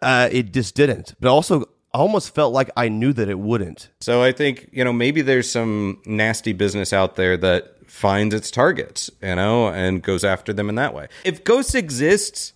uh, 0.00 0.28
it 0.30 0.52
just 0.52 0.74
didn't. 0.74 1.14
But 1.20 1.30
also, 1.30 1.62
I 1.92 1.98
almost 1.98 2.34
felt 2.34 2.52
like 2.52 2.70
I 2.76 2.88
knew 2.88 3.12
that 3.12 3.28
it 3.28 3.38
wouldn't. 3.38 3.88
So 4.00 4.20
I 4.20 4.32
think, 4.32 4.68
you 4.72 4.84
know, 4.84 4.92
maybe 4.92 5.22
there's 5.22 5.48
some 5.48 6.02
nasty 6.04 6.52
business 6.52 6.92
out 6.92 7.14
there 7.14 7.36
that 7.36 7.73
finds 7.86 8.34
its 8.34 8.50
targets, 8.50 9.10
you 9.22 9.34
know, 9.34 9.68
and 9.68 10.02
goes 10.02 10.24
after 10.24 10.52
them 10.52 10.68
in 10.68 10.74
that 10.76 10.94
way. 10.94 11.08
If 11.24 11.44
ghosts 11.44 11.74
exists 11.74 12.52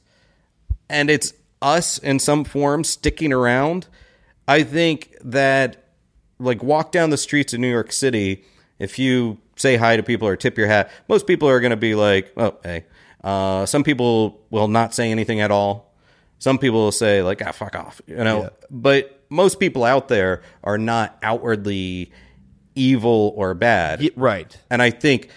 and 0.89 1.11
it's 1.11 1.33
us 1.61 1.99
in 1.99 2.19
some 2.19 2.45
form 2.45 2.85
sticking 2.85 3.33
around, 3.33 3.87
I 4.47 4.63
think 4.63 5.17
that 5.23 5.85
like 6.39 6.63
walk 6.63 6.93
down 6.93 7.11
the 7.11 7.17
streets 7.17 7.53
of 7.53 7.61
New 7.61 7.71
York 7.71 7.93
City, 7.93 8.45
if 8.79 8.99
you 8.99 9.39
say 9.57 9.77
hi 9.77 9.97
to 9.97 10.03
people 10.03 10.29
or 10.29 10.37
tip 10.37 10.57
your 10.57 10.69
hat, 10.69 10.91
most 11.09 11.27
people 11.27 11.49
are 11.49 11.61
going 11.61 11.71
to 11.71 11.77
be 11.77 11.95
like, 11.95 12.33
"Oh, 12.37 12.57
hey." 12.63 12.85
Uh, 13.23 13.67
some 13.67 13.83
people 13.83 14.41
will 14.51 14.69
not 14.69 14.95
say 14.95 15.11
anything 15.11 15.41
at 15.41 15.51
all. 15.51 15.93
Some 16.39 16.59
people 16.59 16.79
will 16.79 16.93
say 16.93 17.23
like, 17.23 17.43
"Ah, 17.45 17.53
fuck 17.53 17.75
off," 17.75 18.01
you 18.07 18.17
know. 18.17 18.43
Yeah. 18.43 18.49
But 18.71 19.25
most 19.29 19.59
people 19.59 19.85
out 19.85 20.09
there 20.09 20.43
are 20.63 20.79
not 20.79 21.19
outwardly 21.23 22.13
evil 22.79 23.33
or 23.37 23.55
bad, 23.55 24.09
right. 24.17 24.57
and 24.71 24.81
I 24.81 24.91
think 24.91 25.29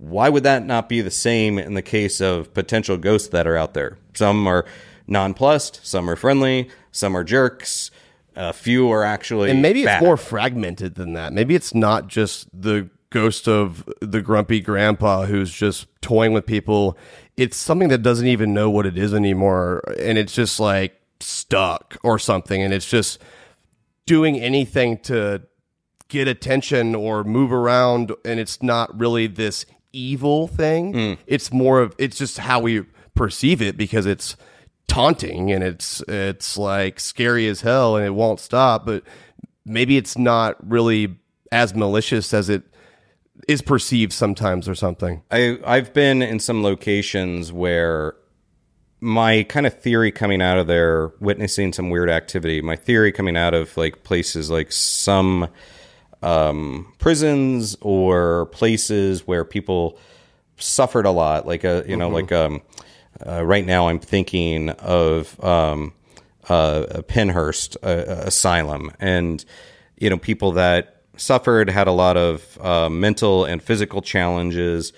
why 0.00 0.30
would 0.30 0.44
that 0.44 0.64
not 0.64 0.88
be 0.88 1.02
the 1.02 1.10
same 1.10 1.58
in 1.58 1.74
the 1.74 1.82
case 1.82 2.22
of 2.22 2.54
potential 2.54 2.96
ghosts 2.96 3.28
that 3.28 3.46
are 3.46 3.56
out 3.56 3.74
there? 3.74 3.98
Some 4.14 4.46
are 4.46 4.64
nonplussed, 5.06 5.80
some 5.84 6.08
are 6.08 6.16
friendly, 6.16 6.70
some 6.90 7.14
are 7.16 7.24
jerks. 7.24 7.90
A 8.36 8.52
few 8.52 8.90
are 8.90 9.04
actually 9.04 9.50
And 9.50 9.60
maybe 9.60 9.80
it's 9.80 9.86
bad. 9.86 10.02
more 10.02 10.16
fragmented 10.16 10.94
than 10.94 11.12
that. 11.14 11.32
Maybe 11.34 11.54
it's 11.54 11.74
not 11.74 12.06
just 12.06 12.48
the 12.58 12.88
ghost 13.10 13.48
of 13.48 13.84
the 14.00 14.22
grumpy 14.22 14.60
grandpa 14.60 15.26
who's 15.26 15.52
just 15.52 15.86
toying 16.00 16.32
with 16.32 16.46
people. 16.46 16.96
It's 17.36 17.56
something 17.56 17.88
that 17.88 18.02
doesn't 18.02 18.28
even 18.28 18.54
know 18.54 18.70
what 18.70 18.86
it 18.86 18.96
is 18.96 19.12
anymore. 19.12 19.82
And 19.98 20.16
it's 20.16 20.32
just 20.32 20.60
like 20.60 20.98
stuck 21.18 21.98
or 22.02 22.18
something. 22.18 22.62
And 22.62 22.72
it's 22.72 22.88
just 22.88 23.20
doing 24.06 24.40
anything 24.40 24.98
to 24.98 25.42
get 26.10 26.28
attention 26.28 26.94
or 26.94 27.24
move 27.24 27.52
around. 27.52 28.12
And 28.24 28.38
it's 28.38 28.62
not 28.62 28.98
really 28.98 29.26
this 29.26 29.64
evil 29.92 30.46
thing. 30.46 30.92
Mm. 30.92 31.18
It's 31.26 31.52
more 31.52 31.80
of, 31.80 31.94
it's 31.98 32.18
just 32.18 32.38
how 32.38 32.60
we 32.60 32.84
perceive 33.14 33.62
it 33.62 33.76
because 33.76 34.06
it's 34.06 34.36
taunting 34.86 35.52
and 35.52 35.62
it's 35.62 36.02
it's 36.08 36.58
like 36.58 36.98
scary 36.98 37.46
as 37.46 37.60
hell 37.60 37.96
and 37.96 38.04
it 38.04 38.10
won't 38.10 38.40
stop 38.40 38.84
but 38.84 39.04
maybe 39.64 39.96
it's 39.96 40.18
not 40.18 40.56
really 40.68 41.16
as 41.52 41.72
malicious 41.76 42.34
as 42.34 42.48
it 42.48 42.64
is 43.46 43.62
perceived 43.62 44.12
sometimes 44.12 44.68
or 44.68 44.74
something 44.74 45.22
I 45.30 45.60
I've 45.64 45.94
been 45.94 46.22
in 46.22 46.40
some 46.40 46.64
locations 46.64 47.52
where 47.52 48.16
my 49.00 49.44
kind 49.44 49.66
of 49.66 49.80
theory 49.80 50.12
coming 50.12 50.42
out 50.42 50.58
of 50.58 50.66
there, 50.66 51.12
witnessing 51.20 51.72
some 51.72 51.90
weird 51.90 52.10
activity. 52.10 52.60
My 52.60 52.76
theory 52.76 53.12
coming 53.12 53.36
out 53.36 53.54
of 53.54 53.76
like 53.76 54.04
places 54.04 54.50
like 54.50 54.70
some 54.72 55.48
um, 56.22 56.92
prisons 56.98 57.76
or 57.80 58.46
places 58.46 59.26
where 59.26 59.44
people 59.44 59.98
suffered 60.56 61.06
a 61.06 61.10
lot, 61.10 61.46
like 61.46 61.64
a 61.64 61.84
you 61.86 61.96
know 61.96 62.08
like 62.08 62.32
um 62.32 62.62
uh, 63.26 63.44
right 63.44 63.64
now 63.64 63.88
I'm 63.88 63.98
thinking 63.98 64.70
of 64.70 65.42
um 65.42 65.92
uh, 66.48 66.86
a 66.90 67.02
Pennhurst 67.02 67.76
uh, 67.82 68.26
asylum. 68.26 68.92
And 69.00 69.44
you 69.98 70.10
know 70.10 70.18
people 70.18 70.52
that 70.52 71.02
suffered 71.16 71.68
had 71.68 71.86
a 71.86 71.92
lot 71.92 72.16
of 72.16 72.58
uh, 72.60 72.88
mental 72.88 73.44
and 73.44 73.62
physical 73.62 74.02
challenges. 74.02 74.92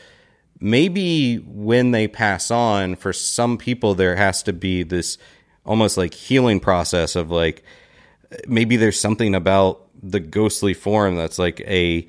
Maybe 0.60 1.36
when 1.38 1.90
they 1.90 2.06
pass 2.06 2.50
on 2.50 2.94
for 2.94 3.12
some 3.12 3.58
people 3.58 3.94
there 3.94 4.14
has 4.14 4.42
to 4.44 4.52
be 4.52 4.84
this 4.84 5.18
almost 5.64 5.96
like 5.96 6.14
healing 6.14 6.60
process 6.60 7.16
of 7.16 7.30
like 7.30 7.64
maybe 8.46 8.76
there's 8.76 8.98
something 8.98 9.34
about 9.34 9.88
the 10.02 10.20
ghostly 10.20 10.74
form 10.74 11.16
that's 11.16 11.38
like 11.38 11.60
a 11.60 12.06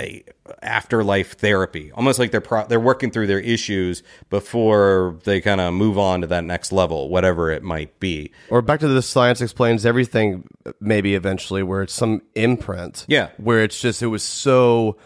a 0.00 0.22
afterlife 0.62 1.32
therapy 1.32 1.90
almost 1.92 2.18
like 2.20 2.30
they're 2.30 2.40
pro- 2.40 2.66
they're 2.68 2.78
working 2.78 3.10
through 3.10 3.26
their 3.26 3.40
issues 3.40 4.02
before 4.30 5.18
they 5.24 5.40
kind 5.40 5.60
of 5.60 5.74
move 5.74 5.98
on 5.98 6.20
to 6.20 6.26
that 6.26 6.44
next 6.44 6.70
level 6.72 7.08
whatever 7.08 7.50
it 7.50 7.62
might 7.64 7.98
be 7.98 8.30
or 8.48 8.62
back 8.62 8.78
to 8.80 8.86
the 8.88 9.02
science 9.02 9.40
explains 9.40 9.84
everything 9.84 10.44
maybe 10.80 11.14
eventually 11.16 11.62
where 11.64 11.82
it's 11.82 11.92
some 11.92 12.22
imprint 12.36 13.04
Yeah. 13.08 13.30
where 13.38 13.62
it's 13.64 13.80
just 13.80 14.00
it 14.02 14.06
was 14.06 14.22
so 14.22 14.96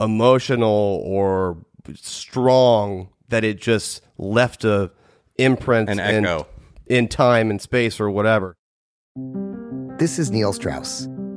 emotional 0.00 1.02
or 1.06 1.56
strong 1.94 3.08
that 3.28 3.44
it 3.44 3.58
just 3.58 4.02
left 4.18 4.64
a 4.64 4.90
imprint 5.38 5.88
An 5.88 5.98
in- 5.98 6.24
echo. 6.26 6.46
in 6.86 7.08
time 7.08 7.50
and 7.50 7.60
space 7.60 7.98
or 8.00 8.10
whatever 8.10 8.54
This 9.98 10.18
is 10.18 10.30
Neil 10.30 10.52
Strauss, 10.52 11.06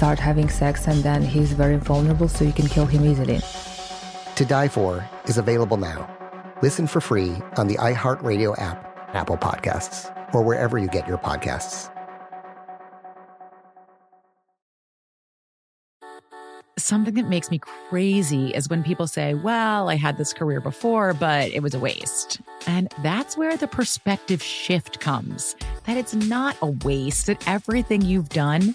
start 0.00 0.18
having 0.18 0.48
sex, 0.48 0.86
and 0.88 1.02
then 1.02 1.20
he's 1.20 1.52
very 1.52 1.76
vulnerable, 1.76 2.26
so 2.26 2.42
you 2.42 2.54
can 2.54 2.66
kill 2.66 2.86
him 2.86 3.04
easily. 3.04 3.38
To 4.34 4.46
Die 4.46 4.68
For 4.68 5.06
is 5.26 5.36
available 5.36 5.76
now. 5.76 6.08
Listen 6.62 6.86
for 6.86 7.02
free 7.02 7.36
on 7.58 7.66
the 7.66 7.74
iHeartRadio 7.76 8.58
app, 8.58 8.78
Apple 9.12 9.36
Podcasts, 9.36 10.10
or 10.34 10.42
wherever 10.42 10.78
you 10.78 10.88
get 10.88 11.06
your 11.06 11.18
podcasts. 11.18 11.90
Something 16.78 17.12
that 17.16 17.28
makes 17.28 17.50
me 17.50 17.58
crazy 17.58 18.54
is 18.54 18.70
when 18.70 18.82
people 18.82 19.06
say, 19.06 19.34
Well, 19.34 19.90
I 19.90 19.96
had 19.96 20.16
this 20.16 20.32
career 20.32 20.62
before, 20.62 21.12
but 21.12 21.50
it 21.50 21.62
was 21.62 21.74
a 21.74 21.78
waste. 21.78 22.40
And 22.66 22.90
that's 23.02 23.36
where 23.36 23.54
the 23.54 23.68
perspective 23.68 24.42
shift 24.42 24.98
comes 24.98 25.54
that 25.84 25.98
it's 25.98 26.14
not 26.14 26.56
a 26.62 26.70
waste, 26.86 27.26
that 27.26 27.46
everything 27.46 28.00
you've 28.00 28.30
done 28.30 28.74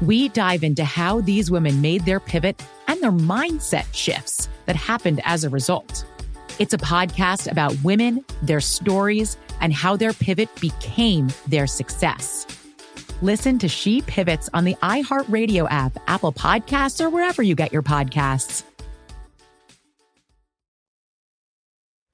We 0.00 0.28
dive 0.28 0.62
into 0.62 0.84
how 0.84 1.22
these 1.22 1.50
women 1.50 1.80
made 1.80 2.04
their 2.04 2.20
pivot 2.20 2.62
and 2.86 3.02
their 3.02 3.10
mindset 3.10 3.92
shifts 3.92 4.48
that 4.66 4.76
happened 4.76 5.20
as 5.24 5.42
a 5.42 5.50
result. 5.50 6.04
It's 6.60 6.72
a 6.72 6.78
podcast 6.78 7.50
about 7.50 7.76
women, 7.82 8.24
their 8.42 8.60
stories, 8.60 9.36
and 9.60 9.72
how 9.72 9.96
their 9.96 10.12
pivot 10.12 10.48
became 10.60 11.28
their 11.48 11.66
success. 11.66 12.46
Listen 13.22 13.58
to 13.58 13.68
She 13.68 14.02
Pivots 14.02 14.48
on 14.54 14.64
the 14.64 14.76
iHeartRadio 14.76 15.66
app, 15.68 15.98
Apple 16.06 16.32
Podcasts, 16.32 17.04
or 17.04 17.10
wherever 17.10 17.42
you 17.42 17.56
get 17.56 17.72
your 17.72 17.82
podcasts. 17.82 18.62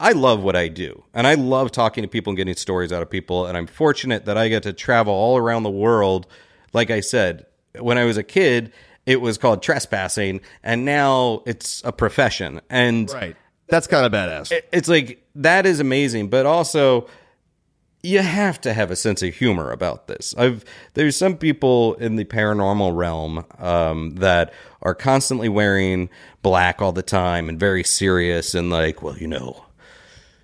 I 0.01 0.13
love 0.13 0.43
what 0.43 0.57
I 0.57 0.69
do, 0.69 1.05
and 1.13 1.27
I 1.27 1.35
love 1.35 1.71
talking 1.71 2.03
to 2.03 2.09
people 2.09 2.31
and 2.31 2.37
getting 2.39 2.57
stories 2.57 2.93
out 2.93 3.03
of 3.03 3.11
people. 3.11 3.47
And 3.47 3.59
I'm 3.59 3.67
fortunate 3.67 4.25
that 4.25 4.39
I 4.39 4.49
get 4.49 4.63
to 4.63 4.73
travel 4.73 5.13
all 5.13 5.37
around 5.37 5.63
the 5.63 5.71
world. 5.71 6.27
Like 6.73 6.91
I 6.91 7.01
said, 7.01 7.45
when 7.79 7.99
I 7.99 8.05
was 8.05 8.17
a 8.17 8.23
kid, 8.23 8.73
it 9.07 9.21
was 9.21 9.37
called 9.39 9.63
trespassing, 9.63 10.41
and 10.63 10.85
now 10.85 11.43
it's 11.47 11.83
a 11.85 11.93
profession. 11.93 12.61
And 12.71 13.11
Right. 13.13 13.37
That's 13.69 13.87
kind 13.87 14.05
of 14.07 14.13
badass. 14.13 14.53
it- 14.53 14.69
it's 14.73 14.89
like 14.89 15.23
that 15.37 15.67
is 15.67 15.81
amazing, 15.81 16.29
but 16.29 16.47
also 16.47 17.09
you 18.03 18.21
have 18.21 18.61
to 18.61 18.75
have 18.75 18.91
a 18.91 18.97
sense 18.97 19.23
of 19.23 19.35
humor 19.35 19.71
about 19.71 20.07
this. 20.09 20.35
I've 20.37 20.63
there's 20.93 21.17
some 21.17 21.37
people 21.39 21.95
in 21.95 22.17
the 22.17 22.25
paranormal 22.27 22.95
realm 22.95 23.45
um, 23.59 24.17
that 24.17 24.53
are 24.83 24.95
constantly 24.95 25.49
wearing 25.49 26.11
black 26.43 26.83
all 26.83 26.93
the 26.93 27.03
time 27.03 27.49
and 27.49 27.59
very 27.59 27.83
serious 27.83 28.55
and 28.55 28.69
like, 28.71 29.03
well, 29.03 29.17
you 29.17 29.27
know, 29.27 29.65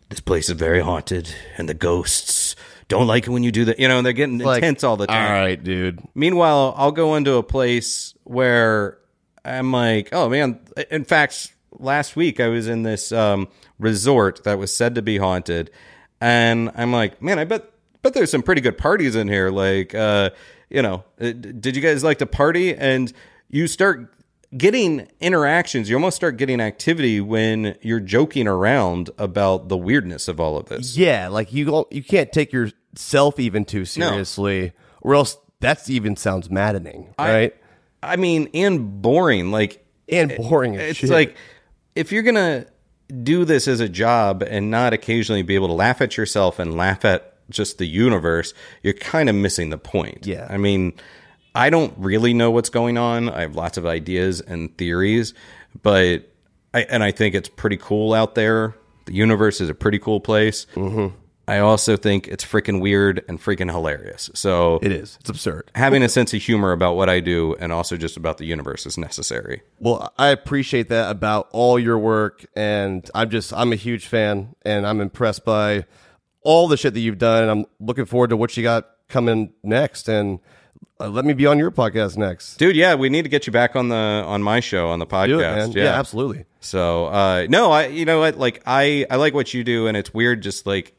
this 0.09 0.21
place 0.21 0.49
is 0.49 0.57
very 0.57 0.81
haunted 0.81 1.35
and 1.59 1.69
the 1.69 1.75
ghosts 1.75 2.57
don't 2.91 3.07
like 3.07 3.27
it 3.27 3.31
when 3.31 3.43
you 3.43 3.51
do 3.53 3.65
that. 3.67 3.79
You 3.81 3.89
know, 3.89 3.97
and 3.97 4.05
they're 4.05 4.13
getting 4.13 4.39
Like, 4.39 4.63
intense 4.63 4.85
all 4.85 4.99
the 4.99 5.07
time. 5.07 5.33
All 5.33 5.41
right, 5.41 5.63
dude. 5.63 6.03
Meanwhile, 6.15 6.75
I'll 6.77 6.93
go 6.93 7.15
into 7.15 7.37
a 7.37 7.43
place 7.43 8.15
where 8.25 8.99
I'm 9.45 9.73
like, 9.73 10.11
oh 10.13 10.29
man. 10.29 10.61
In 10.91 11.05
fact, 11.05 11.55
last 11.73 12.17
week 12.17 12.41
I 12.41 12.49
was 12.49 12.69
in 12.69 12.83
this 12.83 13.13
um, 13.13 13.49
resort 13.79 14.45
that 14.45 14.59
was 14.59 14.75
said 14.75 14.97
to 14.97 15.03
be 15.03 15.17
haunted, 15.17 15.71
and 16.21 16.71
I'm 16.75 16.93
like, 16.93 17.23
man, 17.23 17.39
I 17.39 17.45
bet 17.45 17.65
bet 18.03 18.13
there's 18.13 18.31
some 18.31 18.43
pretty 18.43 18.61
good 18.61 18.77
parties 18.77 19.17
in 19.17 19.29
here. 19.29 19.51
Like, 19.51 19.95
uh, 19.95 20.31
you 20.69 20.83
know, 20.83 21.05
uh, 21.21 21.33
did 21.33 21.77
you 21.77 21.83
guys 21.83 22.05
like 22.05 22.19
to 22.19 22.27
party? 22.27 22.75
And 22.75 23.13
you 23.49 23.67
start 23.67 24.13
getting 24.57 25.09
interactions. 25.21 25.89
You 25.89 25.97
almost 25.97 26.17
start 26.17 26.37
getting 26.37 26.61
activity 26.61 27.21
when 27.21 27.77
you're 27.83 28.01
joking 28.01 28.49
around 28.49 29.11
about 29.19 29.69
the 29.69 29.77
weirdness 29.77 30.29
of 30.29 30.41
all 30.41 30.57
of 30.57 30.67
this. 30.67 30.97
Yeah, 30.97 31.29
like 31.29 31.53
you 31.53 31.87
you 31.91 32.03
can't 32.03 32.33
take 32.33 32.53
yourself 32.93 33.39
even 33.39 33.65
too 33.65 33.85
seriously, 33.85 34.73
or 35.01 35.15
else 35.15 35.39
that's 35.61 35.91
even 35.91 36.17
sounds 36.17 36.51
maddening, 36.51 37.15
right? 37.19 37.55
I 38.03 38.17
mean, 38.17 38.49
and 38.55 39.03
boring. 39.03 39.51
Like 39.51 39.85
and 40.09 40.35
boring 40.37 40.77
as 40.77 40.91
it's 40.91 40.99
shit. 41.01 41.11
like 41.11 41.37
if 41.95 42.13
you're 42.13 42.23
gonna 42.23 42.67
do 43.23 43.45
this 43.45 43.69
as 43.69 43.81
a 43.81 43.89
job 43.89 44.43
and 44.43 44.71
not 44.71 44.93
occasionally 44.93 45.43
be 45.43 45.55
able 45.55 45.69
to 45.69 45.75
laugh 45.75 46.01
at 46.01 46.17
yourself 46.17 46.59
and 46.59 46.77
laugh 46.77 47.05
at 47.05 47.31
just 47.51 47.79
the 47.79 47.87
universe, 47.87 48.55
you're 48.83 48.95
kind 48.95 49.29
of 49.29 49.35
missing 49.35 49.71
the 49.71 49.79
point. 49.79 50.27
Yeah. 50.27 50.47
I 50.49 50.57
mean, 50.57 50.93
I 51.55 51.71
don't 51.71 51.93
really 51.99 52.33
know 52.33 52.51
what's 52.51 52.69
going 52.69 52.97
on. 52.97 53.29
I 53.29 53.41
have 53.43 53.57
lots 53.57 53.77
of 53.77 53.87
ideas 53.87 54.41
and 54.41 54.77
theories, 54.79 55.35
but 55.83 56.31
I 56.73 56.83
and 56.83 57.03
I 57.03 57.11
think 57.13 57.35
it's 57.35 57.49
pretty 57.49 57.77
cool 57.77 58.15
out 58.15 58.35
there. 58.35 58.75
The 59.07 59.15
universe 59.15 59.61
is 59.61 59.69
a 59.69 59.75
pretty 59.75 59.99
cool 59.99 60.21
place. 60.21 60.67
Mm-hmm. 60.75 61.17
I 61.51 61.59
also 61.59 61.97
think 61.97 62.29
it's 62.29 62.45
freaking 62.45 62.81
weird 62.81 63.25
and 63.27 63.41
freaking 63.41 63.69
hilarious. 63.73 64.31
So 64.35 64.79
it 64.83 64.93
is. 64.93 65.19
It's 65.21 65.31
absurd. 65.31 65.69
having 65.75 66.05
a 66.05 66.09
sense 66.09 66.33
of 66.33 66.41
humor 66.41 66.71
about 66.71 66.95
what 66.95 67.09
I 67.09 67.19
do 67.19 67.57
and 67.59 67.73
also 67.73 67.97
just 67.97 68.17
about 68.17 68.39
the 68.39 68.45
universe 68.45 68.87
is 68.87 68.97
necessary. 68.97 69.63
Well, 69.81 70.13
I 70.17 70.29
appreciate 70.29 70.89
that 70.91 71.11
about 71.11 71.49
all 71.51 71.77
your 71.77 71.99
work, 71.99 72.47
and 72.55 73.11
I'm 73.17 73.31
just 73.31 73.53
I'm 73.53 73.73
a 73.73 73.77
huge 73.77 74.07
fan, 74.07 74.55
and 74.63 74.87
I'm 74.87 75.01
impressed 75.01 75.45
by 75.45 75.87
all 76.43 76.69
the 76.69 76.77
shit 76.77 76.95
that 76.95 77.01
you've 77.01 77.19
done. 77.19 77.43
And 77.43 77.51
I'm 77.51 77.67
looking 77.81 78.05
forward 78.05 78.31
to 78.31 78.37
what 78.37 78.57
you 78.57 78.63
got 78.63 78.89
coming 79.09 79.53
next, 79.65 80.09
and 80.09 80.39
uh, 81.01 81.09
let 81.09 81.25
me 81.25 81.33
be 81.33 81.47
on 81.47 81.59
your 81.59 81.73
podcast 81.73 82.17
next. 82.17 82.59
Dude, 82.59 82.77
yeah, 82.77 82.95
we 82.95 83.09
need 83.09 83.23
to 83.23 83.29
get 83.29 83.49
you 83.49 83.53
back 83.53 83.75
on 83.75 83.89
the 83.89 83.97
on 83.97 84.41
my 84.41 84.61
show 84.61 84.91
on 84.91 85.01
the 85.01 85.07
podcast. 85.07 85.71
It. 85.71 85.79
Yeah. 85.79 85.85
Yeah, 85.85 85.99
absolutely. 85.99 86.45
So, 86.61 87.07
uh, 87.07 87.47
no, 87.49 87.73
I 87.73 87.87
you 87.87 88.05
know 88.05 88.21
what, 88.21 88.39
like 88.39 88.63
I 88.67 89.05
I 89.11 89.17
like 89.17 89.35
what 89.35 89.53
you 89.53 89.65
do, 89.65 89.89
and 89.89 89.97
it's 89.97 90.15
weird, 90.15 90.43
just 90.43 90.65
like 90.65 90.95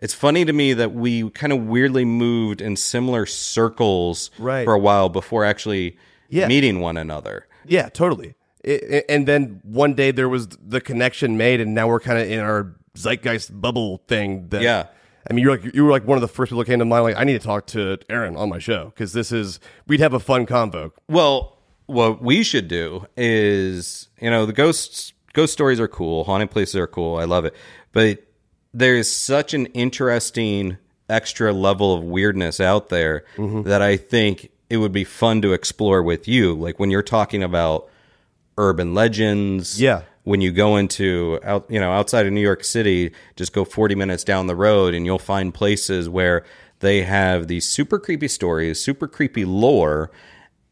it's 0.00 0.14
funny 0.14 0.44
to 0.44 0.52
me 0.52 0.72
that 0.74 0.92
we 0.92 1.30
kind 1.30 1.52
of 1.52 1.60
weirdly 1.66 2.04
moved 2.04 2.60
in 2.60 2.76
similar 2.76 3.26
circles 3.26 4.30
Right. 4.38 4.64
for 4.64 4.74
a 4.74 4.78
while 4.78 5.08
before 5.08 5.44
actually 5.44 5.96
Yeah. 6.28 6.46
meeting 6.48 6.80
one 6.80 6.96
another. 6.96 7.46
Yeah, 7.66 7.88
totally. 7.88 8.34
I- 8.66 8.80
I- 8.92 9.04
and 9.08 9.26
then 9.28 9.60
one 9.62 9.94
day 9.94 10.10
there 10.10 10.28
was 10.28 10.48
the 10.48 10.80
connection 10.80 11.36
made, 11.36 11.60
and 11.60 11.74
now 11.74 11.86
we're 11.88 12.00
kind 12.00 12.18
of 12.18 12.30
in 12.30 12.40
our 12.40 12.74
zeitgeist 12.96 13.60
bubble 13.60 14.02
thing. 14.08 14.48
That, 14.50 14.62
Yeah. 14.62 14.86
I 15.30 15.32
mean, 15.32 15.42
you're 15.42 15.52
like 15.56 15.74
you 15.74 15.84
were 15.84 15.90
like 15.90 16.06
one 16.06 16.16
of 16.18 16.22
the 16.22 16.28
first 16.28 16.50
people 16.50 16.58
that 16.60 16.66
came 16.66 16.78
to 16.80 16.84
mind. 16.84 17.04
Like, 17.04 17.16
I 17.16 17.24
need 17.24 17.40
to 17.40 17.46
talk 17.46 17.66
to 17.68 17.98
Aaron 18.10 18.36
on 18.36 18.48
my 18.50 18.58
show 18.58 18.86
because 18.94 19.12
this 19.14 19.32
is 19.32 19.58
we'd 19.86 20.00
have 20.00 20.12
a 20.12 20.20
fun 20.20 20.44
convo. 20.46 20.92
Well, 21.08 21.56
what 21.86 22.22
we 22.22 22.42
should 22.42 22.68
do 22.68 23.06
is, 23.16 24.08
you 24.20 24.30
know, 24.30 24.44
the 24.46 24.52
ghosts 24.52 25.12
ghost 25.32 25.52
stories 25.52 25.80
are 25.80 25.88
cool, 25.88 26.24
haunted 26.24 26.50
places 26.50 26.76
are 26.76 26.86
cool. 26.86 27.16
I 27.16 27.24
love 27.24 27.44
it. 27.44 27.54
But 27.92 28.22
there's 28.74 29.10
such 29.10 29.54
an 29.54 29.66
interesting 29.66 30.76
extra 31.08 31.52
level 31.52 31.94
of 31.94 32.02
weirdness 32.02 32.60
out 32.60 32.90
there 32.90 33.24
mm-hmm. 33.36 33.62
that 33.62 33.80
I 33.80 33.96
think 33.96 34.50
it 34.68 34.78
would 34.78 34.92
be 34.92 35.04
fun 35.04 35.40
to 35.42 35.52
explore 35.52 36.02
with 36.02 36.28
you. 36.28 36.54
Like 36.54 36.78
when 36.78 36.90
you're 36.90 37.02
talking 37.02 37.42
about 37.42 37.88
urban 38.58 38.94
legends. 38.94 39.80
Yeah. 39.80 40.02
When 40.24 40.40
you 40.40 40.52
go 40.52 40.76
into 40.76 41.38
out, 41.44 41.66
you 41.68 41.78
know, 41.78 41.92
outside 41.92 42.26
of 42.26 42.32
New 42.32 42.40
York 42.40 42.64
City, 42.64 43.12
just 43.36 43.52
go 43.52 43.64
40 43.64 43.94
minutes 43.94 44.24
down 44.24 44.46
the 44.46 44.56
road 44.56 44.94
and 44.94 45.04
you'll 45.04 45.18
find 45.18 45.52
places 45.52 46.08
where 46.08 46.44
they 46.80 47.02
have 47.02 47.46
these 47.46 47.68
super 47.68 47.98
creepy 47.98 48.28
stories, 48.28 48.80
super 48.80 49.06
creepy 49.06 49.44
lore, 49.44 50.10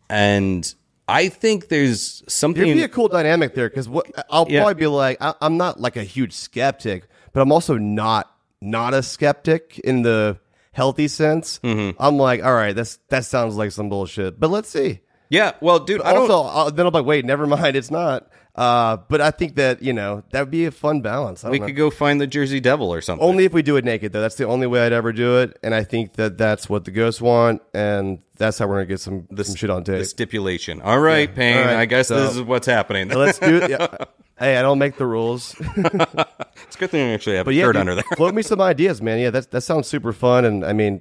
and 0.08 0.74
I 1.06 1.28
think 1.28 1.68
there's 1.68 2.22
something. 2.28 2.64
There'd 2.64 2.76
be 2.76 2.82
a 2.82 2.88
cool 2.88 3.08
dynamic 3.08 3.54
there 3.54 3.68
because 3.68 3.88
I'll 4.30 4.46
Yeah. 4.48 4.60
probably 4.60 4.74
be 4.74 4.86
like, 4.86 5.18
I, 5.20 5.34
I'm 5.42 5.58
not 5.58 5.80
like 5.80 5.96
a 5.96 6.04
huge 6.04 6.32
skeptic, 6.32 7.04
but 7.32 7.40
I'm 7.40 7.52
also 7.52 7.78
not 7.78 8.34
not 8.60 8.94
a 8.94 9.02
skeptic 9.02 9.78
in 9.82 10.02
the 10.02 10.38
healthy 10.72 11.08
sense. 11.08 11.58
Mm-hmm. 11.64 12.00
I'm 12.02 12.16
like, 12.16 12.42
all 12.44 12.54
right, 12.54 12.74
that's 12.74 12.98
that 13.08 13.24
sounds 13.24 13.56
like 13.56 13.72
some 13.72 13.88
bullshit, 13.88 14.38
but 14.38 14.50
let's 14.50 14.68
see. 14.68 15.00
yeah, 15.28 15.52
well, 15.60 15.78
dude, 15.80 16.02
I 16.02 16.12
don't. 16.12 16.30
also, 16.30 16.48
uh, 16.48 16.70
then 16.70 16.86
I'm 16.86 16.92
like, 16.92 17.04
wait, 17.06 17.24
never 17.24 17.46
mind, 17.46 17.76
it's 17.76 17.90
not. 17.90 18.28
Uh, 18.54 18.98
but 19.08 19.22
I 19.22 19.30
think 19.30 19.54
that 19.54 19.82
you 19.82 19.94
know 19.94 20.24
that 20.30 20.40
would 20.40 20.50
be 20.50 20.66
a 20.66 20.70
fun 20.70 21.00
balance. 21.00 21.42
We 21.42 21.58
know. 21.58 21.66
could 21.66 21.76
go 21.76 21.88
find 21.88 22.20
the 22.20 22.26
Jersey 22.26 22.60
Devil 22.60 22.92
or 22.92 23.00
something. 23.00 23.26
Only 23.26 23.46
if 23.46 23.54
we 23.54 23.62
do 23.62 23.76
it 23.76 23.84
naked, 23.84 24.12
though. 24.12 24.20
That's 24.20 24.34
the 24.34 24.46
only 24.46 24.66
way 24.66 24.84
I'd 24.84 24.92
ever 24.92 25.10
do 25.10 25.38
it, 25.38 25.58
and 25.62 25.74
I 25.74 25.84
think 25.84 26.14
that 26.14 26.36
that's 26.36 26.68
what 26.68 26.84
the 26.84 26.90
ghosts 26.90 27.22
want, 27.22 27.62
and 27.72 28.18
that's 28.36 28.58
how 28.58 28.66
we're 28.66 28.74
gonna 28.76 28.86
get 28.86 29.00
some 29.00 29.26
some 29.42 29.54
shit 29.54 29.70
on 29.70 29.84
tape. 29.84 30.00
the 30.00 30.04
stipulation. 30.04 30.82
All 30.82 30.98
right, 31.00 31.34
Payne. 31.34 31.56
All 31.56 31.64
right, 31.64 31.76
I 31.76 31.84
guess 31.86 32.08
so- 32.08 32.20
this 32.20 32.36
is 32.36 32.42
what's 32.42 32.66
happening. 32.66 33.08
Let's 33.08 33.38
do 33.38 33.56
it. 33.56 33.70
Yeah. 33.70 33.86
hey, 34.38 34.58
I 34.58 34.62
don't 34.62 34.78
make 34.78 34.96
the 34.98 35.06
rules, 35.06 35.54
it's 35.76 36.76
a 36.76 36.78
good 36.78 36.90
thing 36.90 37.08
I 37.10 37.14
actually 37.14 37.36
have 37.36 37.46
but 37.46 37.54
a 37.54 37.54
yeah, 37.54 37.64
shirt 37.64 37.76
under 37.76 37.94
there. 37.94 38.04
float 38.16 38.34
me 38.34 38.42
some 38.42 38.60
ideas, 38.60 39.00
man. 39.00 39.18
Yeah, 39.18 39.30
that 39.30 39.50
that 39.52 39.62
sounds 39.62 39.88
super 39.88 40.12
fun, 40.12 40.44
and 40.44 40.62
I 40.62 40.74
mean, 40.74 41.00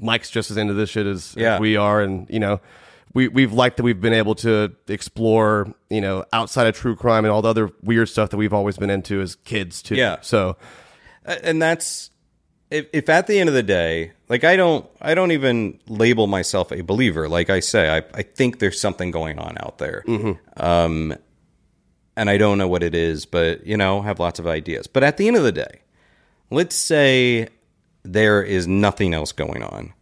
Mike's 0.00 0.28
just 0.30 0.50
as 0.50 0.56
into 0.56 0.74
this 0.74 0.90
shit 0.90 1.06
as, 1.06 1.36
as 1.36 1.60
we 1.60 1.76
are, 1.76 2.02
and 2.02 2.28
you 2.28 2.40
know. 2.40 2.60
We, 3.12 3.26
we've 3.28 3.52
liked 3.52 3.76
that 3.78 3.82
we've 3.82 4.00
been 4.00 4.12
able 4.12 4.36
to 4.36 4.72
explore, 4.86 5.74
you 5.88 6.00
know, 6.00 6.24
outside 6.32 6.68
of 6.68 6.76
true 6.76 6.94
crime 6.94 7.24
and 7.24 7.32
all 7.32 7.42
the 7.42 7.48
other 7.48 7.70
weird 7.82 8.08
stuff 8.08 8.30
that 8.30 8.36
we've 8.36 8.52
always 8.52 8.76
been 8.76 8.90
into 8.90 9.20
as 9.20 9.34
kids 9.34 9.82
too. 9.82 9.96
Yeah. 9.96 10.18
So 10.20 10.56
and 11.24 11.60
that's 11.60 12.10
if, 12.70 12.86
if 12.92 13.08
at 13.08 13.26
the 13.26 13.38
end 13.38 13.48
of 13.48 13.54
the 13.54 13.62
day 13.62 14.12
like 14.28 14.44
i 14.44 14.56
don't 14.56 14.88
i 15.00 15.14
don't 15.14 15.32
even 15.32 15.78
label 15.88 16.26
myself 16.26 16.72
a 16.72 16.82
believer. 16.82 17.28
Like 17.28 17.50
i 17.50 17.60
say 17.60 17.88
i, 17.88 17.98
I 18.14 18.22
think 18.22 18.58
there's 18.58 18.80
something 18.80 19.10
going 19.10 19.38
on 19.38 19.56
out 19.58 19.78
there. 19.78 20.04
Um, 20.56 21.14
and 22.16 22.28
i 22.28 22.36
don't 22.36 22.58
know 22.58 22.68
what 22.68 22.82
it 22.82 22.94
is 22.94 23.24
but 23.26 23.66
you 23.66 23.76
know 23.76 24.02
have 24.02 24.18
lots 24.20 24.38
of 24.38 24.46
ideas. 24.46 24.86
But 24.86 25.04
at 25.04 25.16
the 25.16 25.26
end 25.28 25.36
of 25.36 25.42
the 25.42 25.52
day 25.52 25.82
let's 26.50 26.76
say 26.76 27.48
there 28.02 28.42
is 28.42 28.66
nothing 28.66 29.14
else 29.14 29.32
going 29.32 29.62
on 29.62 29.92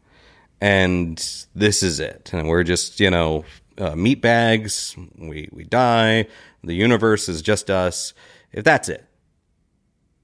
and 0.61 1.47
this 1.55 1.83
is 1.83 2.01
it 2.01 2.31
and 2.33 2.49
we're 2.49 2.65
just 2.65 3.01
you 3.01 3.11
know 3.11 3.45
uh, 3.79 3.95
meat 3.95 4.21
bags 4.21 4.97
we 5.17 5.49
we 5.53 5.65
die 5.65 6.27
the 6.65 6.75
universe 6.75 7.29
is 7.29 7.43
just 7.43 7.71
us 7.71 8.13
if 8.53 8.65
that's 8.65 8.89
it 8.89 9.05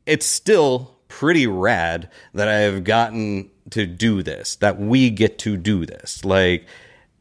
it's 0.07 0.27
still 0.27 0.95
pretty 1.09 1.47
rad 1.47 2.11
that 2.33 2.49
I 2.49 2.61
have 2.61 2.85
gotten 2.85 3.51
to 3.71 3.87
do 3.87 4.23
this, 4.23 4.57
that 4.57 4.79
we 4.79 5.11
get 5.11 5.39
to 5.41 5.57
do 5.57 5.87
this. 5.87 6.25
Like, 6.25 6.67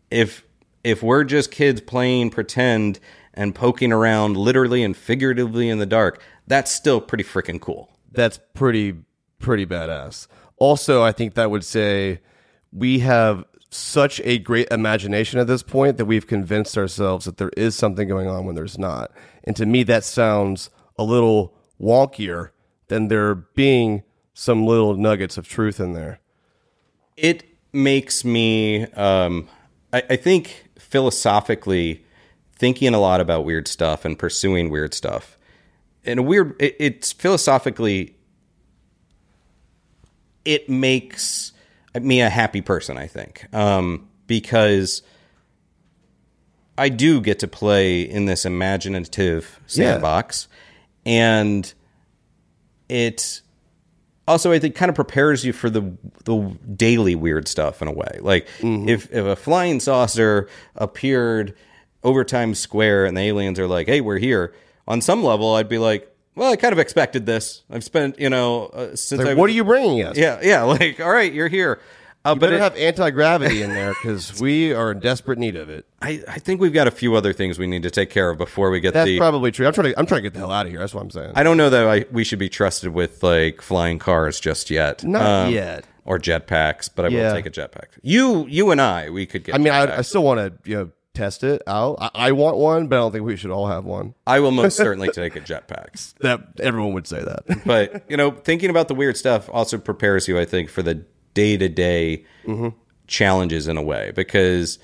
if 0.10 0.44
if 0.84 1.02
we're 1.02 1.24
just 1.24 1.52
kids 1.52 1.80
playing 1.80 2.32
pretend 2.32 3.00
and 3.34 3.56
poking 3.56 3.92
around 3.92 4.36
literally 4.36 4.84
and 4.84 4.98
figuratively 4.98 5.70
in 5.70 5.78
the 5.80 5.86
dark, 5.86 6.22
that's 6.48 6.72
still 6.72 7.00
pretty 7.00 7.24
freaking 7.24 7.62
cool. 7.62 7.90
That's 8.12 8.40
pretty 8.54 8.96
pretty 9.40 9.66
badass. 9.66 10.28
Also, 10.58 11.04
I 11.04 11.12
think 11.12 11.36
that 11.36 11.52
would 11.52 11.64
say 11.64 12.20
we 12.74 13.00
have 13.00 13.46
such 13.70 14.22
a 14.24 14.38
great 14.40 14.68
imagination 14.72 15.40
at 15.40 15.48
this 15.48 15.64
point 15.64 15.98
that 15.98 16.06
we've 16.06 16.28
convinced 16.28 16.78
ourselves 16.78 17.26
that 17.26 17.38
there 17.38 17.52
is 17.58 17.76
something 17.76 18.08
going 18.08 18.28
on 18.28 18.46
when 18.46 18.56
there's 18.56 18.78
not. 18.78 19.12
And 19.44 19.56
to 19.56 19.66
me, 19.66 19.84
that 19.84 20.04
sounds 20.04 20.70
a 20.98 21.04
little 21.04 21.56
wonkier 21.80 22.50
than 22.88 23.08
there 23.08 23.36
being 23.36 24.04
some 24.34 24.66
little 24.66 24.96
nuggets 24.96 25.38
of 25.38 25.48
truth 25.48 25.80
in 25.80 25.94
there. 25.94 26.20
It 27.18 27.44
makes 27.72 28.24
me, 28.24 28.84
um, 28.92 29.50
I, 29.92 30.04
I 30.12 30.16
think 30.16 30.70
philosophically, 30.78 32.06
thinking 32.56 32.94
a 32.94 33.00
lot 33.00 33.20
about 33.20 33.46
weird 33.46 33.68
stuff 33.68 34.06
and 34.06 34.18
pursuing 34.18 34.70
weird 34.70 34.94
stuff. 34.94 35.38
In 36.04 36.20
a 36.20 36.22
weird, 36.22 36.56
it, 36.60 36.76
it's 36.80 37.12
philosophically, 37.12 38.16
it 40.46 40.70
makes 40.70 41.53
me 42.02 42.22
a 42.22 42.30
happy 42.30 42.62
person, 42.62 42.98
I 42.98 43.08
think, 43.08 43.46
um, 43.54 44.08
because 44.28 45.04
I 46.78 46.90
do 46.90 47.22
get 47.22 47.40
to 47.40 47.48
play 47.48 48.02
in 48.02 48.26
this 48.26 48.46
imaginative 48.46 49.60
sandbox, 49.68 50.48
and 51.06 51.72
it 52.90 53.42
also 54.28 54.52
I 54.52 54.60
think 54.60 54.76
kind 54.76 54.90
of 54.90 54.96
prepares 54.96 55.46
you 55.46 55.54
for 55.54 55.70
the 55.70 55.96
the 56.26 56.58
daily 56.76 57.16
weird 57.16 57.48
stuff 57.48 57.82
in 57.82 57.88
a 57.88 57.94
way. 57.94 58.20
Like 58.22 58.48
if 58.88 59.12
if 59.12 59.26
a 59.26 59.36
flying 59.36 59.80
saucer 59.80 60.48
appeared 60.76 61.56
over 62.04 62.24
Times 62.24 62.60
Square 62.60 63.06
and 63.06 63.16
the 63.16 63.22
aliens 63.22 63.60
are 63.60 63.68
like, 63.68 63.88
"Hey, 63.88 64.02
we're 64.02 64.18
here," 64.18 64.54
on 64.88 65.02
some 65.02 65.24
level, 65.24 65.56
I'd 65.56 65.70
be 65.70 65.78
like. 65.78 66.10
Well, 66.36 66.52
I 66.52 66.56
kind 66.56 66.74
of 66.74 66.80
expected 66.80 67.26
this. 67.26 67.64
I've 67.70 67.84
spent, 67.84 68.20
you 68.20 68.30
know, 68.30 68.66
uh, 68.68 68.96
since 68.96 69.20
Like, 69.20 69.28
I 69.30 69.34
what 69.36 69.50
are 69.50 69.54
you 69.54 69.64
bringing 69.64 70.04
us? 70.04 70.18
Yeah, 70.18 70.40
yeah. 70.42 70.64
Like, 70.74 71.00
all 71.00 71.12
right, 71.12 71.32
you're 71.32 71.48
here. 71.48 71.80
Uh, 72.26 72.30
You 72.30 72.36
but 72.36 72.40
better 72.48 72.56
it- 72.56 72.62
have 72.62 72.76
anti 72.78 73.12
gravity 73.12 73.62
in 73.62 73.72
there 73.74 73.90
because 73.94 74.40
we 74.42 74.74
are 74.74 74.92
in 74.94 75.00
desperate 75.00 75.38
need 75.38 75.56
of 75.58 75.70
it. 75.70 75.86
I, 76.02 76.24
I 76.28 76.40
think 76.40 76.62
we've 76.62 76.74
got 76.74 76.88
a 76.88 76.92
few 76.92 77.16
other 77.16 77.34
things 77.34 77.60
we 77.60 77.68
need 77.68 77.84
to 77.84 77.92
take 77.92 78.10
care 78.10 78.30
of 78.30 78.38
before 78.38 78.70
we 78.72 78.80
get 78.80 78.94
That's 78.94 79.08
the. 79.08 79.18
probably 79.18 79.52
true. 79.52 79.68
I'm 79.68 79.74
trying 79.74 79.92
to 79.94 80.00
I'm 80.00 80.06
trying 80.06 80.20
to 80.20 80.24
get 80.24 80.34
the 80.34 80.40
hell 80.40 80.52
out 80.52 80.66
of 80.66 80.72
here. 80.72 80.80
That's 80.80 80.94
what 80.94 81.04
I'm 81.04 81.12
saying. 81.12 81.34
I 81.36 81.44
don't 81.44 81.58
know 81.58 81.70
that 81.70 81.86
I, 81.88 82.06
we 82.12 82.24
should 82.24 82.40
be 82.40 82.50
trusted 82.50 82.94
with 82.94 83.22
like 83.24 83.62
flying 83.62 84.00
cars 84.00 84.40
just 84.40 84.70
yet. 84.70 85.04
Um, 85.04 85.12
Not 85.12 85.52
yet. 85.52 85.86
Or 86.06 86.18
jetpacks, 86.18 86.90
but 86.94 87.06
I 87.06 87.10
Yeah. 87.10 87.28
will 87.28 87.36
take 87.42 87.46
a 87.46 87.50
jetpack. 87.52 87.88
You, 88.02 88.46
you 88.48 88.72
and 88.72 88.82
I, 88.82 89.10
we 89.10 89.26
could 89.26 89.44
get. 89.46 89.56
I 89.56 89.58
mean, 89.58 89.72
I, 89.74 89.98
I 89.98 90.02
still 90.02 90.24
want 90.24 90.40
to 90.40 90.70
you 90.70 90.76
know 90.78 90.92
test 91.14 91.44
it 91.44 91.62
out. 91.68 91.98
I, 92.00 92.10
I 92.14 92.32
want 92.32 92.58
one, 92.58 92.88
but 92.88 92.96
I 92.96 93.00
don't 93.00 93.12
think 93.12 93.26
we 93.26 93.36
should 93.38 93.52
all 93.52 93.68
have 93.68 93.86
one. 93.86 94.16
I 94.26 94.40
will 94.40 94.52
most 94.52 94.76
certainly 94.78 95.10
take 95.10 95.36
a 95.36 95.42
jetpack. 95.42 96.14
That 96.20 96.42
everyone 96.60 96.94
would 96.94 97.08
say 97.08 97.24
that. 97.24 97.44
But 97.66 98.06
you 98.10 98.18
know, 98.18 98.32
thinking 98.32 98.70
about 98.70 98.88
the 98.88 98.96
weird 98.96 99.18
stuff 99.18 99.50
also 99.52 99.78
prepares 99.78 100.28
you, 100.28 100.40
I 100.40 100.46
think, 100.46 100.70
for 100.70 100.82
the 100.82 101.06
day 101.34 101.58
to 101.58 101.70
day 101.70 102.26
challenges 103.08 103.68
in 103.68 103.78
a 103.78 103.82
way 103.82 104.12
because 104.16 104.80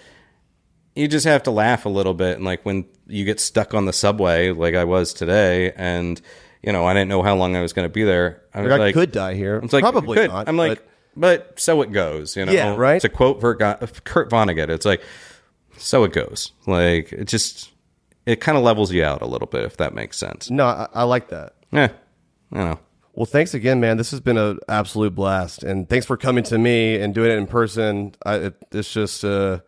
you 0.95 1.07
just 1.07 1.25
have 1.25 1.43
to 1.43 1.51
laugh 1.51 1.85
a 1.85 1.89
little 1.89 2.13
bit. 2.13 2.35
And 2.35 2.45
like 2.45 2.65
when 2.65 2.85
you 3.07 3.25
get 3.25 3.39
stuck 3.39 3.73
on 3.73 3.85
the 3.85 3.93
subway, 3.93 4.51
like 4.51 4.75
I 4.75 4.83
was 4.83 5.13
today, 5.13 5.71
and 5.73 6.21
you 6.61 6.71
know, 6.71 6.85
I 6.85 6.93
didn't 6.93 7.09
know 7.09 7.23
how 7.23 7.35
long 7.35 7.55
I 7.55 7.61
was 7.61 7.73
going 7.73 7.85
to 7.85 7.93
be 7.93 8.03
there. 8.03 8.41
I 8.53 8.61
was 8.61 8.71
Like, 8.71 8.79
like, 8.79 8.89
I 8.89 8.99
could 8.99 9.11
die 9.11 9.33
here. 9.33 9.59
It's 9.63 9.73
like 9.73 9.81
Probably 9.81 10.17
could. 10.17 10.29
not. 10.29 10.49
I'm 10.49 10.57
like, 10.57 10.85
but, 11.15 11.59
so 11.59 11.81
it 11.81 11.91
goes. 11.91 12.35
You 12.35 12.45
know, 12.45 12.51
Yeah, 12.51 12.75
right? 12.75 13.01
To 13.01 13.09
quote 13.09 13.41
Kurt 13.41 13.59
Vonnegut, 13.59 14.69
it's 14.69 14.85
like, 14.85 15.01
so 15.79 16.03
it 16.03 16.13
goes. 16.13 16.51
Like 16.67 17.11
it 17.11 17.25
just, 17.25 17.71
it 18.25 18.41
kind 18.41 18.57
of 18.57 18.63
levels 18.63 18.91
you 18.91 19.03
out 19.03 19.21
a 19.21 19.25
little 19.25 19.47
bit, 19.47 19.63
if 19.63 19.77
that 19.77 19.93
makes 19.93 20.17
sense. 20.17 20.49
no, 20.49 20.65
I, 20.65 20.87
I 20.93 21.03
like 21.03 21.29
that. 21.29 21.53
Yeah, 21.71 21.89
I 22.51 22.57
know. 22.57 22.79
Well, 23.13 23.25
thanks 23.25 23.53
again, 23.53 23.79
man. 23.81 23.97
This 23.97 24.11
has 24.11 24.19
been 24.21 24.37
an 24.37 24.59
absolute 24.69 25.13
blast, 25.13 25.63
and 25.63 25.89
thanks 25.89 26.05
for 26.05 26.15
coming 26.15 26.43
to 26.45 26.57
me 26.57 26.95
and 26.99 27.13
doing 27.13 27.31
it 27.31 27.37
in 27.37 27.47
person. 27.47 28.15
I, 28.25 28.35
it, 28.35 28.55
it's 28.71 28.93
just 28.93 29.23
a 29.25 29.61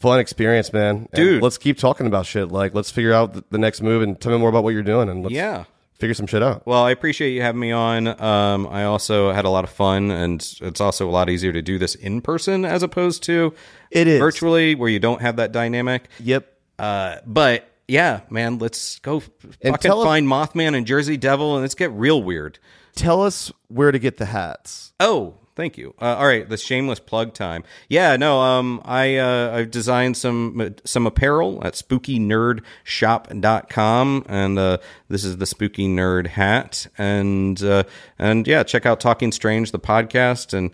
fun 0.00 0.18
experience, 0.18 0.72
man. 0.72 1.08
And 1.12 1.14
Dude. 1.14 1.42
let's 1.42 1.58
keep 1.58 1.76
talking 1.78 2.06
about 2.06 2.24
shit. 2.26 2.48
Like, 2.50 2.74
let's 2.74 2.90
figure 2.90 3.12
out 3.12 3.34
the, 3.34 3.44
the 3.50 3.58
next 3.58 3.82
move 3.82 4.02
and 4.02 4.18
tell 4.18 4.32
me 4.32 4.38
more 4.38 4.48
about 4.48 4.64
what 4.64 4.70
you're 4.70 4.82
doing, 4.82 5.08
and 5.10 5.22
let's 5.22 5.34
Yeah. 5.34 5.64
Figure 5.98 6.14
some 6.14 6.26
shit 6.26 6.42
out. 6.42 6.66
Well, 6.66 6.82
I 6.82 6.90
appreciate 6.90 7.30
you 7.32 7.42
having 7.42 7.60
me 7.60 7.72
on. 7.72 8.08
Um, 8.20 8.66
I 8.66 8.84
also 8.84 9.32
had 9.32 9.44
a 9.44 9.50
lot 9.50 9.64
of 9.64 9.70
fun, 9.70 10.10
and 10.10 10.40
it's 10.60 10.80
also 10.80 11.08
a 11.08 11.10
lot 11.12 11.30
easier 11.30 11.52
to 11.52 11.62
do 11.62 11.78
this 11.78 11.94
in 11.94 12.20
person 12.20 12.64
as 12.64 12.82
opposed 12.82 13.22
to 13.24 13.54
It 13.90 14.06
is. 14.06 14.18
virtually, 14.18 14.74
where 14.74 14.88
you 14.88 14.98
don't 14.98 15.20
have 15.22 15.36
that 15.36 15.52
dynamic. 15.52 16.08
Yep. 16.20 16.46
Uh, 16.78 17.16
but 17.26 17.68
yeah, 17.86 18.20
man, 18.30 18.58
let's 18.58 18.98
go 19.00 19.22
And 19.62 19.74
fucking 19.74 19.90
us- 19.90 20.04
find 20.04 20.26
Mothman 20.26 20.74
and 20.76 20.86
Jersey 20.86 21.16
Devil, 21.16 21.54
and 21.54 21.62
let's 21.62 21.74
get 21.74 21.90
real 21.92 22.22
weird. 22.22 22.58
Tell 22.96 23.22
us 23.22 23.52
where 23.68 23.92
to 23.92 23.98
get 23.98 24.16
the 24.18 24.26
hats. 24.26 24.92
Oh, 25.00 25.34
thank 25.56 25.76
you. 25.78 25.94
Uh, 26.00 26.16
all 26.16 26.26
right, 26.26 26.48
the 26.48 26.56
shameless 26.56 27.00
plug 27.00 27.34
time. 27.34 27.64
Yeah, 27.88 28.16
no, 28.16 28.40
um, 28.40 28.80
I 28.84 29.16
uh, 29.16 29.56
I've 29.56 29.70
designed 29.70 30.16
some 30.16 30.74
some 30.84 31.06
apparel 31.06 31.60
at 31.64 31.74
spookynerdshop.com, 31.74 34.24
and 34.28 34.58
uh, 34.58 34.78
this 35.08 35.24
is 35.24 35.38
the 35.38 35.46
spooky 35.46 35.88
nerd 35.88 36.26
hat, 36.28 36.86
and 36.98 37.62
uh, 37.62 37.84
and 38.18 38.46
yeah, 38.46 38.62
check 38.62 38.86
out 38.86 39.00
Talking 39.00 39.32
Strange, 39.32 39.72
the 39.72 39.78
podcast, 39.78 40.52
and 40.52 40.70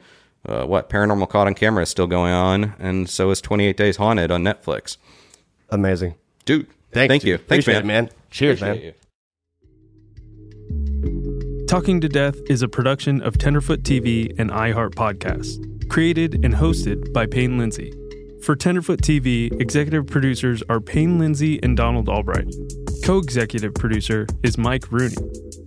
uh, 0.46 0.64
what 0.66 0.88
Paranormal 0.90 1.28
Caught 1.28 1.46
on 1.48 1.54
Camera 1.54 1.82
is 1.82 1.88
still 1.88 2.06
going 2.06 2.32
on, 2.32 2.74
and 2.78 3.08
so 3.08 3.30
is 3.30 3.40
Twenty 3.40 3.66
Eight 3.66 3.76
Days 3.76 3.96
Haunted 3.96 4.30
on 4.30 4.42
Netflix. 4.42 4.96
Amazing. 5.70 6.14
Dude, 6.44 6.66
Thanks, 6.92 7.10
thank 7.10 7.22
dude. 7.22 7.28
you, 7.28 7.36
thanks, 7.38 7.64
Appreciate 7.64 7.84
man. 7.84 8.04
it, 8.04 8.08
man. 8.08 8.10
Cheers, 8.30 8.60
Appreciate 8.62 8.82
man. 8.82 8.86
you. 8.86 8.94
Talking 11.70 12.00
to 12.00 12.08
Death 12.08 12.36
is 12.48 12.62
a 12.62 12.68
production 12.68 13.22
of 13.22 13.38
Tenderfoot 13.38 13.84
TV 13.84 14.36
and 14.40 14.50
iHeart 14.50 14.96
Podcasts, 14.96 15.88
created 15.88 16.44
and 16.44 16.52
hosted 16.52 17.12
by 17.12 17.26
Payne 17.26 17.58
Lindsay. 17.58 17.92
For 18.42 18.56
Tenderfoot 18.56 19.02
TV, 19.02 19.52
executive 19.60 20.08
producers 20.08 20.64
are 20.68 20.80
Payne 20.80 21.20
Lindsay 21.20 21.62
and 21.62 21.76
Donald 21.76 22.08
Albright. 22.08 22.52
Co 23.04 23.18
executive 23.18 23.72
producer 23.74 24.26
is 24.42 24.58
Mike 24.58 24.90
Rooney. 24.90 25.14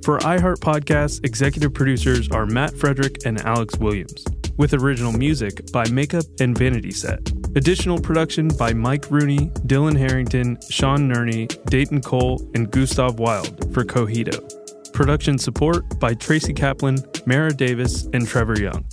For 0.04 0.20
iHeart 0.20 0.58
Podcasts, 0.58 1.24
executive 1.24 1.74
producers 1.74 2.28
are 2.32 2.46
Matt 2.46 2.76
Frederick 2.76 3.26
and 3.26 3.40
Alex 3.40 3.78
Williams, 3.78 4.26
with 4.58 4.74
original 4.74 5.14
music 5.14 5.72
by 5.72 5.88
Makeup 5.88 6.26
and 6.42 6.58
Vanity 6.58 6.92
Set. 6.92 7.32
Additional 7.56 7.98
production 7.98 8.50
by 8.50 8.74
Mike 8.74 9.10
Rooney, 9.10 9.52
Dylan 9.68 9.98
Harrington, 9.98 10.58
Sean 10.70 11.10
Nerney, 11.10 11.48
Dayton 11.68 12.02
Cole, 12.02 12.46
and 12.56 12.70
Gustav 12.72 13.20
Wild 13.20 13.74
for 13.74 13.86
Cogito. 13.86 14.62
Production 14.94 15.38
support 15.40 15.99
by 15.99 16.14
Tracy 16.14 16.53
Kaplan, 16.53 16.99
Mara 17.26 17.52
Davis, 17.52 18.07
and 18.14 18.28
Trevor 18.28 18.61
Young. 18.61 18.86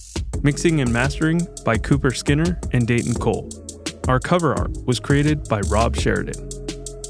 Mixing 0.43 0.81
and 0.81 0.91
mastering 0.91 1.47
by 1.63 1.77
Cooper 1.77 2.11
Skinner 2.11 2.59
and 2.73 2.87
Dayton 2.87 3.13
Cole. 3.15 3.51
Our 4.09 4.19
cover 4.19 4.55
art 4.55 4.75
was 4.87 4.99
created 4.99 5.47
by 5.51 5.61
Rob 5.69 5.95
Sheridan. 5.95 6.49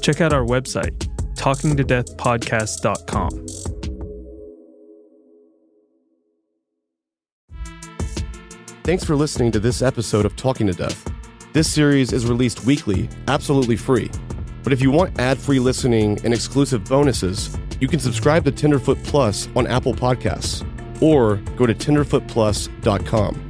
Check 0.01 0.19
out 0.19 0.33
our 0.33 0.43
website, 0.43 1.07
talkingtodeathpodcast.com. 1.35 3.45
Thanks 8.83 9.05
for 9.05 9.15
listening 9.15 9.51
to 9.51 9.59
this 9.59 9.81
episode 9.81 10.25
of 10.25 10.35
Talking 10.35 10.67
to 10.67 10.73
Death. 10.73 11.09
This 11.53 11.71
series 11.71 12.11
is 12.11 12.25
released 12.25 12.65
weekly, 12.65 13.07
absolutely 13.29 13.77
free. 13.77 14.11
But 14.63 14.73
if 14.73 14.81
you 14.81 14.91
want 14.91 15.17
ad 15.17 15.37
free 15.37 15.59
listening 15.59 16.19
and 16.25 16.33
exclusive 16.33 16.83
bonuses, 16.85 17.57
you 17.81 17.87
can 17.87 17.99
subscribe 17.99 18.45
to 18.45 18.51
Tenderfoot 18.51 19.03
Plus 19.03 19.49
on 19.55 19.67
Apple 19.67 19.93
Podcasts 19.93 20.65
or 21.01 21.37
go 21.57 21.65
to 21.65 21.73
tenderfootplus.com. 21.73 23.49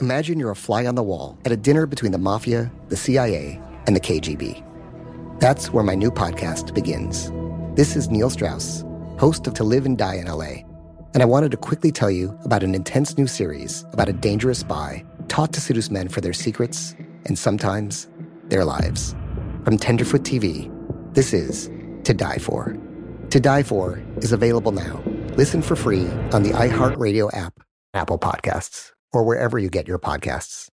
Imagine 0.00 0.38
you're 0.38 0.50
a 0.50 0.56
fly 0.56 0.86
on 0.86 0.94
the 0.94 1.02
wall 1.02 1.38
at 1.44 1.52
a 1.52 1.56
dinner 1.56 1.84
between 1.84 2.12
the 2.12 2.18
mafia, 2.18 2.72
the 2.88 2.96
CIA, 2.96 3.60
and 3.86 3.94
the 3.94 4.00
KGB. 4.00 4.64
That's 5.38 5.72
where 5.72 5.84
my 5.84 5.94
new 5.94 6.10
podcast 6.10 6.74
begins. 6.74 7.30
This 7.76 7.94
is 7.94 8.08
Neil 8.08 8.30
Strauss, 8.30 8.84
host 9.18 9.46
of 9.46 9.54
To 9.54 9.64
Live 9.64 9.86
and 9.86 9.98
Die 9.98 10.14
in 10.14 10.26
LA, 10.26 10.62
and 11.14 11.22
I 11.22 11.26
wanted 11.26 11.50
to 11.50 11.56
quickly 11.56 11.92
tell 11.92 12.10
you 12.10 12.38
about 12.44 12.62
an 12.62 12.74
intense 12.74 13.18
new 13.18 13.26
series 13.26 13.84
about 13.92 14.08
a 14.08 14.12
dangerous 14.12 14.60
spy 14.60 15.04
taught 15.26 15.52
to 15.52 15.60
seduce 15.60 15.90
men 15.90 16.08
for 16.08 16.20
their 16.20 16.32
secrets 16.32 16.94
and 17.26 17.38
sometimes 17.38 18.08
their 18.44 18.64
lives. 18.64 19.14
From 19.64 19.76
Tenderfoot 19.76 20.22
TV, 20.22 20.72
this 21.14 21.32
is 21.32 21.70
To 22.04 22.14
Die 22.14 22.38
For. 22.38 22.76
To 23.30 23.40
Die 23.40 23.62
For 23.62 24.02
is 24.18 24.32
available 24.32 24.72
now. 24.72 25.02
Listen 25.36 25.62
for 25.62 25.76
free 25.76 26.06
on 26.32 26.42
the 26.42 26.50
iHeartRadio 26.50 27.34
app, 27.36 27.54
Apple 27.94 28.18
Podcasts, 28.18 28.92
or 29.12 29.24
wherever 29.24 29.58
you 29.58 29.68
get 29.68 29.86
your 29.86 29.98
podcasts. 29.98 30.68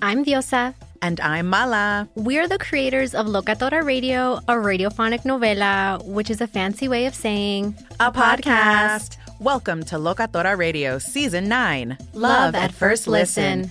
I'm 0.00 0.24
Diosa. 0.24 0.74
And 1.00 1.20
I'm 1.20 1.48
Mala. 1.48 2.08
We're 2.14 2.48
the 2.48 2.58
creators 2.58 3.14
of 3.14 3.26
Locatora 3.26 3.84
Radio, 3.84 4.34
a 4.48 4.54
radiophonic 4.54 5.22
novela, 5.22 6.04
which 6.04 6.30
is 6.30 6.40
a 6.40 6.46
fancy 6.46 6.88
way 6.88 7.06
of 7.06 7.14
saying 7.14 7.76
A 8.00 8.10
podcast. 8.12 9.16
Welcome 9.40 9.84
to 9.86 9.96
Locatora 9.96 10.56
Radio 10.56 10.98
Season 10.98 11.48
9 11.48 11.98
Love 12.14 12.54
at 12.54 12.72
First 12.72 13.08
Listen. 13.08 13.70